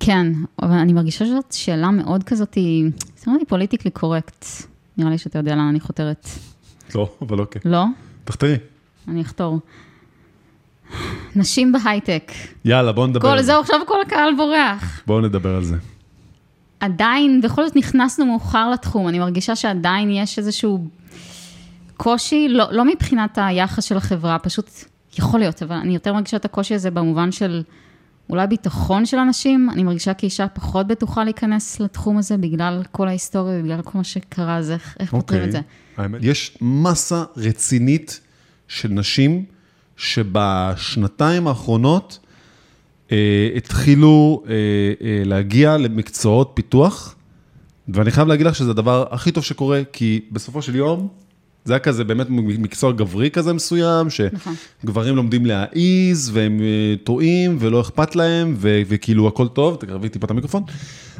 כן, 0.00 0.32
אבל 0.62 0.72
אני 0.72 0.92
מרגישה 0.92 1.26
שזאת 1.26 1.52
שאלה 1.52 1.90
מאוד 1.90 2.24
כזאת, 2.24 2.54
היא 2.54 2.90
זה 3.16 3.24
נראה 3.26 3.38
לי 3.38 3.44
פוליטיקלי 3.44 3.90
קורקט. 3.90 4.46
נראה 4.98 5.10
לי 5.10 5.18
שאתה 5.18 5.38
יודע 5.38 5.54
לאן 5.54 5.68
אני 5.68 5.80
חותרת. 5.80 6.28
לא, 6.94 7.12
אבל 7.22 7.38
אוקיי. 7.38 7.60
לא? 7.64 7.84
תחתרי. 8.24 8.56
אני 9.08 9.22
אחתור. 9.22 9.60
נשים 11.36 11.72
בהייטק. 11.72 12.32
יאללה, 12.64 12.92
בואו 12.92 13.06
נדבר 13.06 13.20
כל 13.20 13.28
על 13.28 13.38
זה. 13.38 13.46
זהו, 13.46 13.60
עכשיו 13.60 13.80
כל 13.86 14.02
הקהל 14.06 14.34
בורח. 14.36 15.02
בואו 15.06 15.20
נדבר 15.20 15.56
על 15.56 15.64
זה. 15.64 15.76
עדיין, 16.80 17.40
בכל 17.40 17.66
זאת 17.66 17.76
נכנסנו 17.76 18.26
מאוחר 18.26 18.70
לתחום, 18.70 19.08
אני 19.08 19.18
מרגישה 19.18 19.56
שעדיין 19.56 20.10
יש 20.10 20.38
איזשהו 20.38 20.86
קושי, 21.96 22.48
לא, 22.48 22.64
לא 22.70 22.84
מבחינת 22.84 23.38
היחס 23.40 23.84
של 23.84 23.96
החברה, 23.96 24.38
פשוט 24.38 24.70
יכול 25.18 25.40
להיות, 25.40 25.62
אבל 25.62 25.76
אני 25.76 25.94
יותר 25.94 26.12
מרגישה 26.12 26.36
את 26.36 26.44
הקושי 26.44 26.74
הזה 26.74 26.90
במובן 26.90 27.32
של 27.32 27.62
אולי 28.30 28.46
ביטחון 28.46 29.06
של 29.06 29.16
אנשים, 29.16 29.70
אני 29.70 29.82
מרגישה 29.82 30.14
כאישה 30.14 30.48
פחות 30.48 30.86
בטוחה 30.86 31.24
להיכנס 31.24 31.80
לתחום 31.80 32.18
הזה 32.18 32.36
בגלל 32.36 32.82
כל 32.92 33.08
ההיסטוריה 33.08 33.60
ובגלל 33.60 33.82
כל 33.82 33.98
מה 33.98 34.04
שקרה, 34.04 34.56
אז 34.56 34.70
איך, 34.70 34.96
איך 35.00 35.10
פותרים 35.10 35.44
את 35.44 35.52
זה? 35.52 35.58
אוקיי. 35.58 36.04
האמת, 36.04 36.20
יש 36.22 36.58
מסה 36.60 37.24
רצינית 37.36 38.20
של 38.72 38.88
נשים 38.88 39.44
שבשנתיים 39.96 41.46
האחרונות 41.46 42.18
אה, 43.12 43.48
התחילו 43.56 44.42
אה, 44.46 44.52
אה, 44.52 45.22
להגיע 45.24 45.76
למקצועות 45.76 46.50
פיתוח, 46.54 47.14
ואני 47.88 48.10
חייב 48.10 48.28
להגיד 48.28 48.46
לך 48.46 48.54
שזה 48.54 48.70
הדבר 48.70 49.04
הכי 49.10 49.32
טוב 49.32 49.44
שקורה, 49.44 49.82
כי 49.92 50.20
בסופו 50.30 50.62
של 50.62 50.74
יום, 50.74 51.08
זה 51.64 51.72
היה 51.72 51.80
כזה 51.80 52.04
באמת 52.04 52.26
מקצוע 52.30 52.92
גברי 52.92 53.30
כזה 53.30 53.52
מסוים, 53.52 54.06
נכון. 54.32 54.54
שגברים 54.82 55.16
לומדים 55.16 55.46
להעיז, 55.46 56.30
והם 56.34 56.60
אה, 56.60 56.94
טועים, 57.04 57.56
ולא 57.60 57.80
אכפת 57.80 58.16
להם, 58.16 58.54
ו- 58.58 58.82
וכאילו 58.88 59.28
הכל 59.28 59.48
טוב, 59.48 59.76
תקרבי 59.76 60.08
טיפה 60.08 60.24
את 60.24 60.30
המיקרופון. 60.30 60.62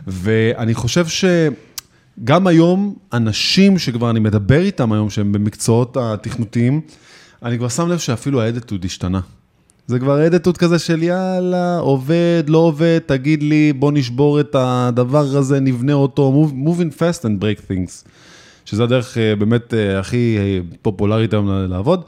ואני 0.06 0.74
חושב 0.74 1.06
שגם 1.06 2.46
היום, 2.46 2.94
אנשים 3.12 3.78
שכבר 3.78 4.10
אני 4.10 4.20
מדבר 4.20 4.60
איתם 4.60 4.92
היום, 4.92 5.10
שהם 5.10 5.32
במקצועות 5.32 5.96
התכנותיים, 5.96 6.80
אני 7.44 7.58
כבר 7.58 7.68
שם 7.68 7.88
לב 7.88 7.98
שאפילו 7.98 8.42
האדיטוד 8.42 8.84
השתנה. 8.84 9.20
זה 9.86 9.98
כבר 9.98 10.18
האדיטוד 10.18 10.58
כזה 10.58 10.78
של 10.78 11.02
יאללה, 11.02 11.78
עובד, 11.78 12.44
לא 12.48 12.58
עובד, 12.58 12.98
תגיד 13.06 13.42
לי, 13.42 13.72
בוא 13.72 13.92
נשבור 13.92 14.40
את 14.40 14.54
הדבר 14.58 15.18
הזה, 15.18 15.60
נבנה 15.60 15.92
אותו, 15.92 16.46
move, 16.46 16.68
moving 16.68 16.98
fast 16.98 17.22
and 17.22 17.42
break 17.42 17.70
things. 17.70 18.08
שזה 18.64 18.84
הדרך 18.84 19.18
אה, 19.18 19.36
באמת 19.36 19.74
אה, 19.74 19.98
הכי 19.98 20.36
אה, 20.38 20.60
פופולרית 20.82 21.32
היום 21.32 21.50
לעבוד. 21.50 22.02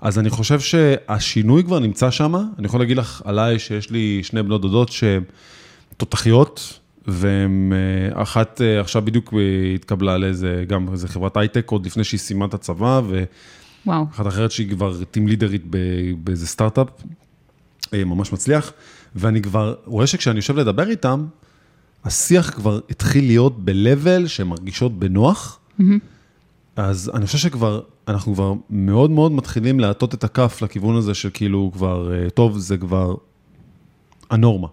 אז 0.00 0.18
אני 0.18 0.30
חושב 0.30 0.60
שהשינוי 0.60 1.64
כבר 1.64 1.78
נמצא 1.78 2.10
שם. 2.10 2.34
אני 2.34 2.66
יכול 2.66 2.80
להגיד 2.80 2.96
לך 2.96 3.22
עליי 3.24 3.58
שיש 3.58 3.90
לי 3.90 4.20
שני 4.22 4.42
בנות 4.42 4.60
דודות 4.60 4.88
שהן 4.88 5.22
תותחיות, 5.96 6.78
והן, 7.06 7.72
אחת 8.14 8.60
אה, 8.60 8.80
עכשיו 8.80 9.02
בדיוק 9.04 9.34
התקבלה 9.74 10.18
לאיזה, 10.18 10.64
גם 10.66 10.86
איזה 10.92 11.08
חברת 11.08 11.36
הייטק, 11.36 11.70
עוד 11.70 11.86
לפני 11.86 12.04
שהיא 12.04 12.20
סיימה 12.20 12.44
את 12.44 12.54
הצבא, 12.54 13.00
וואו, 13.86 14.06
ואחת 14.08 14.26
אחרת 14.26 14.50
שהיא 14.50 14.70
כבר 14.70 15.04
טים 15.04 15.28
לידרית 15.28 15.64
באיזה 16.24 16.46
סטארט-אפ, 16.46 16.88
אה, 17.94 18.04
ממש 18.04 18.32
מצליח, 18.32 18.72
ואני 19.14 19.42
כבר 19.42 19.74
רואה 19.84 20.06
שכשאני 20.06 20.36
יושב 20.36 20.56
לדבר 20.56 20.88
איתם, 20.88 21.26
השיח 22.04 22.50
כבר 22.50 22.80
התחיל 22.90 23.24
להיות 23.26 23.64
ב-level 23.64 24.28
שהן 24.28 24.46
מרגישות 24.46 24.98
בנוח, 24.98 25.58
אז 26.76 27.10
אני 27.14 27.26
חושב 27.26 27.38
שכבר, 27.38 27.80
אנחנו 28.08 28.34
כבר 28.34 28.54
מאוד 28.70 29.10
מאוד 29.10 29.32
מתחילים 29.32 29.80
להטות 29.80 30.14
את 30.14 30.24
הכף 30.24 30.62
לכיוון 30.62 30.96
הזה 30.96 31.14
של 31.14 31.30
כאילו 31.34 31.70
כבר, 31.74 32.12
אה, 32.12 32.30
טוב, 32.30 32.58
זה 32.58 32.76
כבר 32.76 33.14
הנורמה. 34.30 34.68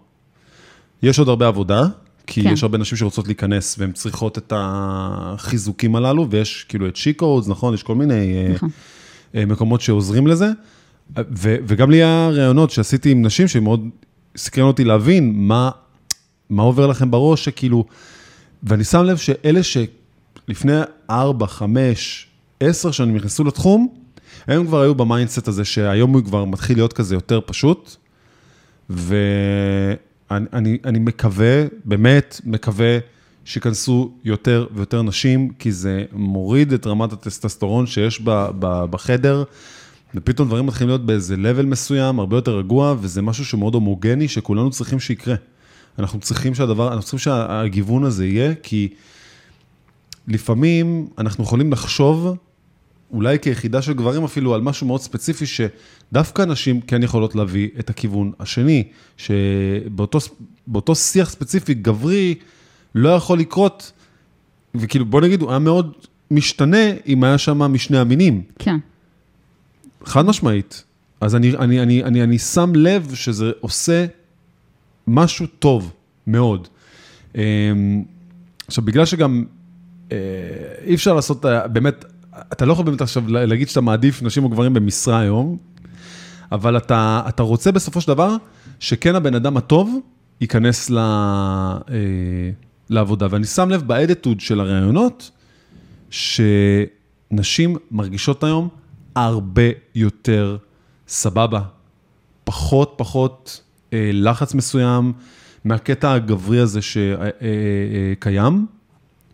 יש 1.02 1.18
עוד 1.18 1.28
הרבה 1.28 1.46
עבודה, 1.48 1.86
כי 2.26 2.42
כן. 2.42 2.52
יש 2.52 2.62
הרבה 2.62 2.78
נשים 2.78 2.98
שרוצות 2.98 3.26
להיכנס 3.26 3.76
והן 3.78 3.92
צריכות 3.92 4.38
את 4.38 4.52
החיזוקים 4.56 5.96
הללו, 5.96 6.30
ויש 6.30 6.66
כאילו 6.68 6.88
את 6.88 6.96
שיקודס, 6.96 7.48
נכון? 7.48 7.74
יש 7.74 7.82
כל 7.82 7.94
מיני 7.94 8.34
אה, 8.36 8.52
נכון. 8.54 8.70
אה, 9.36 9.46
מקומות 9.46 9.80
שעוזרים 9.80 10.26
לזה. 10.26 10.46
ו- 11.16 11.56
וגם 11.66 11.90
לי 11.90 11.96
היה 11.96 12.28
ראיונות 12.32 12.70
שעשיתי 12.70 13.10
עם 13.10 13.22
נשים 13.22 13.48
שמאוד 13.48 13.88
סקרן 14.36 14.64
אותי 14.64 14.84
להבין 14.84 15.32
מה, 15.36 15.70
מה 16.50 16.62
עובר 16.62 16.86
לכם 16.86 17.10
בראש, 17.10 17.44
שכאילו, 17.44 17.84
ואני 18.62 18.84
שם 18.84 19.02
לב 19.02 19.16
שאלה 19.16 19.60
שלפני 19.62 20.72
4, 21.10 21.46
5, 21.46 22.26
10 22.60 22.90
שנים 22.90 23.16
נכנסו 23.16 23.44
לתחום, 23.44 23.88
הם 24.46 24.66
כבר 24.66 24.80
היו 24.80 24.94
ב 24.94 25.01
mindset 25.01 25.48
הזה 25.48 25.64
שהיום 25.64 26.12
הוא 26.12 26.24
כבר 26.24 26.44
מתחיל 26.44 26.76
להיות 26.76 26.92
כזה 26.92 27.14
יותר 27.14 27.40
פשוט, 27.46 27.96
ואני 28.90 29.96
אני, 30.30 30.78
אני 30.84 30.98
מקווה, 30.98 31.64
באמת 31.84 32.40
מקווה, 32.44 32.98
שיכנסו 33.46 34.10
יותר 34.24 34.66
ויותר 34.74 35.02
נשים, 35.02 35.50
כי 35.58 35.72
זה 35.72 36.04
מוריד 36.12 36.72
את 36.72 36.86
רמת 36.86 37.12
הטסטסטורון 37.12 37.86
שיש 37.86 38.20
ב, 38.24 38.30
ב, 38.58 38.84
בחדר, 38.90 39.44
ופתאום 40.14 40.48
דברים 40.48 40.66
מתחילים 40.66 40.88
להיות 40.88 41.06
באיזה 41.06 41.34
level 41.34 41.66
מסוים, 41.66 42.18
הרבה 42.18 42.36
יותר 42.36 42.58
רגוע, 42.58 42.94
וזה 43.00 43.22
משהו 43.22 43.44
שמאוד 43.44 43.74
הומוגני, 43.74 44.28
שכולנו 44.28 44.70
צריכים 44.70 45.00
שיקרה. 45.00 45.34
אנחנו 45.98 46.20
צריכים 46.20 46.54
שהדבר, 46.54 46.88
אנחנו 46.88 47.02
צריכים 47.02 47.18
שהגיוון 47.18 48.04
הזה 48.04 48.26
יהיה, 48.26 48.54
כי 48.62 48.88
לפעמים 50.28 51.08
אנחנו 51.18 51.44
יכולים 51.44 51.72
לחשוב, 51.72 52.36
אולי 53.10 53.38
כיחידה 53.38 53.82
של 53.82 53.92
גברים 53.92 54.24
אפילו, 54.24 54.54
על 54.54 54.60
משהו 54.60 54.86
מאוד 54.86 55.00
ספציפי, 55.00 55.44
שדווקא 55.46 56.42
נשים 56.42 56.80
כן 56.80 57.02
יכולות 57.02 57.34
להביא 57.34 57.68
את 57.78 57.90
הכיוון 57.90 58.32
השני, 58.40 58.84
שבאותו 59.16 60.18
באותו 60.66 60.94
שיח 60.94 61.30
ספציפי 61.30 61.74
גברי 61.74 62.34
לא 62.94 63.08
יכול 63.08 63.38
לקרות, 63.38 63.92
וכאילו 64.74 65.04
בוא 65.04 65.20
נגיד, 65.20 65.42
הוא 65.42 65.50
היה 65.50 65.58
מאוד 65.58 65.92
משתנה 66.30 66.86
אם 67.06 67.24
היה 67.24 67.38
שם 67.38 67.58
משני 67.58 67.98
המינים. 67.98 68.42
כן. 68.58 68.76
חד 70.04 70.24
משמעית. 70.26 70.84
אז 71.20 71.34
אני, 71.34 71.56
אני, 71.56 71.82
אני, 71.82 72.04
אני, 72.04 72.22
אני 72.22 72.38
שם 72.38 72.72
לב 72.74 73.14
שזה 73.14 73.50
עושה 73.60 74.06
משהו 75.06 75.46
טוב 75.46 75.92
מאוד. 76.26 76.68
אמ, 77.34 78.04
עכשיו, 78.66 78.84
בגלל 78.84 79.04
שגם 79.04 79.44
אה, 80.12 80.16
אי 80.84 80.94
אפשר 80.94 81.14
לעשות, 81.14 81.46
אה, 81.46 81.68
באמת, 81.68 82.04
אתה 82.52 82.64
לא 82.64 82.72
יכול 82.72 82.84
באמת 82.84 83.00
עכשיו 83.00 83.24
להגיד 83.28 83.68
שאתה 83.68 83.80
מעדיף 83.80 84.22
נשים 84.22 84.44
או 84.44 84.48
גברים 84.48 84.74
במשרה 84.74 85.20
היום, 85.20 85.56
אבל 86.52 86.76
אתה, 86.76 87.22
אתה 87.28 87.42
רוצה 87.42 87.72
בסופו 87.72 88.00
של 88.00 88.08
דבר 88.08 88.36
שכן 88.80 89.14
הבן 89.14 89.34
אדם 89.34 89.56
הטוב 89.56 89.98
ייכנס 90.40 90.90
ל, 90.90 90.98
אה, 90.98 91.84
לעבודה. 92.90 93.26
ואני 93.30 93.44
שם 93.44 93.70
לב 93.70 93.82
באדיטוד 93.82 94.40
של 94.40 94.60
הראיונות, 94.60 95.30
שנשים 96.10 97.76
מרגישות 97.90 98.44
היום 98.44 98.68
הרבה 99.14 99.62
יותר 99.94 100.56
סבבה, 101.08 101.62
פחות 102.44 102.94
פחות 102.96 103.60
אה, 103.92 104.10
לחץ 104.12 104.54
מסוים 104.54 105.12
מהקטע 105.64 106.12
הגברי 106.12 106.60
הזה 106.60 106.80
שקיים, 106.82 108.66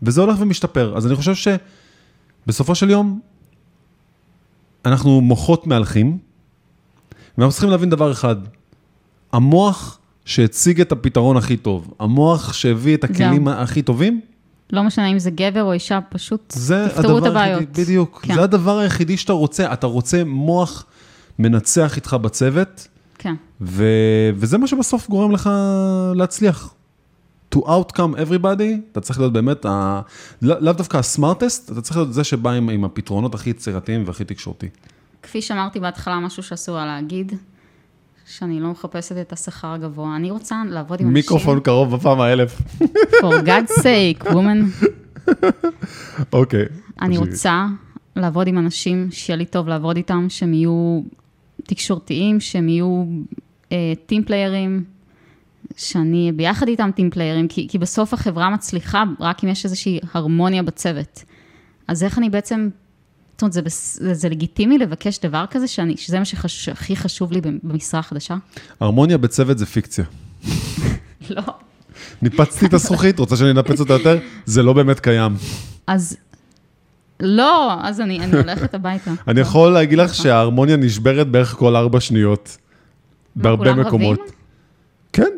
וזה 0.02 0.20
הולך 0.20 0.36
ומשתפר. 0.40 0.96
אז 0.96 1.06
אני 1.06 1.16
חושב 1.16 1.54
שבסופו 2.44 2.74
של 2.74 2.90
יום, 2.90 3.20
אנחנו 4.84 5.20
מוחות 5.20 5.66
מהלכים, 5.66 6.18
ואנחנו 7.38 7.52
צריכים 7.52 7.70
להבין 7.70 7.90
דבר 7.90 8.12
אחד, 8.12 8.36
המוח 9.32 9.98
שהציג 10.24 10.80
את 10.80 10.92
הפתרון 10.92 11.36
הכי 11.36 11.56
טוב, 11.56 11.94
המוח 11.98 12.52
שהביא 12.52 12.96
את 12.96 13.04
הכלים 13.04 13.48
זהו. 13.48 13.58
הכי 13.58 13.82
טובים, 13.82 14.20
לא 14.72 14.82
משנה 14.82 15.06
אם 15.06 15.18
זה 15.18 15.30
גבר 15.30 15.62
או 15.62 15.72
אישה, 15.72 16.00
פשוט 16.08 16.54
תפתרו 16.88 17.18
את 17.18 17.22
הבעיות. 17.22 17.60
היחידי, 17.60 17.82
בדיוק, 17.82 18.20
כן. 18.22 18.34
זה 18.34 18.42
הדבר 18.42 18.78
היחידי 18.78 19.16
שאתה 19.16 19.32
רוצה, 19.32 19.72
אתה 19.72 19.86
רוצה 19.86 20.24
מוח 20.24 20.84
מנצח 21.38 21.96
איתך 21.96 22.14
בצוות, 22.14 22.88
כן. 23.18 23.34
ו... 23.60 23.84
וזה 24.34 24.58
מה 24.58 24.66
שבסוף 24.66 25.08
גורם 25.08 25.32
לך 25.32 25.50
להצליח. 26.14 26.74
To 27.54 27.58
outcome 27.58 28.16
everybody, 28.16 28.92
אתה 28.92 29.00
צריך 29.00 29.18
להיות 29.18 29.32
באמת, 29.32 29.64
ה... 29.64 30.00
לא- 30.42 30.60
לאו 30.60 30.72
דווקא 30.72 30.96
הסמארטסט, 30.96 31.72
אתה 31.72 31.80
צריך 31.80 31.96
להיות 31.96 32.14
זה 32.14 32.24
שבא 32.24 32.50
עם, 32.50 32.68
עם 32.68 32.84
הפתרונות 32.84 33.34
הכי 33.34 33.50
יצירתיים 33.50 34.02
והכי 34.06 34.24
תקשורתי. 34.24 34.68
כפי 35.22 35.42
שאמרתי 35.42 35.80
בהתחלה, 35.80 36.20
משהו 36.20 36.42
שאסור 36.42 36.76
היה 36.76 36.86
להגיד, 36.86 37.32
שאני 38.38 38.60
לא 38.60 38.70
מחפשת 38.70 39.16
את 39.20 39.32
השכר 39.32 39.68
הגבוה. 39.72 40.16
אני 40.16 40.30
רוצה 40.30 40.62
לעבוד 40.68 41.00
עם 41.00 41.06
אנשים... 41.06 41.14
מיקרופון 41.14 41.60
קרוב 41.60 41.96
בפעם 41.96 42.20
האלף. 42.20 42.62
For 43.20 43.46
God's 43.46 43.78
sake, 43.78 44.26
woman. 44.26 44.86
אוקיי. 46.32 46.64
אני 47.00 47.16
תמשיכי. 47.16 47.30
רוצה 47.30 47.66
לעבוד 48.16 48.46
עם 48.46 48.58
אנשים, 48.58 49.08
שיהיה 49.10 49.36
לי 49.36 49.44
טוב 49.44 49.68
לעבוד 49.68 49.96
איתם, 49.96 50.26
שהם 50.28 50.54
יהיו 50.54 51.00
תקשורתיים, 51.62 52.40
שהם 52.40 52.68
יהיו 52.68 53.04
טים 54.06 54.24
פליירים, 54.24 54.84
שאני 55.76 56.32
ביחד 56.32 56.68
איתם 56.68 56.90
טים 56.96 57.10
פליירים, 57.10 57.48
כי, 57.48 57.68
כי 57.68 57.78
בסוף 57.78 58.14
החברה 58.14 58.50
מצליחה 58.50 59.04
רק 59.20 59.44
אם 59.44 59.48
יש 59.48 59.64
איזושהי 59.64 60.00
הרמוניה 60.12 60.62
בצוות. 60.62 61.24
אז 61.88 62.04
איך 62.04 62.18
אני 62.18 62.30
בעצם, 62.30 62.68
זאת 63.32 63.42
אומרת, 63.42 63.52
זה, 63.52 63.60
זה, 63.66 64.14
זה 64.14 64.28
לגיטימי 64.28 64.78
לבקש 64.78 65.18
דבר 65.18 65.44
כזה, 65.50 65.68
שאני, 65.68 65.96
שזה 65.96 66.18
מה 66.18 66.24
שהכי 66.24 66.96
חשוב 66.96 67.32
לי 67.32 67.40
במשרה 67.62 68.00
החדשה? 68.00 68.36
הרמוניה 68.80 69.18
בצוות 69.18 69.58
זה 69.58 69.66
פיקציה. 69.66 70.04
לא. 71.30 71.42
ניפצתי 72.22 72.66
את 72.66 72.74
הזכוכית, 72.74 73.18
רוצה 73.18 73.36
שאני 73.36 73.50
אנפץ 73.50 73.80
אותה 73.80 73.92
יותר? 73.92 74.18
זה 74.44 74.62
לא 74.62 74.72
באמת 74.72 75.00
קיים. 75.00 75.34
אז 75.86 76.16
לא, 77.20 77.74
אז 77.82 78.00
אני, 78.00 78.20
אני 78.20 78.36
הולכת 78.36 78.74
הביתה. 78.74 79.10
אני. 79.28 79.40
יכול 79.40 79.72
להגיד 79.72 79.98
לך 79.98 80.14
שההרמוניה 80.14 80.76
נשברת 80.76 81.28
בערך 81.28 81.48
כל 81.48 81.76
ארבע 81.76 82.00
שניות. 82.00 82.56
בהרבה 83.36 83.74
מקומות. 83.74 84.18
רבים? 84.20 84.32
כן, 85.12 85.30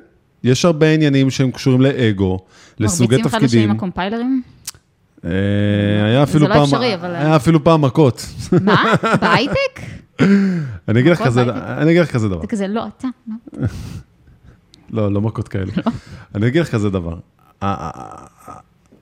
יש 0.45 0.65
הרבה 0.65 0.91
עניינים 0.91 1.31
שהם 1.31 1.51
קשורים 1.51 1.81
לאגו, 1.81 2.39
לסוגי 2.79 3.17
מרביצים 3.17 3.27
אחד 3.27 3.37
לשני 3.37 3.49
תפקידים. 3.49 3.71
עם 3.71 3.77
הקומפיילרים? 3.77 4.43
אפילו 6.25 6.47
זה 6.47 6.49
לא 6.49 6.55
פעם, 6.55 6.63
אפשרי, 6.63 6.95
אבל- 6.95 7.15
היה 7.15 7.37
אפילו 7.37 7.65
פעם 7.65 7.83
מכות. 7.83 8.27
מה? 8.63 8.85
בהייטק? 9.21 9.81
אני 10.89 11.01
אגיד 11.01 11.13
לך 11.13 11.23
כזה? 11.23 11.43
אני 11.55 11.91
אגיד 11.91 12.03
לך 12.03 12.11
כזה 12.13 12.29
דבר. 12.29 12.41
זה 12.41 12.47
כזה, 12.47 12.67
לא, 12.69 12.85
אתה, 12.99 13.09
לא. 13.29 13.67
לא, 14.91 15.13
לא 15.13 15.21
מכות 15.21 15.49
כאלה. 15.49 15.73
אני 16.35 16.47
אגיד 16.49 16.63
לך 16.63 16.71
כזה 16.71 16.91
דבר. 16.91 17.17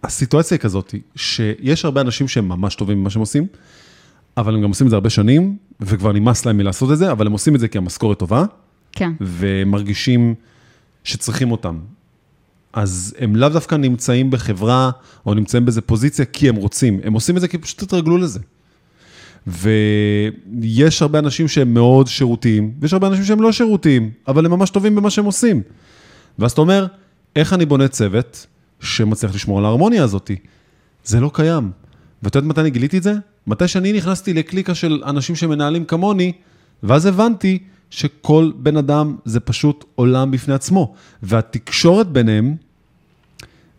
הסיטואציה 0.04 0.54
היא 0.56 0.60
כזאת, 0.60 0.94
שיש 1.16 1.84
הרבה 1.84 2.00
אנשים 2.00 2.28
שהם 2.28 2.48
ממש 2.48 2.74
טובים 2.74 3.00
במה 3.00 3.10
שהם 3.10 3.20
עושים, 3.20 3.46
אבל 4.36 4.54
הם 4.54 4.62
גם 4.62 4.68
עושים 4.68 4.86
את 4.86 4.90
זה 4.90 4.96
הרבה 4.96 5.10
שנים, 5.10 5.56
וכבר 5.80 6.12
נמאס 6.12 6.46
להם 6.46 6.56
מלעשות 6.56 6.92
את 6.92 6.98
זה, 6.98 7.12
אבל 7.12 7.26
הם 7.26 7.32
עושים 7.32 7.54
את 7.54 7.60
זה 7.60 7.68
כי 7.68 7.78
המשכורת 7.78 8.18
טובה, 8.18 8.44
כן, 8.92 9.12
ומרגישים 9.20 10.34
שצריכים 11.04 11.50
אותם. 11.52 11.78
אז 12.72 13.14
הם 13.18 13.36
לאו 13.36 13.48
דווקא 13.48 13.74
נמצאים 13.74 14.30
בחברה, 14.30 14.90
או 15.26 15.34
נמצאים 15.34 15.64
באיזה 15.64 15.80
פוזיציה 15.80 16.24
כי 16.24 16.48
הם 16.48 16.56
רוצים, 16.56 17.00
הם 17.04 17.12
עושים 17.12 17.36
את 17.36 17.40
זה 17.40 17.48
כי 17.48 17.58
פשוט 17.58 17.82
התרגלו 17.82 18.18
לזה. 18.18 18.40
ויש 19.46 21.02
הרבה 21.02 21.18
אנשים 21.18 21.48
שהם 21.48 21.74
מאוד 21.74 22.06
שירותיים, 22.06 22.72
ויש 22.80 22.92
הרבה 22.92 23.06
אנשים 23.06 23.24
שהם 23.24 23.42
לא 23.42 23.52
שירותיים, 23.52 24.10
אבל 24.28 24.46
הם 24.46 24.50
ממש 24.50 24.70
טובים 24.70 24.94
במה 24.94 25.10
שהם 25.10 25.24
עושים. 25.24 25.62
ואז 26.38 26.52
אתה 26.52 26.60
אומר, 26.60 26.86
איך 27.36 27.52
אני 27.52 27.66
בונה 27.66 27.88
צוות 27.88 28.46
שמצליח 28.80 29.34
לשמור 29.34 29.58
על 29.58 29.64
ההרמוניה 29.64 30.04
הזאת? 30.04 30.30
זה 31.04 31.20
לא 31.20 31.30
קיים. 31.34 31.70
ואתה 32.22 32.38
יודע 32.38 32.48
מתי 32.48 32.60
אני 32.60 32.70
גיליתי 32.70 32.98
את 32.98 33.02
זה? 33.02 33.14
מתי 33.46 33.68
שאני 33.68 33.92
נכנסתי 33.92 34.34
לקליקה 34.34 34.74
של 34.74 35.02
אנשים 35.06 35.36
שמנהלים 35.36 35.84
כמוני, 35.84 36.32
ואז 36.82 37.06
הבנתי 37.06 37.58
שכל 37.92 38.52
בן 38.56 38.76
אדם 38.76 39.16
זה 39.24 39.40
פשוט 39.40 39.84
עולם 39.94 40.30
בפני 40.30 40.54
עצמו. 40.54 40.94
והתקשורת 41.22 42.08
ביניהם 42.08 42.56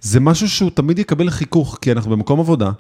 זה 0.01 0.19
משהו 0.19 0.49
שהוא 0.49 0.69
תמיד 0.69 0.99
יקבל 0.99 1.29
חיכוך, 1.29 1.77
כי 1.81 1.91
אנחנו 1.91 2.11
במקום 2.11 2.39
עבודה, 2.39 2.71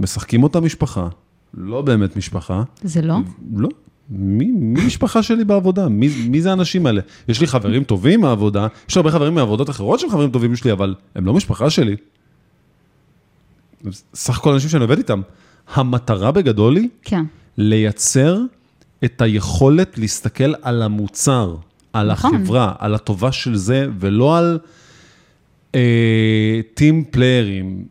משחקים 0.00 0.42
אותה 0.42 0.60
משפחה, 0.60 1.08
לא 1.54 1.82
באמת 1.82 2.16
משפחה. 2.16 2.62
זה 2.82 3.02
לא? 3.02 3.16
לא. 3.56 3.68
מי, 4.10 4.46
מי 4.46 4.86
משפחה 4.86 5.22
שלי 5.22 5.44
בעבודה? 5.44 5.88
מי, 5.88 6.08
מי 6.28 6.42
זה 6.42 6.50
האנשים 6.50 6.86
האלה? 6.86 7.00
יש 7.28 7.40
לי 7.40 7.46
חברים 7.46 7.84
טובים 7.84 8.20
מהעבודה, 8.20 8.66
יש 8.88 8.96
הרבה 8.96 9.10
חברים 9.10 9.34
מעבודות 9.34 9.70
אחרות 9.70 10.00
שהם 10.00 10.10
חברים 10.10 10.30
טובים 10.30 10.56
שלי, 10.56 10.72
אבל 10.72 10.94
הם 11.14 11.26
לא 11.26 11.34
משפחה 11.34 11.70
שלי. 11.70 11.96
סך 14.14 14.38
הכל 14.38 14.52
אנשים 14.52 14.70
שאני 14.70 14.82
עובד 14.82 14.98
איתם. 14.98 15.20
המטרה 15.74 16.32
בגדול 16.32 16.76
היא 16.76 16.88
כן. 17.02 17.24
לייצר 17.56 18.38
את 19.04 19.20
היכולת 19.20 19.98
להסתכל 19.98 20.54
על 20.62 20.82
המוצר, 20.82 21.56
על 21.92 22.12
נכון. 22.12 22.34
החברה, 22.34 22.72
על 22.78 22.94
הטובה 22.94 23.32
של 23.32 23.56
זה, 23.56 23.86
ולא 23.98 24.38
על 24.38 24.58
טים 26.74 27.04
פליירים. 27.10 27.84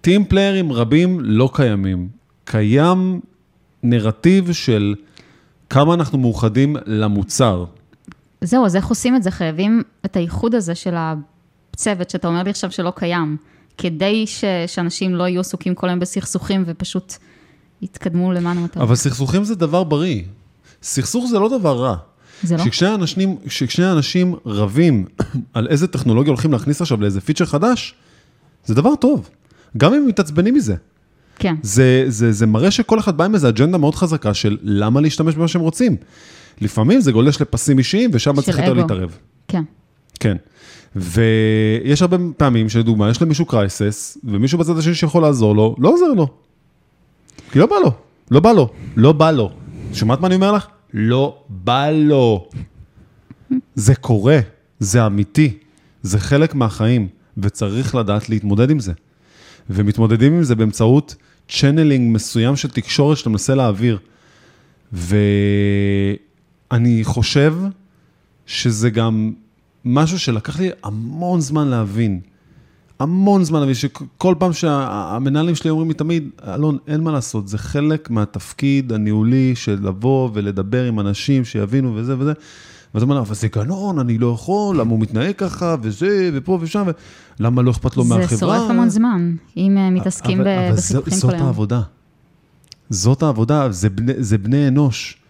טים 0.00 0.24
פליירים 0.24 0.72
רבים 0.72 1.20
לא 1.20 1.50
קיימים. 1.52 2.08
קיים 2.44 3.20
נרטיב 3.82 4.52
של 4.52 4.94
כמה 5.70 5.94
אנחנו 5.94 6.18
מאוחדים 6.18 6.76
למוצר. 6.86 7.64
זהו, 8.40 8.66
אז 8.66 8.76
איך 8.76 8.86
עושים 8.86 9.16
את 9.16 9.22
זה? 9.22 9.30
חייבים 9.30 9.82
את 10.04 10.16
האיחוד 10.16 10.54
הזה 10.54 10.74
של 10.74 10.94
הצוות, 10.96 12.10
שאתה 12.10 12.28
אומר 12.28 12.42
לי 12.42 12.50
עכשיו 12.50 12.70
שלא 12.70 12.92
קיים, 12.96 13.36
כדי 13.78 14.26
ש... 14.26 14.44
שאנשים 14.66 15.14
לא 15.14 15.28
יהיו 15.28 15.40
עסוקים 15.40 15.74
כל 15.74 15.88
היום 15.88 16.00
בסכסוכים 16.00 16.62
ופשוט 16.66 17.14
יתקדמו 17.82 18.32
למען 18.32 18.58
המטרה. 18.58 18.82
אבל 18.82 18.94
סכסוכים 18.94 19.44
זה 19.44 19.54
דבר 19.54 19.84
בריא. 19.84 20.22
סכסוך 20.82 21.26
זה 21.30 21.38
לא 21.38 21.58
דבר 21.58 21.78
רע. 21.78 21.96
זה 22.42 22.56
לא? 22.56 22.62
כששני 22.64 22.94
אנשים, 22.94 23.36
כששני 23.46 23.92
אנשים 23.92 24.34
רבים 24.46 25.04
על 25.54 25.68
איזה 25.68 25.86
טכנולוגיה 25.86 26.30
הולכים 26.30 26.52
להכניס 26.52 26.80
עכשיו 26.80 27.00
לאיזה 27.00 27.20
פיצ'ר 27.20 27.44
חדש, 27.44 27.94
זה 28.64 28.74
דבר 28.74 28.94
טוב. 28.96 29.28
גם 29.76 29.94
אם 29.94 30.02
הם 30.02 30.06
מתעצבנים 30.06 30.54
מזה. 30.54 30.74
כן. 31.38 31.54
זה, 31.62 32.04
זה, 32.06 32.32
זה 32.32 32.46
מראה 32.46 32.70
שכל 32.70 32.98
אחד 32.98 33.16
בא 33.16 33.24
עם 33.24 33.34
איזו 33.34 33.48
אג'נדה 33.48 33.78
מאוד 33.78 33.94
חזקה 33.94 34.34
של 34.34 34.58
למה 34.62 35.00
להשתמש 35.00 35.34
במה 35.34 35.48
שהם 35.48 35.62
רוצים. 35.62 35.96
לפעמים 36.60 37.00
זה 37.00 37.12
גולש 37.12 37.40
לפסים 37.40 37.78
אישיים, 37.78 38.10
ושם 38.12 38.40
צריך 38.40 38.58
יותר. 38.58 38.72
להתערב. 38.72 39.18
כן. 39.48 39.62
כן. 40.20 40.36
ויש 40.96 42.02
הרבה 42.02 42.16
פעמים 42.36 42.68
שלדוגמה, 42.68 43.10
יש 43.10 43.22
למישהו 43.22 43.46
crisis, 43.46 44.18
ומישהו 44.24 44.58
בצד 44.58 44.78
השני 44.78 44.94
שיכול 44.94 45.22
לעזור 45.22 45.56
לו, 45.56 45.76
לא 45.78 45.88
עוזר 45.88 46.12
לו. 46.16 46.28
כי 47.52 47.58
לא 47.58 47.66
בא 47.66 47.76
לו, 47.76 47.92
לא 48.30 48.40
בא 48.40 48.52
לו, 48.52 48.68
לא 48.96 49.12
בא 49.12 49.30
לו. 49.30 49.50
שומעת 49.92 50.20
מה 50.20 50.26
אני 50.26 50.34
אומר 50.34 50.52
לך? 50.52 50.66
לא 50.94 51.44
בא 51.48 51.90
לו. 51.90 52.48
זה 53.74 53.94
קורה, 53.94 54.38
זה 54.78 55.06
אמיתי, 55.06 55.58
זה 56.02 56.18
חלק 56.18 56.54
מהחיים, 56.54 57.08
וצריך 57.38 57.94
לדעת 57.94 58.28
להתמודד 58.28 58.70
עם 58.70 58.78
זה. 58.78 58.92
ומתמודדים 59.70 60.34
עם 60.34 60.42
זה 60.42 60.54
באמצעות 60.54 61.14
channeling 61.48 62.14
מסוים 62.14 62.56
של 62.56 62.70
תקשורת 62.70 63.16
שאתה 63.16 63.30
מנסה 63.30 63.54
להעביר. 63.54 63.98
ואני 64.92 66.20
חושב 67.02 67.54
שזה 68.46 68.90
גם 68.90 69.32
משהו 69.84 70.18
שלקח 70.18 70.60
לי 70.60 70.70
המון 70.82 71.40
זמן 71.40 71.68
להבין. 71.68 72.20
המון 73.02 73.44
זמן 73.44 73.60
להבין, 73.60 73.74
שכל 73.74 74.34
פעם 74.38 74.52
שהמנהלים 74.52 75.54
שלי 75.54 75.70
אומרים 75.70 75.88
לי 75.88 75.94
תמיד, 75.94 76.28
אלון, 76.54 76.78
אין 76.88 77.00
מה 77.00 77.12
לעשות, 77.12 77.48
זה 77.48 77.58
חלק 77.58 78.10
מהתפקיד 78.10 78.92
הניהולי 78.92 79.52
של 79.56 79.78
לבוא 79.82 80.30
ולדבר 80.32 80.84
עם 80.84 81.00
אנשים 81.00 81.44
שיבינו 81.44 81.94
וזה 81.94 82.18
וזה. 82.18 82.32
ואתה 82.94 83.04
אומר, 83.04 83.18
אבל 83.18 83.34
זה 83.34 83.48
גנון, 83.48 83.98
אני 83.98 84.18
לא 84.18 84.32
יכול, 84.34 84.80
למה 84.80 84.90
הוא 84.90 85.00
מתנהג 85.00 85.34
ככה, 85.36 85.76
וזה, 85.82 86.30
ופה 86.34 86.58
ושם, 86.60 86.84
למה 87.40 87.62
לא 87.62 87.70
אכפת 87.70 87.96
לו 87.96 88.04
מהחברה? 88.04 88.26
זה 88.28 88.36
שורף 88.38 88.70
המון 88.70 88.88
זמן, 88.88 89.34
אם 89.56 89.76
אה, 89.78 89.90
מתעסקים 89.90 90.40
אבל- 90.40 90.48
ב- 90.48 90.68
אבל 90.68 90.76
בחיכוכים 90.76 91.12
זאת 91.18 91.30
כל 91.30 91.36
היום. 91.36 91.46
העבודה. 91.46 91.80
זאת 92.90 93.22
העבודה, 93.22 93.70
זה 93.72 93.90
בני, 93.90 94.12
זה 94.18 94.38
בני 94.38 94.68
אנוש. 94.68 95.21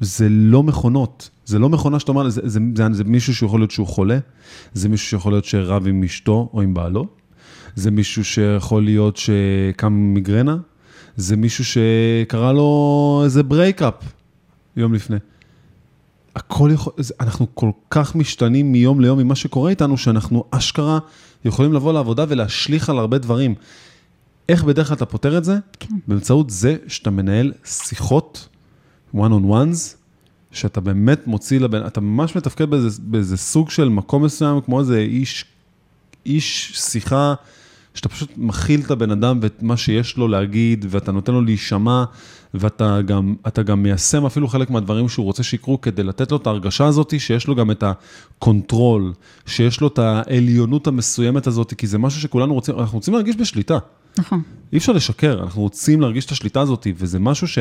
זה 0.00 0.26
לא 0.30 0.62
מכונות. 0.62 1.30
זה 1.44 1.58
לא 1.58 1.68
מכונה 1.68 1.98
שאתה 2.00 2.12
אומר, 2.12 2.28
זה, 2.28 2.40
זה, 2.44 2.60
זה, 2.76 2.84
זה 2.92 3.04
מישהו 3.04 3.34
שיכול 3.34 3.60
להיות 3.60 3.70
שהוא 3.70 3.86
חולה, 3.86 4.18
זה 4.74 4.88
מישהו 4.88 5.08
שיכול 5.08 5.32
להיות 5.32 5.44
שרב 5.44 5.86
עם 5.86 6.02
אשתו 6.02 6.48
או 6.52 6.60
עם 6.60 6.74
בעלו, 6.74 7.06
זה 7.74 7.90
מישהו 7.90 8.24
שיכול 8.24 8.84
להיות 8.84 9.16
שקם 9.16 9.92
מיגרנה, 9.92 10.56
זה 11.16 11.36
מישהו 11.36 11.64
שקרה 11.64 12.52
לו 12.52 13.20
איזה 13.24 13.42
breakup 13.42 13.94
יום 14.76 14.94
לפני. 14.94 15.16
הכל 16.36 16.70
יכול, 16.74 16.92
זה- 16.96 17.14
אנחנו 17.20 17.46
כל 17.54 17.70
כך 17.90 18.14
משתנים 18.14 18.72
מיום 18.72 19.00
ליום 19.00 19.18
ממה 19.18 19.34
שקורה 19.34 19.70
איתנו, 19.70 19.98
שאנחנו 19.98 20.44
אשכרה 20.50 20.98
יכולים 21.44 21.72
לבוא 21.72 21.92
לעבודה 21.92 22.24
ולהשליך 22.28 22.90
על 22.90 22.98
הרבה 22.98 23.18
דברים. 23.18 23.54
איך 24.48 24.64
בדרך 24.64 24.86
כלל 24.88 24.96
אתה 24.96 25.06
פותר 25.06 25.38
את 25.38 25.44
זה? 25.44 25.58
כן. 25.80 25.94
באמצעות 26.08 26.50
זה 26.50 26.76
שאתה 26.88 27.10
מנהל 27.10 27.52
שיחות 27.64 28.48
one 29.14 29.18
on 29.18 29.50
ones, 29.50 29.96
שאתה 30.52 30.80
באמת 30.80 31.26
מוציא 31.26 31.60
לבן, 31.60 31.86
אתה 31.86 32.00
ממש 32.00 32.36
מתפקד 32.36 32.70
באיזה, 32.70 33.00
באיזה 33.02 33.36
סוג 33.36 33.70
של 33.70 33.88
מקום 33.88 34.24
מסוים, 34.24 34.60
כמו 34.60 34.80
איזה 34.80 34.98
איש, 34.98 35.44
איש 36.26 36.72
שיחה, 36.74 37.34
שאתה 37.94 38.08
פשוט 38.08 38.30
מכיל 38.36 38.80
את 38.80 38.90
הבן 38.90 39.10
אדם 39.10 39.38
ואת 39.42 39.62
מה 39.62 39.76
שיש 39.76 40.16
לו 40.16 40.28
להגיד, 40.28 40.86
ואתה 40.88 41.12
נותן 41.12 41.32
לו 41.32 41.42
להישמע, 41.42 42.04
ואתה 42.54 43.02
גם, 43.02 43.34
גם 43.64 43.82
מיישם 43.82 44.26
אפילו 44.26 44.48
חלק 44.48 44.70
מהדברים 44.70 45.08
שהוא 45.08 45.24
רוצה 45.24 45.42
שיקרו, 45.42 45.80
כדי 45.80 46.02
לתת 46.02 46.32
לו 46.32 46.36
את 46.36 46.46
ההרגשה 46.46 46.86
הזאת, 46.86 47.14
שיש 47.20 47.46
לו 47.46 47.54
גם 47.54 47.70
את 47.70 47.84
ה 47.86 48.00
control, 48.00 49.12
שיש 49.46 49.80
לו 49.80 49.86
את 49.88 49.98
העליונות 49.98 50.86
המסוימת 50.86 51.46
הזאת, 51.46 51.74
כי 51.74 51.86
זה 51.86 51.98
משהו 51.98 52.20
שכולנו 52.20 52.54
רוצים, 52.54 52.78
אנחנו 52.78 52.98
רוצים 52.98 53.14
להרגיש 53.14 53.36
בשליטה. 53.36 53.78
נכון. 54.18 54.42
אי 54.72 54.78
אפשר 54.78 54.92
לשקר, 54.92 55.42
אנחנו 55.42 55.62
רוצים 55.62 56.00
להרגיש 56.00 56.24
את 56.26 56.30
השליטה 56.30 56.60
הזאת, 56.60 56.86
וזה 56.96 57.18
משהו 57.18 57.48
ש... 57.48 57.58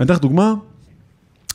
אני 0.00 0.04
אתן 0.04 0.14
לך 0.14 0.20
דוגמה, 0.20 0.54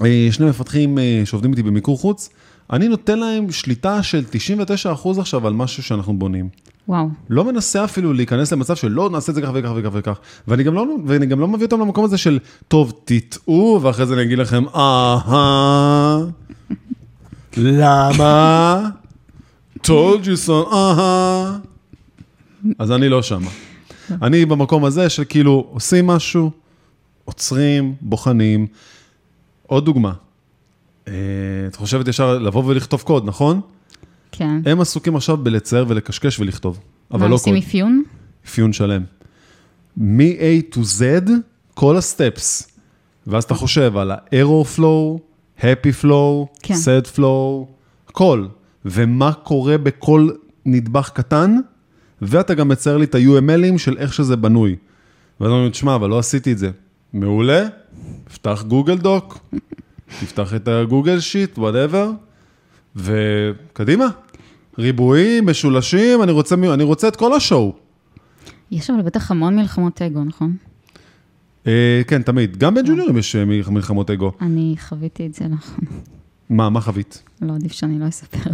אה, 0.05 0.27
שני 0.31 0.45
מפתחים 0.45 0.99
אה, 0.99 1.21
שעובדים 1.25 1.51
איתי 1.51 1.63
במיקור 1.63 1.97
חוץ, 1.97 2.29
אני 2.73 2.87
נותן 2.87 3.19
להם 3.19 3.51
שליטה 3.51 4.03
של 4.03 4.23
99% 5.05 5.19
עכשיו 5.19 5.47
על 5.47 5.53
משהו 5.53 5.83
שאנחנו 5.83 6.19
בונים. 6.19 6.49
וואו. 6.87 7.07
לא 7.29 7.45
מנסה 7.45 7.83
אפילו 7.83 8.13
להיכנס 8.13 8.53
למצב 8.53 8.75
של 8.75 8.87
לא, 8.87 9.09
נעשה 9.09 9.31
את 9.31 9.35
זה 9.35 9.41
כך 9.41 9.49
וכך 9.53 9.71
וכך 9.75 9.89
וכך. 9.93 10.19
ואני 10.47 10.63
גם 10.63 10.73
לא, 10.73 10.85
ואני 11.05 11.25
גם 11.25 11.39
לא 11.39 11.47
מביא 11.47 11.65
אותם 11.65 11.79
למקום 11.79 12.05
הזה 12.05 12.17
של, 12.17 12.39
טוב, 12.67 12.93
תטעו, 13.05 13.79
ואחרי 13.81 14.05
זה 14.05 14.13
אני 14.13 14.23
אגיד 14.23 14.37
לכם, 14.37 14.63
אהה, 14.75 16.19
למה? 17.57 18.89
told 19.83 20.23
you 20.23 20.47
so, 20.47 20.73
אהה. 20.73 21.57
אז 22.79 22.91
אני 22.91 23.09
לא 23.09 23.21
שמה. 23.21 23.49
אני 24.21 24.45
במקום 24.45 24.85
הזה 24.85 25.09
של 25.09 25.23
כאילו, 25.29 25.67
עושים 25.71 26.07
משהו, 26.07 26.51
עוצרים, 27.25 27.95
בוחנים. 28.01 28.67
עוד 29.67 29.85
דוגמה, 29.85 30.13
אה, 31.07 31.13
את 31.67 31.75
חושבת 31.75 32.07
ישר 32.07 32.37
לבוא 32.37 32.63
ולכתוב 32.65 33.01
קוד, 33.01 33.25
נכון? 33.25 33.61
כן. 34.31 34.61
הם 34.65 34.81
עסוקים 34.81 35.15
עכשיו 35.15 35.37
בלצייר 35.37 35.85
ולקשקש 35.87 36.39
ולכתוב, 36.39 36.79
אבל 37.11 37.19
מה, 37.21 37.27
לא 37.27 37.35
עושים 37.35 37.55
קוד. 37.55 37.63
אפיון? 37.63 38.03
אפיון 38.45 38.73
שלם. 38.73 39.03
מ-A 39.97 40.73
to 40.75 40.77
Z, 40.77 41.29
כל 41.73 41.97
הסטפס. 41.97 42.71
ואז 43.27 43.43
אתה 43.43 43.53
חושב 43.53 43.97
על 43.97 44.11
ה-error 44.11 44.77
flow, 44.77 45.19
happy 45.59 46.03
flow, 46.03 46.45
כן. 46.63 46.73
sad 46.73 47.17
flow, 47.17 47.65
הכל. 48.09 48.47
ומה 48.85 49.33
קורה 49.33 49.77
בכל 49.77 50.29
נדבך 50.65 51.09
קטן, 51.09 51.55
ואתה 52.21 52.53
גם 52.53 52.67
מצייר 52.67 52.97
לי 52.97 53.05
את 53.05 53.15
ה-UML 53.15 53.60
ים 53.60 53.77
של 53.77 53.97
איך 53.97 54.13
שזה 54.13 54.35
בנוי. 54.35 54.75
ואז 55.39 55.51
אני 55.51 55.59
אומר, 55.59 55.69
תשמע, 55.69 55.95
אבל 55.95 56.09
לא 56.09 56.19
עשיתי 56.19 56.51
את 56.51 56.57
זה. 56.57 56.71
מעולה, 57.15 57.67
פתח 58.33 58.63
Google 58.67 58.97
Doc, 58.97 59.37
תפתח 60.19 60.53
את 60.55 60.67
ה 60.67 60.75
Google 60.75 61.19
Sheet, 61.19 61.57
whatever, 61.57 62.11
וקדימה. 62.95 64.05
ריבועים, 64.77 65.45
משולשים, 65.45 66.23
אני 66.23 66.31
רוצה, 66.31 66.55
אני 66.73 66.83
רוצה 66.83 67.07
את 67.07 67.15
כל 67.15 67.33
ה 67.33 67.40
show. 67.40 67.73
יש 68.71 68.89
אבל 68.89 69.01
בטח 69.01 69.31
המון 69.31 69.55
מלחמות 69.55 70.01
אגו, 70.01 70.23
נכון? 70.23 70.55
אה, 71.67 72.01
כן, 72.07 72.21
תמיד. 72.21 72.57
גם 72.57 72.73
בין 72.75 72.85
ג'וניורים 72.85 73.17
יש 73.17 73.35
אה, 73.35 73.45
מלח- 73.45 73.69
מלחמות 73.69 74.09
אגו. 74.11 74.31
אני 74.41 74.75
חוויתי 74.79 75.25
את 75.27 75.33
זה, 75.33 75.45
נכון. 75.47 75.85
מה, 76.49 76.69
מה 76.69 76.81
חווית? 76.81 77.23
לא, 77.41 77.53
עדיף 77.55 77.71
שאני 77.71 77.99
לא 77.99 78.07
אספר. 78.07 78.49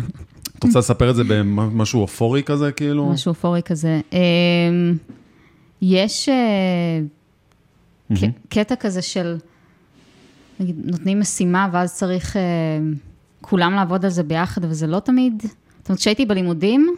את 0.59 0.63
רוצה 0.63 0.79
לספר 0.79 1.09
את 1.09 1.15
זה 1.15 1.23
במשהו 1.23 2.01
אופורי 2.01 2.43
כזה, 2.43 2.71
כאילו? 2.71 3.09
משהו 3.09 3.29
אופורי 3.29 3.61
כזה. 3.61 4.01
אמ, 4.13 4.17
יש 5.81 6.29
ק- 8.15 8.47
קטע 8.49 8.75
כזה 8.75 9.01
של, 9.01 9.38
נגיד, 10.59 10.75
נותנים 10.83 11.19
משימה 11.19 11.69
ואז 11.71 11.93
צריך 11.93 12.38
אה, 12.38 12.41
כולם 13.41 13.73
לעבוד 13.73 14.05
על 14.05 14.11
זה 14.11 14.23
ביחד, 14.23 14.65
וזה 14.65 14.88
לא 14.88 14.99
תמיד, 14.99 15.41
זאת 15.79 15.89
אומרת, 15.89 15.99
כשהייתי 15.99 16.25
בלימודים, 16.25 16.95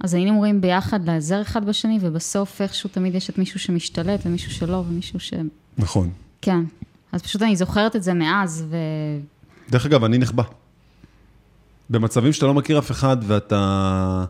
אז 0.00 0.14
היינו 0.14 0.30
אומרים 0.30 0.60
ביחד 0.60 1.04
להיעזר 1.04 1.42
אחד 1.42 1.64
בשני, 1.66 1.98
ובסוף 2.00 2.60
איכשהו 2.62 2.90
תמיד 2.92 3.14
יש 3.14 3.30
את 3.30 3.38
מישהו 3.38 3.60
שמשתלט 3.60 4.20
ומישהו 4.26 4.50
שלא, 4.50 4.84
ומישהו 4.88 5.20
ש... 5.20 5.34
נכון. 5.78 6.10
כן. 6.42 6.60
אז 7.12 7.22
פשוט 7.22 7.42
אני 7.42 7.56
זוכרת 7.56 7.96
את 7.96 8.02
זה 8.02 8.14
מאז, 8.14 8.64
ו... 8.68 8.76
דרך 9.70 9.86
אגב, 9.86 10.04
אני 10.04 10.18
נחבא. 10.18 10.42
במצבים 11.90 12.32
שאתה 12.32 12.46
לא 12.46 12.54
מכיר 12.54 12.78
אף 12.78 12.90
אחד 12.90 13.16
ואתה... 13.26 14.24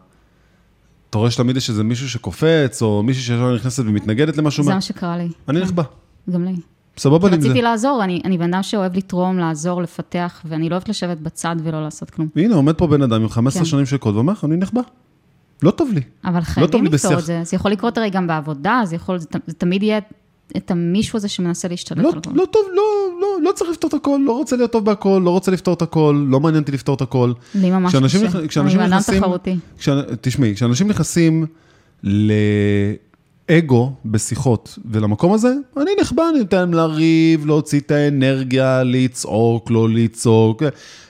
אתה 1.11 1.19
רואה 1.19 1.31
שתמיד 1.31 1.57
יש 1.57 1.71
איזה 1.71 1.85
מישהו 1.85 2.09
שקופץ, 2.09 2.83
או 2.83 3.03
מישהי 3.03 3.23
שישר 3.23 3.55
נכנסת 3.55 3.83
ומתנגדת 3.87 4.37
למשהו, 4.37 4.65
זה 4.65 4.75
מה- 4.75 4.81
שקרה 4.81 5.17
לי. 5.19 5.29
אני 5.49 5.61
נחבא. 5.61 5.83
גם 6.31 6.45
לי. 6.45 6.55
סבבה 6.99 7.29
לי 7.29 7.35
עם 7.35 7.41
זה. 7.41 7.49
רציתי 7.49 7.63
לעזור, 7.63 8.05
אני, 8.05 8.21
אני 8.25 8.39
בן 8.39 8.55
אדם 8.55 8.63
שאוהב 8.63 8.97
לתרום, 8.97 9.39
לעזור, 9.39 9.83
לפתח, 9.83 10.43
ואני 10.45 10.69
לא 10.69 10.75
אוהבת 10.75 10.89
לשבת 10.89 11.19
בצד 11.19 11.57
ולא 11.65 11.83
לעשות 11.83 12.11
כלום. 12.11 12.29
הנה, 12.37 12.55
עומד 12.55 12.75
פה 12.75 12.87
בן 12.87 13.03
אדם 13.03 13.23
עם 13.23 13.29
15 13.29 13.61
כן. 13.63 13.65
שנים 13.69 13.87
של 13.87 13.97
קוד 13.97 14.15
ואומר 14.15 14.33
לך, 14.33 14.45
אני 14.45 14.57
נחבא. 14.57 14.81
לא 15.63 15.71
טוב 15.71 15.91
לי. 15.95 16.01
אבל 16.25 16.35
טוב 16.41 16.45
חייבים 16.45 16.85
לי 16.85 16.91
לפתור. 16.91 17.19
את 17.19 17.25
זה, 17.25 17.41
זה 17.45 17.57
יכול 17.57 17.71
לקרות 17.71 17.99
הרי 17.99 18.11
גם 18.11 18.27
בעבודה, 18.27 18.81
זה 18.85 18.97
יכול, 18.97 19.19
זה 19.19 19.27
תמיד 19.59 19.83
יהיה 19.83 19.99
את 20.57 20.71
המישהו 20.71 21.17
הזה 21.17 21.29
שמנסה 21.29 21.69
להשתלט 21.69 21.99
לא, 21.99 22.11
על 22.13 22.19
הכל. 22.19 22.31
לא 22.35 22.45
טוב, 22.51 22.63
לא, 22.75 22.83
לא, 23.21 23.43
לא 23.43 23.53
צריך 23.53 23.71
לפתור 23.71 23.89
את 23.89 23.95
הכל, 23.95 24.21
לא 24.25 24.33
רוצה 24.33 24.57
להיות 24.57 24.73
טוב 24.73 24.85
בהכל, 24.85 25.23
לא 25.25 25.31
רוצה 25.31 25.51
לפתור 25.51 25.75
את 25.75 25.83
הכל, 25.83 26.25
לא 26.29 26.41
מעניין 26.41 26.63
אותי 26.63 26.73
לפתור 26.73 26.95
את 26.95 27.01
הכל. 27.01 27.33
לי 27.55 27.71
ממש 27.71 27.93
כשאנשים 27.93 28.27
קשה. 28.27 28.47
כשאנשים 28.47 28.81
אני 28.81 28.89
בן 28.89 28.93
אדם 28.93 29.19
תחרותי. 29.19 29.57
כש... 29.79 29.89
תשמעי, 30.21 30.55
כשאנשים 30.55 30.89
נכנסים 30.89 31.47
לאגו 33.49 33.93
בשיחות, 34.05 34.79
ולמקום 34.91 35.33
הזה, 35.33 35.53
אני 35.77 35.91
נחבא, 36.01 36.23
אני 36.31 36.39
נותן 36.39 36.57
להם 36.57 36.75
לריב, 36.75 37.47
להוציא 37.47 37.81
את 37.81 37.91
האנרגיה, 37.91 38.83
לצעוק, 38.83 39.71
לא 39.71 39.89
לצעוק, 39.89 40.63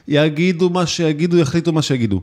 יגידו 0.09 0.71
מה 0.71 0.87
שיגידו, 0.87 1.39
יחליטו 1.39 1.73
מה 1.73 1.83
שיגידו. 1.83 2.21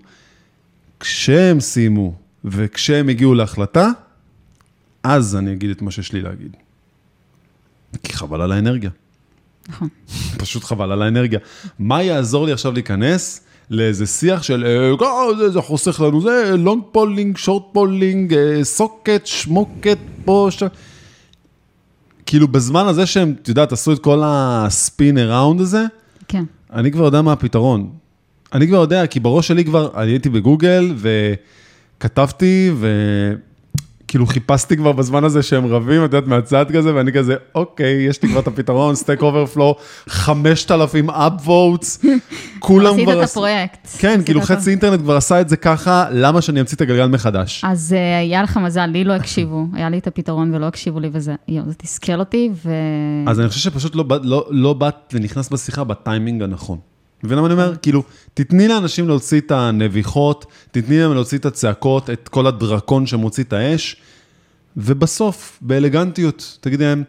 כשהם 1.00 1.60
סיימו 1.60 2.14
וכשהם 2.46 3.10
הגיעו 3.10 3.34
להחלטה, 3.34 3.92
אז 5.04 5.36
אני 5.36 5.54
אגיד 5.54 5.70
את 5.70 5.82
מה 5.82 5.92
שיש 5.92 6.14
לי 6.14 6.22
להגיד. 6.22 6.58
כי 8.04 8.14
חבל 8.14 8.42
על 8.42 8.52
האנרגיה. 8.52 8.90
נכון. 9.70 9.88
פשוט 10.42 10.64
חבל 10.64 10.92
על 10.92 11.02
האנרגיה. 11.02 11.40
מה 11.80 12.04
יעזור 12.04 12.46
לי 12.46 12.52
עכשיו 12.52 12.72
להיכנס 12.72 13.42
לאיזה 13.70 14.06
שיח 14.06 14.44
של, 14.44 14.66
אה, 14.66 15.08
אה, 15.08 15.38
זה, 15.38 15.50
זה 15.50 15.62
חוסך 15.62 16.02
לנו, 16.02 16.22
זה 16.22 16.52
long 16.58 16.84
polling, 16.92 17.38
short 17.38 17.64
polling, 17.72 18.36
socket, 18.64 19.26
shmocket, 19.26 19.98
פה, 20.26 20.48
שם. 20.52 20.68
כאילו 22.26 22.48
בזמן 22.48 22.88
הזה 22.88 23.06
שהם, 23.06 23.36
את 23.42 23.48
יודעת, 23.48 23.72
עשו 23.72 23.94
את 23.94 24.00
כל 24.00 24.22
ה 24.24 24.43
spin 24.43 25.18
around 25.18 25.62
הזה, 25.62 25.86
כן. 26.28 26.44
אני 26.74 26.92
כבר 26.92 27.06
יודע 27.06 27.22
מה 27.22 27.34
הפתרון. 27.34 27.90
אני 28.54 28.68
כבר 28.68 28.78
יודע, 28.78 29.08
כי 29.08 29.20
בראש 29.20 29.48
שלי 29.48 29.66
כבר, 29.66 29.90
אני 29.96 30.12
הייתי 30.12 30.30
בגוגל 30.30 30.96
וכתבתי 31.98 32.72
וכאילו 34.16 34.28
חיפשתי 34.28 34.78
כבר 34.78 34.92
בזמן 34.92 35.24
הזה 35.24 35.44
שהם 35.44 35.66
רבים, 35.66 36.06
את 36.06 36.14
יודעת, 36.14 36.28
מהצד 36.28 36.66
כזה, 36.74 36.96
ואני 36.96 37.14
כזה, 37.14 37.36
אוקיי, 37.56 37.94
יש 37.94 38.24
לי 38.24 38.30
כבר 38.30 38.40
את 38.40 38.48
הפתרון, 38.48 38.96
Stack 38.96 39.22
Overflow, 39.22 39.76
5,000 40.08 41.10
upvotes, 41.10 42.06
כולם 42.60 42.94
עשית 42.94 43.04
כבר... 43.04 43.20
את 43.20 43.24
עש- 43.24 43.32
הפרויקט. 43.32 43.88
כן, 43.98 44.14
עשית 44.14 44.26
כאילו. 44.26 44.42
חצי 44.42 44.70
אינטרנט 44.70 45.02
כבר 45.02 45.16
עשה 45.16 45.42
את 45.42 45.50
זה 45.50 45.58
ככה, 45.58 46.06
למה 46.12 46.42
שאני 46.42 46.60
אמציא 46.60 46.76
את 46.76 46.82
הגלגל 46.82 47.08
מחדש? 47.08 47.62
אז 47.66 47.94
אה, 47.98 48.20
היה 48.20 48.44
לך 48.44 48.58
מזל, 48.58 48.86
לי 48.86 49.04
לא 49.04 49.14
הקשיבו, 49.14 49.66
היה 49.74 49.90
לי 49.90 49.98
את 49.98 50.08
הפתרון 50.08 50.56
ולא 50.56 50.66
הקשיבו 50.66 51.00
לי, 51.00 51.10
וזה 51.12 51.36
יואו, 51.48 51.66
זה 51.70 51.74
תסכל 51.74 52.20
אותי, 52.20 52.50
ו... 52.66 52.72
אז 53.28 53.40
אני 53.40 53.50
חושב 53.50 53.60
שפשוט 53.72 53.96
לא, 53.96 54.06
לא, 54.24 54.48
לא 54.50 54.74
באת 54.74 55.14
ונכנסת 55.14 55.52
בשיחה 55.54 55.84
בטיימינג 55.84 56.44
הנכון. 56.44 56.95
מבין 57.26 57.40
מה 57.40 57.46
אני 57.46 57.54
אומר? 57.54 57.76
כאילו, 57.76 58.04
תתני 58.34 58.68
לאנשים 58.68 59.08
להוציא 59.08 59.40
את 59.40 59.52
הנביחות, 59.52 60.46
תתני 60.72 61.00
להם 61.00 61.14
להוציא 61.14 61.38
את 61.38 61.46
הצעקות, 61.46 62.10
את 62.10 62.30
כל 62.30 62.48
הדרקון 62.48 63.08
שמוציא 63.08 63.44
את 63.44 63.54
האש, 63.54 63.96
ובסוף, 64.78 65.60
באלגנטיות, 65.62 66.58
תגידי 66.62 66.84
להם, 66.84 67.04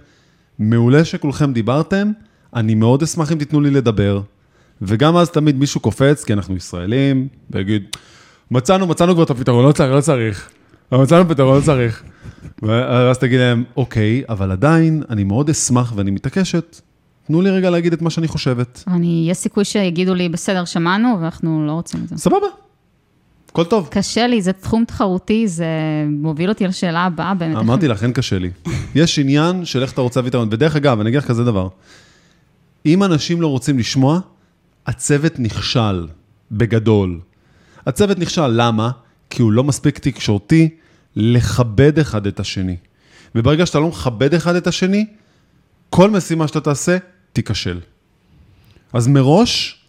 מעולה 0.59 1.05
שכולכם 1.05 1.53
דיברתם, 1.53 2.11
אני 2.55 2.75
מאוד 2.75 3.03
אשמח 3.03 3.33
אם 3.33 3.39
תיתנו 3.39 3.61
לי 3.61 3.71
לדבר, 3.71 4.21
וגם 4.83 5.17
אז 5.17 5.31
תמיד 5.31 5.59
מישהו 5.59 5.81
קופץ, 5.81 6.25
כי 6.25 6.33
אנחנו 6.33 6.57
ישראלים, 6.57 7.29
ויגיד, 7.51 7.85
מצאנו, 8.51 8.87
מצאנו 8.87 9.15
כבר 9.15 9.23
את 9.23 9.31
הפתרון, 9.31 9.67
לא 9.67 9.73
צריך, 9.73 9.93
לא 9.93 10.01
צריך. 10.01 10.51
מצאנו 10.93 11.29
פתרון, 11.29 11.57
לא 11.57 11.63
צריך. 11.63 12.03
ואז 12.63 13.19
תגיד 13.19 13.39
להם, 13.39 13.65
אוקיי, 13.77 14.23
אבל 14.29 14.53
עדיין, 14.53 15.03
אני 15.11 15.25
מאוד 15.25 15.51
אשמח 15.51 15.93
ואני 15.97 16.11
מתעקשת, 16.11 16.81
תנו 17.27 17.43
לי 17.43 17.51
רגע 17.51 17.71
להגיד 17.71 17.93
את 17.93 18.03
מה 18.03 18.11
שאני 18.11 18.29
חושבת. 18.29 18.85
אני, 18.87 19.27
יש 19.31 19.37
סיכוי 19.37 19.65
שיגידו 19.65 20.15
לי, 20.15 20.29
בסדר, 20.29 20.65
שמענו, 20.65 21.17
ואנחנו 21.21 21.67
לא 21.67 21.73
רוצים 21.73 22.01
את 22.05 22.09
זה. 22.09 22.17
סבבה, 22.17 22.47
הכל 23.51 23.65
טוב. 23.65 23.89
קשה 23.91 24.27
לי, 24.27 24.43
זה 24.43 24.53
תחום 24.53 24.85
תחרותי, 24.85 25.49
זה 25.49 25.67
מוביל 26.09 26.49
אותי 26.49 26.67
לשאלה 26.67 27.05
הבאה 27.05 27.35
באמת. 27.35 27.57
אמרתי 27.57 27.89
לך, 27.89 28.03
אין 28.03 28.13
קשה 28.13 28.39
לי. 28.39 28.51
יש 28.95 29.19
עניין 29.19 29.65
של 29.65 29.83
איך 29.83 29.93
אתה 29.93 30.01
רוצה 30.01 30.21
להביא 30.21 30.31
את 30.31 30.35
הרעיון. 30.35 30.49
ודרך 30.53 30.77
אגב, 30.77 31.01
אני 31.01 31.09
אגיד 31.09 31.19
לך 31.19 31.27
כזה 31.27 31.45
דבר, 31.45 31.69
אם 32.87 33.03
אנשים 33.05 33.41
לא 33.41 33.47
רוצים 33.47 33.79
לשמוע, 33.79 34.21
הצוות 34.87 35.39
נכשל, 35.39 36.07
בגדול. 36.53 37.21
הצוות 37.87 38.19
נכשל, 38.19 38.47
למה? 38.47 38.91
כי 39.31 39.43
הוא 39.43 39.53
לא 39.53 39.65
מספיק 39.65 39.99
תקשורתי 39.99 40.69
לכבד 41.17 41.99
אחד 41.99 42.27
את 42.27 42.41
השני. 42.41 42.77
וברגע 43.35 43.67
שאתה 43.67 43.79
לא 43.79 43.89
מכבד 43.89 44.35
אחד 44.35 44.55
את 44.55 44.67
השני, 44.67 45.07
כל 45.91 46.11
משימה 46.11 46.49
שאתה 46.49 46.61
תעשה, 46.61 46.97
תיכשל. 47.37 47.81
אז 48.93 49.09
מראש, 49.09 49.81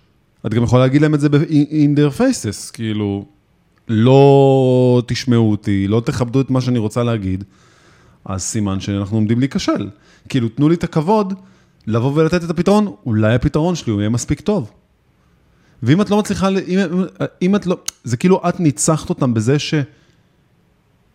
את 0.45 0.53
גם 0.53 0.63
יכולה 0.63 0.83
להגיד 0.83 1.01
להם 1.01 1.13
את 1.13 1.19
זה 1.19 1.29
ב-in 1.29 1.97
their 1.97 2.19
faces, 2.19 2.71
כאילו, 2.73 3.25
לא 3.87 5.01
תשמעו 5.07 5.51
אותי, 5.51 5.87
לא 5.87 6.01
תכבדו 6.05 6.41
את 6.41 6.49
מה 6.49 6.61
שאני 6.61 6.79
רוצה 6.79 7.03
להגיד, 7.03 7.43
אז 8.25 8.41
סימן 8.41 8.79
שאנחנו 8.79 9.17
עומדים 9.17 9.39
להיכשל. 9.39 9.89
כאילו, 10.29 10.49
תנו 10.49 10.69
לי 10.69 10.75
את 10.75 10.83
הכבוד 10.83 11.33
לבוא 11.87 12.11
ולתת 12.15 12.43
את 12.43 12.49
הפתרון, 12.49 12.95
אולי 13.05 13.33
הפתרון 13.33 13.75
שלי 13.75 13.91
הוא 13.91 14.01
יהיה 14.01 14.09
מספיק 14.09 14.41
טוב. 14.41 14.71
ואם 15.83 16.01
את 16.01 16.09
לא 16.09 16.17
מצליחה, 16.17 16.49
אם, 16.49 16.79
אם 17.41 17.55
את 17.55 17.65
לא, 17.65 17.77
זה 18.03 18.17
כאילו 18.17 18.41
את 18.49 18.59
ניצחת 18.59 19.09
אותם 19.09 19.33
בזה 19.33 19.59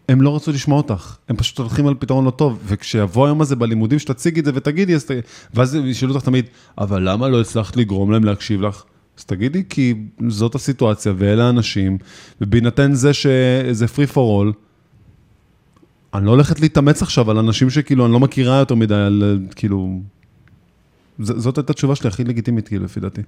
שהם 0.08 0.22
לא 0.22 0.36
רצו 0.36 0.52
לשמוע 0.52 0.78
אותך, 0.78 1.16
הם 1.28 1.36
פשוט 1.36 1.58
הולכים 1.58 1.86
על 1.86 1.94
פתרון 1.98 2.24
לא 2.24 2.30
טוב, 2.30 2.58
וכשיבוא 2.66 3.26
היום 3.26 3.40
הזה 3.40 3.56
בלימודים 3.56 3.98
שתציגי 3.98 4.40
את 4.40 4.44
זה 4.44 4.50
ותגידי, 4.54 4.94
אז 4.94 5.04
ת... 5.04 5.10
ואז 5.54 5.74
ישאלו 5.74 6.14
אותך 6.14 6.24
תמיד, 6.24 6.44
אבל 6.78 7.10
למה 7.10 7.28
לא 7.28 7.40
הצלחת 7.40 7.76
לגרום 7.76 8.12
להם 8.12 8.24
להקשיב 8.24 8.62
לך? 8.62 8.82
אז 9.18 9.24
תגידי, 9.24 9.62
כי 9.68 9.94
זאת 10.28 10.54
הסיטואציה 10.54 11.12
ואלה 11.16 11.46
האנשים, 11.46 11.98
ובהינתן 12.40 12.94
זה 12.94 13.12
שזה 13.14 13.84
free 13.84 14.12
for 14.14 14.16
all, 14.16 14.52
אני 16.14 16.26
לא 16.26 16.30
הולכת 16.30 16.60
להתאמץ 16.60 17.02
עכשיו 17.02 17.30
על 17.30 17.38
אנשים 17.38 17.70
שכאילו 17.70 18.04
אני 18.06 18.12
לא 18.12 18.20
מכירה 18.20 18.58
יותר 18.58 18.74
מדי, 18.74 18.94
על 18.94 19.38
כאילו... 19.56 20.00
ז, 21.18 21.32
זאת 21.36 21.58
הייתה 21.58 21.72
התשובה 21.72 21.94
שלי 21.96 22.08
הכי 22.08 22.24
לגיטימית, 22.24 22.68
כאילו, 22.68 22.84
לפי 22.84 23.00
דעתי. 23.00 23.20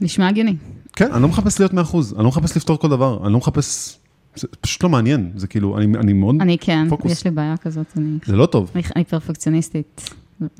נשמע 0.00 0.28
הגיוני. 0.28 0.56
כן, 0.92 1.12
אני 1.12 1.22
לא 1.22 1.28
מחפש 1.28 1.60
להיות 1.60 1.72
100%, 1.72 1.74
אני 1.76 2.24
לא 2.24 2.28
מחפש 2.28 2.56
לפתור 2.56 2.78
כל 2.78 2.88
דבר, 2.88 3.20
אני 3.24 3.32
לא 3.32 3.38
מחפש... 3.38 3.98
זה 4.36 4.48
פשוט 4.60 4.82
לא 4.82 4.88
מעניין, 4.88 5.30
זה 5.36 5.46
כאילו, 5.46 5.78
אני, 5.78 5.98
אני 5.98 6.12
מאוד 6.12 6.36
אני 6.40 6.58
כן, 6.58 6.86
פוקוס. 6.88 7.12
יש 7.12 7.24
לי 7.24 7.30
בעיה 7.30 7.56
כזאת, 7.56 7.86
אני, 7.96 8.18
זה 8.24 8.36
לא 8.36 8.46
טוב, 8.46 8.70
אני, 8.74 8.82
אני 8.96 9.04
פרפקציוניסטית. 9.04 10.10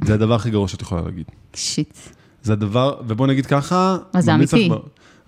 זה 0.05 0.15
הדבר 0.15 0.35
הכי 0.35 0.51
גרוע 0.51 0.69
שאת 0.69 0.83
יכולה 0.83 1.03
להגיד. 1.03 1.25
שיט. 1.55 1.99
זה 2.43 2.53
הדבר, 2.53 2.95
ובוא 3.07 3.27
נגיד 3.27 3.47
ככה... 3.47 3.97
אז 4.13 4.25
זה 4.25 4.35
אמיתי. 4.35 4.69
לך 4.69 4.75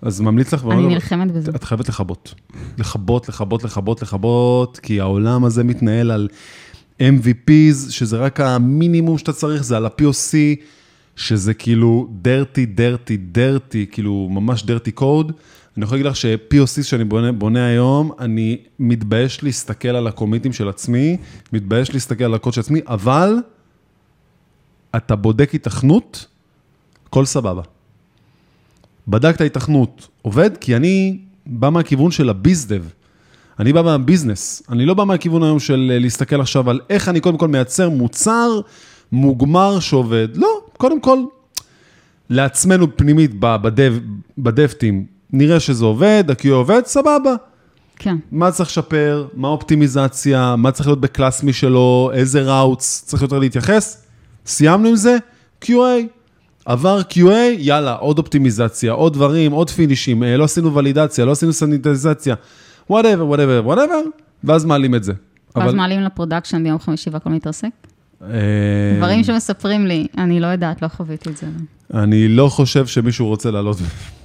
אז 0.01 0.21
ממליץ 0.21 0.53
לך... 0.53 0.65
אני 0.71 0.87
נלחמת 0.87 1.31
בזה. 1.31 1.51
את 1.55 1.63
חייבת 1.63 1.89
לכבות. 1.89 2.33
לכבות, 2.77 3.29
לכבות, 3.29 3.63
לכבות, 3.63 4.01
לכבות, 4.01 4.77
כי 4.77 4.99
העולם 4.99 5.45
הזה 5.45 5.63
מתנהל 5.63 6.11
על 6.11 6.27
MVPs, 6.99 7.89
שזה 7.89 8.17
רק 8.17 8.39
המינימום 8.39 9.17
שאתה 9.17 9.33
צריך, 9.33 9.63
זה 9.63 9.77
על 9.77 9.85
ה-POC, 9.85 10.35
שזה 11.15 11.53
כאילו 11.53 12.07
dirty, 12.23 12.79
dirty, 12.79 13.37
dirty, 13.37 13.91
כאילו 13.91 14.27
ממש 14.31 14.63
dirty 14.63 14.99
code. 14.99 15.31
אני 15.79 15.83
יכול 15.83 15.97
להגיד 15.97 16.05
לך 16.05 16.15
ש-POC 16.15 16.83
שאני 16.83 17.03
בונה, 17.03 17.31
בונה 17.31 17.65
היום, 17.65 18.11
אני 18.19 18.57
מתבייש 18.79 19.43
להסתכל 19.43 19.87
על 19.87 20.07
הקומיטים 20.07 20.53
של 20.53 20.69
עצמי, 20.69 21.17
מתבייש 21.53 21.93
להסתכל 21.93 22.23
על 22.23 22.33
הקוד 22.33 22.53
של 22.53 22.61
עצמי, 22.61 22.79
אבל 22.87 23.35
אתה 24.95 25.15
בודק 25.15 25.55
התכנות, 25.55 26.25
הכל 27.07 27.25
סבבה. 27.25 27.61
בדקת 29.07 29.41
התכנות, 29.41 30.07
עובד? 30.21 30.57
כי 30.57 30.75
אני 30.75 31.19
בא 31.45 31.69
מהכיוון 31.69 32.11
של 32.11 32.29
הביזדב. 32.29 32.83
אני 33.59 33.73
בא 33.73 33.81
מה 33.81 33.96
business. 33.96 34.63
אני 34.69 34.85
לא 34.85 34.93
בא 34.93 35.03
מהכיוון 35.03 35.43
היום 35.43 35.59
של 35.59 35.91
אה, 35.93 35.99
להסתכל 35.99 36.41
עכשיו 36.41 36.69
על 36.69 36.79
איך 36.89 37.09
אני 37.09 37.19
קודם 37.19 37.37
כל 37.37 37.47
מייצר 37.47 37.89
מוצר 37.89 38.61
מוגמר 39.11 39.79
שעובד. 39.79 40.27
לא, 40.35 40.61
קודם 40.77 41.01
כל, 41.01 41.19
לעצמנו 42.29 42.97
פנימית 42.97 43.31
ב 44.37 44.46
dev 44.46 44.73
team, 44.73 45.18
נראה 45.33 45.59
שזה 45.59 45.85
עובד, 45.85 46.23
ה-QA 46.29 46.49
עובד, 46.51 46.81
סבבה. 46.85 47.35
כן. 47.95 48.15
מה 48.31 48.51
צריך 48.51 48.69
לשפר, 48.69 49.27
מה 49.33 49.47
האופטימיזציה, 49.47 50.55
מה 50.55 50.71
צריך 50.71 50.87
להיות 50.87 51.01
ב 51.01 51.08
class 51.08 51.43
משלו, 51.43 52.11
איזה 52.13 52.41
routes 52.41 53.03
צריך 53.05 53.21
יותר 53.21 53.39
להתייחס. 53.39 54.03
סיימנו 54.45 54.87
עם 54.89 54.95
זה, 54.95 55.17
QA. 55.65 55.71
עבר 56.65 57.01
QA, 57.09 57.19
יאללה, 57.57 57.93
עוד 57.93 58.17
אופטימיזציה, 58.17 58.91
עוד 58.91 59.13
דברים, 59.13 59.51
עוד 59.51 59.69
finish 59.69 60.05
ים, 60.05 60.23
אה, 60.23 60.37
לא 60.37 60.43
עשינו 60.43 60.75
ולידציה, 60.75 61.25
לא 61.25 61.31
עשינו 61.31 61.53
סניטיזציה, 61.53 62.35
whatever, 62.89 63.25
whatever, 63.27 63.61
whatever, 63.65 64.01
ואז 64.43 64.65
מעלים 64.65 64.95
את 64.95 65.03
זה. 65.03 65.13
ואז 65.55 65.67
אבל- 65.69 65.75
מעלים 65.77 66.01
ל 66.01 66.07
production 66.07 66.63
ביום 66.63 66.79
חמישי 66.79 67.09
והכל 67.09 67.29
מתרסק? 67.29 67.67
אה, 68.23 68.27
דברים 68.97 69.23
שמספרים 69.23 69.87
לי, 69.87 70.07
אני 70.17 70.39
לא 70.39 70.47
יודעת, 70.47 70.81
לא 70.81 70.87
חוויתי 70.87 71.29
את 71.29 71.37
זה. 71.37 71.47
אני 71.93 72.27
לא 72.27 72.47
חושב 72.49 72.87
שמישהו 72.87 73.27
רוצה 73.27 73.51
לעלות 73.51 73.77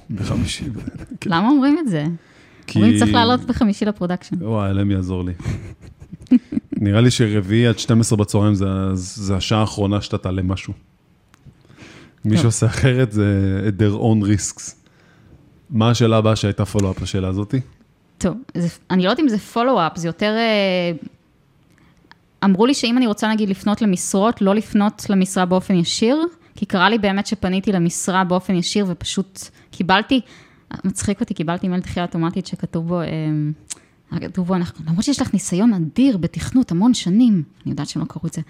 בחמישי. 0.09 0.65
למה 1.25 1.49
אומרים 1.49 1.77
את 1.79 1.87
זה? 1.87 2.03
כי- 2.67 2.79
אומרים 2.79 2.99
צריך 2.99 3.13
לעלות 3.13 3.41
בחמישי 3.41 3.85
ל 3.85 3.89
production. 3.89 4.35
וואי, 4.43 4.69
אלוהים 4.69 4.91
יעזור 4.91 5.23
לי. 5.23 5.33
נראה 6.71 7.01
לי 7.01 7.11
שרביעי 7.11 7.67
עד 7.67 7.79
12 7.79 8.17
בצהריים 8.17 8.55
זה, 8.55 8.65
זה 8.93 9.35
השעה 9.35 9.59
האחרונה 9.61 10.01
שאתה 10.01 10.17
תעלה 10.17 10.41
משהו. 10.41 10.73
מי. 12.25 12.37
שעושה 12.37 12.65
אחרת 12.65 13.11
זה 13.11 13.59
at 13.67 13.81
their 13.81 13.95
own 14.01 14.25
risks. 14.25 14.71
מה 15.69 15.89
השאלה 15.89 16.17
הבאה 16.17 16.35
שהייתה 16.35 16.65
פולו-אפ 16.65 17.01
לשאלה 17.01 17.27
הזאתי? 17.27 17.59
טוב, 18.17 18.37
זה, 18.57 18.67
אני 18.91 19.03
לא 19.03 19.09
יודעת 19.09 19.19
אם 19.19 19.29
זה 19.29 19.37
פולו-אפ, 19.37 19.97
זה 19.97 20.07
יותר... 20.07 20.33
אה, 20.37 20.91
אמרו 22.43 22.65
לי 22.65 22.73
שאם 22.73 22.97
אני 22.97 23.07
רוצה 23.07 23.31
נגיד 23.31 23.49
לפנות 23.49 23.81
למשרות, 23.81 24.41
לא 24.41 24.55
לפנות 24.55 25.05
למשרה 25.09 25.45
באופן 25.45 25.75
ישיר, 25.75 26.17
כי 26.55 26.65
קרה 26.65 26.89
לי 26.89 26.97
באמת 26.97 27.27
שפניתי 27.27 27.71
למשרה 27.71 28.23
באופן 28.23 28.55
ישיר 28.55 28.85
ופשוט 28.89 29.39
קיבלתי, 29.71 30.21
מצחיק 30.83 31.19
אותי, 31.19 31.33
קיבלתי 31.33 31.67
מייל 31.67 31.81
דחייה 31.81 32.05
אוטומטית 32.05 32.47
שכתוב 32.47 32.87
בו, 32.87 33.01
אה, 33.01 34.19
כתוב 34.19 34.47
בו, 34.47 34.55
אנחנו, 34.55 34.85
למרות 34.87 35.03
שיש 35.03 35.21
לך 35.21 35.33
ניסיון 35.33 35.73
אדיר 35.73 36.17
בתכנות 36.17 36.71
המון 36.71 36.93
שנים, 36.93 37.43
אני 37.63 37.71
יודעת 37.71 37.87
שהם 37.87 38.01
לא 38.01 38.07
קראו 38.07 38.27
את 38.27 38.33
זה, 38.33 38.41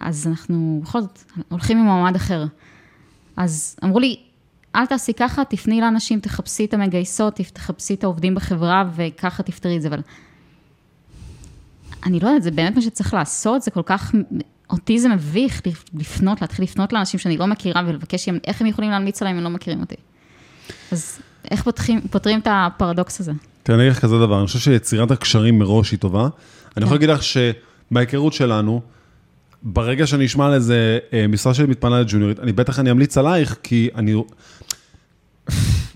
אז 0.00 0.26
אנחנו 0.26 0.80
בכל 0.84 1.00
זאת 1.00 1.18
הולכים 1.48 1.78
עם 1.78 1.84
מועמד 1.84 2.16
אחר. 2.16 2.44
אז 3.36 3.76
אמרו 3.84 3.98
לי, 3.98 4.16
אל 4.76 4.86
תעשי 4.86 5.14
ככה, 5.14 5.44
תפני 5.44 5.80
לאנשים, 5.80 6.20
תחפשי 6.20 6.64
את 6.64 6.74
המגייסות, 6.74 7.34
תחפשי 7.34 7.94
את 7.94 8.04
העובדים 8.04 8.34
בחברה 8.34 8.84
וככה 8.96 9.42
תפתרי 9.42 9.76
את 9.76 9.82
זה, 9.82 9.88
אבל 9.88 10.00
אני 12.06 12.20
לא 12.20 12.28
יודעת, 12.28 12.42
זה 12.42 12.50
באמת 12.50 12.76
מה 12.76 12.82
שצריך 12.82 13.14
לעשות, 13.14 13.62
זה 13.62 13.70
כל 13.70 13.82
כך, 13.82 14.14
אותי 14.72 14.98
זה 14.98 15.08
מביך 15.08 15.62
לפנות, 15.94 16.40
להתחיל 16.40 16.64
לפנות 16.64 16.92
לאנשים 16.92 17.20
שאני 17.20 17.36
לא 17.36 17.46
מכירה 17.46 17.82
ולבקש 17.86 18.24
שהם, 18.24 18.38
איך 18.46 18.60
הם 18.60 18.66
יכולים 18.66 18.90
להמליץ 18.90 19.22
עליהם 19.22 19.36
אם 19.36 19.38
הם 19.38 19.44
לא 19.44 19.56
מכירים 19.56 19.80
אותי. 19.80 19.94
אז 20.92 21.18
איך 21.50 21.62
פותחים, 21.62 22.00
פותרים 22.10 22.40
את 22.40 22.48
הפרדוקס 22.50 23.20
הזה? 23.20 23.32
תראה, 23.62 23.78
אני 23.78 23.86
אגיד 23.86 23.96
לך 23.96 24.02
כזה 24.02 24.18
דבר, 24.18 24.38
אני 24.38 24.46
חושב 24.46 24.58
שיצירת 24.58 25.10
הקשרים 25.10 25.58
מראש 25.58 25.90
היא 25.90 25.98
טובה. 25.98 26.28
אני 26.76 26.84
יכול 26.84 26.94
להגיד 26.94 27.08
לך 27.08 27.20
שבהיכרות 27.22 28.32
שלנו, 28.32 28.80
ברגע 29.62 30.06
שאני 30.06 30.26
אשמע 30.26 30.46
על 30.46 30.54
איזה 30.54 30.98
אה, 31.12 31.26
משרה 31.26 31.54
שלי 31.54 31.66
מתפנה 31.66 32.00
לג'וניורית, 32.00 32.40
אני 32.40 32.52
בטח 32.52 32.78
אני 32.78 32.90
אמליץ 32.90 33.18
עלייך, 33.18 33.56
כי 33.62 33.88
אני... 33.94 34.14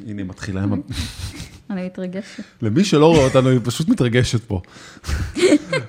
הנה, 0.07 0.25
מתחילה 0.25 0.63
עם 0.63 0.73
ה... 0.73 0.77
אני 1.71 1.87
מתרגשת. 1.87 2.43
למי 2.63 2.85
שלא 2.85 3.07
רואה 3.07 3.25
אותנו, 3.25 3.49
היא 3.49 3.61
פשוט 3.65 3.89
מתרגשת 3.89 4.45
פה. 4.45 4.61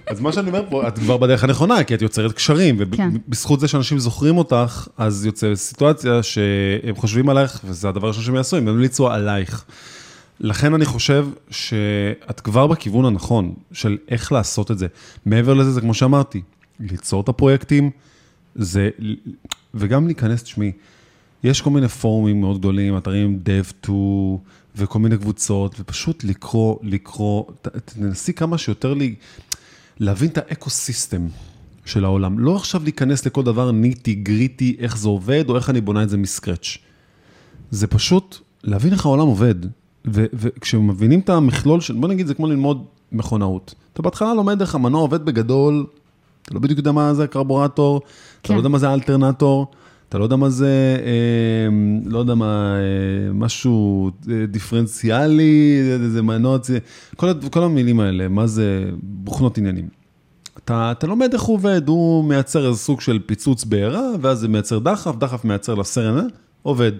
אז 0.07 0.19
מה 0.19 0.31
שאני 0.31 0.47
אומר 0.47 0.63
פה, 0.69 0.87
את 0.87 0.99
כבר 0.99 1.17
בדרך 1.17 1.43
הנכונה, 1.43 1.83
כי 1.83 1.95
את 1.95 2.01
יוצרת 2.01 2.31
קשרים, 2.31 2.77
כן. 2.91 3.09
ובזכות 3.13 3.59
זה 3.59 3.67
שאנשים 3.67 3.99
זוכרים 3.99 4.37
אותך, 4.37 4.87
אז 4.97 5.25
יוצא 5.25 5.55
סיטואציה 5.55 6.23
שהם 6.23 6.95
חושבים 6.95 7.29
עלייך, 7.29 7.61
וזה 7.65 7.89
הדבר 7.89 8.07
הראשון 8.07 8.23
שהם 8.23 8.35
יעשו, 8.35 8.57
הם 8.57 8.67
ימליצו 8.67 9.09
עלייך. 9.09 9.65
לכן 10.39 10.73
אני 10.73 10.85
חושב 10.85 11.27
שאת 11.49 12.39
כבר 12.39 12.67
בכיוון 12.67 13.05
הנכון 13.05 13.53
של 13.71 13.97
איך 14.09 14.31
לעשות 14.31 14.71
את 14.71 14.77
זה. 14.77 14.87
מעבר 15.25 15.53
לזה, 15.53 15.71
זה 15.71 15.81
כמו 15.81 15.93
שאמרתי, 15.93 16.41
ליצור 16.79 17.21
את 17.21 17.29
הפרויקטים, 17.29 17.91
זה, 18.55 18.89
וגם 19.73 20.05
להיכנס, 20.05 20.43
תשמעי, 20.43 20.71
יש 21.43 21.61
כל 21.61 21.69
מיני 21.69 21.87
פורומים 21.87 22.41
מאוד 22.41 22.57
גדולים, 22.57 22.97
אתרים 22.97 23.39
dev2 23.45 23.89
וכל 24.77 24.99
מיני 24.99 25.17
קבוצות, 25.17 25.75
ופשוט 25.79 26.23
לקרוא, 26.23 26.75
לקרוא, 26.83 27.43
ת- 27.61 27.67
תנסי 27.67 28.33
כמה 28.33 28.57
שיותר 28.57 28.93
לי, 28.93 29.15
להבין 29.99 30.29
את 30.29 30.37
ה 30.37 30.46
ecosystem 30.46 31.27
של 31.85 32.05
העולם. 32.05 32.39
לא 32.39 32.55
עכשיו 32.55 32.83
להיכנס 32.83 33.25
לכל 33.25 33.43
דבר 33.43 33.71
nitty 33.71 34.13
gritty, 34.15 34.75
איך 34.79 34.97
זה 34.97 35.07
עובד, 35.07 35.49
או 35.49 35.55
איך 35.55 35.69
אני 35.69 35.81
בונה 35.81 36.03
את 36.03 36.09
זה 36.09 36.17
מ 36.17 36.24
scratch. 36.24 36.77
זה 37.71 37.87
פשוט 37.87 38.37
להבין 38.63 38.93
איך 38.93 39.05
העולם 39.05 39.27
עובד. 39.27 39.55
וכשמבינים 40.05 41.19
את 41.19 41.29
המכלול 41.29 41.81
של, 41.81 41.93
בוא 41.93 42.09
נגיד, 42.09 42.27
זה 42.27 42.33
כמו 42.33 42.47
ללמוד 42.47 42.85
מכונאות. 43.11 43.75
אתה 43.93 44.01
בהתחלה 44.01 44.33
לומד 44.33 44.61
איך 44.61 44.75
המנוע 44.75 45.01
עובד 45.01 45.25
בגדול, 45.25 45.85
אתה 46.41 46.53
לא 46.53 46.59
בדיוק 46.59 46.77
יודע 46.77 46.91
מה 46.91 47.13
זה 47.13 47.27
קרבורטור, 47.27 47.97
אתה 47.97 48.07
כן. 48.47 48.53
לא 48.53 48.59
יודע 48.59 48.69
מה 48.69 48.79
זה 48.79 48.93
אלטרנטור, 48.93 49.67
אתה 50.09 50.17
לא 50.17 50.23
יודע 50.23 50.35
מה 50.35 50.49
זה, 50.49 50.97
אה, 51.05 51.67
לא 52.05 52.19
יודע 52.19 52.35
מה, 52.35 52.75
אה, 52.75 53.33
משהו 53.33 54.11
אה, 54.29 54.45
דיפרנציאלי, 54.45 55.81
זה 56.07 56.21
מנוע, 56.21 56.57
כל, 57.15 57.31
כל 57.51 57.63
המילים 57.63 57.99
האלה, 57.99 58.27
מה 58.27 58.47
זה 58.47 58.85
בוכנות 59.03 59.57
עניינים. 59.57 59.89
אתה, 60.57 60.91
אתה 60.91 61.07
לומד 61.07 61.33
איך 61.33 61.41
הוא 61.41 61.55
עובד, 61.55 61.87
הוא 61.87 62.23
מייצר 62.23 62.67
איזה 62.67 62.79
סוג 62.79 63.01
של 63.01 63.19
פיצוץ 63.25 63.63
בעירה, 63.63 64.09
ואז 64.21 64.39
זה 64.39 64.47
מייצר 64.47 64.79
דחף, 64.79 65.15
דחף 65.15 65.45
מייצר 65.45 65.75
לסרן, 65.75 66.17
אה? 66.17 66.23
עובד. 66.61 66.91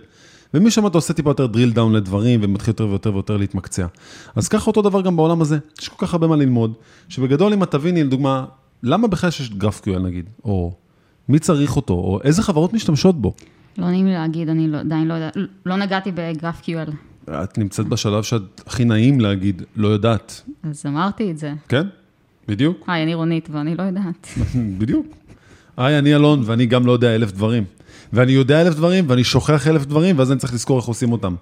ומשם 0.53 0.87
אתה 0.87 0.97
עושה 0.97 1.13
טיפה 1.13 1.29
יותר 1.29 1.45
drill 1.45 1.75
down 1.75 1.93
לדברים, 1.93 2.39
ומתחיל 2.43 2.71
יותר 2.71 2.87
ויותר 2.87 3.13
ויותר 3.13 3.37
להתמקצע. 3.37 3.85
אז 4.35 4.47
ככה 4.47 4.67
אותו 4.67 4.81
דבר 4.81 5.01
גם 5.01 5.15
בעולם 5.15 5.41
הזה, 5.41 5.57
יש 5.81 5.89
כל 5.89 6.05
כך 6.05 6.13
הרבה 6.13 6.27
מה 6.27 6.35
ללמוד, 6.35 6.73
שבגדול 7.09 7.53
אם 7.53 7.63
את 7.63 7.71
תביני, 7.71 8.03
לדוגמה, 8.03 8.45
למה 8.83 9.07
בכלל 9.07 9.31
שיש 9.31 9.49
GraphQL 9.49 9.99
נגיד, 9.99 10.25
או 10.43 10.73
מי 11.29 11.39
צריך 11.39 11.75
אותו, 11.75 11.93
או 11.93 12.19
איזה 12.23 12.43
חברות 12.43 12.73
משתמשות 12.73 13.21
בו. 13.21 13.33
לא 13.77 13.89
נעים 13.89 14.05
לי 14.05 14.13
להגיד, 14.13 14.49
אני 14.49 14.67
לא, 14.67 14.77
עדיין 14.77 15.07
לא 15.07 15.13
יודעת, 15.13 15.37
לא 15.65 15.75
נגעתי 15.77 16.11
ב-GraphQL, 16.15 16.91
את 17.31 17.57
נמצאת 17.57 17.87
בשלב 17.87 18.23
שאת 18.23 18.61
הכי 18.67 18.85
נעים 18.85 19.19
להגיד, 19.19 19.61
לא 19.75 19.87
יודעת, 19.87 20.41
אז 20.63 20.85
אמרתי 20.85 21.31
את 21.31 21.37
זה. 21.37 21.53
כן? 21.67 21.87
בדיוק, 22.47 22.83
היי, 22.87 23.03
אני 23.03 23.13
רונית 23.13 23.49
ואני 23.51 23.75
לא 23.75 23.83
יודעת. 23.83 24.27
בדיוק. 24.79 25.05
היי, 25.77 25.99
אני 25.99 26.15
אלון, 26.15 26.41
ואני 26.45 26.65
גם 26.65 26.85
לא 26.85 26.91
יודע 26.91 27.15
אלף 27.15 27.31
דברים. 27.31 27.63
ואני 28.13 28.31
יודע 28.31 28.61
אלף 28.61 28.75
דברים, 28.75 29.05
ואני 29.07 29.23
שוכח 29.23 29.67
אלף 29.67 29.85
דברים, 29.85 30.19
ואז 30.19 30.31
אני 30.31 30.39
צריך 30.39 30.53
לזכור 30.53 30.79
איך 30.79 30.85
עושים 30.85 31.11
אותם. 31.11 31.35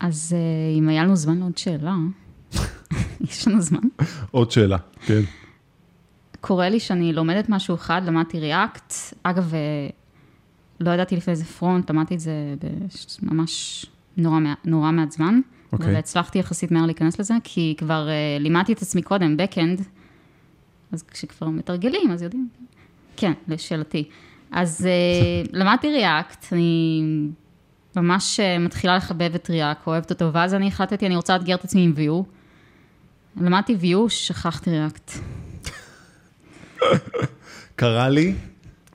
אז 0.00 0.36
אה, 0.36 0.78
אם 0.78 0.88
היה 0.88 1.04
לנו 1.04 1.16
זמן 1.16 1.38
לעוד 1.38 1.58
שאלה, 1.58 1.96
יש 3.30 3.48
לנו 3.48 3.60
זמן. 3.60 3.80
עוד 4.30 4.50
שאלה, 4.50 4.76
כן. 5.06 5.20
קורה 6.40 6.68
לי 6.68 6.80
שאני 6.80 7.12
לומדת 7.12 7.48
משהו 7.48 7.74
אחד, 7.74 8.02
למדתי 8.04 8.40
ריאקט. 8.40 8.92
אגב, 9.22 9.54
אה, 9.54 9.58
לא 10.80 10.90
ידעתי 10.90 11.16
לפני 11.16 11.36
זה 11.36 11.44
פרונט, 11.44 11.90
למדתי 11.90 12.14
את 12.14 12.20
זה 12.20 12.32
ממש 13.22 13.86
נורא, 14.16 14.38
נורא 14.64 14.90
מעט 14.90 15.10
זמן. 15.10 15.40
אוקיי. 15.72 15.94
והצלחתי 15.94 16.38
יחסית 16.38 16.70
מהר 16.70 16.86
להיכנס 16.86 17.20
לזה, 17.20 17.34
כי 17.44 17.74
כבר 17.78 18.08
אה, 18.08 18.36
לימדתי 18.40 18.72
את 18.72 18.82
עצמי 18.82 19.02
קודם, 19.02 19.36
backend, 19.36 19.82
אז 20.92 21.02
כשכבר 21.02 21.48
מתרגלים, 21.48 22.10
אז 22.12 22.22
יודעים. 22.22 22.48
כן, 23.16 23.32
לשאלתי. 23.48 24.08
אז 24.50 24.86
אה, 24.86 25.42
למדתי 25.60 25.88
ריאקט, 25.88 26.52
אני 26.52 27.02
ממש 27.96 28.40
מתחילה 28.60 28.96
לחבב 28.96 29.34
את 29.34 29.50
ריאקט, 29.50 29.86
אוהבת 29.86 30.10
אותו, 30.10 30.32
ואז 30.32 30.54
אני 30.54 30.68
החלטתי, 30.68 31.06
אני 31.06 31.16
רוצה 31.16 31.36
לאתגר 31.36 31.54
את 31.54 31.64
עצמי 31.64 31.84
עם 31.84 31.94
view. 31.96 32.24
למדתי 33.40 33.76
view, 33.82 34.08
שכחתי 34.08 34.70
ריאקט. 34.70 35.10
קרה 37.76 38.08
לי 38.08 38.34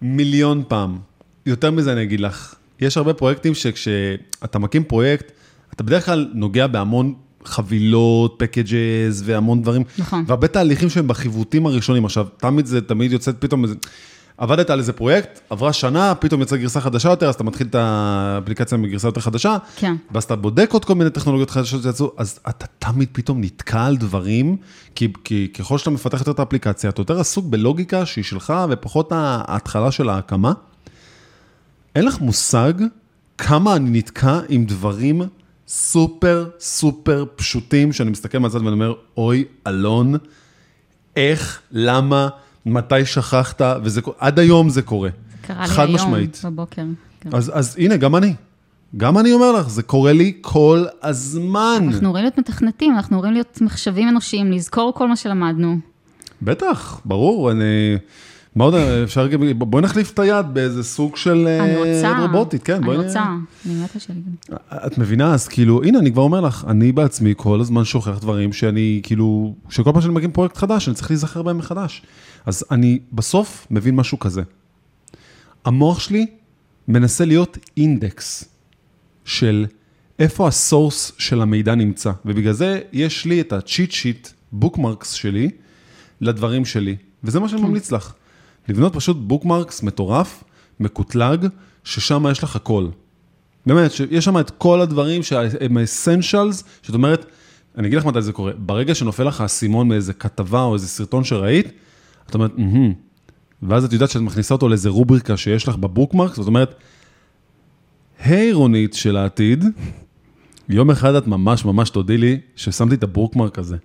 מיליון 0.01 0.63
פעם. 0.67 0.97
יותר 1.45 1.71
מזה 1.71 1.91
אני 1.93 2.03
אגיד 2.03 2.19
לך, 2.19 2.55
יש 2.79 2.97
הרבה 2.97 3.13
פרויקטים 3.13 3.53
שכשאתה 3.53 4.59
מקים 4.59 4.83
פרויקט, 4.83 5.31
אתה 5.73 5.83
בדרך 5.83 6.05
כלל 6.05 6.29
נוגע 6.33 6.67
בהמון 6.67 7.13
חבילות, 7.45 8.35
פקג'ס 8.37 9.21
והמון 9.25 9.61
דברים. 9.61 9.83
נכון. 9.97 10.23
והרבה 10.27 10.47
תהליכים 10.47 10.89
שהם 10.89 11.07
בחיווטים 11.07 11.65
הראשונים. 11.65 12.05
עכשיו, 12.05 12.27
תמיד 12.37 12.65
זה 12.65 12.81
תמיד 12.81 13.11
יוצא 13.11 13.31
פתאום 13.39 13.63
איזה... 13.63 13.75
עבדת 14.37 14.69
על 14.69 14.79
איזה 14.79 14.93
פרויקט, 14.93 15.39
עברה 15.49 15.73
שנה, 15.73 16.15
פתאום 16.15 16.41
יצאה 16.41 16.57
גרסה 16.57 16.81
חדשה 16.81 17.09
יותר, 17.09 17.29
אז 17.29 17.35
אתה 17.35 17.43
מתחיל 17.43 17.67
את 17.67 17.75
האפליקציה 17.75 18.77
מגרסה 18.77 19.07
יותר 19.07 19.21
חדשה, 19.21 19.57
כן. 19.75 19.95
ואז 20.11 20.23
אתה 20.23 20.35
בודק 20.35 20.69
עוד 20.71 20.85
כל 20.85 20.95
מיני 20.95 21.09
טכנולוגיות 21.09 21.49
חדשות 21.49 21.83
שיצאו, 21.83 22.11
אז 22.17 22.39
אתה 22.49 22.65
תמיד 22.79 23.09
פתאום 23.11 23.41
נתקע 23.41 23.85
על 23.85 23.97
דברים, 23.97 24.57
כי, 24.95 25.13
כי 25.23 25.47
ככל 25.53 25.77
שאתה 25.77 25.89
מפתח 25.89 26.19
יותר 26.19 26.31
את 26.31 26.39
האפליקציה, 26.39 26.89
אתה 26.89 27.01
יותר 27.01 27.19
עסוק 27.19 27.45
בלוגיקה 27.45 28.05
שהיא 28.05 28.23
שלך, 28.23 28.53
ופחות 28.69 29.11
ההתחלה 29.11 29.91
של 29.91 30.09
ההקמה. 30.09 30.53
אין 31.95 32.05
לך 32.05 32.21
מושג 32.21 32.73
כמה 33.37 33.75
אני 33.75 33.99
נתקע 33.99 34.39
עם 34.49 34.65
דברים 34.65 35.21
סופר 35.67 36.49
סופר 36.59 37.25
פשוטים, 37.35 37.93
שאני 37.93 38.09
מסתכל 38.09 38.37
מהצד 38.37 38.55
ואני 38.55 38.71
אומר, 38.71 38.93
אוי, 39.17 39.45
אלון, 39.67 40.15
איך, 41.15 41.61
למה, 41.71 42.29
מתי 42.65 43.05
שכחת, 43.05 43.61
וזה, 43.83 44.01
קורה- 44.01 44.15
עד 44.19 44.39
היום 44.39 44.69
זה 44.69 44.81
קורה. 44.81 45.09
קרה 45.41 45.65
לי 45.67 45.91
היום, 45.91 45.95
משמעית. 45.95 46.41
בבוקר. 46.45 46.81
כן. 47.21 47.29
אז, 47.33 47.51
אז 47.55 47.75
הנה, 47.79 47.97
גם 47.97 48.15
אני. 48.15 48.33
גם 48.97 49.17
אני 49.17 49.33
אומר 49.33 49.51
לך, 49.51 49.69
זה 49.69 49.83
קורה 49.83 50.13
לי 50.13 50.33
כל 50.41 50.85
הזמן. 51.03 51.87
אנחנו 51.87 52.07
הורים 52.07 52.23
להיות 52.23 52.37
מתכנתים, 52.37 52.95
אנחנו 52.95 53.17
הורים 53.17 53.33
להיות 53.33 53.57
מחשבים 53.61 54.09
אנושיים, 54.09 54.51
לזכור 54.51 54.93
כל 54.95 55.07
מה 55.07 55.15
שלמדנו. 55.15 55.77
בטח, 56.41 57.01
ברור, 57.05 57.51
אני... 57.51 57.97
מה 58.55 58.63
עוד 58.63 58.73
אפשר 59.03 59.23
להגיד? 59.23 59.39
בואי 59.59 59.83
נחליף 59.83 60.11
את 60.13 60.19
היד 60.19 60.45
באיזה 60.53 60.83
סוג 60.83 61.15
של 61.15 61.47
אה, 61.47 61.59
אני. 61.63 61.71
יד 61.87 62.19
רובוטית, 62.21 62.63
כן, 62.63 62.73
אני 62.75 62.85
בואי... 62.85 62.97
רוצה, 62.97 63.23
אני 63.65 63.83
מתה 63.83 63.99
שלי. 63.99 64.15
את 64.85 64.97
מבינה? 64.97 65.33
אז 65.33 65.47
כאילו, 65.47 65.83
הנה, 65.83 65.99
אני 65.99 66.11
כבר 66.11 66.21
אומר 66.21 66.41
לך, 66.41 66.65
אני 66.67 66.91
בעצמי 66.91 67.33
כל 67.37 67.61
הזמן 67.61 67.83
שוכח 67.83 68.17
דברים 68.19 68.53
שאני, 68.53 68.99
כאילו, 69.03 69.55
שכל 69.69 69.91
פעם 69.91 70.01
שאני 70.01 70.13
מקים 70.13 70.31
פרויקט 70.31 70.57
חדש, 70.57 70.87
אני 70.87 70.95
צריך 70.95 71.11
להיזכר 71.11 71.41
בהם 71.41 71.57
מחדש. 71.57 72.01
אז 72.45 72.63
אני 72.71 72.99
בסוף 73.11 73.67
מבין 73.71 73.95
משהו 73.95 74.19
כזה. 74.19 74.41
המוח 75.65 75.99
שלי 75.99 76.25
מנסה 76.87 77.25
להיות 77.25 77.57
אינדקס 77.77 78.45
של 79.25 79.65
איפה 80.19 80.47
ה 80.47 80.56
source 80.56 81.11
של 81.17 81.41
המידע 81.41 81.75
נמצא, 81.75 82.11
ובגלל 82.25 82.53
זה 82.53 82.81
יש 82.91 83.25
לי 83.25 83.41
את 83.41 83.53
ה 83.53 83.60
cheat 83.60 83.91
sheet, 83.91 84.27
bookmarks 84.51 85.11
שלי, 85.11 85.49
לדברים 86.21 86.65
שלי, 86.65 86.95
וזה 87.23 87.39
מה 87.39 87.49
שאני 87.49 87.61
ממליץ 87.61 87.91
לך. 87.91 88.13
לבנות 88.67 88.93
פשוט 88.95 89.17
bookmarks 89.19 89.83
מטורף, 89.83 90.43
מקוטלג, 90.79 91.47
ששם 91.83 92.25
יש 92.31 92.43
לך 92.43 92.55
הכל. 92.55 92.87
באמת, 93.65 93.91
שיש 93.91 94.25
שם 94.25 94.39
את 94.39 94.49
כל 94.49 94.81
הדברים 94.81 95.23
שהם 95.23 95.77
ה 95.77 95.85
essentials, 95.85 96.63
שאת 96.81 96.95
אומרת, 96.95 97.25
אני 97.77 97.87
אגיד 97.87 97.99
לך 97.99 98.05
מתי 98.05 98.21
זה 98.21 98.33
קורה, 98.33 98.51
ברגע 98.57 98.95
שנופל 98.95 99.23
לך 99.23 99.41
האסימון 99.41 99.87
מאיזה 99.87 100.13
כתבה 100.13 100.61
או 100.61 100.73
איזה 100.73 100.87
סרטון 100.87 101.23
שראית, 101.23 101.71
את 102.29 102.33
אומרת, 102.33 102.51
אהמ, 102.59 102.93
ואז 103.63 103.85
את 103.85 103.93
יודעת 103.93 104.09
שאת 104.09 104.21
מכניסה 104.21 104.53
אותו 104.53 104.69
לאיזה 104.69 104.89
רובריקה 104.89 105.37
שיש 105.37 105.67
לך 105.67 105.75
בבוקמרקס, 105.75 106.35
זאת 106.35 106.47
אומרת, 106.47 106.75
היי 108.19 108.53
רונית 108.53 108.93
של 108.93 109.17
העתיד, 109.17 109.65
יום 110.69 110.91
אחד 110.91 111.15
את 111.15 111.27
ממש 111.27 111.65
ממש 111.65 111.89
תודי 111.89 112.17
לי 112.17 112.39
ששמתי 112.55 112.95
את 112.95 113.03
הבוקמרק 113.03 113.59
הזה. 113.59 113.77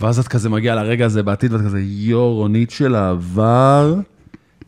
ואז 0.00 0.18
את 0.18 0.28
כזה 0.28 0.48
מגיעה 0.48 0.76
לרגע 0.76 1.06
הזה 1.06 1.22
בעתיד, 1.22 1.52
ואת 1.52 1.60
כזה, 1.60 1.80
יו, 1.80 2.32
רונית 2.34 2.70
של 2.70 2.94
העבר, 2.94 3.94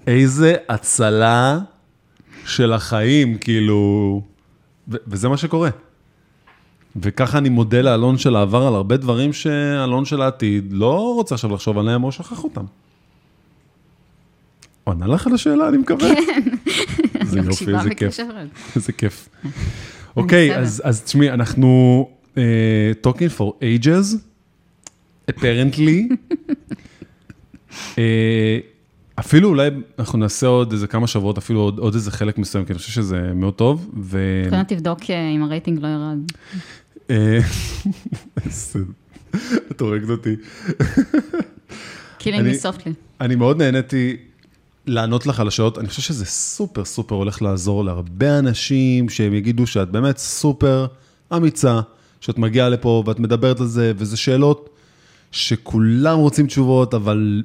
איזה 0.06 0.54
הצלה 0.68 1.58
של 2.44 2.72
החיים, 2.72 3.38
כאילו... 3.38 4.22
ו- 4.88 4.96
וזה 5.06 5.28
מה 5.28 5.36
שקורה. 5.36 5.70
וככה 6.96 7.38
אני 7.38 7.48
מודה 7.48 7.82
לאלון 7.82 8.18
של 8.18 8.36
העבר 8.36 8.66
על 8.66 8.74
הרבה 8.74 8.96
דברים 8.96 9.32
שאלון 9.32 10.04
של 10.04 10.22
העתיד 10.22 10.72
לא 10.72 11.14
רוצה 11.14 11.34
עכשיו 11.34 11.54
לחשוב 11.54 11.78
עליהם 11.78 12.04
או 12.04 12.12
שכח 12.12 12.44
אותם. 12.44 12.64
עונה 14.92 15.06
לך 15.06 15.26
על 15.26 15.34
השאלה, 15.34 15.68
אני 15.68 15.78
מקווה. 15.78 16.08
איזה 17.20 17.38
אני 17.38 17.46
יופי, 17.46 17.76
איזה 17.76 17.94
כיף. 17.94 18.18
איזה 18.76 18.92
כיף. 18.92 19.28
אוקיי. 20.16 20.56
אז, 20.56 21.02
תשמעי, 21.04 21.30
אנחנו 21.30 22.08
uh, 22.34 22.38
talking 23.06 23.38
for 23.38 23.52
ages, 23.62 24.16
apparently. 25.30 26.14
uh, 27.94 27.96
אפילו 29.20 29.48
אולי 29.48 29.68
אנחנו 29.98 30.18
נעשה 30.18 30.46
עוד 30.46 30.72
איזה 30.72 30.86
כמה 30.86 31.06
שבועות, 31.06 31.38
אפילו 31.38 31.60
עוד, 31.60 31.78
עוד 31.78 31.94
איזה 31.94 32.10
חלק 32.10 32.38
מסוים, 32.38 32.64
כי 32.64 32.72
אני 32.72 32.78
חושב 32.78 32.92
שזה 32.92 33.20
מאוד 33.34 33.54
טוב. 33.54 33.90
ו... 34.00 34.42
מבחינת 34.44 34.72
תבדוק 34.72 34.98
אה, 35.10 35.28
אם 35.30 35.42
הרייטינג 35.42 35.78
לא 35.82 35.88
ירד. 35.88 36.18
אה, 37.10 37.38
את 39.70 39.80
הורגת 39.80 40.08
אותי. 40.10 40.36
killing 42.18 42.42
אני- 42.42 42.50
me 42.52 42.58
softly. 42.58 42.92
אני 43.20 43.34
מאוד 43.34 43.62
נהניתי 43.62 44.16
לענות 44.86 45.26
לך 45.26 45.40
על 45.40 45.48
השאלות, 45.48 45.78
אני 45.78 45.88
חושב 45.88 46.02
שזה 46.02 46.24
סופר 46.24 46.84
סופר 46.84 47.14
הולך 47.14 47.42
לעזור 47.42 47.84
להרבה 47.84 48.38
אנשים 48.38 49.08
שהם 49.08 49.34
יגידו 49.34 49.66
שאת 49.66 49.90
באמת 49.90 50.18
סופר 50.18 50.86
אמיצה, 51.36 51.80
שאת 52.20 52.38
מגיעה 52.38 52.68
לפה 52.68 53.02
ואת 53.06 53.18
מדברת 53.18 53.60
על 53.60 53.66
זה, 53.66 53.92
וזה 53.96 54.16
שאלות 54.16 54.70
שכולם 55.32 56.18
רוצים 56.18 56.46
תשובות, 56.46 56.94
אבל 56.94 57.42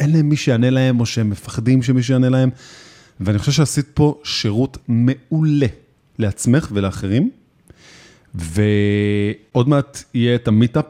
אין 0.00 0.12
להם 0.12 0.28
מי 0.28 0.36
שיענה 0.36 0.70
להם, 0.70 1.00
או 1.00 1.06
שהם 1.06 1.30
מפחדים 1.30 1.82
שמישהו 1.82 2.12
יענה 2.12 2.28
להם, 2.28 2.50
ואני 3.20 3.38
חושב 3.38 3.52
שעשית 3.52 3.86
פה 3.94 4.20
שירות 4.24 4.78
מעולה 4.88 5.66
לעצמך 6.18 6.68
ולאחרים, 6.72 7.30
ועוד 8.34 9.68
מעט 9.68 10.02
יהיה 10.14 10.34
את 10.34 10.48
המיטאפ 10.48 10.86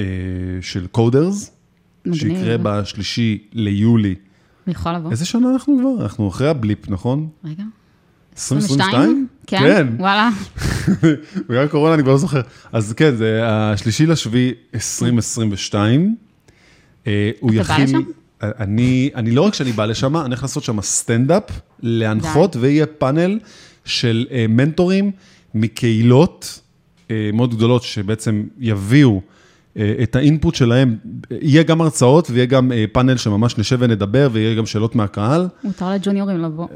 אה, 0.00 0.04
של 0.60 0.86
קודרס. 0.86 1.50
שיקרה 2.12 2.56
בשלישי 2.62 3.38
ליולי. 3.52 4.14
אני 4.68 4.74
יכולה 4.74 4.98
לבוא? 4.98 5.10
איזה 5.10 5.24
שנה 5.24 5.50
אנחנו 5.52 5.78
כבר? 5.80 6.02
אנחנו 6.02 6.28
אחרי 6.28 6.48
הבליפ, 6.48 6.88
נכון? 6.88 7.28
רגע. 7.44 7.62
2022? 8.32 9.26
כן? 9.46 9.58
כן. 9.60 9.86
וואלה. 9.98 10.30
בגלל 11.48 11.64
הקורונה 11.64 11.94
אני 11.94 12.02
כבר 12.02 12.12
לא 12.12 12.18
זוכר. 12.18 12.40
אז 12.72 12.92
כן, 12.92 13.16
זה 13.16 13.40
השלישי 13.44 14.06
לשביעי 14.06 14.54
2022. 14.74 16.16
אה, 17.06 17.30
הוא 17.40 17.50
אתה 17.50 17.62
בא. 17.62 17.78
לשם? 17.78 17.98
אני, 18.42 19.10
אני 19.14 19.30
לא 19.30 19.42
רק 19.42 19.54
שאני 19.54 19.72
בא 19.72 19.84
לשם, 19.84 20.16
אני 20.16 20.24
הולך 20.24 20.42
לעשות 20.42 20.64
שם 20.64 20.80
סטנדאפ, 20.80 21.50
להנחות, 21.82 22.56
ויהיה 22.56 22.86
פאנל 22.86 23.38
של 23.84 24.26
אה, 24.30 24.46
מנטורים 24.48 25.10
מקהילות 25.54 26.60
אה, 27.10 27.30
מאוד 27.32 27.54
גדולות, 27.54 27.82
שבעצם 27.82 28.44
יביאו 28.58 29.20
את 29.76 30.16
האינפוט 30.16 30.54
שלהם, 30.54 30.96
יהיה 31.30 31.62
גם 31.62 31.80
הרצאות 31.80 32.30
ויהיה 32.30 32.46
גם 32.46 32.72
אה, 32.72 32.84
פאנל 32.92 33.16
שממש 33.16 33.58
נשב 33.58 33.76
ונדבר 33.80 34.28
ויהיה 34.32 34.54
גם 34.54 34.66
שאלות 34.66 34.94
מהקהל. 34.94 35.48
מותר 35.64 35.90
לג'וניורים 35.90 36.38
לבוא. 36.42 36.66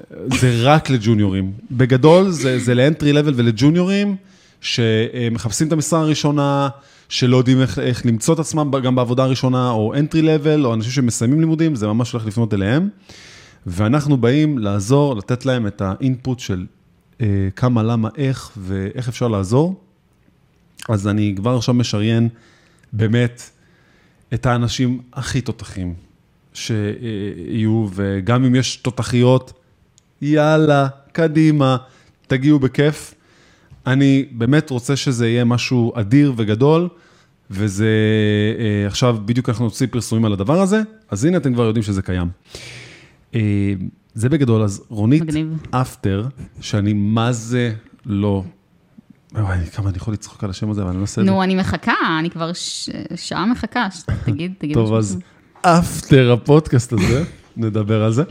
זה 0.40 0.60
רק 0.62 0.90
לג'וניורים. 0.90 1.52
בגדול, 1.70 2.30
זה, 2.30 2.58
זה 2.58 2.74
לאנטרי 2.74 3.12
לבל 3.12 3.32
ולג'וניורים, 3.36 4.16
שמחפשים 4.60 5.66
את 5.66 5.72
המשרה 5.72 6.00
הראשונה, 6.00 6.68
שלא 7.08 7.36
יודעים 7.36 7.60
איך, 7.60 7.78
איך 7.78 8.06
למצוא 8.06 8.34
את 8.34 8.38
עצמם 8.38 8.70
גם 8.82 8.94
בעבודה 8.94 9.24
הראשונה, 9.24 9.70
או 9.70 9.94
אנטרי 9.94 10.22
לבל, 10.22 10.66
או 10.66 10.74
אנשים 10.74 10.90
שמסיימים 10.92 11.40
לימודים, 11.40 11.74
זה 11.74 11.86
ממש 11.86 12.12
הולך 12.12 12.26
לפנות 12.26 12.54
אליהם. 12.54 12.88
ואנחנו 13.66 14.16
באים 14.16 14.58
לעזור, 14.58 15.16
לתת 15.16 15.46
להם 15.46 15.66
את 15.66 15.82
האינפוט 15.84 16.38
של 16.38 16.66
אה, 17.20 17.48
כמה, 17.56 17.82
למה, 17.82 18.08
איך, 18.16 18.50
ואיך 18.56 19.08
אפשר 19.08 19.28
לעזור. 19.28 19.80
אז 20.88 21.08
אני 21.08 21.34
כבר 21.36 21.56
עכשיו 21.56 21.74
משריין 21.74 22.28
באמת 22.92 23.50
את 24.34 24.46
האנשים 24.46 25.00
הכי 25.12 25.40
תותחים 25.40 25.94
שיהיו, 26.54 27.88
וגם 27.94 28.44
אם 28.44 28.54
יש 28.54 28.76
תותחיות, 28.76 29.52
יאללה, 30.22 30.88
קדימה, 31.12 31.76
תגיעו 32.26 32.58
בכיף. 32.58 33.14
אני 33.86 34.26
באמת 34.32 34.70
רוצה 34.70 34.96
שזה 34.96 35.28
יהיה 35.28 35.44
משהו 35.44 35.92
אדיר 35.94 36.32
וגדול, 36.36 36.88
וזה, 37.50 37.88
אה, 38.58 38.86
עכשיו 38.86 39.18
בדיוק 39.24 39.48
אנחנו 39.48 39.64
נוציא 39.64 39.86
פרסומים 39.90 40.24
על 40.24 40.32
הדבר 40.32 40.60
הזה, 40.60 40.82
אז 41.10 41.24
הנה 41.24 41.36
אתם 41.36 41.54
כבר 41.54 41.64
יודעים 41.64 41.82
שזה 41.82 42.02
קיים. 42.02 42.28
אה, 43.34 43.40
זה 44.14 44.28
בגדול, 44.28 44.62
אז 44.62 44.82
רונית 44.88 45.22
מגניב. 45.22 45.66
אפטר, 45.70 46.26
שאני 46.60 46.92
מה 46.92 47.32
זה 47.32 47.74
לא... 48.06 48.44
וואי, 49.34 49.58
כמה 49.66 49.88
אני 49.88 49.96
יכול 49.96 50.14
לצחוק 50.14 50.44
על 50.44 50.50
השם 50.50 50.70
הזה, 50.70 50.82
אבל 50.82 50.90
אני 50.90 50.98
לא 50.98 51.02
עושה 51.02 51.20
את 51.20 51.26
זה. 51.26 51.32
נו, 51.32 51.42
אני 51.42 51.54
מחכה, 51.54 51.92
אני 52.18 52.30
כבר 52.30 52.52
ש- 52.52 52.88
שעה 53.16 53.46
מחכה, 53.46 53.90
ש- 53.90 54.02
תגיד, 54.24 54.52
תגיד. 54.58 54.74
טוב. 54.74 54.94
אז 54.94 55.18
אפטר 55.62 56.32
הפודקאסט 56.32 56.92
הזה, 56.92 57.24
נדבר 57.56 58.02
על 58.04 58.12
זה. 58.12 58.22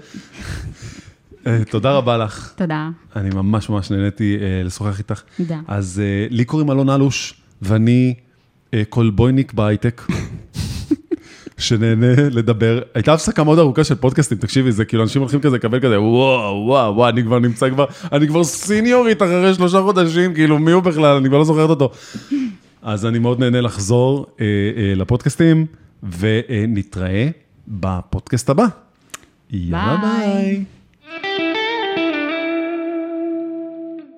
אה, 1.48 1.62
תודה 1.70 1.92
רבה 1.92 2.18
לך, 2.18 2.54
תודה. 2.56 2.90
אני 3.16 3.30
ממש 3.30 3.70
ממש 3.70 3.92
נהניתי 3.92 4.38
אה, 4.42 4.64
לשוחח 4.64 5.00
איתך. 5.00 5.22
תודה. 5.38 5.60
אז 5.68 6.02
אה, 6.04 6.28
לי 6.30 6.46
קוראים 6.46 6.72
אלון 6.72 6.90
אלוש, 6.90 7.42
ואני 7.62 8.14
קולבויניק 8.90 9.54
בהייטק, 9.54 10.02
שנהנה 11.62 12.16
לדבר. 12.32 12.82
הייתה 12.94 13.14
הפסקה 13.14 13.44
מאוד 13.44 13.60
ארוכה 13.60 13.84
של 13.84 13.96
פודקאסטים, 13.96 14.38
תקשיבי, 14.38 14.72
זה 14.72 14.86
כאילו 14.86 15.04
אנשים 15.04 15.22
הולכים 15.22 15.42
כזה 15.42 15.56
לקבל 15.56 15.80
כזה, 15.80 16.02
וואו, 16.02 16.64
וואו, 16.68 16.96
וואו, 16.96 17.10
אני 17.10 17.24
כבר 17.24 17.40
נמצא 17.40 17.70
כבר, 17.70 17.86
אני 18.12 18.28
כבר 18.28 18.44
סיניורית 18.44 19.22
אחרי 19.22 19.54
שלושה 19.54 19.82
חודשים, 19.82 20.34
כאילו, 20.34 20.60
מי 20.60 20.72
הוא 20.72 20.84
בכלל, 20.84 21.16
אני 21.16 21.30
כבר 21.30 21.38
לא 21.38 21.44
זוכרת 21.44 21.70
אותו. 21.70 21.92
אז 22.82 23.06
אני 23.06 23.20
מאוד 23.20 23.40
נהנה 23.40 23.62
לחזור 23.62 24.26
אה, 24.42 24.46
אה, 24.78 24.96
לפודקאסטים, 24.96 25.66
ונתראה 26.20 27.30
בפודקאסט 27.68 28.50
הבא. 28.50 28.66
יאללה 29.52 29.98
ביי. 30.02 30.44
ביי. 30.44 30.64